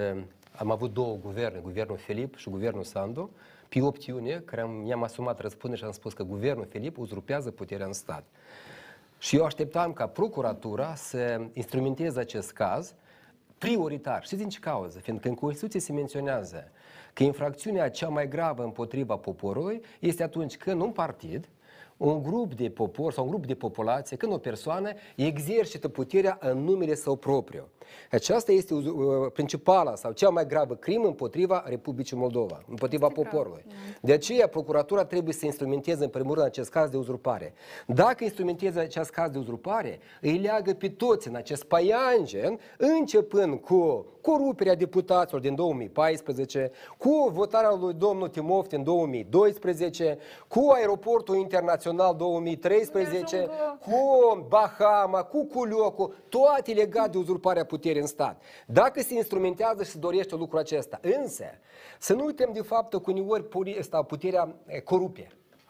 am 0.58 0.72
avut 0.72 0.94
două 0.94 1.18
guverne, 1.22 1.60
guvernul 1.60 1.98
Filip 1.98 2.36
și 2.36 2.50
guvernul 2.50 2.84
Sandu, 2.84 3.30
pe 3.70 3.82
8 3.82 4.04
iunie, 4.04 4.42
care 4.46 4.62
am, 4.62 4.70
mi-am 4.72 5.04
asumat 5.04 5.40
răspundere 5.40 5.82
și 5.82 5.88
am 5.88 5.94
spus 5.94 6.14
că 6.14 6.24
guvernul 6.24 6.66
Filip 6.70 6.98
uzurpează 6.98 7.52
puterea 7.52 7.86
în 7.86 7.94
stat. 7.94 8.24
Și 9.18 9.36
eu 9.36 9.44
așteptam 9.44 9.94
ca 9.94 10.08
procuratura 10.08 10.96
să 10.96 11.42
instrumenteze 11.54 12.20
acest 12.20 12.52
caz 12.52 12.94
prioritar. 13.58 14.24
Știți 14.24 14.42
din 14.42 14.50
ce 14.50 14.60
cauză? 14.60 15.00
Fiindcă 15.00 15.28
în 15.28 15.36
Constituție 15.36 15.80
se 15.80 15.92
menționează 15.94 16.72
că 17.14 17.24
infracțiunea 17.24 17.90
cea 17.90 18.08
mai 18.08 18.28
gravă 18.28 18.64
împotriva 18.64 19.18
poporului 19.18 19.82
este 20.00 20.24
atunci 20.24 20.58
când 20.58 20.82
un 20.82 20.92
partid, 20.92 21.50
un 21.98 22.24
grup 22.24 22.54
de 22.54 22.70
popor 22.70 23.14
sau 23.14 23.24
un 23.24 23.30
grup 23.30 23.46
de 23.46 23.56
populație, 23.56 24.18
când 24.18 24.34
o 24.34 24.38
persoană 24.38 24.92
exercită 25.16 25.88
puterea 25.88 26.38
în 26.42 26.64
numele 26.64 26.96
său 26.96 27.16
propriu. 27.16 27.68
Aceasta 28.12 28.52
este 28.52 28.74
uh, 28.74 28.84
principala 29.34 29.96
sau 29.96 30.12
cea 30.12 30.30
mai 30.30 30.48
gravă 30.48 30.76
crimă 30.76 31.08
împotriva 31.08 31.64
Republicii 31.68 32.18
Moldova, 32.18 32.64
împotriva 32.70 33.08
este 33.08 33.22
poporului. 33.22 33.64
Grav. 33.68 33.98
De 34.02 34.14
aceea, 34.14 34.48
procuratura 34.48 35.06
trebuie 35.06 35.34
să 35.34 35.46
instrumenteze 35.46 36.04
în 36.04 36.10
primul 36.10 36.34
rând 36.34 36.46
acest 36.46 36.70
caz 36.70 36.90
de 36.90 36.98
uzurpare. 36.98 37.54
Dacă 37.88 38.24
instrumenteze 38.24 38.80
acest 38.80 39.10
caz 39.10 39.32
de 39.32 39.38
uzurpare, 39.38 40.00
îi 40.22 40.38
leagă 40.38 40.74
pe 40.74 40.90
toți 40.90 41.28
în 41.28 41.36
acest 41.36 41.64
paianjen, 41.64 42.60
începând 42.78 43.60
cu 43.60 44.06
coruperea 44.22 44.76
deputaților 44.76 45.42
din 45.42 45.56
2014, 45.56 46.72
cu 46.98 47.30
votarea 47.34 47.78
lui 47.80 47.94
domnul 47.94 48.28
Timov 48.28 48.68
din 48.68 48.84
2012, 48.84 50.18
cu 50.48 50.72
aeroportul 50.74 51.36
internațional 51.36 51.85
2013, 52.14 53.50
cu 53.80 54.46
Bahama, 54.48 55.24
cu 55.24 55.46
Culiocu, 55.46 56.14
toate 56.30 56.74
legate 56.74 57.10
de 57.10 57.18
uzurparea 57.18 57.66
puterii 57.66 58.02
în 58.02 58.08
stat. 58.08 58.42
Dacă 58.68 59.02
se 59.02 59.14
instrumentează 59.14 59.84
și 59.84 59.90
se 59.90 59.98
dorește 59.98 60.36
lucrul 60.36 60.60
acesta, 60.60 61.00
însă 61.02 61.46
să 62.00 62.14
nu 62.14 62.26
uităm 62.26 62.50
de 62.54 62.62
faptul 62.62 63.00
că 63.02 63.12
uneori 63.12 63.48
puterea 64.08 64.56
corupe 64.84 65.28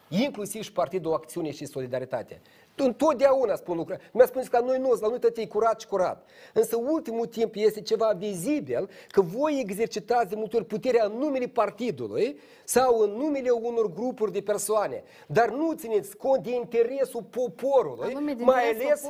inclusiv 0.09 0.61
și 0.61 0.71
Partidul 0.71 1.13
Acțiune 1.13 1.51
și 1.51 1.65
Solidaritate. 1.65 2.41
Întotdeauna 2.75 3.55
spun 3.55 3.77
lucruri. 3.77 4.09
Mi-a 4.13 4.25
spus 4.25 4.47
că 4.47 4.57
la 4.57 4.65
noi 4.65 4.77
nu, 4.79 4.97
la 5.01 5.07
noi 5.07 5.19
tot 5.19 5.37
e 5.37 5.45
curat 5.45 5.79
și 5.79 5.87
curat. 5.87 6.29
Însă 6.53 6.75
ultimul 6.75 7.25
timp 7.25 7.55
este 7.55 7.81
ceva 7.81 8.13
vizibil 8.17 8.89
că 9.09 9.21
voi 9.21 9.59
exercitați 9.59 10.29
de 10.29 10.35
multe 10.35 10.55
ori 10.55 10.65
puterea 10.65 11.05
în 11.05 11.11
numele 11.17 11.47
partidului 11.47 12.39
sau 12.63 12.99
în 12.99 13.09
numele 13.09 13.49
unor 13.49 13.93
grupuri 13.93 14.31
de 14.31 14.41
persoane, 14.41 15.03
dar 15.27 15.49
nu 15.49 15.73
țineți 15.73 16.17
cont 16.17 16.43
de 16.43 16.51
interesul 16.51 17.23
poporului, 17.23 18.13
mai 18.37 18.69
ales, 18.69 19.03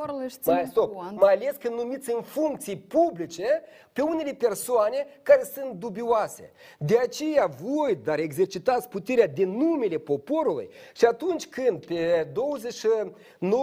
mai, 0.45 0.65
stop, 0.69 0.93
mai 1.11 1.33
ales 1.33 1.55
când 1.59 1.73
numiți 1.73 2.13
în 2.13 2.21
funcții 2.21 2.77
publice 2.77 3.61
pe 3.93 4.01
unele 4.01 4.33
persoane 4.33 5.07
care 5.21 5.43
sunt 5.53 5.71
dubioase. 5.71 6.51
De 6.79 6.97
aceea 6.97 7.45
voi, 7.61 7.95
dar 8.03 8.19
exercitați 8.19 8.89
puterea 8.89 9.27
din 9.27 9.49
numele 9.49 9.97
poporului 9.97 10.69
și 10.93 11.05
atunci 11.05 11.47
când 11.47 11.85
pe 11.85 12.27
29 12.33 13.54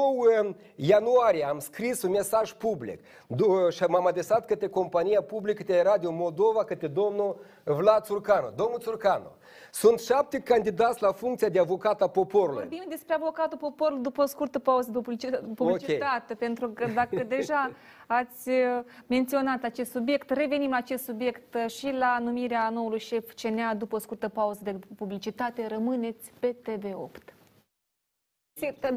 ianuarie 0.75 1.45
am 1.45 1.59
scris 1.59 2.03
un 2.03 2.11
mesaj 2.11 2.53
public 2.53 3.01
și 3.71 3.83
m-am 3.83 4.07
adresat 4.07 4.47
către 4.47 4.69
compania 4.69 5.23
publică, 5.23 5.63
către 5.63 5.83
Radio 5.83 6.11
Moldova, 6.11 6.65
către 6.65 6.87
domnul 6.87 7.41
Vlad 7.65 8.05
Țurcanu. 8.05 8.53
Domnul 8.57 8.79
Țurcanu, 8.79 9.31
sunt 9.71 10.01
șapte 10.01 10.41
candidați 10.41 11.03
la 11.03 11.13
funcția 11.13 11.49
de 11.49 11.59
avocat 11.59 12.03
a 12.03 12.09
poporului. 12.09 12.61
Vorbim 12.61 12.85
despre 12.89 13.15
avocatul 13.15 13.59
poporului 13.59 14.03
după 14.03 14.23
o 14.23 14.27
scurtă 14.27 14.59
pauză 14.59 14.91
de 14.91 14.99
publicitate, 15.55 16.33
okay. 16.33 16.37
pentru 16.39 16.69
că 16.69 16.87
dacă 16.95 17.25
deja 17.37 17.71
ați 18.07 18.49
uh, 18.49 18.81
menționat 19.07 19.63
acest 19.63 19.91
subiect, 19.91 20.31
revenim 20.31 20.71
la 20.71 20.77
acest 20.77 21.05
subiect 21.05 21.55
uh, 21.55 21.71
și 21.71 21.91
la 21.91 22.19
numirea 22.19 22.71
noului 22.71 22.99
șef 22.99 23.33
CNA 23.43 23.75
după 23.75 23.97
o 23.97 23.99
scurtă 23.99 24.29
pauză 24.29 24.61
de 24.63 24.77
publicitate. 24.97 25.67
Rămâneți 25.67 26.33
pe 26.39 26.57
TV8. 26.71 27.41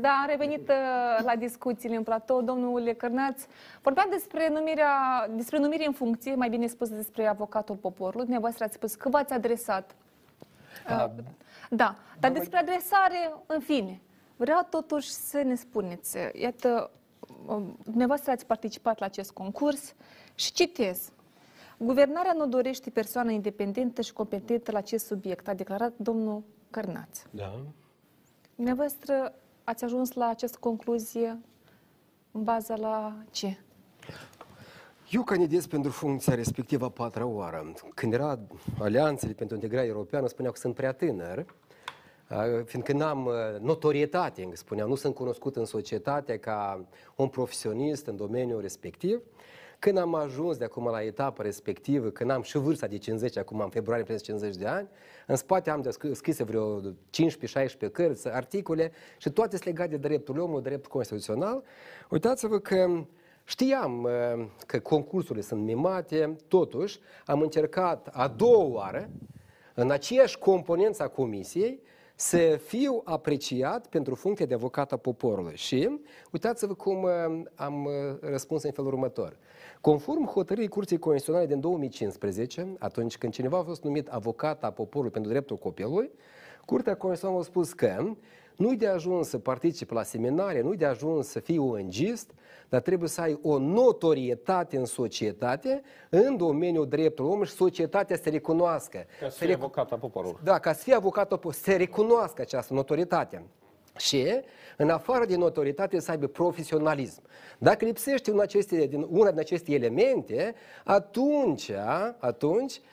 Da, 0.02 0.10
am 0.10 0.28
revenit 0.28 0.70
uh, 0.70 1.24
la 1.24 1.36
discuțiile 1.36 1.96
în 1.96 2.04
platou. 2.04 2.42
Domnul 2.42 2.94
Cărnaț, 2.94 3.46
vorbeam 3.82 4.08
despre 4.10 4.50
numirea, 4.50 5.28
despre 5.30 5.58
numire 5.58 5.86
în 5.86 5.94
funcție, 5.94 6.36
mai 6.36 6.50
bine 6.50 6.68
spus 6.68 6.90
despre 6.90 7.28
avocatul 7.28 7.76
poporului. 7.76 8.22
Dumneavoastră 8.22 8.64
ați 8.64 8.74
spus 8.74 8.96
că 8.96 9.10
v-ați 9.10 9.34
adresat 9.34 9.96
da, 10.88 11.12
da 11.70 11.96
dar 12.20 12.32
despre 12.32 12.58
adresare, 12.58 13.34
în 13.46 13.60
fine, 13.60 14.02
vreau 14.36 14.68
totuși 14.70 15.10
să 15.10 15.42
ne 15.42 15.56
spuneți, 15.56 16.18
iată, 16.34 16.92
um, 17.46 17.78
dumneavoastră 17.84 18.32
ați 18.32 18.46
participat 18.46 19.00
la 19.00 19.06
acest 19.06 19.32
concurs 19.32 19.96
și 20.36 20.52
citez. 20.52 21.12
Guvernarea 21.78 22.34
nu 22.34 22.48
dorește 22.48 22.90
persoană 22.90 23.32
independentă 23.32 24.02
și 24.02 24.14
competentă 24.14 24.72
la 24.72 24.78
acest 24.78 25.06
subiect, 25.06 25.48
a 25.48 25.54
declarat 25.54 25.94
domnul 25.98 26.44
Cărnaț. 26.70 27.22
Da. 27.32 27.60
Dumneavoastră 28.56 29.34
ați 29.66 29.84
ajuns 29.84 30.14
la 30.14 30.28
această 30.28 30.58
concluzie 30.60 31.40
în 32.32 32.44
baza 32.44 32.76
la 32.76 33.16
ce? 33.32 33.58
Eu 35.10 35.24
candidez 35.24 35.66
pentru 35.66 35.92
funcția 35.92 36.36
respectivă 36.36 36.86
a 36.86 36.90
patra 36.90 37.26
oară. 37.26 37.74
Când 37.94 38.14
era 38.14 38.40
alianțele 38.80 39.34
pentru 39.34 39.56
integrare 39.56 39.88
europeană, 39.88 40.28
spuneau 40.28 40.54
că 40.54 40.60
sunt 40.60 40.76
prea 40.76 40.92
tânăr, 40.92 41.46
fiindcă 42.66 42.94
n-am 42.94 43.30
notorietate, 43.62 44.50
spuneau, 44.54 44.88
nu 44.88 44.96
sunt 44.96 45.16
cunoscut 45.16 45.56
în 45.56 45.66
societate 45.66 46.38
ca 46.38 46.86
un 47.16 47.28
profesionist 47.28 48.08
în 48.08 48.16
domeniul 48.16 48.62
respectiv. 48.62 49.22
Când 49.86 49.98
am 49.98 50.16
ajuns 50.16 50.58
de 50.58 50.64
acum 50.64 50.86
la 50.86 51.04
etapa 51.04 51.44
respectivă, 51.44 52.10
când 52.10 52.32
am 52.32 52.42
și 52.42 52.58
vârsta 52.58 52.88
de 52.88 52.98
50, 52.98 53.38
acum 53.38 53.60
în 53.60 53.70
februarie 53.70 54.04
peste 54.04 54.24
50 54.24 54.56
de 54.56 54.66
ani, 54.66 54.88
în 55.28 55.36
spate 55.36 55.70
am 55.70 55.90
scris 56.14 56.40
vreo 56.40 56.82
15-16 56.82 57.92
cărți, 57.92 58.28
articole 58.28 58.92
și 59.18 59.30
toate 59.30 59.52
sunt 59.56 59.68
legate 59.68 59.90
de 59.90 60.08
dreptul 60.08 60.40
omului, 60.40 60.64
drept 60.64 60.88
constituțional. 60.88 61.64
Uitați-vă 62.10 62.60
că 62.60 63.06
Știam 63.44 64.04
uh, 64.04 64.46
că 64.66 64.80
concursurile 64.80 65.44
sunt 65.44 65.62
mimate, 65.62 66.36
totuși 66.48 67.00
am 67.26 67.42
încercat 67.42 68.10
a 68.12 68.28
doua 68.28 68.64
oară, 68.64 69.10
în 69.74 69.92
aceeași 69.92 70.38
componență 70.38 71.04
a 71.04 71.08
comisiei, 71.08 71.82
să 72.16 72.60
fiu 72.66 73.02
apreciat 73.04 73.88
pentru 73.88 74.16
funcția 74.16 74.46
de 74.46 74.54
avocat 74.54 74.92
a 74.92 74.98
poporului. 74.98 75.56
Și 75.56 76.00
uitați-vă 76.32 76.74
cum 76.74 77.04
uh, 77.04 77.12
am 77.56 77.86
uh, 77.86 77.92
răspuns 78.22 78.64
în 78.64 78.72
felul 78.72 78.92
următor. 78.92 79.38
Conform 79.82 80.26
hotărârii 80.26 80.70
Curții 80.70 80.98
Constituționale 80.98 81.48
din 81.48 81.60
2015, 81.60 82.76
atunci 82.80 83.18
când 83.18 83.34
cineva 83.34 83.58
a 83.58 83.64
fost 83.64 83.84
numit 83.84 84.08
avocat 84.08 84.64
a 84.64 84.72
poporului 84.72 85.12
pentru 85.12 85.32
dreptul 85.32 85.58
copilului, 85.58 86.12
Curtea 86.66 86.96
Constituțională 86.96 87.42
a 87.42 87.50
spus 87.50 87.74
că 87.74 88.16
nu-i 88.56 88.76
de 88.76 88.88
ajuns 88.88 89.28
să 89.28 89.38
participi 89.38 89.94
la 89.94 90.04
seminare, 90.04 90.62
nu-i 90.62 90.78
de 90.78 90.86
ajuns 90.86 91.28
să 91.28 91.40
fii 91.40 91.58
ONG-ist, 91.58 92.32
dar 92.70 92.82
trebuie 92.82 93.10
să 93.10 93.22
ai 93.22 93.40
o 93.42 93.58
notorietate 93.58 94.78
în 94.78 94.86
societate, 94.86 95.82
în 96.10 96.38
domeniul 96.38 96.88
dreptului 96.88 97.32
omului 97.32 97.50
și 97.50 97.56
societatea 97.56 98.16
să 98.16 98.22
te 98.22 98.30
recunoască. 98.30 99.06
Ca 99.20 99.30
să 99.30 99.44
fie 99.44 99.54
avocat 99.54 99.92
a 99.92 99.96
poporului. 99.96 100.40
Da, 100.44 100.60
ca 100.60 100.74
să 100.74 100.84
fie 100.84 100.94
avocat 100.94 101.24
a 101.24 101.36
poporului, 101.36 101.64
să 101.64 101.72
se 101.72 101.76
recunoască 101.78 102.42
această 102.42 102.74
notorietate. 102.74 103.44
Și, 103.98 104.26
în 104.78 104.90
afară 104.90 105.26
de 105.26 105.36
notoritate, 105.36 106.00
să 106.00 106.12
aibă 106.12 106.28
profesionalism. 106.28 107.22
Dacă 107.58 107.86
lipsește 107.86 108.32
una, 108.32 108.42
aceste, 108.42 108.86
din, 108.86 109.08
una 109.10 109.30
din 109.30 109.40
aceste 109.40 109.74
elemente, 109.74 110.56
atunci, 110.84 111.72
atunci 112.18 112.74
uh, 112.74 112.84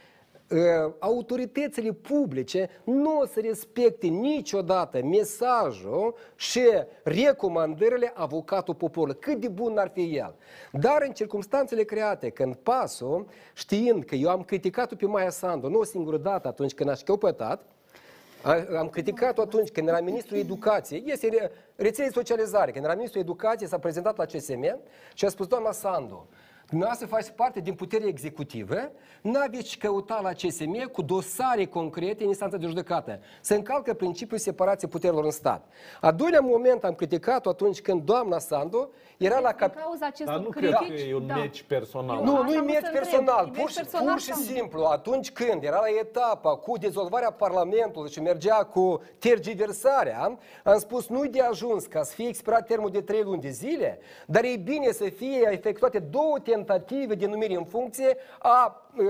autoritățile 0.99 1.93
publice 1.93 2.69
nu 2.85 3.19
o 3.19 3.27
să 3.27 3.41
respecte 3.41 4.07
niciodată 4.07 5.03
mesajul 5.05 6.15
și 6.37 6.61
recomandările 7.05 8.13
avocatul 8.15 8.75
poporului, 8.75 9.17
cât 9.21 9.41
de 9.41 9.49
bun 9.49 9.79
ar 9.79 9.91
fi 9.95 10.17
el. 10.17 10.35
Dar 10.73 11.03
în 11.07 11.13
circunstanțele 11.13 11.83
create, 11.83 12.31
când 12.31 12.55
pasul, 12.55 13.27
știind 13.55 14.05
că 14.05 14.15
eu 14.15 14.29
am 14.29 14.43
criticat-o 14.43 14.95
pe 14.97 15.07
Maia 15.07 15.31
Sandu, 15.31 15.69
nu 15.69 15.79
o 15.79 15.85
singură 15.85 16.17
dată 16.17 16.49
atunci 16.49 16.75
când 16.75 16.89
a 16.91 16.95
șchiopătat, 16.95 17.63
a- 18.43 18.67
am 18.79 18.89
criticat-o 18.89 19.41
atunci 19.43 19.69
când 19.71 19.89
era 19.89 20.01
ministrul 20.01 20.39
educației, 20.39 21.03
este 21.07 21.29
re- 21.29 21.51
rețele 21.77 22.07
de 22.07 22.13
socializare, 22.13 22.71
când 22.71 22.85
era 22.85 22.95
ministrul 22.95 23.23
educației, 23.23 23.69
s-a 23.69 23.79
prezentat 23.79 24.17
la 24.17 24.25
CSM 24.25 24.79
și 25.15 25.25
a 25.25 25.29
spus, 25.29 25.47
doamna 25.47 25.73
Sandu, 25.73 26.27
Dumneavoastră 26.69 27.07
faceți 27.07 27.33
parte 27.33 27.61
din 27.61 27.75
puterea 27.75 28.07
executivă, 28.07 28.91
n-aveți 29.23 29.77
căuta 29.77 30.21
la 30.23 30.33
CSM 30.33 30.91
cu 30.91 31.03
dosare 31.03 31.65
concrete 31.65 32.23
în 32.23 32.29
instanța 32.29 32.57
de 32.57 32.67
judecată. 32.67 33.21
Se 33.41 33.55
încalcă 33.55 33.95
principiul 33.95 34.39
separației 34.39 34.91
puterilor 34.91 35.25
în 35.25 35.31
stat. 35.31 35.67
A 36.01 36.13
doilea 36.13 36.41
moment 36.41 36.85
am 36.85 36.95
criticat-o 36.95 37.49
atunci 37.49 37.81
când 37.81 38.03
doamna 38.03 38.39
Sandu 38.39 38.91
era 39.17 39.39
la 39.39 39.53
cap... 39.53 39.73
Din 39.73 39.83
cauza 39.83 40.07
acestor 40.07 40.35
Dar 40.35 40.45
nu 40.45 40.49
critici, 40.49 40.77
cred 40.77 40.99
că 40.99 41.03
e 41.03 41.15
un 41.15 41.27
da. 41.27 41.35
meci 41.35 41.63
personal. 41.63 42.23
Nu, 42.25 42.35
Așa 42.35 42.45
nu-i 42.45 42.57
am 42.57 42.65
meci 42.65 42.75
să 42.75 42.81
întreb. 42.85 43.03
personal. 43.03 43.47
E 43.47 43.51
Pur 43.51 43.57
meci 43.57 43.69
și, 43.69 43.77
personal 43.77 44.09
pur 44.09 44.21
și 44.21 44.27
sau 44.27 44.37
nu? 44.39 44.45
simplu, 44.45 44.85
atunci 44.85 45.31
când 45.33 45.63
era 45.63 45.79
la 45.81 45.89
etapa 46.01 46.57
cu 46.57 46.79
dezolvarea 46.79 47.31
Parlamentului 47.31 48.11
și 48.11 48.21
mergea 48.21 48.65
cu 48.65 49.03
tergiversarea, 49.19 50.39
am 50.65 50.79
spus 50.79 51.09
nu-i 51.09 51.29
de 51.29 51.41
ajuns 51.41 51.87
ca 51.87 52.03
să 52.03 52.15
fie 52.15 52.29
expirat 52.29 52.67
termenul 52.67 52.91
de 52.93 53.01
trei 53.01 53.23
luni 53.23 53.41
de 53.41 53.51
zile, 53.51 53.99
dar 54.27 54.45
e 54.45 54.57
bine 54.57 54.93
să 54.93 55.05
fie 55.05 55.49
efectuate 55.51 55.99
două 55.99 56.39
tentative 56.63 57.15
de 57.15 57.27
numire 57.27 57.55
în 57.55 57.65
funcție 57.65 58.17
a 58.39 58.87
uh, 58.97 59.07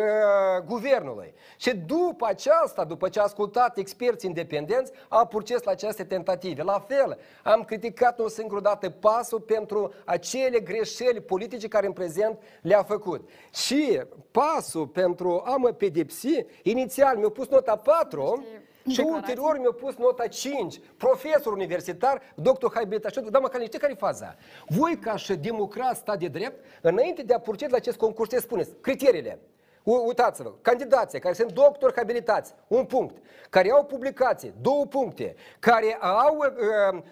guvernului. 0.66 1.34
Și 1.56 1.76
după 1.76 2.26
aceasta, 2.28 2.84
după 2.84 3.08
ce 3.08 3.20
a 3.20 3.22
ascultat 3.22 3.76
experți 3.78 4.26
independenți, 4.26 4.92
a 5.08 5.26
proces 5.26 5.62
la 5.62 5.70
aceste 5.70 6.04
tentative. 6.04 6.62
La 6.62 6.84
fel, 6.88 7.18
am 7.42 7.62
criticat 7.62 8.18
o 8.18 8.28
singură 8.28 8.60
dată 8.60 8.90
pasul 8.90 9.40
pentru 9.40 9.92
acele 10.04 10.60
greșeli 10.60 11.20
politice 11.20 11.68
care 11.68 11.86
în 11.86 11.92
prezent 11.92 12.38
le-a 12.62 12.82
făcut. 12.82 13.28
Și 13.54 14.00
pasul 14.30 14.86
pentru 14.86 15.42
a 15.46 15.56
mă 15.56 15.68
pedepsi, 15.68 16.44
inițial 16.62 17.16
mi-a 17.16 17.28
pus 17.28 17.48
nota 17.48 17.76
4, 17.76 18.44
și 18.88 18.96
Declarații. 18.96 19.14
ulterior 19.14 19.58
mi-a 19.58 19.70
pus 19.70 19.94
nota 19.96 20.26
5, 20.26 20.80
profesor 20.96 21.52
universitar, 21.52 22.22
doctor 22.34 22.70
habilitat. 22.74 23.12
Și 23.12 23.18
eu, 23.18 23.30
doamna 23.30 23.48
Calin, 23.48 23.66
știi 23.66 23.78
care 23.78 23.92
e 23.92 23.96
faza? 23.96 24.36
Voi, 24.66 24.96
ca 24.96 25.16
și 25.16 25.34
democrat, 25.34 25.96
stat 25.96 26.18
de 26.18 26.26
drept, 26.28 26.64
înainte 26.80 27.22
de 27.22 27.34
a 27.34 27.38
procede 27.40 27.70
la 27.70 27.76
acest 27.76 27.96
concurs, 27.96 28.28
ce 28.30 28.38
spuneți? 28.38 28.70
Criteriile. 28.80 29.38
U- 29.84 30.04
Uitați-vă, 30.06 30.52
candidații 30.60 31.18
care 31.20 31.34
sunt 31.34 31.52
doctori 31.52 31.94
habilitați, 31.96 32.54
un 32.68 32.84
punct, 32.84 33.16
care 33.50 33.70
au 33.70 33.84
publicații, 33.84 34.54
două 34.60 34.86
puncte, 34.86 35.34
care 35.58 35.98
au 36.00 36.36
uh, 36.36 36.46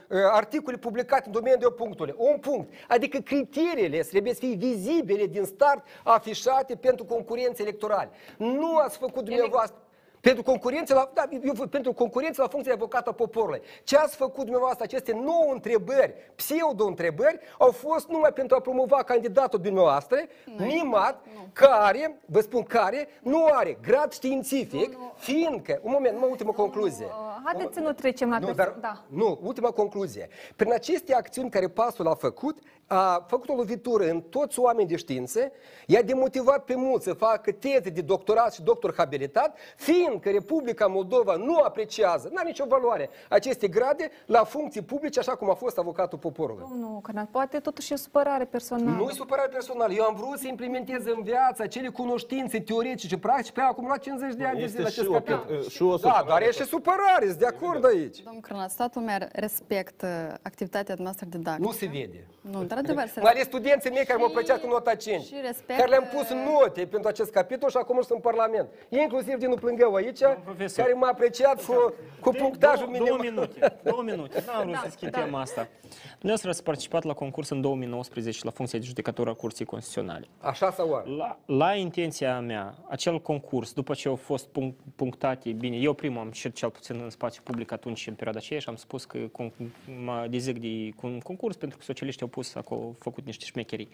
uh, 0.08 0.18
articole 0.30 0.76
publicate 0.76 1.22
în 1.26 1.32
domeniul 1.32 1.60
de 1.60 1.68
punctului, 1.76 2.14
un 2.16 2.38
punct. 2.38 2.72
Adică 2.88 3.18
criteriile 3.18 4.00
trebuie 4.00 4.32
să 4.32 4.38
fie 4.38 4.54
vizibile 4.54 5.26
din 5.26 5.44
start, 5.44 5.84
afișate 6.04 6.74
pentru 6.74 7.04
concurenți 7.04 7.62
electorali. 7.62 8.10
Nu 8.36 8.76
ați 8.76 8.98
făcut 8.98 9.24
dumneavoastră. 9.24 9.78
Pentru 10.20 10.42
concurență 10.42 10.94
la, 10.94 11.10
da, 11.14 11.28
eu, 11.42 11.52
văd, 11.52 11.70
pentru 11.70 11.92
concurență 11.92 12.42
la 12.42 12.48
funcția 12.48 12.72
de 12.72 12.78
avocat 12.78 13.08
a 13.08 13.12
poporului. 13.12 13.60
Ce 13.84 13.96
ați 13.96 14.16
făcut 14.16 14.42
dumneavoastră, 14.42 14.84
aceste 14.84 15.12
nouă 15.12 15.52
întrebări, 15.52 16.14
pseudo-întrebări, 16.34 17.38
au 17.58 17.70
fost 17.70 18.08
numai 18.08 18.32
pentru 18.32 18.56
a 18.56 18.60
promova 18.60 19.02
candidatul 19.02 19.60
dumneavoastră, 19.60 20.16
mimat, 20.56 21.24
care, 21.52 22.20
vă 22.26 22.40
spun 22.40 22.62
care, 22.62 23.08
nu 23.22 23.44
are 23.50 23.78
grad 23.82 24.12
științific, 24.12 24.96
fiindcă, 25.16 25.80
un 25.82 25.90
moment, 25.92 26.14
numai 26.14 26.30
ultimă 26.30 26.52
concluzie. 26.52 27.04
Uh, 27.06 27.36
Haideți 27.44 27.74
să 27.74 27.80
nu 27.80 27.92
trecem 27.92 28.30
la 28.30 28.38
Nu, 28.38 28.46
perso- 28.46 28.54
dar, 28.54 28.74
da. 28.80 29.04
nu, 29.08 29.38
ultima 29.42 29.70
concluzie. 29.70 30.28
Prin 30.56 30.72
aceste 30.72 31.14
acțiuni 31.14 31.50
care 31.50 31.68
pasul 31.68 32.06
a 32.06 32.14
făcut, 32.14 32.58
a 32.92 33.24
făcut 33.28 33.48
o 33.48 33.54
lovitură 33.54 34.10
în 34.10 34.20
toți 34.20 34.58
oamenii 34.58 34.86
de 34.90 34.96
știință, 34.96 35.52
i-a 35.86 36.02
demotivat 36.02 36.64
pe 36.64 36.74
mulți 36.76 37.04
să 37.04 37.12
facă 37.12 37.52
teze 37.52 37.90
de 37.90 38.00
doctorat 38.00 38.54
și 38.54 38.62
doctor 38.62 38.94
habilitat, 38.96 39.56
fiindcă 39.76 40.30
Republica 40.30 40.86
Moldova 40.86 41.36
nu 41.36 41.56
apreciază, 41.56 42.28
nu 42.30 42.36
are 42.38 42.46
nicio 42.46 42.64
valoare, 42.68 43.10
aceste 43.28 43.68
grade 43.68 44.10
la 44.26 44.44
funcții 44.44 44.82
publice, 44.82 45.18
așa 45.18 45.36
cum 45.36 45.50
a 45.50 45.54
fost 45.54 45.78
avocatul 45.78 46.18
poporului. 46.18 46.64
Domnul 46.68 47.00
Cărnat, 47.00 47.28
poate 47.28 47.58
totuși 47.58 47.92
e 47.92 47.96
supărare 47.96 48.44
personală. 48.44 48.96
Nu 48.96 49.08
e 49.08 49.12
supărare 49.12 49.48
personală. 49.48 49.92
Eu 49.92 50.04
am 50.04 50.14
vrut 50.14 50.38
să 50.38 50.46
implementez 50.46 51.04
în 51.06 51.22
viață 51.22 51.62
acele 51.62 51.88
cunoștințe 51.88 52.60
teoretice 52.60 53.06
și 53.06 53.16
practice 53.18 53.52
pe 53.52 53.60
acumulat 53.60 53.98
50 53.98 54.34
de 54.34 54.44
ani 54.44 54.56
de 54.58 54.62
Este 54.64 54.76
zile 54.76 54.90
și 54.90 54.98
acest 54.98 55.08
o 55.08 55.12
capitol. 55.12 55.38
pe- 55.62 55.68
și 55.68 55.82
o 55.82 55.88
Da, 55.88 55.96
supărare 55.96 56.26
dar 56.28 56.42
e 56.42 56.50
și 56.50 56.64
supărare, 56.64 57.26
sunt 57.26 57.38
de 57.38 57.46
acord 57.46 57.84
aici. 57.84 58.18
Domnul 58.22 58.42
Crănat, 58.42 58.70
statul 58.70 59.02
meu 59.02 59.16
respectă 59.32 60.38
activitatea 60.42 60.94
noastră 60.98 61.26
didactică. 61.30 61.66
Nu 61.66 61.72
se 61.72 61.86
vede. 61.86 62.26
Nu, 62.40 62.64
într-adevăr, 62.80 63.08
se 63.14 63.20
Mai 63.20 63.30
ales 63.30 63.44
studenții 63.44 63.90
mei 63.90 64.04
care 64.04 64.18
m-au 64.18 64.30
plăceat 64.30 64.60
cu 64.60 64.66
nota 64.66 64.94
5, 64.94 65.24
și 65.24 65.34
respectă- 65.46 65.72
care 65.82 65.88
le-am 65.88 66.06
pus 66.14 66.28
note 66.30 66.80
pentru 66.86 67.08
acest 67.08 67.30
capitol 67.30 67.70
și 67.70 67.76
acum 67.76 67.94
sunt 67.96 68.10
în 68.10 68.20
Parlament. 68.20 68.68
Inclusiv 68.88 69.34
din 69.38 69.54
Plângău 69.54 69.94
aici, 69.94 70.20
profesor. 70.44 70.84
care 70.84 70.96
m-a 70.96 71.08
apreciat 71.08 71.64
cu, 71.64 71.94
cu 72.20 72.30
punctajul 72.30 72.86
două, 72.92 73.06
două 73.06 73.18
minimal. 73.20 73.48
minute, 73.54 73.78
două 73.82 74.02
minute. 74.02 74.42
N-am 74.46 74.60
vrut 74.62 74.72
Da, 74.72 74.80
să 74.84 74.90
schimb 74.90 75.10
da. 75.12 75.20
tema 75.20 75.40
asta. 75.40 75.68
Dumneavoastră 76.10 76.50
ați 76.50 76.62
participat 76.62 77.02
la 77.04 77.12
concurs 77.12 77.48
în 77.48 77.60
2019 77.60 78.40
la 78.42 78.50
funcția 78.50 78.78
de 78.78 78.84
judecător 78.84 79.28
a 79.28 79.32
Curții 79.32 79.64
Constituționale. 79.64 80.26
Așa 80.40 80.70
sau 80.70 80.88
oare? 80.88 81.10
La, 81.10 81.38
la 81.46 81.74
intenția 81.74 82.40
mea, 82.40 82.74
acel 82.88 83.20
concurs, 83.20 83.72
după 83.72 83.94
ce 83.94 84.08
au 84.08 84.14
fost 84.16 84.46
punct, 84.46 84.78
punctate, 84.96 85.50
bine, 85.52 85.76
eu 85.76 85.92
primul 85.92 86.20
am 86.20 86.26
ieșit 86.26 86.54
cel 86.54 86.70
puțin 86.70 87.00
în 87.02 87.10
spațiu 87.10 87.42
public 87.44 87.72
atunci, 87.72 88.06
în 88.06 88.14
perioada 88.14 88.38
aceea, 88.38 88.60
și 88.60 88.68
am 88.68 88.76
spus 88.76 89.04
că 89.04 89.18
con- 89.18 89.52
mă 90.04 90.26
dezic 90.30 90.58
de 90.58 90.88
con- 90.96 91.22
concurs 91.22 91.56
pentru 91.56 91.78
că 91.78 91.84
socialiștii 91.84 92.22
au 92.22 92.28
pus 92.28 92.54
acolo, 92.54 92.69
au 92.74 92.96
făcut 92.98 93.24
niște 93.24 93.44
șmecherii. 93.44 93.88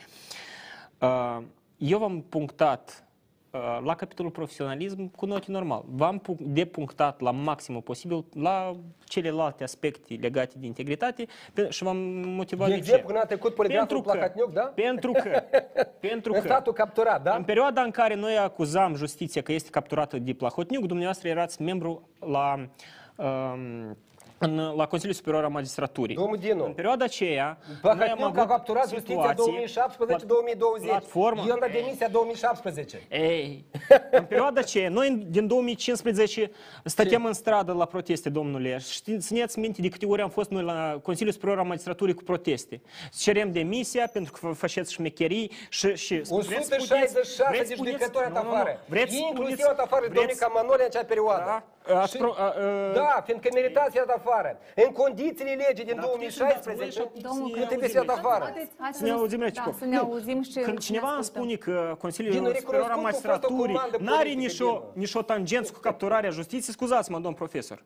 Uh, 1.01 1.39
Eu 1.77 1.99
v-am 1.99 2.21
punctat 2.29 3.07
uh, 3.51 3.79
la 3.85 3.95
capitolul 3.95 4.31
profesionalism 4.31 5.11
cu 5.11 5.27
note 5.27 5.51
normal. 5.51 5.83
V-am 5.87 6.19
pu- 6.19 6.37
depunctat 6.41 7.21
la 7.21 7.31
maximul 7.31 7.81
posibil 7.81 8.25
la 8.35 8.77
celelalte 9.05 9.63
aspecte 9.63 10.15
legate 10.21 10.55
de 10.59 10.67
integritate 10.67 11.27
pe- 11.53 11.71
și 11.71 11.83
v-am 11.83 11.97
motivat 12.29 12.69
De 12.69 12.75
de 12.75 12.81
ce. 12.81 12.85
exemplu, 12.85 13.09
când 13.09 13.19
a 13.23 13.27
trecut 13.27 13.55
poligraful 13.55 13.87
Pentru 13.87 14.11
că- 14.11 14.17
Placatniuc, 14.19 14.53
da? 14.53 14.61
Pentru 14.61 15.13
că, 15.13 15.43
pentru 16.09 16.33
În 16.33 16.41
că 16.41 16.47
statul 16.47 16.73
capturat, 16.73 17.23
da? 17.23 17.35
în 17.37 17.45
perioada 17.45 17.81
în 17.83 17.91
care 17.91 18.15
noi 18.15 18.37
acuzam 18.39 18.95
justiția 18.95 19.43
că 19.43 19.53
este 19.53 19.71
capturată 19.71 20.19
de 20.19 20.33
Plahotniuc, 20.33 20.87
dumneavoastră 20.87 21.29
erați 21.29 21.63
membru 21.63 22.09
la, 22.21 22.69
um, 23.17 23.97
în, 24.39 24.73
la 24.77 24.87
Consiliul 24.87 25.17
Superior 25.17 25.45
al 25.45 25.51
Magistraturii. 25.51 26.15
Domnul 26.17 26.37
Dinu. 26.37 26.65
În 26.65 26.73
perioada 26.73 27.05
aceea, 27.05 27.59
noi 27.61 27.71
am 27.73 27.81
Placatniuc 27.81 28.21
a 28.21 28.41
avut 28.41 28.47
capturat 28.49 28.89
justiția 28.89 29.35
situații- 29.37 29.53
2017-2020. 29.67 30.87
Platformă. 30.87 31.43
Eu 31.47 31.53
am 31.53 31.59
dat 31.61 31.73
demisia 31.73 32.09
2017. 32.09 33.01
Ei, 33.11 33.65
în 34.11 34.25
perioada 34.25 34.61
aceea, 34.61 34.89
noi 34.89 35.09
în- 35.09 35.25
din 35.31 35.47
2015 35.47 36.51
stăteam 36.85 37.25
în 37.25 37.33
stradă 37.33 37.73
la 37.73 37.85
proteste, 37.85 38.29
domnule. 38.29 38.79
Știți, 38.79 39.27
țineți 39.27 39.59
minte 39.59 39.81
de 39.83 39.89
câte 39.89 40.07
ori 40.07 40.23
am 40.23 40.31
fost 40.31 40.51
noi 40.51 40.63
la 40.63 40.99
Consiliul 41.03 41.33
Superior 41.35 41.59
al 41.59 41.65
Magistraturii 41.65 42.15
cu 42.15 42.23
proteste. 42.23 42.81
Cerem 43.19 43.53
demisia 43.53 44.09
pentru 44.13 44.33
că 44.33 44.47
faceți 44.53 44.93
șmecherii 44.93 45.51
și... 45.69 45.95
și 45.95 46.15
vreți 46.15 46.29
să 46.29 46.35
spuneți- 46.35 46.57
166 46.77 47.45
vreți 47.49 47.69
de 47.69 47.75
să 47.75 47.75
spuneți- 47.75 47.77
judecători 47.77 48.29
Nu, 48.33 48.35
nu, 48.35 48.43
nu. 48.43 48.55
afară. 48.55 48.81
Vreți 48.89 49.13
să 49.13 49.19
Inclusiv 49.29 49.57
spuneți- 49.59 49.77
dat 49.77 49.87
afară 49.87 50.01
vreți- 50.01 50.15
Dominica 50.15 50.47
Manole 50.47 50.83
în 50.83 50.89
acea 50.95 51.05
perioadă. 51.05 51.45
Da, 51.47 51.63
ați 51.95 52.11
Și- 52.11 52.19
pro- 52.19 52.35
a- 52.39 52.43
a- 52.43 52.93
Da, 52.95 53.23
fiindcă 53.25 53.49
meritați 53.55 53.97
să 53.97 54.05
dat 54.07 54.17
afară. 54.17 54.59
În 54.87 54.93
condițiile 54.93 55.53
legii 55.69 55.85
din 55.85 55.99
2016, 56.01 57.11
Domnul 57.21 57.53
nu 57.57 57.65
trebuie 57.65 57.89
să 57.89 58.03
dat 58.07 58.17
afară. 58.17 58.45
Haideți, 58.45 58.71
haideți 58.79 58.99
Să 58.99 59.05
ne 59.05 59.11
auzim, 59.11 59.39
da, 59.39 59.45
Recico. 59.45 59.73
să 59.79 59.85
ne 59.85 59.97
auzim 59.97 60.43
și 60.43 60.59
Când 60.61 60.79
cineva 60.79 61.07
ne 61.07 61.13
îmi 61.13 61.21
ascultăm. 61.21 61.49
spune 61.51 61.77
că 61.77 61.95
Consiliul 61.99 62.33
Din 62.33 62.45
Superior 62.45 62.83
al 62.83 62.89
recunoscut 62.89 63.23
că 63.25 63.31
a 63.31 63.33
fost 63.33 63.45
o 63.45 63.53
Magistraturii 63.53 63.75
comandă 63.75 63.97
n-are 64.01 64.17
politică, 64.17 64.41
nicio, 64.41 64.67
Dinu. 64.67 64.91
nicio 64.95 65.23
tangență 65.23 65.73
cu 65.73 65.79
capturarea 65.79 66.31
justiției, 66.31 66.75
scuzați-mă, 66.75 67.19
domn 67.19 67.35
profesor. 67.35 67.83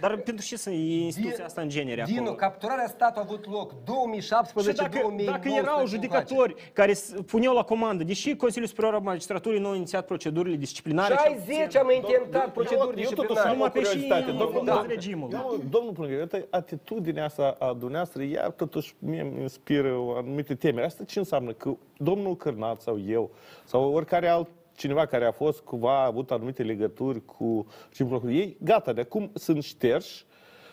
Dar 0.00 0.16
pentru 0.16 0.44
ce 0.44 0.56
să 0.56 0.70
e 0.70 1.04
instituția 1.04 1.44
asta 1.44 1.60
în 1.60 1.68
genere 1.68 2.02
Dinu, 2.06 2.20
acolo? 2.20 2.34
capturarea 2.34 2.86
statului 2.86 3.26
a 3.28 3.32
avut 3.32 3.50
loc 3.50 3.72
2017 3.84 4.72
Și 4.82 4.88
dacă, 4.88 4.98
2019 5.00 5.60
dacă 5.60 5.68
erau 5.68 5.86
judecători 5.86 6.54
care 6.72 6.92
s- 6.92 7.14
puneau 7.26 7.54
la 7.54 7.62
comandă, 7.62 8.04
deși 8.04 8.36
Consiliul 8.36 8.68
Superior 8.68 8.94
al 8.94 9.00
Magistraturii 9.00 9.60
nu 9.60 9.68
a 9.68 9.74
inițiat 9.74 10.06
procedurile 10.06 10.56
disciplinare... 10.56 11.14
60 11.24 11.76
am 11.76 11.90
intentat 11.94 12.52
proceduri 12.52 13.02
eu 13.02 13.08
totuși 13.10 13.10
disciplinare. 13.18 13.48
am 13.48 13.52
o 13.52 13.54
Numai 13.54 13.70
pe 13.70 13.78
și 13.80 13.84
curiozitate. 13.86 14.30
în 14.30 14.36
Domnul, 14.36 14.64
da. 14.64 14.74
da. 14.74 14.84
regimul. 14.88 15.28
Eu, 15.32 15.60
domnul 15.70 15.92
Plângă, 15.92 16.14
uite, 16.14 16.46
atitudinea 16.50 17.24
asta 17.24 17.56
a 17.58 17.72
dumneavoastră, 17.72 18.22
ea 18.22 18.48
totuși 18.48 18.94
mie 18.98 19.20
îmi 19.20 19.40
inspiră 19.40 19.94
o 19.98 20.16
anumite 20.16 20.54
teme. 20.54 20.82
Asta 20.84 21.04
ce 21.04 21.18
înseamnă? 21.18 21.52
Că 21.52 21.70
domnul 21.96 22.36
Cârnat 22.36 22.80
sau 22.80 22.98
eu, 23.06 23.30
sau 23.64 23.92
oricare 23.92 24.28
alt 24.28 24.48
cineva 24.80 25.06
care 25.06 25.24
a 25.24 25.32
fost 25.32 25.60
cumva 25.60 26.00
a 26.02 26.06
avut 26.06 26.30
anumite 26.30 26.62
legături 26.62 27.24
cu 27.24 27.66
regimul 27.88 28.10
procurorului, 28.10 28.36
ei 28.36 28.56
gata, 28.60 28.92
de 28.92 29.00
acum 29.00 29.30
sunt 29.34 29.62
șterși, 29.62 30.24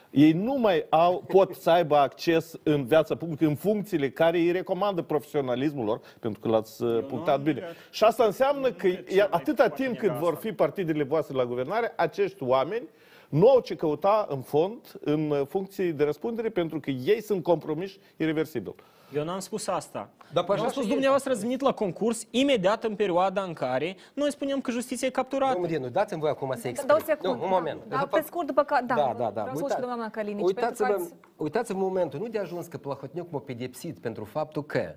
ei 0.10 0.32
nu 0.32 0.54
mai 0.54 0.86
au, 0.90 1.24
pot 1.28 1.56
să 1.56 1.70
aibă 1.70 1.96
acces 1.98 2.60
în 2.64 2.86
viața 2.86 3.16
publică, 3.16 3.46
în 3.46 3.56
funcțiile 3.56 4.10
care 4.10 4.38
îi 4.38 4.52
recomandă 4.52 5.02
profesionalismul 5.02 5.86
lor, 5.86 6.02
pentru 6.20 6.40
că 6.40 6.48
l-ați 6.48 6.84
uh, 6.84 7.06
punctat 7.08 7.42
bine. 7.42 7.62
Și 7.92 8.04
asta 8.04 8.24
înseamnă 8.24 8.72
că 8.72 8.88
e- 8.88 9.28
atâta 9.30 9.68
timp 9.68 9.98
cât 9.98 10.12
vor 10.12 10.36
fi 10.36 10.52
partidele 10.52 11.04
voastre 11.04 11.36
la 11.36 11.46
guvernare, 11.46 11.94
acești 11.96 12.44
oameni 12.44 12.88
nu 13.30 13.50
au 13.50 13.60
ce 13.60 13.76
căuta 13.76 14.28
în 14.30 14.42
fond, 14.42 15.00
în 15.00 15.30
uh, 15.30 15.42
funcții 15.48 15.92
de 15.92 16.04
răspundere, 16.04 16.50
pentru 16.50 16.80
că 16.80 16.90
ei 16.90 17.22
sunt 17.22 17.44
compromiși 17.44 18.00
irreversibil. 18.18 18.76
Eu 19.14 19.24
n-am 19.24 19.40
spus 19.40 19.68
asta. 19.68 20.10
Dar 20.34 20.44
pe 20.44 20.52
Eu 20.52 20.58
am 20.58 20.62
așa 20.62 20.72
spus 20.72 20.84
și 20.84 20.90
dumneavoastră 20.90 21.32
ați 21.32 21.42
venit 21.42 21.62
la 21.62 21.74
concurs 21.74 22.28
imediat 22.30 22.84
în 22.84 22.96
perioada 22.96 23.42
în 23.42 23.54
care 23.54 23.96
noi 24.14 24.32
spuneam 24.32 24.62
că 24.62 24.72
justiția 24.72 25.08
e 25.08 25.12
capturată. 25.12 25.52
Domnul 25.52 25.72
Dinu, 25.72 25.90
dați-mi 25.90 26.20
voi 26.20 26.30
acum 26.30 26.52
să 26.56 26.62
Da, 26.62 26.70
explic. 26.70 26.88
Dau 26.88 26.98
o 26.98 27.04
secundă. 27.06 27.38
Nu, 27.38 27.44
un 27.44 27.50
moment. 27.50 27.82
Da, 27.88 28.08
pe 28.12 28.22
scurt, 28.26 28.48
după 28.48 28.64
că... 28.64 28.78
Da, 28.86 28.96
da, 28.96 29.14
da. 29.18 29.30
da. 29.30 29.42
Vreau 29.42 29.58
să 29.58 29.64
o 29.64 29.68
știu 29.70 29.86
doamna 29.86 30.10
Calinici, 30.10 30.46
uitați-vă, 30.46 30.88
pentru 30.88 31.06
că 31.08 31.14
ați... 31.14 31.32
uitați-vă 31.38 31.80
momentul. 31.80 32.20
Nu 32.20 32.28
de 32.28 32.40
ajuns 32.40 32.68
că 32.68 32.78
Plahotniuc 32.78 33.32
m-a 33.32 33.40
pedepsit 33.40 34.00
pentru 34.00 34.24
faptul 34.24 34.66
că 34.66 34.96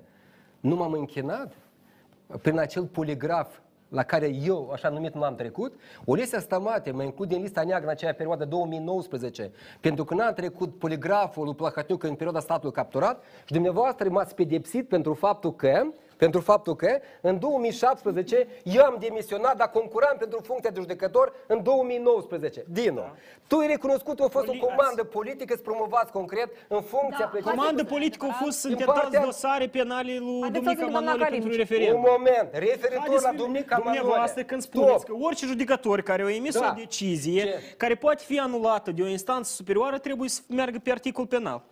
nu 0.61 0.77
m-am 0.77 0.93
închinat 0.93 1.53
prin 2.43 2.59
acel 2.59 2.85
poligraf 2.85 3.59
la 3.91 4.03
care 4.03 4.35
eu, 4.45 4.71
așa 4.73 4.89
numit, 4.89 5.15
nu 5.15 5.23
am 5.23 5.35
trecut, 5.35 5.81
Olesia 6.05 6.41
Stamate 6.41 6.91
mă 6.91 7.03
include 7.03 7.35
în 7.35 7.41
lista 7.41 7.63
neagră 7.63 7.87
în 7.87 7.93
acea 7.93 8.13
perioadă 8.13 8.45
2019, 8.45 9.53
pentru 9.81 10.05
că 10.05 10.15
n-am 10.15 10.33
trecut 10.33 10.79
poligraful 10.79 11.45
lui 11.45 11.55
Plahotniuc 11.55 12.03
în 12.03 12.15
perioada 12.15 12.41
statului 12.41 12.75
capturat 12.75 13.23
și 13.45 13.53
dumneavoastră 13.53 14.09
m-ați 14.09 14.35
pedepsit 14.35 14.89
pentru 14.89 15.15
faptul 15.15 15.55
că 15.55 15.83
pentru 16.21 16.41
faptul 16.41 16.77
că 16.77 16.99
în 17.21 17.39
2017 17.39 18.47
eu 18.63 18.85
am 18.85 18.97
demisionat, 19.01 19.57
dar 19.57 19.71
concuram 19.71 20.17
pentru 20.19 20.41
funcția 20.43 20.71
de 20.71 20.81
judecător 20.81 21.33
în 21.47 21.63
2019. 21.63 22.65
Dino, 22.69 23.03
tu 23.47 23.57
ai 23.59 23.67
recunoscut 23.67 24.17
că 24.19 24.25
a 24.25 24.29
fost 24.29 24.49
o 24.49 24.53
comandă 24.67 25.05
politică 25.05 25.55
să 25.57 25.63
promovați 25.63 26.13
concret 26.13 26.49
în 26.69 26.81
funcția 26.83 27.31
Da, 27.45 27.51
Comandă 27.51 27.85
politică 27.85 28.25
au 28.25 28.33
fost 28.45 28.63
Din 28.63 28.71
intentați 28.71 29.01
partea- 29.01 29.25
dosare 29.25 29.67
penale 29.67 30.17
lui 30.19 30.41
Haideți 30.41 30.65
să 30.65 30.71
Dumica 30.71 30.71
auzim 30.71 30.91
doamna 30.91 31.11
Manole 31.11 31.25
pentru 31.31 31.49
Calinici. 31.49 31.69
referendum. 31.69 32.03
Un 32.05 32.07
moment, 32.11 32.49
referitor 32.53 32.99
Haideți 32.99 33.23
la 33.25 33.31
să- 33.31 33.37
Dumica 33.37 33.75
Dumneavoastră 33.77 34.19
Manole. 34.27 34.43
când 34.51 34.63
spuneți 34.63 35.03
Stop. 35.03 35.19
că 35.19 35.25
orice 35.27 35.47
judecător 35.47 36.01
care 36.01 36.23
a 36.23 36.31
emis 36.35 36.59
Da. 36.59 36.71
o 36.71 36.79
decizie 36.81 37.43
Ce? 37.43 37.59
care 37.77 37.95
poate 37.95 38.23
fi 38.27 38.39
anulată 38.39 38.91
de 38.91 39.03
o 39.03 39.07
instanță 39.07 39.53
superioară 39.53 39.99
trebuie 39.99 40.29
să 40.29 40.41
meargă 40.49 40.79
pe 40.83 40.91
articol 40.91 41.27
penal. 41.27 41.63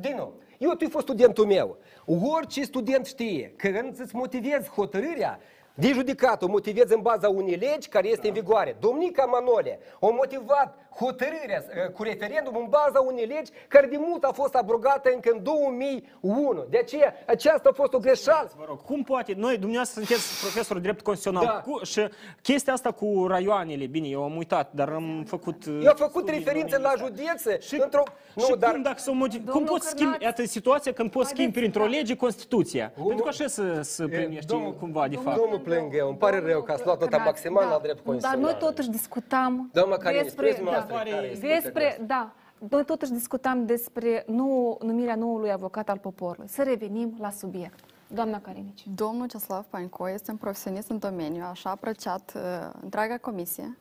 Dino, 0.00 0.32
eu 0.58 0.70
tu 0.70 0.84
ai 0.84 0.90
fost 0.90 1.04
studentul 1.04 1.46
meu. 1.46 1.76
Orice 2.04 2.62
student 2.62 3.06
știe 3.06 3.52
că 3.56 3.68
când 3.68 4.00
îți 4.00 4.16
motivezi 4.16 4.68
hotărârea, 4.68 5.40
de 5.74 5.92
judecat 5.92 6.42
o 6.42 6.46
motivezi 6.46 6.94
în 6.94 7.00
baza 7.00 7.28
unei 7.28 7.54
legi 7.54 7.88
care 7.88 8.08
este 8.08 8.26
în 8.26 8.32
vigoare. 8.32 8.76
Domnica 8.80 9.24
Manole 9.24 9.78
a 10.00 10.06
motivat 10.06 10.85
hotărârea 10.98 11.64
uh, 11.86 11.92
cu 11.92 12.02
referendum 12.02 12.56
în 12.56 12.66
baza 12.68 13.00
unei 13.00 13.24
legi 13.26 13.50
care 13.68 13.86
de 13.86 13.96
mult 13.98 14.24
a 14.24 14.32
fost 14.32 14.54
abrogată 14.54 15.10
încă 15.14 15.30
în 15.32 15.42
2001. 15.42 16.66
De 16.70 16.78
aceea, 16.78 17.14
aceasta 17.26 17.68
a 17.68 17.72
fost 17.72 17.92
o 17.92 17.98
greșeală. 17.98 18.50
Vă 18.56 18.64
rog, 18.68 18.82
cum 18.82 19.02
poate? 19.02 19.32
Noi, 19.36 19.56
dumneavoastră, 19.58 20.00
sunteți 20.02 20.40
profesor 20.40 20.76
de 20.76 20.82
drept 20.82 21.00
constituțional. 21.00 21.54
Da. 21.64 21.70
Cu, 21.70 21.84
și 21.84 22.08
chestia 22.42 22.72
asta 22.72 22.90
cu 22.92 23.26
raioanele, 23.28 23.86
bine, 23.86 24.08
eu 24.08 24.22
am 24.22 24.36
uitat, 24.36 24.70
dar 24.74 24.88
am 24.88 25.24
făcut... 25.26 25.64
uh, 25.66 25.80
Eu 25.82 25.88
am 25.90 25.96
făcut 25.96 26.28
referințe 26.28 26.78
la 26.78 26.92
județe 26.98 27.58
Și, 27.60 27.80
într-o... 27.82 28.02
și 28.38 28.54
cum, 28.70 28.82
dacă 28.82 28.98
să 28.98 29.12
motiv... 29.12 29.44
cum 29.44 29.52
Domnul 29.52 29.68
poți 29.68 29.86
schimbi, 29.88 30.02
Cârnaț, 30.12 30.22
iată 30.22 30.44
situația 30.44 30.92
când 30.92 31.10
poți 31.10 31.28
schimbi 31.28 31.42
haideți, 31.52 31.58
printr-o 31.72 31.90
da. 31.92 31.96
lege 31.98 32.16
Constituția. 32.16 32.92
Pentru 33.06 33.22
că 33.22 33.28
așa 33.28 33.46
să, 33.46 33.80
să 33.82 34.06
primești 34.06 34.46
domnul- 34.46 34.74
cumva, 34.74 35.08
de 35.08 35.16
fapt. 35.16 35.36
Domnul 35.36 35.58
Plângă, 35.58 36.04
îmi 36.08 36.16
pare 36.16 36.38
rău 36.38 36.62
că 36.62 36.72
ați 36.72 36.84
luat 36.84 36.98
nota 37.00 37.10
Cârnaț, 37.10 37.26
maximală 37.28 37.66
da. 37.66 37.72
la 37.72 37.78
drept 37.78 37.96
Dar 37.96 38.04
constituțional. 38.04 38.50
noi 38.50 38.68
totuși 38.68 38.88
discutam 38.88 39.70
Doamna 39.72 39.96
Calinici, 39.96 40.24
despre, 40.24 40.52
spuneți-mi 40.52 40.85
da, 40.85 40.85
noastră 40.88 41.14
care 41.14 41.26
este 41.30 41.46
despre, 41.46 41.98
da, 42.06 42.32
noi 42.70 42.84
totuși 42.84 43.12
discutam 43.12 43.66
despre 43.66 44.24
nou, 44.26 44.78
numirea 44.82 45.14
noului 45.14 45.52
avocat 45.52 45.88
al 45.88 45.98
poporului. 45.98 46.48
Să 46.48 46.62
revenim 46.62 47.16
la 47.20 47.30
subiect. 47.30 47.78
Doamna 48.08 48.40
Carinici. 48.40 48.86
Domnul 48.94 49.26
Ceslav 49.26 49.64
Painco 49.64 50.10
este 50.10 50.30
un 50.30 50.36
profesionist 50.36 50.90
în 50.90 50.98
domeniu, 50.98 51.44
așa 51.50 51.68
a 51.68 51.72
apreciat 51.72 52.32
uh, 52.36 52.42
întreaga 52.82 53.18
comisie 53.18 53.78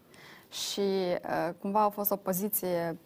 și 0.49 0.79
uh, 0.79 1.49
cumva 1.59 1.81
a 1.81 1.89
fost 1.89 2.11
o 2.11 2.15
poziție 2.15 2.97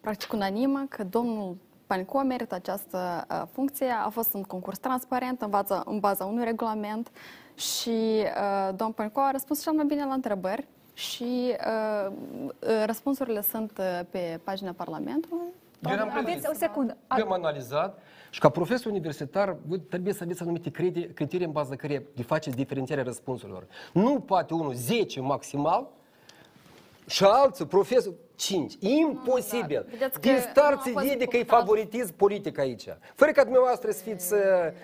practic 0.00 0.32
unanimă 0.32 0.86
că 0.88 1.04
domnul 1.04 1.56
Painco 1.86 2.18
merită 2.22 2.54
această 2.54 3.26
uh, 3.30 3.42
funcție. 3.52 3.90
A 4.04 4.08
fost 4.08 4.34
un 4.34 4.42
concurs 4.42 4.78
transparent 4.78 5.42
în 5.42 5.50
baza, 5.50 5.82
în 5.86 5.98
baza 5.98 6.24
unui 6.24 6.44
regulament 6.44 7.10
și 7.54 7.88
uh, 7.88 8.68
domnul 8.68 8.94
Painco 8.96 9.20
a 9.20 9.30
răspuns 9.30 9.62
cel 9.62 9.72
mai 9.72 9.84
bine 9.84 10.04
la 10.04 10.12
întrebări 10.12 10.68
și 11.00 11.56
uh, 11.66 12.12
uh, 12.58 12.82
răspunsurile 12.86 13.42
sunt 13.42 13.78
uh, 13.78 14.00
pe 14.10 14.40
pagina 14.44 14.72
Parlamentului. 14.72 15.46
Eu 15.90 15.96
n-am 15.96 16.10
Aveți 16.10 16.24
prins. 16.24 16.46
o 16.48 16.52
secundă. 16.54 16.96
Eu 17.18 17.24
am 17.24 17.32
analizat 17.32 17.98
și 18.30 18.40
ca 18.40 18.48
profesor 18.48 18.90
universitar 18.90 19.56
voi 19.66 19.80
trebuie 19.80 20.12
să 20.12 20.22
aveți 20.22 20.42
anumite 20.42 20.70
criterii, 20.70 21.12
criterii 21.12 21.46
în 21.46 21.52
baza 21.52 21.76
care 21.76 22.06
de 22.14 22.22
faceți 22.22 22.56
diferențierea 22.56 23.04
răspunsurilor. 23.04 23.66
Nu 23.92 24.20
poate 24.20 24.54
unul 24.54 24.74
10 24.74 25.20
maximal 25.20 25.88
și 27.06 27.24
alții 27.24 27.66
profesor 27.66 28.12
5. 28.40 28.74
Imposibil. 28.80 29.86
Vedeți 29.90 30.20
că 30.20 30.28
Distarții 30.32 30.92
nu 30.92 30.96
a 30.98 31.00
fost 31.00 31.12
vede 31.12 31.24
că 31.24 31.36
e 31.36 31.38
punctat. 31.38 31.58
favoritism 31.58 32.16
politic 32.16 32.58
aici. 32.58 32.84
Fără 33.14 33.30
ca 33.30 33.42
dumneavoastră 33.42 33.90
să 33.90 34.02
fiți, 34.02 34.32
uh, 34.32 34.38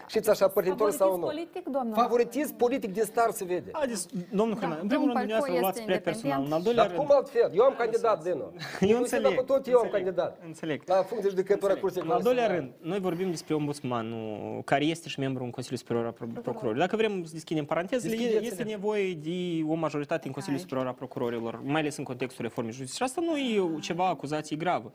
știți 0.07 0.31
așa, 0.31 0.49
părtintori 0.49 0.93
sau 0.93 1.09
nu. 1.11 1.15
Favoritism 1.27 1.51
politic, 1.53 1.73
doamnă? 1.73 1.95
Favoritism 1.95 2.57
politic 2.57 2.93
din 2.93 3.03
start 3.03 3.35
se 3.35 3.45
vede. 3.45 3.71
Haideți, 3.73 4.07
domnul 4.33 4.57
Cârnaț, 4.57 4.81
în 4.81 4.87
primul 4.89 5.07
domnul 5.07 5.27
rând, 5.27 5.33
dumneavoastră 5.33 5.53
Palco 5.53 5.61
luați 5.61 5.79
este 5.81 5.93
spre 5.93 6.11
personal. 6.11 6.45
În 6.47 6.53
al 6.53 6.63
doilea 6.63 6.83
Dar 6.87 6.93
rând, 6.95 7.07
cum 7.09 7.17
altfel? 7.17 7.51
Eu 7.55 7.63
am 7.65 7.75
candidat, 7.79 8.23
Dinu. 8.23 8.53
Eu 8.93 8.99
înțeleg, 8.99 9.35
Cu 9.35 9.43
tot 9.53 9.67
eu 9.67 9.77
am 9.79 9.83
înțeleg, 9.85 10.05
candidat. 10.05 10.33
înțeleg. 10.47 10.83
La 10.87 10.95
funcție 11.11 11.29
judecătoră 11.29 11.73
a 11.73 11.77
Curții 11.77 12.01
În 12.05 12.11
al 12.11 12.23
doilea 12.23 12.47
Constituționale. 12.47 12.81
rând, 12.81 12.91
noi 12.91 13.01
vorbim 13.09 13.31
despre 13.31 13.55
ombudsmanul 13.55 14.63
care 14.65 14.85
este 14.85 15.09
și 15.09 15.19
membru 15.21 15.43
în 15.45 15.51
Consiliul 15.51 15.81
Superior 15.85 16.05
al 16.05 16.13
Pro- 16.19 16.41
Procurorilor. 16.43 16.85
Dacă 16.87 16.97
vrem 16.97 17.25
să 17.25 17.33
deschidem 17.33 17.65
parantezele, 17.65 18.15
e- 18.15 18.17
Deschideți-le. 18.17 18.47
este 18.51 18.63
nevoie 18.63 19.13
de 19.15 19.39
o 19.73 19.75
majoritate 19.75 20.27
în 20.27 20.33
Consiliul 20.33 20.59
Aici. 20.61 20.69
Superior 20.69 20.87
al 20.93 20.99
Procurorilor, 21.03 21.61
mai 21.65 21.81
ales 21.81 21.97
în 21.97 22.05
contextul 22.05 22.43
reformei 22.45 22.73
justiției. 22.73 22.97
Și 23.09 23.13
asta 23.15 23.21
nu 23.31 23.37
e 23.37 23.46
ceva 23.81 24.09
acuzație 24.09 24.57
gravă. 24.57 24.93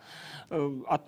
Uh, 0.49 0.57
at- 0.98 1.07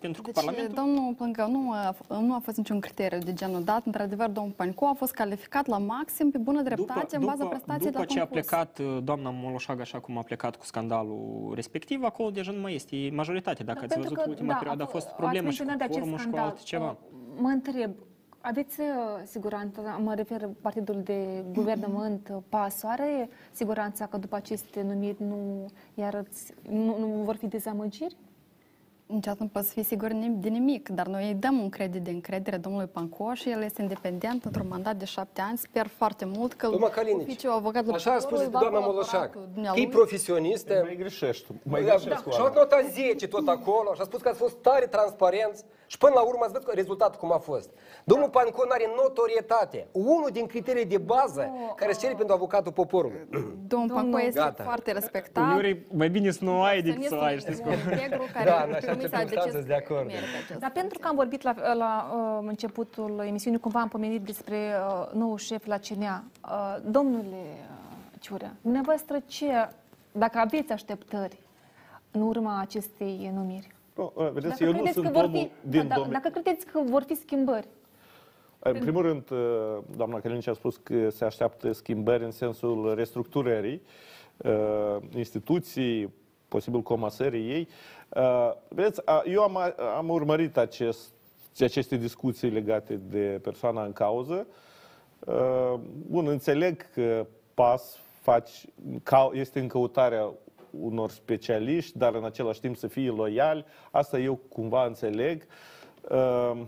Pentru 0.00 0.22
că 0.22 0.30
Deci, 0.32 0.44
Parlamentul... 0.44 0.74
domnul 0.84 1.14
Plângău 1.14 1.50
nu 1.50 1.70
a, 1.72 1.94
nu 2.20 2.34
a 2.34 2.38
fost 2.42 2.56
niciun 2.56 2.80
criteriu 2.80 3.18
de 3.18 3.32
genul 3.32 3.64
dat. 3.64 3.86
Într-adevăr, 3.86 4.28
domnul 4.28 4.52
Panicu 4.52 4.84
a 4.84 4.92
fost 4.92 5.12
calificat 5.12 5.66
la 5.66 5.78
maxim 5.78 6.30
pe 6.30 6.38
bună 6.38 6.62
dreptate 6.62 7.16
în 7.16 7.24
baza 7.24 7.44
prestației 7.46 7.90
după 7.90 7.98
la 7.98 8.04
ce 8.04 8.20
a 8.20 8.22
concurs. 8.26 8.46
plecat 8.46 8.78
uh, 8.78 8.98
doamna 9.04 9.30
Moloșag, 9.30 9.80
așa 9.80 9.98
cum 10.00 10.18
a 10.18 10.22
plecat 10.22 10.56
cu 10.56 10.64
scandalul 10.64 11.52
respectiv, 11.54 12.04
acolo 12.04 12.30
deja 12.30 12.52
nu 12.52 12.60
mai 12.60 12.74
este 12.74 13.10
majoritate. 13.12 13.62
Dacă 13.62 13.78
ați 13.78 13.88
Da, 13.88 13.94
pentru 13.94 14.08
văzut, 14.14 14.24
că, 14.24 14.30
ultima 14.30 14.52
da, 14.52 14.58
perioadă 14.58 14.82
a 14.82 14.86
f- 14.86 14.90
fost 14.90 15.06
ați 15.06 15.16
problemă 15.16 15.50
și 15.50 15.58
cu 15.60 15.64
menționat 15.66 15.76
de 15.76 15.84
acest 15.84 15.98
forumul 15.98 16.18
și 16.18 16.24
cu 16.24 16.30
scandal. 16.30 16.50
altceva. 16.50 16.90
Uh, 16.90 17.40
Mă 17.40 17.48
întreb, 17.48 17.90
aveți 18.46 18.80
uh, 18.80 18.86
siguranță, 19.24 19.80
mă 20.02 20.14
refer 20.14 20.48
partidul 20.60 21.00
de 21.04 21.44
guvernământ, 21.52 22.28
uh, 22.32 22.36
PAS, 22.48 22.82
are 22.82 23.28
siguranța 23.52 24.06
că 24.06 24.16
după 24.16 24.36
aceste 24.36 24.82
numiri 24.82 25.16
nu, 25.22 25.66
iar 25.94 26.22
nu, 26.70 26.98
nu 26.98 27.06
vor 27.06 27.36
fi 27.36 27.46
dezamăgiri? 27.46 28.16
Niciodată 29.06 29.42
nu 29.42 29.48
poți 29.48 29.72
fi 29.72 29.82
sigur 29.82 30.08
nim- 30.08 30.40
de 30.40 30.48
nimic, 30.48 30.88
dar 30.88 31.06
noi 31.06 31.26
îi 31.28 31.34
dăm 31.34 31.58
un 31.58 31.68
credit 31.68 32.02
de 32.02 32.10
încredere 32.10 32.56
domnului 32.56 32.86
Pancoș 32.86 33.40
și 33.40 33.50
el 33.50 33.62
este 33.62 33.82
independent 33.82 34.44
într-un 34.44 34.66
mandat 34.68 34.96
de 34.96 35.04
șapte 35.04 35.40
ani. 35.40 35.58
Sper 35.58 35.86
foarte 35.86 36.24
mult 36.24 36.52
că 36.52 36.68
Domnul 36.68 36.88
Calinici, 36.88 37.22
oficiul 37.22 37.50
avocatul 37.52 37.92
Așa 37.94 38.10
a 38.10 38.18
spus 38.18 38.24
poporului 38.30 38.52
va 38.52 38.58
doamna 38.58 38.78
colabora 38.78 39.06
Moloșac, 39.10 39.32
cu 39.32 39.38
că 39.38 39.44
e 39.48 39.52
dumnealui. 39.54 39.88
profesionistă. 39.88 40.80
Mai 40.84 40.96
greșești. 40.96 41.46
Mai 41.62 41.80
Da, 41.80 41.86
greșești 41.86 42.08
da. 42.08 42.20
cu 42.22 42.30
Și 42.30 42.40
a 42.40 42.52
notat 42.54 42.84
10 42.90 43.28
tot 43.28 43.48
acolo 43.48 43.94
și 43.94 44.00
a 44.00 44.04
spus 44.04 44.20
că 44.20 44.28
ați 44.28 44.38
fost 44.38 44.56
tare 44.56 44.86
transparenți 44.86 45.64
și 45.86 45.98
până 45.98 46.12
la 46.14 46.20
urmă 46.20 46.40
ați 46.42 46.52
văzut 46.52 46.66
că 46.68 46.74
rezultatul 46.74 47.18
cum 47.20 47.32
a 47.32 47.38
fost. 47.38 47.70
Domnul 48.04 48.28
Pancon 48.28 48.68
are 48.70 48.90
notorietate. 48.96 49.86
Unul 49.92 50.28
din 50.32 50.46
criteriile 50.46 50.88
de 50.88 50.98
bază 50.98 51.50
care 51.76 51.92
se 51.92 52.00
cere 52.00 52.14
pentru 52.14 52.34
avocatul 52.34 52.72
poporului. 52.72 53.26
Domnul 53.66 53.96
Panco 53.96 54.20
este 54.20 54.38
Gata. 54.38 54.62
foarte 54.62 54.92
respectat. 54.92 55.44
Uneori 55.44 55.80
mai 55.92 56.08
bine 56.10 56.30
să 56.30 56.44
nu 56.44 56.62
ai 56.62 56.82
decât 56.82 57.04
să 57.04 57.14
ai, 57.14 57.38
știți 57.38 57.62
cum. 57.62 57.70
Integru 57.72 58.24
care 58.34 58.44
Da, 58.44 58.64
în 58.66 58.72
așa 58.72 58.86
comisia 58.86 58.90
a 58.90 58.92
circunstanțe 58.92 59.34
decis 59.34 59.52
sunt 59.52 59.66
de 59.66 59.74
acord. 59.74 60.06
merită 60.06 60.36
acest 60.44 60.58
Dar 60.58 60.70
pentru 60.70 60.98
că 60.98 61.08
am 61.08 61.16
vorbit 61.16 61.42
la, 61.42 61.74
la 61.74 62.10
uh, 62.14 62.44
începutul 62.48 63.22
emisiunii, 63.26 63.58
cumva 63.60 63.80
am 63.80 63.88
pomenit 63.88 64.22
despre 64.22 64.56
uh, 64.56 65.12
nou 65.12 65.36
șef 65.36 65.66
la 65.66 65.78
CNA. 65.78 66.24
Uh, 66.44 66.76
domnule 66.84 67.26
uh, 67.30 68.18
Ciurea, 68.20 68.52
dumneavoastră 68.60 69.22
ce, 69.26 69.68
dacă 70.12 70.38
aveți 70.38 70.72
așteptări, 70.72 71.38
în 72.10 72.20
urma 72.20 72.60
acestei 72.60 73.30
numiri? 73.34 73.73
Nu, 73.96 74.12
vedeți, 74.16 74.48
Dacă 74.48 74.64
eu 74.64 74.70
nu 74.70 74.74
credeți 74.74 74.94
sunt 74.94 75.06
că 75.06 75.12
vor 75.12 75.24
omul 75.24 75.38
fi, 75.38 75.68
din 75.68 75.88
da, 75.88 75.94
domeniul... 75.94 76.20
Dacă 76.22 76.40
credeți 76.40 76.66
că 76.66 76.80
vor 76.84 77.02
fi 77.02 77.14
schimbări, 77.14 77.66
În 78.58 78.78
primul 78.78 79.02
rând, 79.02 79.30
uh, 79.30 79.38
doamna 79.96 80.20
Călinici 80.20 80.46
a 80.46 80.52
spus 80.52 80.76
că 80.76 81.10
se 81.10 81.24
așteaptă 81.24 81.72
schimbări 81.72 82.24
în 82.24 82.30
sensul 82.30 82.94
restructurării 82.94 83.82
uh, 84.36 84.96
instituții, 85.16 86.14
posibil 86.48 86.80
comasării 86.82 87.50
ei. 87.50 87.68
Uh, 88.16 88.50
Vedeți, 88.68 89.00
a- 89.04 89.22
eu 89.26 89.42
am, 89.42 89.58
am 89.96 90.08
urmărit 90.08 90.56
acest, 90.56 91.12
aceste 91.58 91.96
discuții 91.96 92.50
legate 92.50 92.94
de 92.96 93.38
persoana 93.42 93.84
în 93.84 93.92
cauză. 93.92 94.46
Uh, 95.18 95.74
Bun, 96.10 96.26
înțeleg 96.28 96.90
că 96.92 97.26
PAS 97.54 97.98
faci, 98.20 98.64
ca- 99.02 99.30
este 99.32 99.60
în 99.60 99.68
căutarea 99.68 100.32
unor 100.80 101.10
specialiști, 101.10 101.98
dar 101.98 102.14
în 102.14 102.24
același 102.24 102.60
timp 102.60 102.76
să 102.76 102.86
fie 102.86 103.10
loiali. 103.10 103.64
Asta 103.90 104.18
eu 104.18 104.34
cumva 104.34 104.86
înțeleg. 104.86 105.46
Uh, 106.10 106.60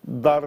dar, 0.00 0.44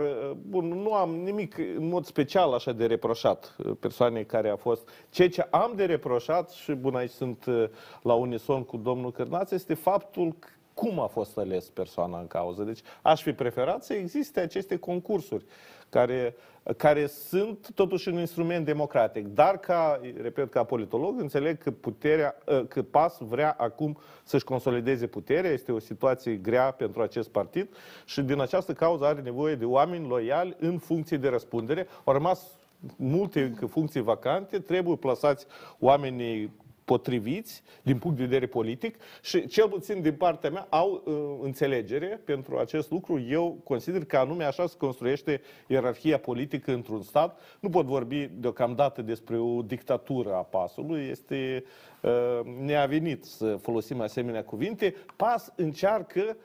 bun, 0.50 0.68
nu 0.68 0.94
am 0.94 1.16
nimic 1.16 1.58
în 1.58 1.88
mod 1.88 2.06
special 2.06 2.54
așa 2.54 2.72
de 2.72 2.86
reproșat 2.86 3.56
uh, 3.58 3.72
persoanei 3.80 4.26
care 4.26 4.50
a 4.50 4.56
fost. 4.56 4.90
Ceea 5.10 5.30
ce 5.30 5.48
am 5.50 5.74
de 5.76 5.86
reproșat, 5.86 6.50
și 6.50 6.72
bun, 6.74 6.96
aici 6.96 7.10
sunt 7.10 7.46
uh, 7.46 7.64
la 8.02 8.14
unison 8.14 8.64
cu 8.64 8.78
domnul 8.78 9.12
Cârnaț, 9.12 9.52
este 9.52 9.74
faptul 9.74 10.36
că 10.40 10.48
cum 10.74 11.00
a 11.00 11.08
fost 11.08 11.38
ales 11.38 11.70
persoana 11.70 12.20
în 12.20 12.28
cauză. 12.28 12.64
Deci 12.64 12.80
aș 13.02 13.22
fi 13.22 13.32
preferat 13.32 13.84
să 13.84 13.94
existe 13.94 14.40
aceste 14.40 14.78
concursuri 14.78 15.46
care, 15.91 16.35
care 16.77 17.05
sunt 17.05 17.69
totuși 17.76 18.09
un 18.09 18.19
instrument 18.19 18.65
democratic. 18.65 19.27
Dar, 19.27 19.57
ca, 19.57 19.99
repet, 20.22 20.51
ca 20.51 20.63
politolog, 20.63 21.19
înțeleg 21.19 21.57
că 21.57 21.72
puterea, 21.72 22.35
ă, 22.47 22.63
că 22.63 22.81
PAS 22.81 23.18
vrea 23.19 23.55
acum 23.57 23.97
să-și 24.23 24.43
consolideze 24.43 25.07
puterea. 25.07 25.51
Este 25.51 25.72
o 25.72 25.80
situație 25.80 26.35
grea 26.35 26.72
pentru 26.72 27.01
acest 27.01 27.30
partid 27.30 27.69
și 28.05 28.22
din 28.22 28.39
această 28.39 28.73
cauză 28.73 29.05
are 29.05 29.22
nevoie 29.22 29.55
de 29.55 29.65
oameni 29.65 30.07
loiali 30.07 30.55
în 30.59 30.77
funcție 30.77 31.18
de 31.18 31.27
răspundere. 31.27 31.88
Au 32.03 32.13
rămas 32.13 32.47
multe 32.95 33.41
încă 33.41 33.65
funcții 33.65 34.01
vacante, 34.01 34.59
trebuie 34.59 34.95
plasați 34.95 35.45
oamenii 35.80 36.51
potriviți 36.86 37.64
din 37.82 37.98
punct 37.98 38.18
de 38.18 38.24
vedere 38.24 38.45
politic 38.45 38.95
și 39.22 39.48
cel 39.48 39.70
puțin 39.70 40.02
din 40.02 40.14
partea 40.14 40.49
mea 40.49 40.68
au 40.70 41.03
uh, 41.06 41.14
înțelegere 41.41 42.22
pentru 42.26 42.58
acest 42.58 42.91
lucru. 42.91 43.20
Eu 43.20 43.62
consider 43.64 44.06
că 44.06 44.18
anume 44.18 44.44
așa 44.44 44.68
se 44.68 44.76
construiește 44.78 45.41
ierarhia 45.68 46.18
politică 46.18 46.72
într-un 46.74 47.02
stat. 47.02 47.40
Nu 47.60 47.70
pot 47.70 47.86
vorbi 47.86 48.30
deocamdată 48.34 49.02
despre 49.02 49.38
o 49.38 49.62
dictatură 49.62 50.34
a 50.34 50.44
pasului. 50.44 51.08
Este 51.10 51.64
uh, 52.02 52.40
neavenit 52.60 53.24
să 53.24 53.56
folosim 53.56 54.02
asemenea 54.02 54.44
cuvinte. 54.44 54.95
Pas 55.16 55.52
încearcă 55.56 56.22
uh, 56.28 56.36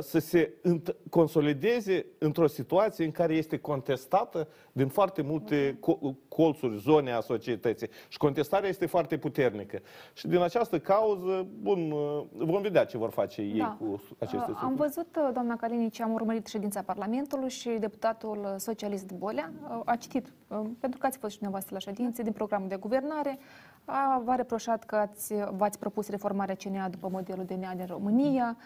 să 0.00 0.18
se 0.18 0.52
înt- 0.62 0.94
consolideze 1.10 2.06
într-o 2.18 2.46
situație 2.46 3.04
în 3.04 3.10
care 3.10 3.34
este 3.34 3.58
contestată 3.58 4.48
din 4.72 4.88
foarte 4.88 5.22
multe 5.22 5.78
co- 5.78 6.14
colțuri, 6.28 6.78
zone 6.78 7.12
a 7.12 7.20
societății. 7.20 7.88
Și 8.08 8.18
contestarea 8.18 8.68
este 8.68 8.86
foarte 8.86 9.18
puternică. 9.18 9.78
Și 10.12 10.26
din 10.26 10.40
această 10.40 10.78
cauză, 10.78 11.46
bun, 11.62 11.90
uh, 11.90 12.22
vom 12.32 12.62
vedea 12.62 12.84
ce 12.84 12.98
vor 12.98 13.10
face 13.10 13.40
ei 13.42 13.58
Da. 13.58 13.76
cu 13.80 14.02
aceste 14.18 14.36
Uh, 14.36 14.42
Am 14.48 14.54
subiecte. 14.68 14.82
văzut, 14.82 15.16
uh, 15.16 15.30
doamna 15.32 15.56
Calinici, 15.56 16.00
am 16.00 16.12
urmărit 16.12 16.46
ședința 16.46 16.82
Parlamentului 16.82 17.48
și 17.50 17.68
deputatul 17.68 18.38
uh, 18.38 18.54
socialist 18.56 19.12
Bolea 19.12 19.52
uh, 19.70 19.80
a 19.84 19.96
citit, 19.96 20.32
uh, 20.48 20.60
pentru 20.80 20.98
că 20.98 21.06
ați 21.06 21.18
fost 21.18 21.32
și 21.32 21.38
dumneavoastră 21.38 21.74
la 21.74 21.90
ședințe, 21.90 22.22
din 22.22 22.32
programul 22.32 22.68
de 22.68 22.76
guvernare, 22.76 23.38
a, 23.84 24.22
v-a 24.24 24.34
reproșat 24.34 24.84
că 24.84 24.96
ați, 24.96 25.34
v-ați 25.56 25.78
propus 25.78 26.08
reformarea 26.08 26.54
CNA 26.54 26.88
după 26.88 27.08
modelul 27.12 27.44
DNA 27.44 27.74
din 27.74 27.86
România 27.86 28.56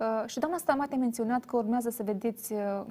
uh, 0.00 0.22
și 0.26 0.38
doamna 0.38 0.58
Stamate 0.58 0.94
a 0.94 0.98
menționat 0.98 1.44
că 1.44 1.56
urmează 1.56 1.90
să 1.90 2.02
vedeți 2.02 2.52
uh, 2.52 2.82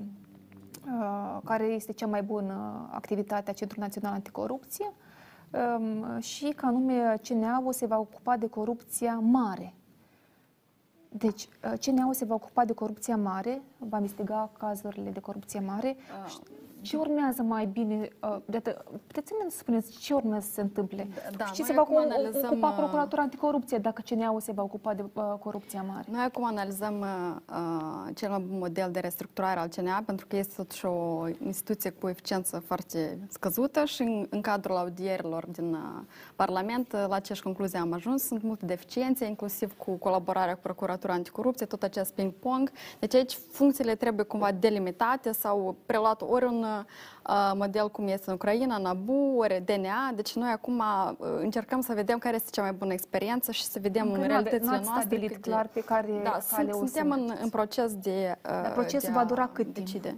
uh, 0.86 1.38
care 1.44 1.64
este 1.64 1.94
cea 1.94 2.07
mai 2.07 2.23
bună 2.23 2.90
activitate 2.91 3.49
a 3.49 3.53
Centrului 3.53 3.88
Național 3.88 4.14
Anticorupție 4.14 4.94
um, 5.52 6.19
și 6.19 6.53
că 6.56 6.65
anume 6.65 7.15
CNA-ul 7.27 7.73
se 7.73 7.86
va 7.86 7.98
ocupa 7.99 8.38
de 8.38 8.48
corupția 8.48 9.19
mare. 9.19 9.73
Deci, 11.10 11.49
uh, 11.64 11.80
CNA-ul 11.80 12.14
se 12.14 12.26
va 12.26 12.34
ocupa 12.34 12.65
de 12.65 12.73
corupția 12.73 13.18
mare, 13.18 13.61
va 13.77 13.98
investiga 13.98 14.49
cazurile 14.57 15.10
de 15.10 15.19
corupție 15.19 15.60
mare. 15.60 15.95
Și 16.27 16.38
Ce 16.81 16.97
urmează 16.97 17.41
mai 17.41 17.65
bine? 17.65 18.10
uh, 18.22 18.38
de 18.45 18.57
atât- 18.57 18.84
Puteți 19.07 19.27
să 19.27 19.34
ne 19.43 19.49
spuneți 19.49 19.97
ce 19.97 20.14
urmează 20.14 20.45
să 20.47 20.53
se 20.53 20.61
întâmple? 20.61 21.07
Da, 21.38 21.45
și 21.45 21.51
ce 21.51 21.61
noi 21.61 21.68
se 21.69 21.73
va 21.76 21.81
acum 21.81 21.95
cu- 21.95 22.01
analizăm, 22.01 22.45
ocupa 22.51 22.68
uh, 22.69 22.76
Procuratura 22.77 23.22
Anticorupție 23.22 23.77
dacă 23.77 24.01
CNA-ul 24.10 24.39
se 24.39 24.51
va 24.51 24.64
ocupa 24.64 24.93
de 24.93 25.06
uh, 25.14 25.23
corupția 25.39 25.81
mare? 25.88 26.06
Noi 26.11 26.23
acum 26.23 26.45
analizăm 26.45 26.99
uh, 26.99 27.35
uh, 27.49 28.15
cel 28.15 28.30
mai 28.30 28.39
bun 28.39 28.57
model 28.57 28.91
de 28.91 28.99
restructurare 28.99 29.60
al 29.60 29.68
CNA 29.68 30.03
pentru 30.06 30.26
că 30.27 30.35
este 30.35 30.53
totuși 30.56 30.85
o 30.85 31.27
instituție 31.45 31.89
cu 31.89 32.07
eficiență 32.07 32.60
foarte 32.60 33.18
scăzută 33.30 33.85
și 33.85 34.01
în, 34.01 34.27
în 34.30 34.41
cadrul 34.41 34.76
audierilor 34.76 35.45
din 35.45 35.73
uh, 35.73 35.80
Parlament 36.35 36.93
uh, 36.93 37.06
la 37.07 37.15
aceeași 37.15 37.43
concluzie 37.43 37.80
am 37.80 37.93
ajuns. 37.93 38.23
Sunt 38.23 38.41
multe 38.43 38.65
deficiențe, 38.65 39.26
inclusiv 39.26 39.77
cu 39.77 39.91
colaborarea 39.91 40.53
cu 40.53 40.60
Procuratura 40.61 41.14
Anticorupție, 41.14 41.65
tot 41.65 41.84
acest 41.84 42.14
ping-pong. 42.14 42.72
Deci 42.99 43.14
aici 43.15 43.38
funcțiile 43.51 43.95
trebuie 43.95 44.26
cumva 44.26 44.51
delimitate 44.51 45.31
sau 45.31 45.76
preluat 45.85 46.22
ori 46.22 46.45
un 46.45 46.57
uh, 46.64 46.68
model 47.55 47.89
cum 47.89 48.07
este 48.07 48.23
în 48.29 48.33
Ucraina, 48.35 48.77
NABU, 48.77 49.33
ori 49.37 49.61
DNA. 49.65 50.11
Deci 50.15 50.35
noi 50.35 50.49
acum 50.49 50.77
uh, 50.79 51.11
încercăm 51.39 51.81
să 51.81 51.93
vedem 51.93 52.17
care 52.17 52.35
este 52.35 52.49
cea 52.51 52.61
mai 52.61 52.71
bună 52.73 52.93
experiență 52.93 53.51
și 53.51 53.63
să 53.63 53.79
vedem 53.81 54.05
Încă 54.07 54.15
în 54.15 54.19
nu 54.19 54.23
ave- 54.25 54.33
realitățile 54.33 54.69
n-ați 54.71 54.83
noastre. 54.89 55.05
stabilit 55.07 55.31
cât 55.31 55.41
de- 55.43 55.49
clar 55.49 55.67
pe 55.67 55.79
care 55.83 56.07
da, 56.23 56.29
cale 56.29 56.41
sunt, 56.41 56.69
o 56.69 56.71
să 56.71 56.77
suntem 56.77 57.11
în, 57.11 57.19
mergeți. 57.19 57.43
în 57.43 57.49
proces 57.49 57.95
de 57.95 58.37
Dar 58.41 58.65
uh, 58.65 58.71
procesul 58.73 59.09
de 59.09 59.15
va 59.15 59.19
a 59.19 59.25
dura 59.25 59.47
cât 59.53 59.63
timp? 59.73 59.75
decide. 59.75 60.17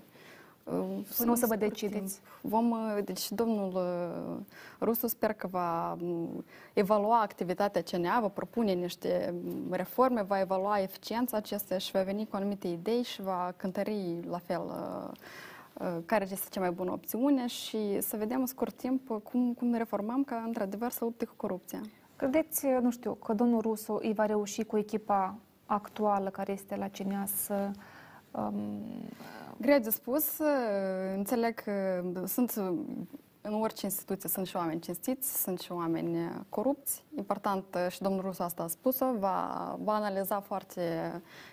Uh, 0.64 0.74
Până 0.74 1.04
sunt 1.10 1.30
o 1.30 1.36
să 1.36 1.46
vă 1.46 1.54
scurt 1.54 1.60
decideți? 1.60 2.14
timp. 2.14 2.52
Vom, 2.52 2.72
uh, 2.72 2.98
deci 3.04 3.32
domnul 3.32 3.72
uh, 3.76 4.38
Rusu 4.80 5.08
sper 5.08 5.34
că 5.34 5.48
va 5.48 5.98
um, 6.02 6.46
evalua 6.74 7.20
activitatea 7.22 7.82
CNA, 7.92 8.20
va 8.20 8.28
propune 8.28 8.72
niște 8.72 9.34
um, 9.46 9.74
reforme, 9.74 10.22
va 10.22 10.40
evalua 10.40 10.80
eficiența 10.82 11.38
acesteia 11.38 11.80
și 11.80 11.92
va 11.92 12.02
veni 12.02 12.28
cu 12.28 12.36
anumite 12.36 12.68
idei 12.68 13.04
și 13.04 13.22
va 13.22 13.54
cântări 13.58 14.20
la 14.30 14.38
fel 14.38 14.62
uh, 14.68 14.74
uh, 15.12 15.18
care 16.06 16.28
este 16.32 16.48
cea 16.50 16.60
mai 16.60 16.72
bună 16.72 16.92
opțiune 16.92 17.48
și 17.48 18.02
să 18.02 18.18
vedem 18.18 18.40
în 18.40 18.46
scurt 18.46 18.76
timp 18.76 19.10
uh, 19.10 19.22
cum, 19.24 19.54
cum 19.54 19.68
ne 19.68 19.78
reformăm 19.78 20.24
ca 20.24 20.44
într-adevăr 20.46 20.92
să 20.92 21.04
lupte 21.04 21.26
cu 21.26 21.34
corupția. 21.38 21.82
Credeți, 22.16 22.66
nu 22.82 22.92
știu, 22.92 23.14
că 23.14 23.34
domnul 23.34 23.62
Rusu 23.62 24.00
îi 24.02 24.14
va 24.14 24.26
reuși 24.26 24.64
cu 24.64 24.78
echipa 24.78 25.36
actuală 25.66 26.30
care 26.30 26.52
este 26.52 26.76
la 26.76 26.88
CNA 26.88 27.26
să 27.26 27.72
um, 28.32 28.54
Greu 29.62 29.80
de 29.80 29.90
spus. 29.90 30.38
uh, 30.38 30.48
Înțeleg 31.16 31.54
că 31.54 32.04
sunt 32.26 32.56
uh, 32.58 32.78
în 33.42 33.54
orice 33.54 33.86
instituție 33.86 34.30
sunt 34.30 34.48
și 34.48 34.56
oameni 34.56 34.80
cinstiți, 34.80 35.42
sunt 35.42 35.60
și 35.60 35.72
oameni 35.72 36.18
uh, 36.18 36.32
corupți. 36.50 37.04
Important, 37.18 37.66
uh, 37.76 37.92
și 37.92 38.02
domnul 38.02 38.22
Rusu 38.22 38.44
asta 38.44 38.64
a 38.64 38.68
spus-o, 38.68 39.06
va, 39.20 39.78
va 39.84 39.94
analiza 39.94 40.40
foarte 40.40 40.82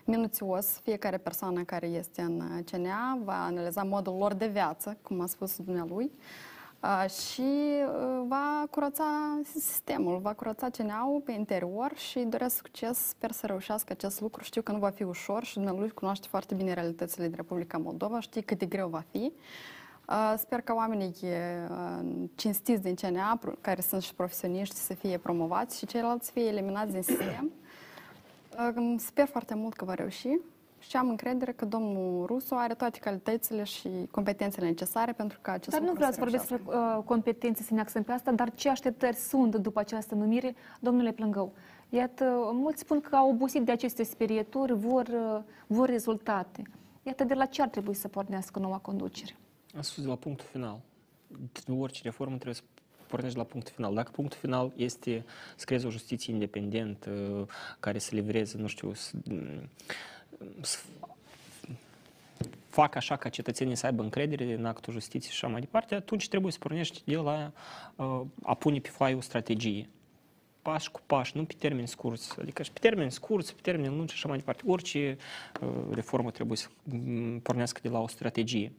minuțios 0.05 0.81
fiecare 0.83 1.17
persoană 1.17 1.63
care 1.63 1.87
este 1.87 2.23
în 2.23 2.41
uh, 2.41 2.65
CNA, 2.71 3.19
va 3.25 3.45
analiza 3.45 3.83
modul 3.83 4.17
lor 4.17 4.35
de 4.35 4.47
viață, 4.47 4.97
cum 5.03 5.21
a 5.21 5.27
spus 5.27 5.57
dumnealui, 5.57 6.11
uh, 6.83 7.11
și 7.11 7.43
uh, 7.87 8.25
va 8.27 8.65
curăța 8.71 9.41
sistemul, 9.55 10.19
va 10.19 10.33
curăța 10.33 10.71
CNA-ul 10.71 11.21
pe 11.21 11.33
interior 11.33 11.93
și 11.97 12.19
doresc 12.19 12.57
succes, 12.57 12.99
sper 12.99 13.33
să 13.33 13.47
reușească 13.47 13.93
acest 13.93 14.21
lucru. 14.21 14.43
Știu 14.43 14.63
că 14.63 14.73
nu 14.73 14.79
va 14.79 14.91
fi 14.91 15.03
ușor 15.03 15.45
și 15.45 15.55
dumnealui 15.55 15.91
cunoaște 15.91 16.27
foarte 16.31 16.55
bine 16.55 16.73
realitățile 16.73 17.27
din 17.27 17.37
Republica 17.37 17.79
Moldova, 17.79 18.21
știi 18.21 18.43
cât 18.43 18.59
de 18.59 18.67
greu 18.67 18.89
va 18.89 19.05
fi. 19.11 19.33
Uh, 20.09 20.35
Sper 20.39 20.61
că 20.61 20.75
oamenii 20.75 21.15
uh, 21.23 22.05
cinstiți 22.35 22.83
din 22.83 22.95
CNA, 22.95 23.37
pro- 23.41 23.55
care 23.61 23.81
sunt 23.81 24.03
și 24.03 24.15
profesioniști, 24.15 24.75
să 24.75 24.95
fie 24.95 25.19
promovați 25.19 25.79
și 25.79 25.87
ceilalți 25.87 26.27
să 26.27 26.33
fie 26.33 26.45
eliminați 26.47 26.93
din 26.93 27.03
sistem. 27.03 27.51
Uh, 28.77 28.95
Sper 28.99 29.27
foarte 29.27 29.55
mult 29.55 29.75
că 29.75 29.85
va 29.85 29.95
reuși 29.95 30.29
și 30.79 30.97
am 30.97 31.09
încredere 31.09 31.53
că 31.53 31.65
domnul 31.65 32.27
Rusu 32.27 32.55
are 32.55 32.75
toate 32.75 32.99
calitățile 32.99 33.63
și 33.63 33.89
competențele 34.11 34.67
necesare 34.67 35.13
pentru 35.13 35.39
ca 35.43 35.53
acest 35.53 35.71
Dar 35.71 35.81
nu 35.81 35.87
lucru 35.87 36.05
vreau 36.05 36.13
să 36.13 36.19
să 36.19 36.25
vorbesc 36.25 36.49
reușească. 36.49 36.75
despre 36.79 36.97
uh, 36.99 37.05
competențe, 37.05 37.63
să 37.63 37.75
ne 37.75 37.81
axăm 37.81 38.03
pe 38.03 38.13
asta, 38.13 38.31
dar 38.33 38.55
ce 38.55 38.69
așteptări 38.69 39.17
sunt 39.17 39.57
după 39.57 39.81
această 39.81 40.15
numire, 40.15 40.55
domnule 40.81 41.13
Plângău? 41.13 41.53
Iată, 41.89 42.51
mulți 42.53 42.81
spun 42.81 43.01
că 43.01 43.17
au 43.17 43.29
obosit 43.31 43.63
de 43.65 43.73
aceste 43.73 44.03
sperieturi, 44.03 44.73
vor, 44.73 45.07
uh, 45.07 45.41
vor 45.67 45.89
rezultate. 45.89 46.63
Iată, 47.03 47.25
de 47.25 47.35
la 47.35 47.45
ce 47.45 47.63
ar 47.63 47.69
trebui 47.69 47.95
să 47.95 48.09
pornească 48.09 48.59
noua 48.59 48.79
conducere? 48.79 49.37
Am 49.75 49.83
spus 49.83 50.03
de 50.03 50.09
la 50.09 50.17
punctul 50.17 50.47
final. 50.51 50.81
Orice 51.69 52.01
reformă 52.03 52.35
trebuie 52.35 52.55
să 52.55 52.63
pornești 53.07 53.35
de 53.35 53.41
la 53.41 53.47
punctul 53.47 53.73
final. 53.75 53.95
Dacă 53.95 54.11
punctul 54.11 54.39
final 54.39 54.73
este 54.77 55.25
să 55.57 55.65
creezi 55.65 55.87
o 55.87 55.91
justiție 55.91 56.33
independentă 56.33 57.47
care 57.81 57.99
să 57.99 58.15
livreze, 58.15 58.59
nu 58.59 58.67
știu, 58.67 58.95
să, 58.95 59.17
să 60.61 60.79
facă 62.69 62.99
așa 62.99 63.17
ca 63.17 63.29
cetățenii 63.29 63.77
să 63.77 63.87
aibă 63.87 64.03
încredere 64.03 64.53
în 64.53 64.65
actul 64.65 64.93
justiției 64.93 65.33
și 65.33 65.45
așa 65.45 65.53
mai 65.53 65.61
departe, 65.61 65.95
atunci 65.95 66.29
trebuie 66.29 66.53
să 66.53 66.59
pornești 66.59 67.03
de 67.05 67.17
la 67.17 67.53
uh, 67.97 68.21
a 68.43 68.55
pune 68.55 68.79
pe 68.79 68.89
foaie 68.89 69.15
o 69.15 69.21
strategie. 69.21 69.89
pași 70.63 70.91
cu 70.91 71.01
pași, 71.07 71.37
nu 71.37 71.45
pe 71.45 71.55
termen 71.59 71.87
scurt. 71.87 72.37
Adică 72.41 72.63
și 72.63 72.73
pe 72.73 72.79
termen 72.79 73.11
scurt, 73.11 73.51
pe 73.51 73.61
termen 73.63 73.97
lung 73.97 74.09
și 74.09 74.15
așa 74.15 74.29
mai 74.29 74.37
departe. 74.37 74.63
Orice 74.67 75.17
uh, 75.61 75.69
reformă 75.91 76.31
trebuie 76.31 76.57
să 76.57 76.69
mm, 76.83 77.39
pornească 77.39 77.81
de 77.83 77.89
la 77.89 78.01
o 78.01 78.09
strategie. 78.09 78.73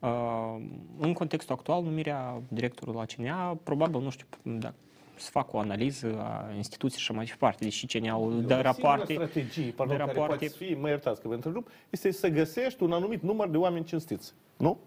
Uh, 0.00 0.56
în 0.98 1.12
contextul 1.12 1.54
actual, 1.54 1.82
numirea 1.82 2.42
directorului 2.48 3.00
la 3.00 3.24
CNA, 3.24 3.58
probabil, 3.62 4.00
nu 4.00 4.10
știu, 4.10 4.26
dacă 4.42 4.74
să 5.16 5.30
fac 5.30 5.52
o 5.52 5.58
analiză 5.58 6.18
a 6.18 6.54
instituției 6.56 7.00
și 7.00 7.06
așa 7.08 7.18
mai 7.18 7.24
departe, 7.24 7.64
deși 7.64 7.86
CNA-ul 7.86 8.42
dă 8.42 8.60
rapoarte, 8.60 9.12
strategie, 9.12 9.72
pardon, 9.76 9.96
dă 9.96 10.02
care 10.02 10.12
rapoarte 10.12 10.46
poate 10.46 10.64
fi, 10.64 10.74
mă 10.74 10.88
iertați 10.88 11.20
că 11.20 11.28
vă 11.28 11.34
întrerup, 11.34 11.68
este 11.90 12.10
să 12.10 12.28
găsești 12.28 12.82
un 12.82 12.92
anumit 12.92 13.22
număr 13.22 13.48
de 13.48 13.56
oameni 13.56 13.84
cinstiți. 13.84 14.34
Nu? 14.56 14.78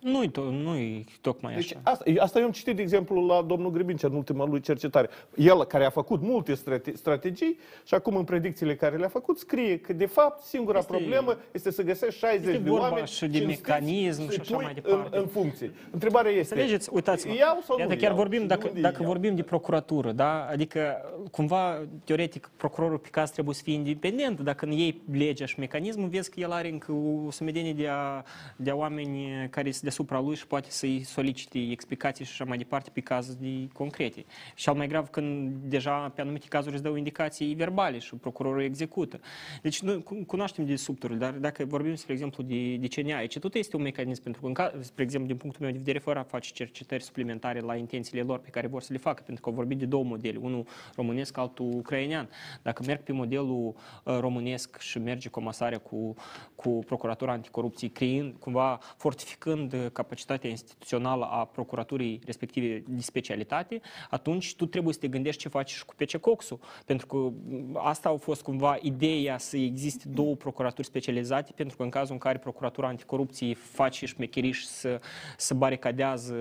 Nu-i, 0.00 0.28
to- 0.30 0.50
nu-i 0.62 1.04
tocmai 1.20 1.54
Deci 1.54 1.64
așa. 1.74 1.80
asta, 1.82 2.04
asta 2.18 2.38
eu 2.38 2.44
am 2.44 2.50
citit, 2.50 2.76
de 2.76 2.82
exemplu, 2.82 3.26
la 3.26 3.42
domnul 3.42 3.70
Gribincea 3.70 4.06
în 4.08 4.14
ultima 4.14 4.44
lui 4.46 4.60
cercetare. 4.60 5.08
El, 5.36 5.64
care 5.64 5.84
a 5.84 5.90
făcut 5.90 6.22
multe 6.22 6.54
strate- 6.54 6.92
strategii 6.96 7.58
și 7.84 7.94
acum 7.94 8.16
în 8.16 8.24
predicțiile 8.24 8.74
care 8.76 8.96
le-a 8.96 9.08
făcut, 9.08 9.38
scrie 9.38 9.78
că, 9.78 9.92
de 9.92 10.06
fapt, 10.06 10.42
singura 10.42 10.78
Este- 10.78 10.92
problemă 10.92 11.36
este 11.52 11.70
să 11.70 11.82
găsești 11.82 12.18
60 12.18 12.46
este 12.46 12.58
de 12.62 12.70
vorba 12.70 12.84
oameni 12.88 13.06
și 13.06 13.26
de 13.26 13.38
cinstiți 13.38 13.60
mecanism 13.60 14.20
să-i 14.26 14.34
și 14.34 14.40
așa 14.40 14.54
pui 14.54 14.64
mai 14.64 14.74
departe. 14.74 15.16
În, 15.16 15.22
în 15.22 15.28
funcție. 15.28 15.72
Întrebarea 15.90 16.30
este, 16.30 16.54
Înțelegeți? 16.54 16.88
Uitați-mă. 16.92 17.34
iau 17.34 17.60
sau 17.64 17.78
Iată, 17.78 17.92
nu 17.92 17.98
chiar 17.98 18.08
iau? 18.10 18.16
vorbim, 18.16 18.40
Și 18.40 18.46
dacă, 18.46 18.62
de 18.62 18.68
unde 18.68 18.80
dacă 18.80 18.96
iau? 19.00 19.10
vorbim 19.10 19.34
de 19.34 19.42
procuratură, 19.42 20.12
da? 20.12 20.46
Adică, 20.50 20.96
cumva, 21.30 21.82
teoretic, 22.04 22.50
procurorul 22.56 22.98
pe 22.98 23.08
caz 23.08 23.30
trebuie 23.30 23.54
să 23.54 23.62
fie 23.64 23.74
independent. 23.74 24.40
Dacă 24.40 24.64
în 24.64 24.70
ei 24.72 25.00
legea 25.12 25.46
și 25.46 25.58
mecanismul, 25.58 26.08
vezi 26.08 26.30
că 26.30 26.40
el 26.40 26.50
are 26.50 26.68
încă 26.68 26.92
o 27.26 27.30
sumedenie 27.30 27.72
de, 27.72 27.88
a, 27.90 28.22
de 28.56 28.70
a 28.70 28.74
oameni 28.74 29.46
care 29.50 29.70
sunt 29.70 29.87
deasupra 29.88 30.20
lui 30.20 30.36
și 30.36 30.46
poate 30.46 30.70
să-i 30.70 31.02
solicite 31.02 31.58
explicații 31.58 32.24
și 32.24 32.30
așa 32.30 32.44
mai 32.44 32.56
departe 32.56 32.90
pe 32.92 33.00
caz 33.00 33.34
de 33.34 33.68
concrete. 33.72 34.24
Și 34.54 34.68
al 34.68 34.74
mai 34.74 34.86
grav 34.86 35.08
când 35.08 35.52
deja 35.64 36.12
pe 36.14 36.20
anumite 36.20 36.46
cazuri 36.48 36.74
îți 36.74 36.82
dau 36.82 36.94
indicații 36.94 37.54
verbale 37.54 37.98
și 37.98 38.14
procurorul 38.14 38.62
execută. 38.62 39.20
Deci 39.62 39.80
noi 39.80 40.02
cu- 40.02 40.24
cunoaștem 40.26 40.64
de 40.64 40.76
subturul, 40.76 41.18
dar 41.18 41.32
dacă 41.32 41.64
vorbim, 41.64 41.94
spre 41.94 42.12
exemplu, 42.12 42.42
de, 42.42 42.76
de 42.76 42.88
CNA, 42.88 43.16
aici 43.16 43.38
tot 43.38 43.54
este 43.54 43.76
un 43.76 43.82
mecanism 43.82 44.22
pentru 44.22 44.40
că, 44.40 44.46
în 44.46 44.52
ca, 44.52 44.72
spre 44.80 45.02
exemplu, 45.02 45.28
din 45.28 45.36
punctul 45.36 45.62
meu 45.62 45.72
de 45.72 45.78
vedere, 45.78 45.98
fără 45.98 46.18
a 46.18 46.22
face 46.22 46.52
cercetări 46.52 47.02
suplimentare 47.02 47.60
la 47.60 47.76
intențiile 47.76 48.22
lor 48.22 48.38
pe 48.38 48.48
care 48.50 48.66
vor 48.66 48.82
să 48.82 48.92
le 48.92 48.98
facă, 48.98 49.22
pentru 49.26 49.42
că 49.42 49.48
au 49.48 49.54
vorbit 49.54 49.78
de 49.78 49.86
două 49.86 50.04
modele, 50.04 50.38
unul 50.38 50.66
românesc, 50.96 51.36
altul 51.36 51.72
ucrainean. 51.74 52.28
Dacă 52.62 52.82
merg 52.86 53.02
pe 53.02 53.12
modelul 53.12 53.74
uh, 54.04 54.18
românesc 54.20 54.78
și 54.78 54.98
merge 54.98 55.28
comasarea 55.28 55.78
cu, 55.78 56.14
cu 56.54 56.78
Procuratura 56.86 57.32
Anticorupție, 57.32 57.88
creând, 57.88 58.34
cumva, 58.38 58.78
fortificând 58.96 59.72
uh, 59.72 59.77
capacitatea 59.92 60.50
instituțională 60.50 61.24
a 61.24 61.44
procuraturii 61.44 62.20
respective 62.24 62.82
de 62.86 63.02
specialitate, 63.02 63.80
atunci 64.10 64.54
tu 64.54 64.66
trebuie 64.66 64.94
să 64.94 65.00
te 65.00 65.08
gândești 65.08 65.40
ce 65.40 65.48
faci 65.48 65.70
și 65.70 65.84
cu 65.84 65.94
PC 65.94 66.16
Coxul. 66.16 66.58
Pentru 66.84 67.06
că 67.06 67.16
m, 67.16 67.80
asta 67.82 68.08
a 68.08 68.16
fost 68.16 68.42
cumva 68.42 68.78
ideea 68.80 69.38
să 69.38 69.56
existe 69.56 70.08
două 70.08 70.34
procuraturi 70.34 70.86
specializate, 70.86 71.52
pentru 71.54 71.76
că 71.76 71.82
în 71.82 71.88
cazul 71.88 72.12
în 72.12 72.18
care 72.18 72.38
Procuratura 72.38 72.88
Anticorupție 72.88 73.54
face 73.54 74.06
șmecherii 74.06 74.52
și 74.52 74.66
să, 74.66 75.00
să 75.36 75.54
baricadează, 75.54 76.34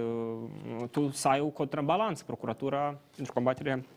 tu 0.92 1.10
să 1.10 1.28
ai 1.28 1.40
o 1.40 1.48
contrabalanță, 1.48 2.24
Procuratura 2.26 3.00
pentru 3.16 3.34
combaterea 3.34 3.76
uh, 3.76 3.97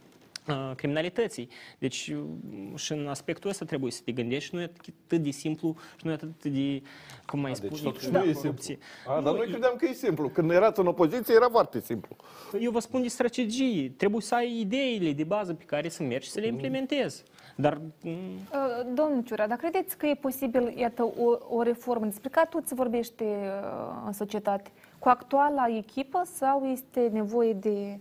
criminalității. 0.77 1.49
Deci 1.79 2.09
uh, 2.09 2.79
și 2.79 2.93
în 2.93 3.09
aspectul 3.09 3.51
ăsta 3.51 3.65
trebuie 3.65 3.91
să 3.91 4.01
te 4.05 4.13
gândești, 4.13 4.55
nu 4.55 4.61
e 4.61 4.65
atât 4.65 5.21
de 5.21 5.31
simplu 5.31 5.77
și 5.97 6.05
nu 6.07 6.11
e 6.11 6.15
atât 6.15 6.43
de, 6.43 6.83
cum 7.27 7.41
mai 7.41 7.53
Deci 7.53 7.65
spune, 7.65 7.91
totuși 7.91 8.11
da, 8.11 8.19
nu 8.19 8.29
e 8.29 8.33
corupție. 8.33 8.79
simplu. 9.05 9.13
A, 9.13 9.21
dar 9.21 9.35
noi 9.35 9.47
credeam 9.47 9.75
că 9.77 9.87
e 9.87 9.93
simplu. 9.93 10.29
Când 10.29 10.51
erați 10.51 10.81
în 10.81 10.87
opoziție, 10.87 11.35
era 11.35 11.49
foarte 11.49 11.81
simplu. 11.81 12.17
Eu 12.61 12.71
vă 12.71 12.79
spun 12.79 13.03
de 13.03 13.09
strategii. 13.09 13.91
Trebuie 13.91 14.21
să 14.21 14.35
ai 14.35 14.59
ideile 14.61 15.13
de 15.13 15.25
bază 15.25 15.55
pe 15.55 15.65
care 15.65 15.89
să 15.89 16.03
mergi 16.03 16.27
și 16.27 16.33
să 16.33 16.41
le 16.41 16.47
implementezi. 16.47 17.23
Dar 17.57 17.81
mm, 18.03 18.19
Uh, 18.53 18.95
Domnul 18.95 19.23
Ciura, 19.23 19.47
dar 19.47 19.57
credeți 19.57 19.97
că 19.97 20.07
e 20.07 20.15
posibil, 20.15 20.75
iată, 20.77 21.03
o, 21.03 21.57
o 21.57 21.63
reformă 21.63 22.05
despre 22.05 22.29
care 22.29 22.47
tot 22.51 22.67
se 22.67 22.75
vorbește 22.75 23.25
uh, 23.25 24.03
în 24.07 24.13
societate, 24.13 24.71
cu 24.99 25.09
actuala 25.09 25.67
echipă 25.77 26.23
sau 26.35 26.65
este 26.65 27.09
nevoie 27.13 27.53
de 27.53 27.69
uh, 27.69 27.95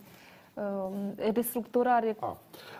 restructurare? 1.33 2.17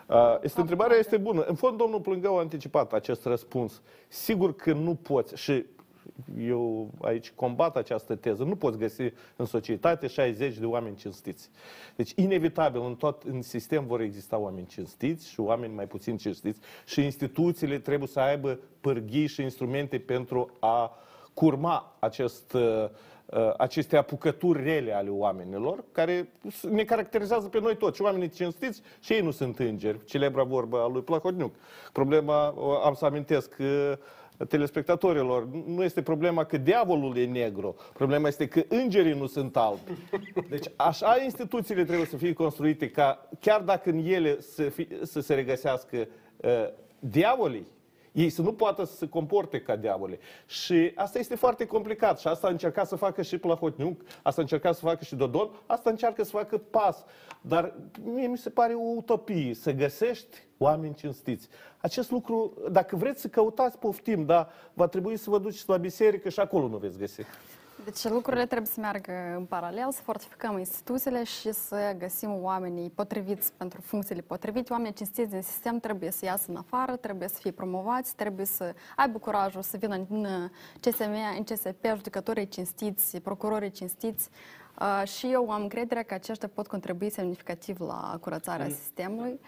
Uh, 0.07 0.38
Este 0.41 0.60
întrebarea 0.60 0.97
este 0.97 1.18
bună. 1.18 1.41
În 1.41 1.56
fond, 1.56 1.77
domnul 1.77 1.99
Plângău 1.99 2.38
a 2.38 2.39
anticipat 2.39 2.93
acest 2.93 3.26
răspuns. 3.26 3.81
Sigur 4.07 4.56
că 4.56 4.73
nu 4.73 4.95
poți 4.95 5.35
și 5.35 5.65
eu 6.39 6.89
aici 7.01 7.31
combat 7.31 7.76
această 7.76 8.15
teză. 8.15 8.43
Nu 8.43 8.56
poți 8.56 8.77
găsi 8.77 9.01
în 9.35 9.45
societate 9.45 10.07
60 10.07 10.57
de 10.57 10.65
oameni 10.65 10.95
cinstiți. 10.95 11.49
Deci, 11.95 12.11
inevitabil, 12.15 12.81
în 12.81 12.95
tot 12.95 13.23
în 13.23 13.41
sistem 13.41 13.85
vor 13.85 14.01
exista 14.01 14.38
oameni 14.38 14.68
cinstiți 14.68 15.30
și 15.30 15.39
oameni 15.39 15.73
mai 15.73 15.88
puțin 15.88 16.18
cinstiți 16.18 16.60
și 16.85 17.03
instituțiile 17.03 17.80
trebuie 17.80 18.07
să 18.07 18.19
aibă 18.19 18.60
pârghii 18.81 19.27
și 19.27 19.41
instrumente 19.41 19.99
pentru 19.99 20.49
a 20.60 20.97
curma 21.34 21.95
acest 21.99 22.53
uh, 22.53 22.61
uh, 22.61 22.89
aceste 23.57 23.97
apucături 23.97 24.64
rele 24.64 24.93
ale 24.93 25.10
oamenilor, 25.10 25.84
care 25.91 26.30
ne 26.69 26.84
caracterizează 26.84 27.47
pe 27.47 27.60
noi 27.60 27.76
toți. 27.77 27.95
Și 27.95 28.01
oamenii 28.01 28.30
cinstiți 28.30 28.81
și 28.99 29.14
ei 29.14 29.22
nu 29.22 29.31
sunt 29.31 29.60
îngeri. 29.60 30.06
Celebra 30.06 30.43
vorbă 30.43 30.77
a 30.80 30.88
lui 30.88 31.01
Plahotniuc. 31.01 31.56
Problema, 31.93 32.53
o- 32.57 32.84
am 32.84 32.93
să 32.93 33.06
amintesc, 33.06 33.56
uh, 33.60 33.91
telespectatorilor, 34.47 35.47
nu 35.65 35.84
este 35.84 36.01
problema 36.01 36.43
că 36.43 36.57
diavolul 36.57 37.18
e 37.18 37.26
negru, 37.26 37.76
problema 37.93 38.27
este 38.27 38.47
că 38.47 38.64
îngerii 38.68 39.14
nu 39.14 39.26
sunt 39.26 39.57
albi. 39.57 39.80
Deci 40.49 40.65
așa 40.76 41.18
instituțiile 41.23 41.84
trebuie 41.84 42.06
să 42.06 42.18
fie 42.18 42.34
construite 42.34 42.89
ca, 42.89 43.30
chiar 43.39 43.61
dacă 43.61 43.89
în 43.89 43.97
ele 44.06 44.41
să, 44.41 44.64
fi, 44.64 44.88
să 45.01 45.19
se 45.19 45.34
regăsească 45.34 46.07
uh, 46.38 46.51
diavolii, 46.99 47.68
ei 48.11 48.30
să 48.30 48.41
nu 48.41 48.53
poată 48.53 48.84
să 48.84 48.95
se 48.95 49.07
comporte 49.07 49.61
ca 49.61 49.76
diavole. 49.76 50.19
Și 50.45 50.91
asta 50.95 51.19
este 51.19 51.36
foarte 51.36 51.65
complicat 51.65 52.19
și 52.19 52.27
asta 52.27 52.48
a 52.48 52.49
încercat 52.49 52.88
să 52.88 52.95
facă 52.95 53.22
și 53.22 53.38
Plahotniuc, 53.38 54.02
asta 54.22 54.40
a 54.40 54.44
încercat 54.44 54.76
să 54.76 54.81
facă 54.81 55.03
și 55.03 55.15
Dodon, 55.15 55.49
asta 55.65 55.90
încearcă 55.90 56.23
să 56.23 56.30
facă 56.30 56.57
pas. 56.57 57.06
Dar 57.41 57.76
mie 58.03 58.27
mi 58.27 58.38
se 58.38 58.49
pare 58.49 58.73
o 58.73 58.95
utopie 58.95 59.53
să 59.53 59.72
găsești 59.72 60.38
oameni 60.57 60.94
cinstiți. 60.94 61.48
Acest 61.77 62.11
lucru, 62.11 62.53
dacă 62.72 62.95
vreți 62.95 63.22
să 63.22 63.27
căutați, 63.27 63.77
poftim, 63.77 64.26
dar 64.26 64.49
va 64.73 64.88
trebui 64.88 65.18
să 65.18 65.30
vă 65.30 65.40
duceți 65.40 65.69
la 65.69 65.77
biserică 65.77 66.30
și 66.30 66.40
acolo 66.40 66.68
nu 66.68 66.77
veți 66.77 66.98
găsi. 66.98 67.22
Deci 67.84 68.03
lucrurile 68.03 68.45
trebuie 68.45 68.68
să 68.68 68.80
meargă 68.80 69.11
în 69.38 69.45
paralel, 69.45 69.91
să 69.91 70.01
fortificăm 70.01 70.57
instituțiile 70.57 71.23
și 71.23 71.51
să 71.51 71.95
găsim 71.97 72.43
oamenii 72.43 72.89
potriviți 72.89 73.53
pentru 73.57 73.81
funcțiile 73.81 74.22
potrivite. 74.22 74.72
Oamenii 74.73 74.93
cinstiți 74.93 75.30
din 75.30 75.41
sistem 75.41 75.80
trebuie 75.80 76.11
să 76.11 76.26
iasă 76.26 76.45
în 76.47 76.56
afară, 76.56 76.95
trebuie 76.95 77.27
să 77.27 77.38
fie 77.39 77.51
promovați, 77.51 78.15
trebuie 78.15 78.45
să 78.45 78.73
aibă 78.95 79.18
curajul 79.19 79.61
să 79.61 79.77
vină 79.77 79.95
în 80.10 80.27
CSM, 80.80 81.14
în 81.38 81.43
CSP, 81.43 81.85
judecătorii 81.95 82.47
cinstiți, 82.47 83.19
procurorii 83.19 83.72
cinstiți. 83.72 84.30
Uh, 84.80 85.07
și 85.07 85.27
eu 85.31 85.49
am 85.51 85.61
încredere 85.61 86.03
că 86.03 86.14
aceștia 86.14 86.49
pot 86.53 86.68
contribui 86.68 87.10
semnificativ 87.10 87.80
la 87.80 88.18
curățarea 88.22 88.65
Mm. 88.65 88.72
sistemului. 88.72 89.31
Uh, 89.31 89.47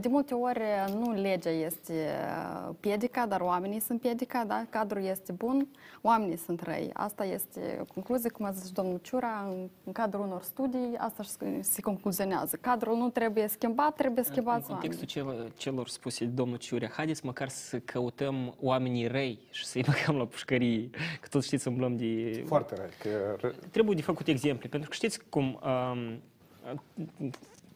De 0.00 0.08
multe 0.08 0.34
ori 0.34 0.60
nu 0.98 1.12
legea 1.12 1.50
este 1.50 1.92
uh, 1.92 2.74
piedica, 2.80 3.26
dar 3.26 3.40
oamenii 3.40 3.80
sunt 3.80 4.00
piedica, 4.00 4.44
da? 4.44 4.66
cadrul 4.70 5.04
este 5.04 5.32
bun, 5.32 5.68
oamenii 6.00 6.36
sunt 6.36 6.62
răi. 6.62 6.90
Asta 6.92 7.24
este 7.24 7.78
o 7.80 7.84
concluzie, 7.84 8.30
cum 8.30 8.44
a 8.44 8.50
zis 8.50 8.70
domnul 8.70 8.98
Ciura, 9.02 9.46
în, 9.50 9.68
în 9.84 9.92
cadrul 9.92 10.24
unor 10.24 10.42
studii, 10.42 10.96
asta 10.96 11.22
și 11.22 11.30
se 11.60 11.80
concluzionează. 11.80 12.56
Cadrul 12.60 12.96
nu 12.96 13.08
trebuie 13.08 13.46
schimbat, 13.48 13.94
trebuie 13.94 14.24
în 14.26 14.30
schimbați 14.30 14.66
contextul 14.66 15.06
oamenii. 15.14 15.34
celor, 15.36 15.52
celor 15.56 15.88
spuse 15.88 16.24
de 16.24 16.30
domnul 16.30 16.56
Ciurea, 16.56 16.88
haideți 16.88 17.26
măcar 17.26 17.48
să 17.48 17.78
căutăm 17.78 18.54
oamenii 18.60 19.06
răi 19.06 19.38
și 19.50 19.64
să-i 19.64 19.84
băgăm 19.86 20.16
la 20.16 20.26
pușcărie, 20.26 20.90
că 21.20 21.28
toți 21.30 21.46
știți, 21.46 21.68
umblăm 21.68 21.96
de... 21.96 22.42
Foarte 22.46 22.74
răi. 22.74 22.90
Că... 22.98 23.48
Trebuie 23.70 23.94
de 23.94 24.02
făcut 24.02 24.26
exemple, 24.26 24.68
pentru 24.68 24.88
că 24.88 24.94
știți 24.94 25.20
cum 25.28 25.60
um, 25.64 26.20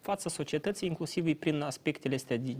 fața 0.07 0.29
societății, 0.29 0.87
inclusiv 0.87 1.35
prin 1.35 1.61
aspectele 1.61 2.15
astea 2.15 2.37
de, 2.37 2.55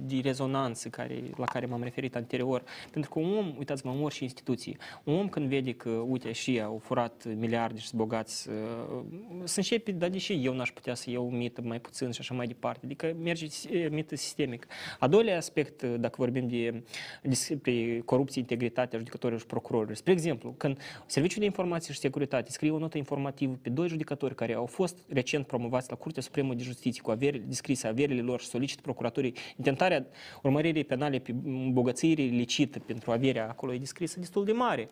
de 0.00 0.20
rezonanță 0.22 0.88
care, 0.88 1.22
la 1.36 1.44
care 1.44 1.66
m-am 1.66 1.82
referit 1.82 2.16
anterior. 2.16 2.62
Pentru 2.90 3.10
că 3.10 3.18
un 3.18 3.36
om, 3.36 3.54
uitați-mă, 3.58 3.92
în 3.92 4.02
orice 4.02 4.22
instituție, 4.22 4.76
un 5.04 5.14
om 5.14 5.28
când 5.28 5.48
vede 5.48 5.72
că, 5.72 5.90
uite, 5.90 6.32
și 6.32 6.50
ei 6.50 6.62
au 6.62 6.80
furat 6.82 7.24
miliarde 7.36 7.78
și 7.78 7.86
sunt 7.86 8.00
bogați, 8.00 8.48
uh, 8.48 9.02
să 9.44 9.58
începe, 9.58 9.92
dar 9.92 10.08
deși 10.08 10.44
eu 10.44 10.54
n-aș 10.54 10.70
putea 10.70 10.94
să 10.94 11.10
iau 11.10 11.30
mită 11.30 11.60
mai 11.64 11.80
puțin 11.80 12.10
și 12.10 12.20
așa 12.20 12.34
mai 12.34 12.46
departe. 12.46 12.80
Adică 12.84 13.16
merge 13.22 13.46
eh, 13.70 13.90
mită 13.90 14.16
sistemic. 14.16 14.66
A 14.98 15.06
doilea 15.06 15.36
aspect, 15.36 15.82
uh, 15.82 15.94
dacă 15.98 16.14
vorbim 16.18 16.48
de, 16.48 16.82
despre 17.22 18.02
corupție, 18.04 18.40
integritatea 18.40 18.98
judecătorilor 18.98 19.40
și 19.40 19.46
procurorilor. 19.46 19.96
Spre 19.96 20.12
exemplu, 20.12 20.54
când 20.56 20.78
Serviciul 21.06 21.40
de 21.40 21.44
Informație 21.44 21.92
și 21.92 21.98
Securitate 21.98 22.50
scrie 22.50 22.70
o 22.70 22.78
notă 22.78 22.98
informativă 22.98 23.58
pe 23.62 23.68
doi 23.68 23.88
judecători 23.88 24.34
care 24.34 24.54
au 24.54 24.66
fost 24.66 24.98
recent 25.08 25.46
promovați 25.46 25.90
la 25.90 25.96
Curtea 25.96 26.22
Supremă 26.22 26.53
Supremă 26.54 26.56
de 26.56 26.62
Justiție 26.62 27.02
cu 27.02 27.10
averi, 27.10 27.38
descrise 27.46 27.86
averile 27.86 28.20
lor 28.20 28.40
și 28.40 28.46
solicită 28.46 28.80
procuraturii 28.80 29.34
intentarea 29.56 30.06
urmăririi 30.42 30.84
penale 30.84 31.18
pe 31.18 31.34
îmbogățire 31.44 32.22
licită 32.22 32.78
pentru 32.78 33.10
averea 33.10 33.48
acolo 33.48 33.72
e 33.72 33.78
descrisă 33.78 34.18
destul 34.18 34.44
de 34.44 34.52
mare. 34.52 34.88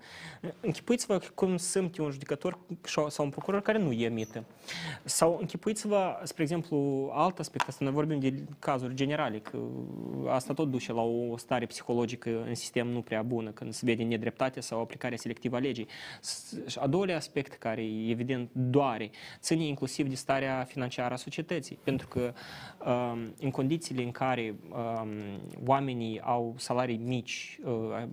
Închipuiți-vă 0.60 1.20
cum 1.34 1.56
sunt 1.56 1.98
un 1.98 2.10
judecător 2.10 2.58
sau 3.08 3.24
un 3.24 3.30
procuror 3.30 3.62
care 3.62 3.78
nu 3.78 3.92
emite. 3.92 4.44
Sau 5.04 5.38
închipuiți-vă, 5.40 6.20
spre 6.22 6.42
exemplu, 6.42 7.10
alt 7.12 7.38
aspect, 7.38 7.68
asta 7.68 7.84
noi 7.84 7.92
vorbim 7.92 8.20
de 8.20 8.34
cazuri 8.58 8.94
generale, 8.94 9.38
că 9.38 9.58
asta 10.28 10.54
tot 10.54 10.70
duce 10.70 10.92
la 10.92 11.02
o 11.02 11.36
stare 11.36 11.66
psihologică 11.66 12.44
în 12.46 12.54
sistem 12.54 12.86
nu 12.88 13.00
prea 13.00 13.22
bună, 13.22 13.50
când 13.50 13.72
se 13.72 13.84
vede 13.84 14.02
nedreptate 14.02 14.60
sau 14.60 14.80
aplicarea 14.80 15.16
selectivă 15.16 15.56
a 15.56 15.58
legii. 15.58 15.86
A 16.76 16.86
doilea 16.86 17.16
aspect 17.16 17.52
care, 17.52 17.82
evident, 18.08 18.50
doare, 18.52 19.10
ține 19.40 19.64
inclusiv 19.64 20.08
de 20.08 20.14
starea 20.14 20.64
financiară 20.64 21.14
a 21.14 21.16
societății, 21.16 21.51
societății. 21.52 21.78
Pentru 21.84 22.08
că 22.08 22.32
um, 22.86 23.34
în 23.40 23.50
condițiile 23.50 24.02
în 24.02 24.10
care 24.10 24.54
um, 24.70 25.08
oamenii 25.66 26.20
au 26.20 26.54
salarii 26.56 26.96
mici, 26.96 27.58
uh, 27.64 27.72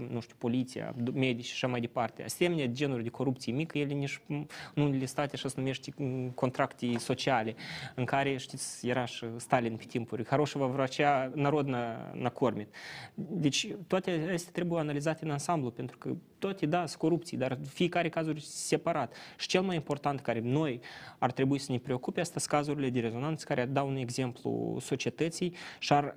nu 0.09 0.19
știu, 0.19 0.35
poliția, 0.37 0.95
medici 1.13 1.45
și 1.45 1.51
așa 1.53 1.67
mai 1.67 1.79
departe, 1.79 2.23
asemenea 2.23 2.65
genuri 2.65 3.03
de 3.03 3.09
corupție 3.09 3.53
mică, 3.53 3.77
ele 3.77 3.93
nici 3.93 4.21
nu 4.25 4.45
unele 4.75 5.05
state 5.05 5.31
așa 5.33 5.47
se 5.47 5.55
numește 5.57 5.93
uh, 5.97 6.27
contracte 6.35 6.97
sociale, 6.97 7.55
în 7.95 8.05
care, 8.05 8.37
știți, 8.37 8.87
era 8.87 9.05
și 9.05 9.25
Stalin 9.35 9.75
pe 9.75 9.83
timpuri, 9.87 10.25
Haroșova 10.27 10.65
vracea 10.65 11.31
narod 11.35 11.67
na, 11.67 12.11
na 12.13 12.29
cormit. 12.29 12.75
Deci 13.15 13.67
toate 13.87 14.29
astea 14.33 14.51
trebuie 14.51 14.79
analizate 14.79 15.25
în 15.25 15.31
ansamblu, 15.31 15.69
pentru 15.69 15.97
că 15.97 16.09
toate, 16.39 16.65
da, 16.65 16.85
sunt 16.85 16.99
corupții, 16.99 17.37
dar 17.37 17.57
fiecare 17.67 18.09
cazuri 18.09 18.41
separat. 18.41 19.15
Și 19.37 19.47
cel 19.47 19.61
mai 19.61 19.75
important 19.75 20.19
care 20.19 20.39
noi 20.39 20.79
ar 21.17 21.31
trebui 21.31 21.59
să 21.59 21.71
ne 21.71 21.77
preocupe, 21.77 22.19
asta 22.19 22.39
sunt 22.39 22.51
cazurile 22.51 22.89
de 22.89 22.99
rezonanță 22.99 23.28
care 23.37 23.65
dau 23.65 23.87
un 23.87 23.95
exemplu 23.95 24.77
societății 24.81 25.53
și 25.79 25.93
ar, 25.93 26.15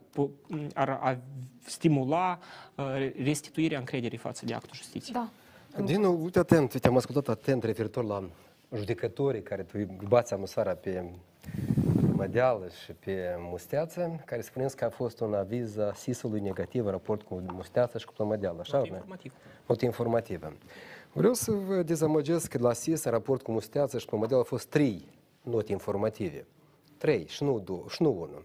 ar, 0.74 0.98
ar 1.00 1.18
stimula 1.64 2.38
uh, 2.74 2.84
restituirea 3.22 3.78
încrederii 3.78 4.18
față 4.18 4.44
de 4.44 4.54
actul 4.54 4.74
justiției. 4.74 5.14
Da. 5.14 5.30
Din 5.84 6.00
nou, 6.00 6.22
uite 6.22 6.38
atent, 6.38 6.72
uite, 6.72 6.88
am 6.88 6.96
ascultat 6.96 7.28
atent 7.28 7.64
referitor 7.64 8.04
la 8.04 8.28
judecătorii 8.74 9.42
care 9.42 9.62
tu 9.62 9.78
bați 10.08 10.32
amusarea 10.32 10.74
pe 10.74 11.04
Mădeală 12.12 12.68
și 12.84 12.92
pe 12.92 13.36
Musteață, 13.38 14.22
care 14.24 14.40
spuneți 14.40 14.76
că 14.76 14.84
a 14.84 14.90
fost 14.90 15.20
un 15.20 15.34
aviz 15.34 15.76
a 15.78 15.92
SIS-ului 15.94 16.40
negativ 16.40 16.84
în 16.84 16.90
raport 16.90 17.22
cu 17.22 17.42
Musteață 17.46 17.98
și 17.98 18.06
cu 18.06 18.24
Mădeală, 18.24 18.58
așa? 18.60 18.76
Not 18.76 18.86
informativ. 18.86 19.32
Not 19.66 19.80
informativă. 19.80 20.52
Vreau 21.12 21.32
să 21.32 21.52
vă 21.52 21.82
dezamăgesc 21.82 22.48
că 22.48 22.58
la 22.60 22.72
SIS, 22.72 23.04
în 23.04 23.10
raport 23.10 23.42
cu 23.42 23.52
Musteață 23.52 23.98
și 23.98 24.06
cu 24.06 24.16
Mădeală, 24.16 24.36
au 24.36 24.44
fost 24.44 24.66
trei 24.66 25.08
note 25.42 25.72
informative. 25.72 26.46
Trei 27.02 27.26
și 27.26 27.42
nu, 27.42 27.58
două, 27.58 27.84
și 27.88 28.02
nu 28.02 28.10
unul. 28.10 28.44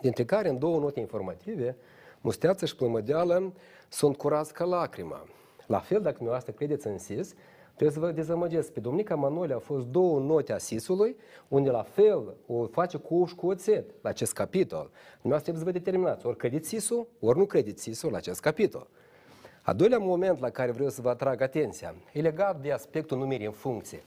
Dintre 0.00 0.24
care, 0.24 0.48
în 0.48 0.58
două 0.58 0.78
note 0.78 1.00
informative, 1.00 1.76
Musteață 2.20 2.66
și 2.66 2.76
Plămădeală 2.76 3.52
sunt 3.88 4.16
curați 4.16 4.52
ca 4.52 4.64
lacrima. 4.64 5.26
La 5.66 5.78
fel, 5.78 6.00
dacă 6.00 6.14
dumneavoastră 6.14 6.52
credeți 6.52 6.86
în 6.86 6.98
SIS, 6.98 7.34
Trebuie 7.66 7.90
să 7.90 8.00
vă 8.00 8.10
dezamăgesc. 8.10 8.72
Pe 8.72 8.80
Domnica 8.80 9.14
Manole 9.14 9.52
au 9.52 9.58
fost 9.58 9.86
două 9.86 10.20
note 10.20 10.52
a 10.52 10.58
SIS-ului, 10.58 11.16
unde 11.48 11.70
la 11.70 11.82
fel 11.82 12.34
o 12.46 12.66
face 12.66 12.96
cu 12.96 13.14
uși 13.14 13.34
cu 13.34 13.46
oțet 13.46 13.90
la 14.02 14.08
acest 14.08 14.32
capitol. 14.32 14.90
Dumneavoastră 15.20 15.52
trebuie 15.52 15.64
să 15.64 15.64
vă 15.64 15.84
determinați. 15.84 16.26
Ori 16.26 16.36
credeți 16.36 16.68
SIS-ul, 16.68 17.06
ori 17.20 17.38
nu 17.38 17.44
credeți 17.44 17.82
SIS-ul 17.82 18.10
la 18.10 18.16
acest 18.16 18.40
capitol. 18.40 18.88
A 19.62 19.72
doilea 19.72 19.98
moment 19.98 20.40
la 20.40 20.50
care 20.50 20.70
vreau 20.70 20.88
să 20.88 21.00
vă 21.02 21.08
atrag 21.08 21.40
atenția 21.40 21.94
e 22.12 22.20
legat 22.20 22.60
de 22.60 22.72
aspectul 22.72 23.18
numirii 23.18 23.46
în 23.46 23.52
funcție. 23.52 24.02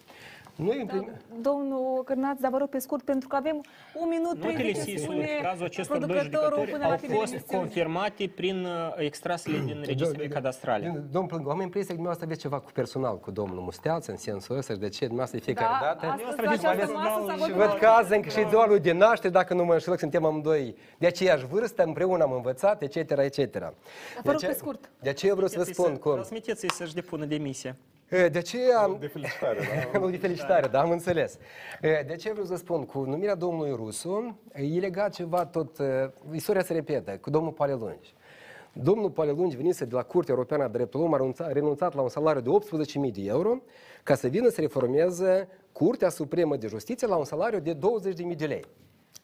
Noi 0.61 0.85
da, 0.87 1.05
domnul 1.41 2.03
Cârnaț, 2.03 2.39
dar 2.39 2.51
vă 2.51 2.57
rog 2.57 2.69
pe 2.69 2.79
scurt, 2.79 3.03
pentru 3.03 3.27
că 3.27 3.35
avem 3.35 3.61
un 3.95 4.07
minut 4.09 4.43
Notele 4.43 4.73
SIS-ului, 4.73 5.29
în 5.37 5.43
cazul 5.43 5.65
acestor 5.65 5.97
doi 5.97 6.17
judecători, 6.17 6.83
au 6.83 6.97
fost 6.97 7.35
confirmate 7.47 8.31
prin 8.35 8.65
uh, 8.65 8.93
extrasele 8.95 9.57
din 9.57 9.81
registrele 9.85 10.27
cadastrale. 10.27 11.03
Domnul 11.11 11.29
Plângu, 11.29 11.49
am 11.49 11.61
impresia 11.61 11.87
că 11.87 11.93
dumneavoastră 11.93 12.25
aveți 12.25 12.41
ceva 12.41 12.59
cu 12.59 12.71
personal 12.71 13.19
cu 13.19 13.31
domnul 13.31 13.59
Musteață, 13.61 14.11
în 14.11 14.17
sensul 14.17 14.57
ăsta, 14.57 14.73
și 14.73 14.79
de 14.79 14.89
ce 14.89 15.05
dumneavoastră 15.05 15.37
de 15.37 15.43
fiecare 15.43 15.73
da, 15.81 15.97
dată. 15.99 16.21
Și 17.45 17.51
văd 17.51 17.77
că 17.79 17.85
azi 17.85 18.13
încă 18.13 18.29
și 18.29 18.47
doar 18.51 18.67
lui 18.67 18.79
de 18.79 18.91
naștere, 18.91 19.33
dacă 19.33 19.53
nu 19.53 19.63
mă 19.63 19.73
înșel, 19.73 19.97
suntem 19.97 20.25
amândoi 20.25 20.75
de 20.97 21.07
aceeași 21.07 21.45
vârstă, 21.45 21.83
împreună 21.83 22.23
am 22.23 22.31
învățat, 22.31 22.81
etc., 22.81 22.95
etc. 22.95 23.59
Vă 24.23 24.31
rog 24.31 24.39
pe 24.39 24.53
scurt. 24.53 24.91
De 25.01 25.09
aceea 25.09 25.33
vreau 25.33 25.49
să 25.49 25.57
vă 25.57 25.63
spun 25.63 25.95
cum... 25.95 26.13
Transmiteți-i 26.13 26.69
să-și 26.69 26.93
depună 26.93 27.25
demisia. 27.25 27.75
De 28.11 28.37
aceea... 28.37 28.97
De 28.99 29.07
felicitare, 29.07 29.59
da? 29.91 29.99
de 30.09 30.17
felicitare, 30.17 30.67
da, 30.67 30.81
am 30.81 30.91
înțeles. 30.91 31.37
De 31.81 32.15
ce 32.19 32.31
vreau 32.31 32.45
să 32.45 32.55
spun? 32.55 32.85
Cu 32.85 32.99
numirea 32.99 33.35
domnului 33.35 33.71
Rusu, 33.75 34.39
e 34.53 34.79
legat 34.79 35.13
ceva 35.13 35.45
tot... 35.45 35.77
Istoria 36.31 36.63
se 36.63 36.73
repetă, 36.73 37.17
cu 37.17 37.29
domnul 37.29 37.51
Palelungi. 37.51 38.13
Domnul 38.73 39.09
Palelungi 39.09 39.55
venise 39.55 39.85
de 39.85 39.95
la 39.95 40.03
Curtea 40.03 40.33
Europeană 40.33 40.63
a 40.63 40.67
Dreptului 40.67 41.05
Omului, 41.05 41.33
a 41.37 41.51
renunțat 41.51 41.95
la 41.95 42.01
un 42.01 42.09
salariu 42.09 42.41
de 42.41 42.49
18.000 43.07 43.13
de 43.13 43.21
euro 43.23 43.61
ca 44.03 44.15
să 44.15 44.27
vină 44.27 44.49
să 44.49 44.61
reformeze 44.61 45.47
Curtea 45.71 46.09
Supremă 46.09 46.55
de 46.55 46.67
Justiție 46.67 47.07
la 47.07 47.15
un 47.15 47.25
salariu 47.25 47.59
de 47.59 47.75
20.000 47.75 48.35
de 48.35 48.45
lei. 48.45 48.65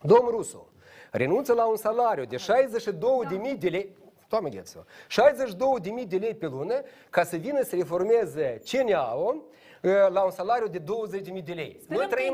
Domnul 0.02 0.32
Rusu 0.32 0.72
renunță 1.12 1.54
la 1.54 1.66
un 1.66 1.76
salariu 1.76 2.26
de 2.26 2.36
62.000 2.36 3.60
de 3.60 3.70
lei, 3.70 3.96
Doamne 4.30 4.50
gheță, 4.50 4.86
62.000 5.08 6.08
de 6.08 6.18
lei 6.18 6.36
pe 6.36 6.46
lună 6.46 6.82
ca 7.10 7.24
să 7.24 7.36
vină 7.36 7.62
să 7.64 7.76
reformeze 7.76 8.62
CNA-ul 8.72 9.50
la 10.10 10.24
un 10.24 10.32
salariu 10.32 10.68
de 10.68 10.80
20.000 10.80 11.44
de 11.44 11.54
lei. 11.54 11.78
Sperăm 11.82 12.02
noi 12.02 12.08
trăim, 12.10 12.34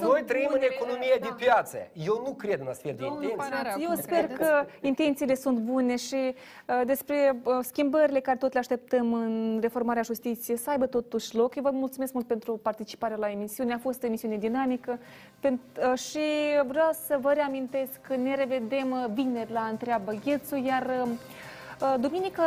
noi 0.00 0.22
trăim 0.22 0.50
în 0.52 0.60
economie 0.62 1.16
da. 1.20 1.26
de 1.26 1.34
piață. 1.36 1.76
Eu 1.92 2.22
nu 2.24 2.34
cred 2.34 2.60
în 2.60 2.66
astfel 2.66 2.94
de 2.98 3.04
intenții. 3.04 3.86
Eu 3.88 3.94
sper 3.94 4.26
că 4.26 4.66
intențiile 4.80 5.34
sunt 5.34 5.58
bune 5.58 5.96
și 5.96 6.34
uh, 6.34 6.80
despre 6.86 7.40
uh, 7.42 7.58
schimbările 7.62 8.20
care 8.20 8.36
tot 8.36 8.52
le 8.52 8.58
așteptăm 8.58 9.12
în 9.12 9.58
reformarea 9.62 10.02
justiției 10.02 10.56
să 10.56 10.70
aibă 10.70 10.86
totuși 10.86 11.36
loc. 11.36 11.54
Eu 11.54 11.62
vă 11.62 11.70
mulțumesc 11.70 12.12
mult 12.12 12.26
pentru 12.26 12.56
participarea 12.56 13.16
la 13.16 13.30
emisiune. 13.30 13.72
A 13.72 13.78
fost 13.78 14.02
o 14.02 14.06
emisiune 14.06 14.36
dinamică 14.36 14.98
uh, 15.42 15.98
și 15.98 16.20
vreau 16.66 16.90
să 17.06 17.18
vă 17.20 17.32
reamintesc 17.32 18.00
că 18.00 18.16
ne 18.16 18.34
revedem 18.34 19.10
vineri 19.14 19.52
la 19.52 19.66
Întreabă 19.70 20.12
Ghețu, 20.24 20.56
iar 20.56 20.90
Uh, 21.02 21.08
duminică 22.00 22.42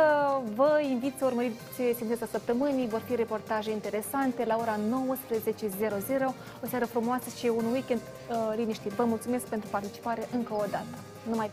vă 0.54 0.80
invit 0.90 1.14
să 1.18 1.24
urmăriți 1.24 1.56
Simțeța 1.96 2.26
Săptămânii, 2.30 2.88
vor 2.88 3.02
fi 3.06 3.14
reportaje 3.14 3.70
interesante 3.70 4.44
la 4.44 4.56
ora 4.60 4.76
19.00, 4.76 4.80
o 6.62 6.66
seară 6.66 6.84
frumoasă 6.84 7.28
și 7.38 7.46
un 7.46 7.64
weekend 7.72 8.00
uh, 8.00 8.52
liniștit. 8.56 8.90
Vă 8.90 9.04
mulțumesc 9.04 9.44
pentru 9.44 9.68
participare 9.70 10.28
încă 10.32 10.52
o 10.52 10.64
dată. 10.70 10.96
Numai 11.28 11.50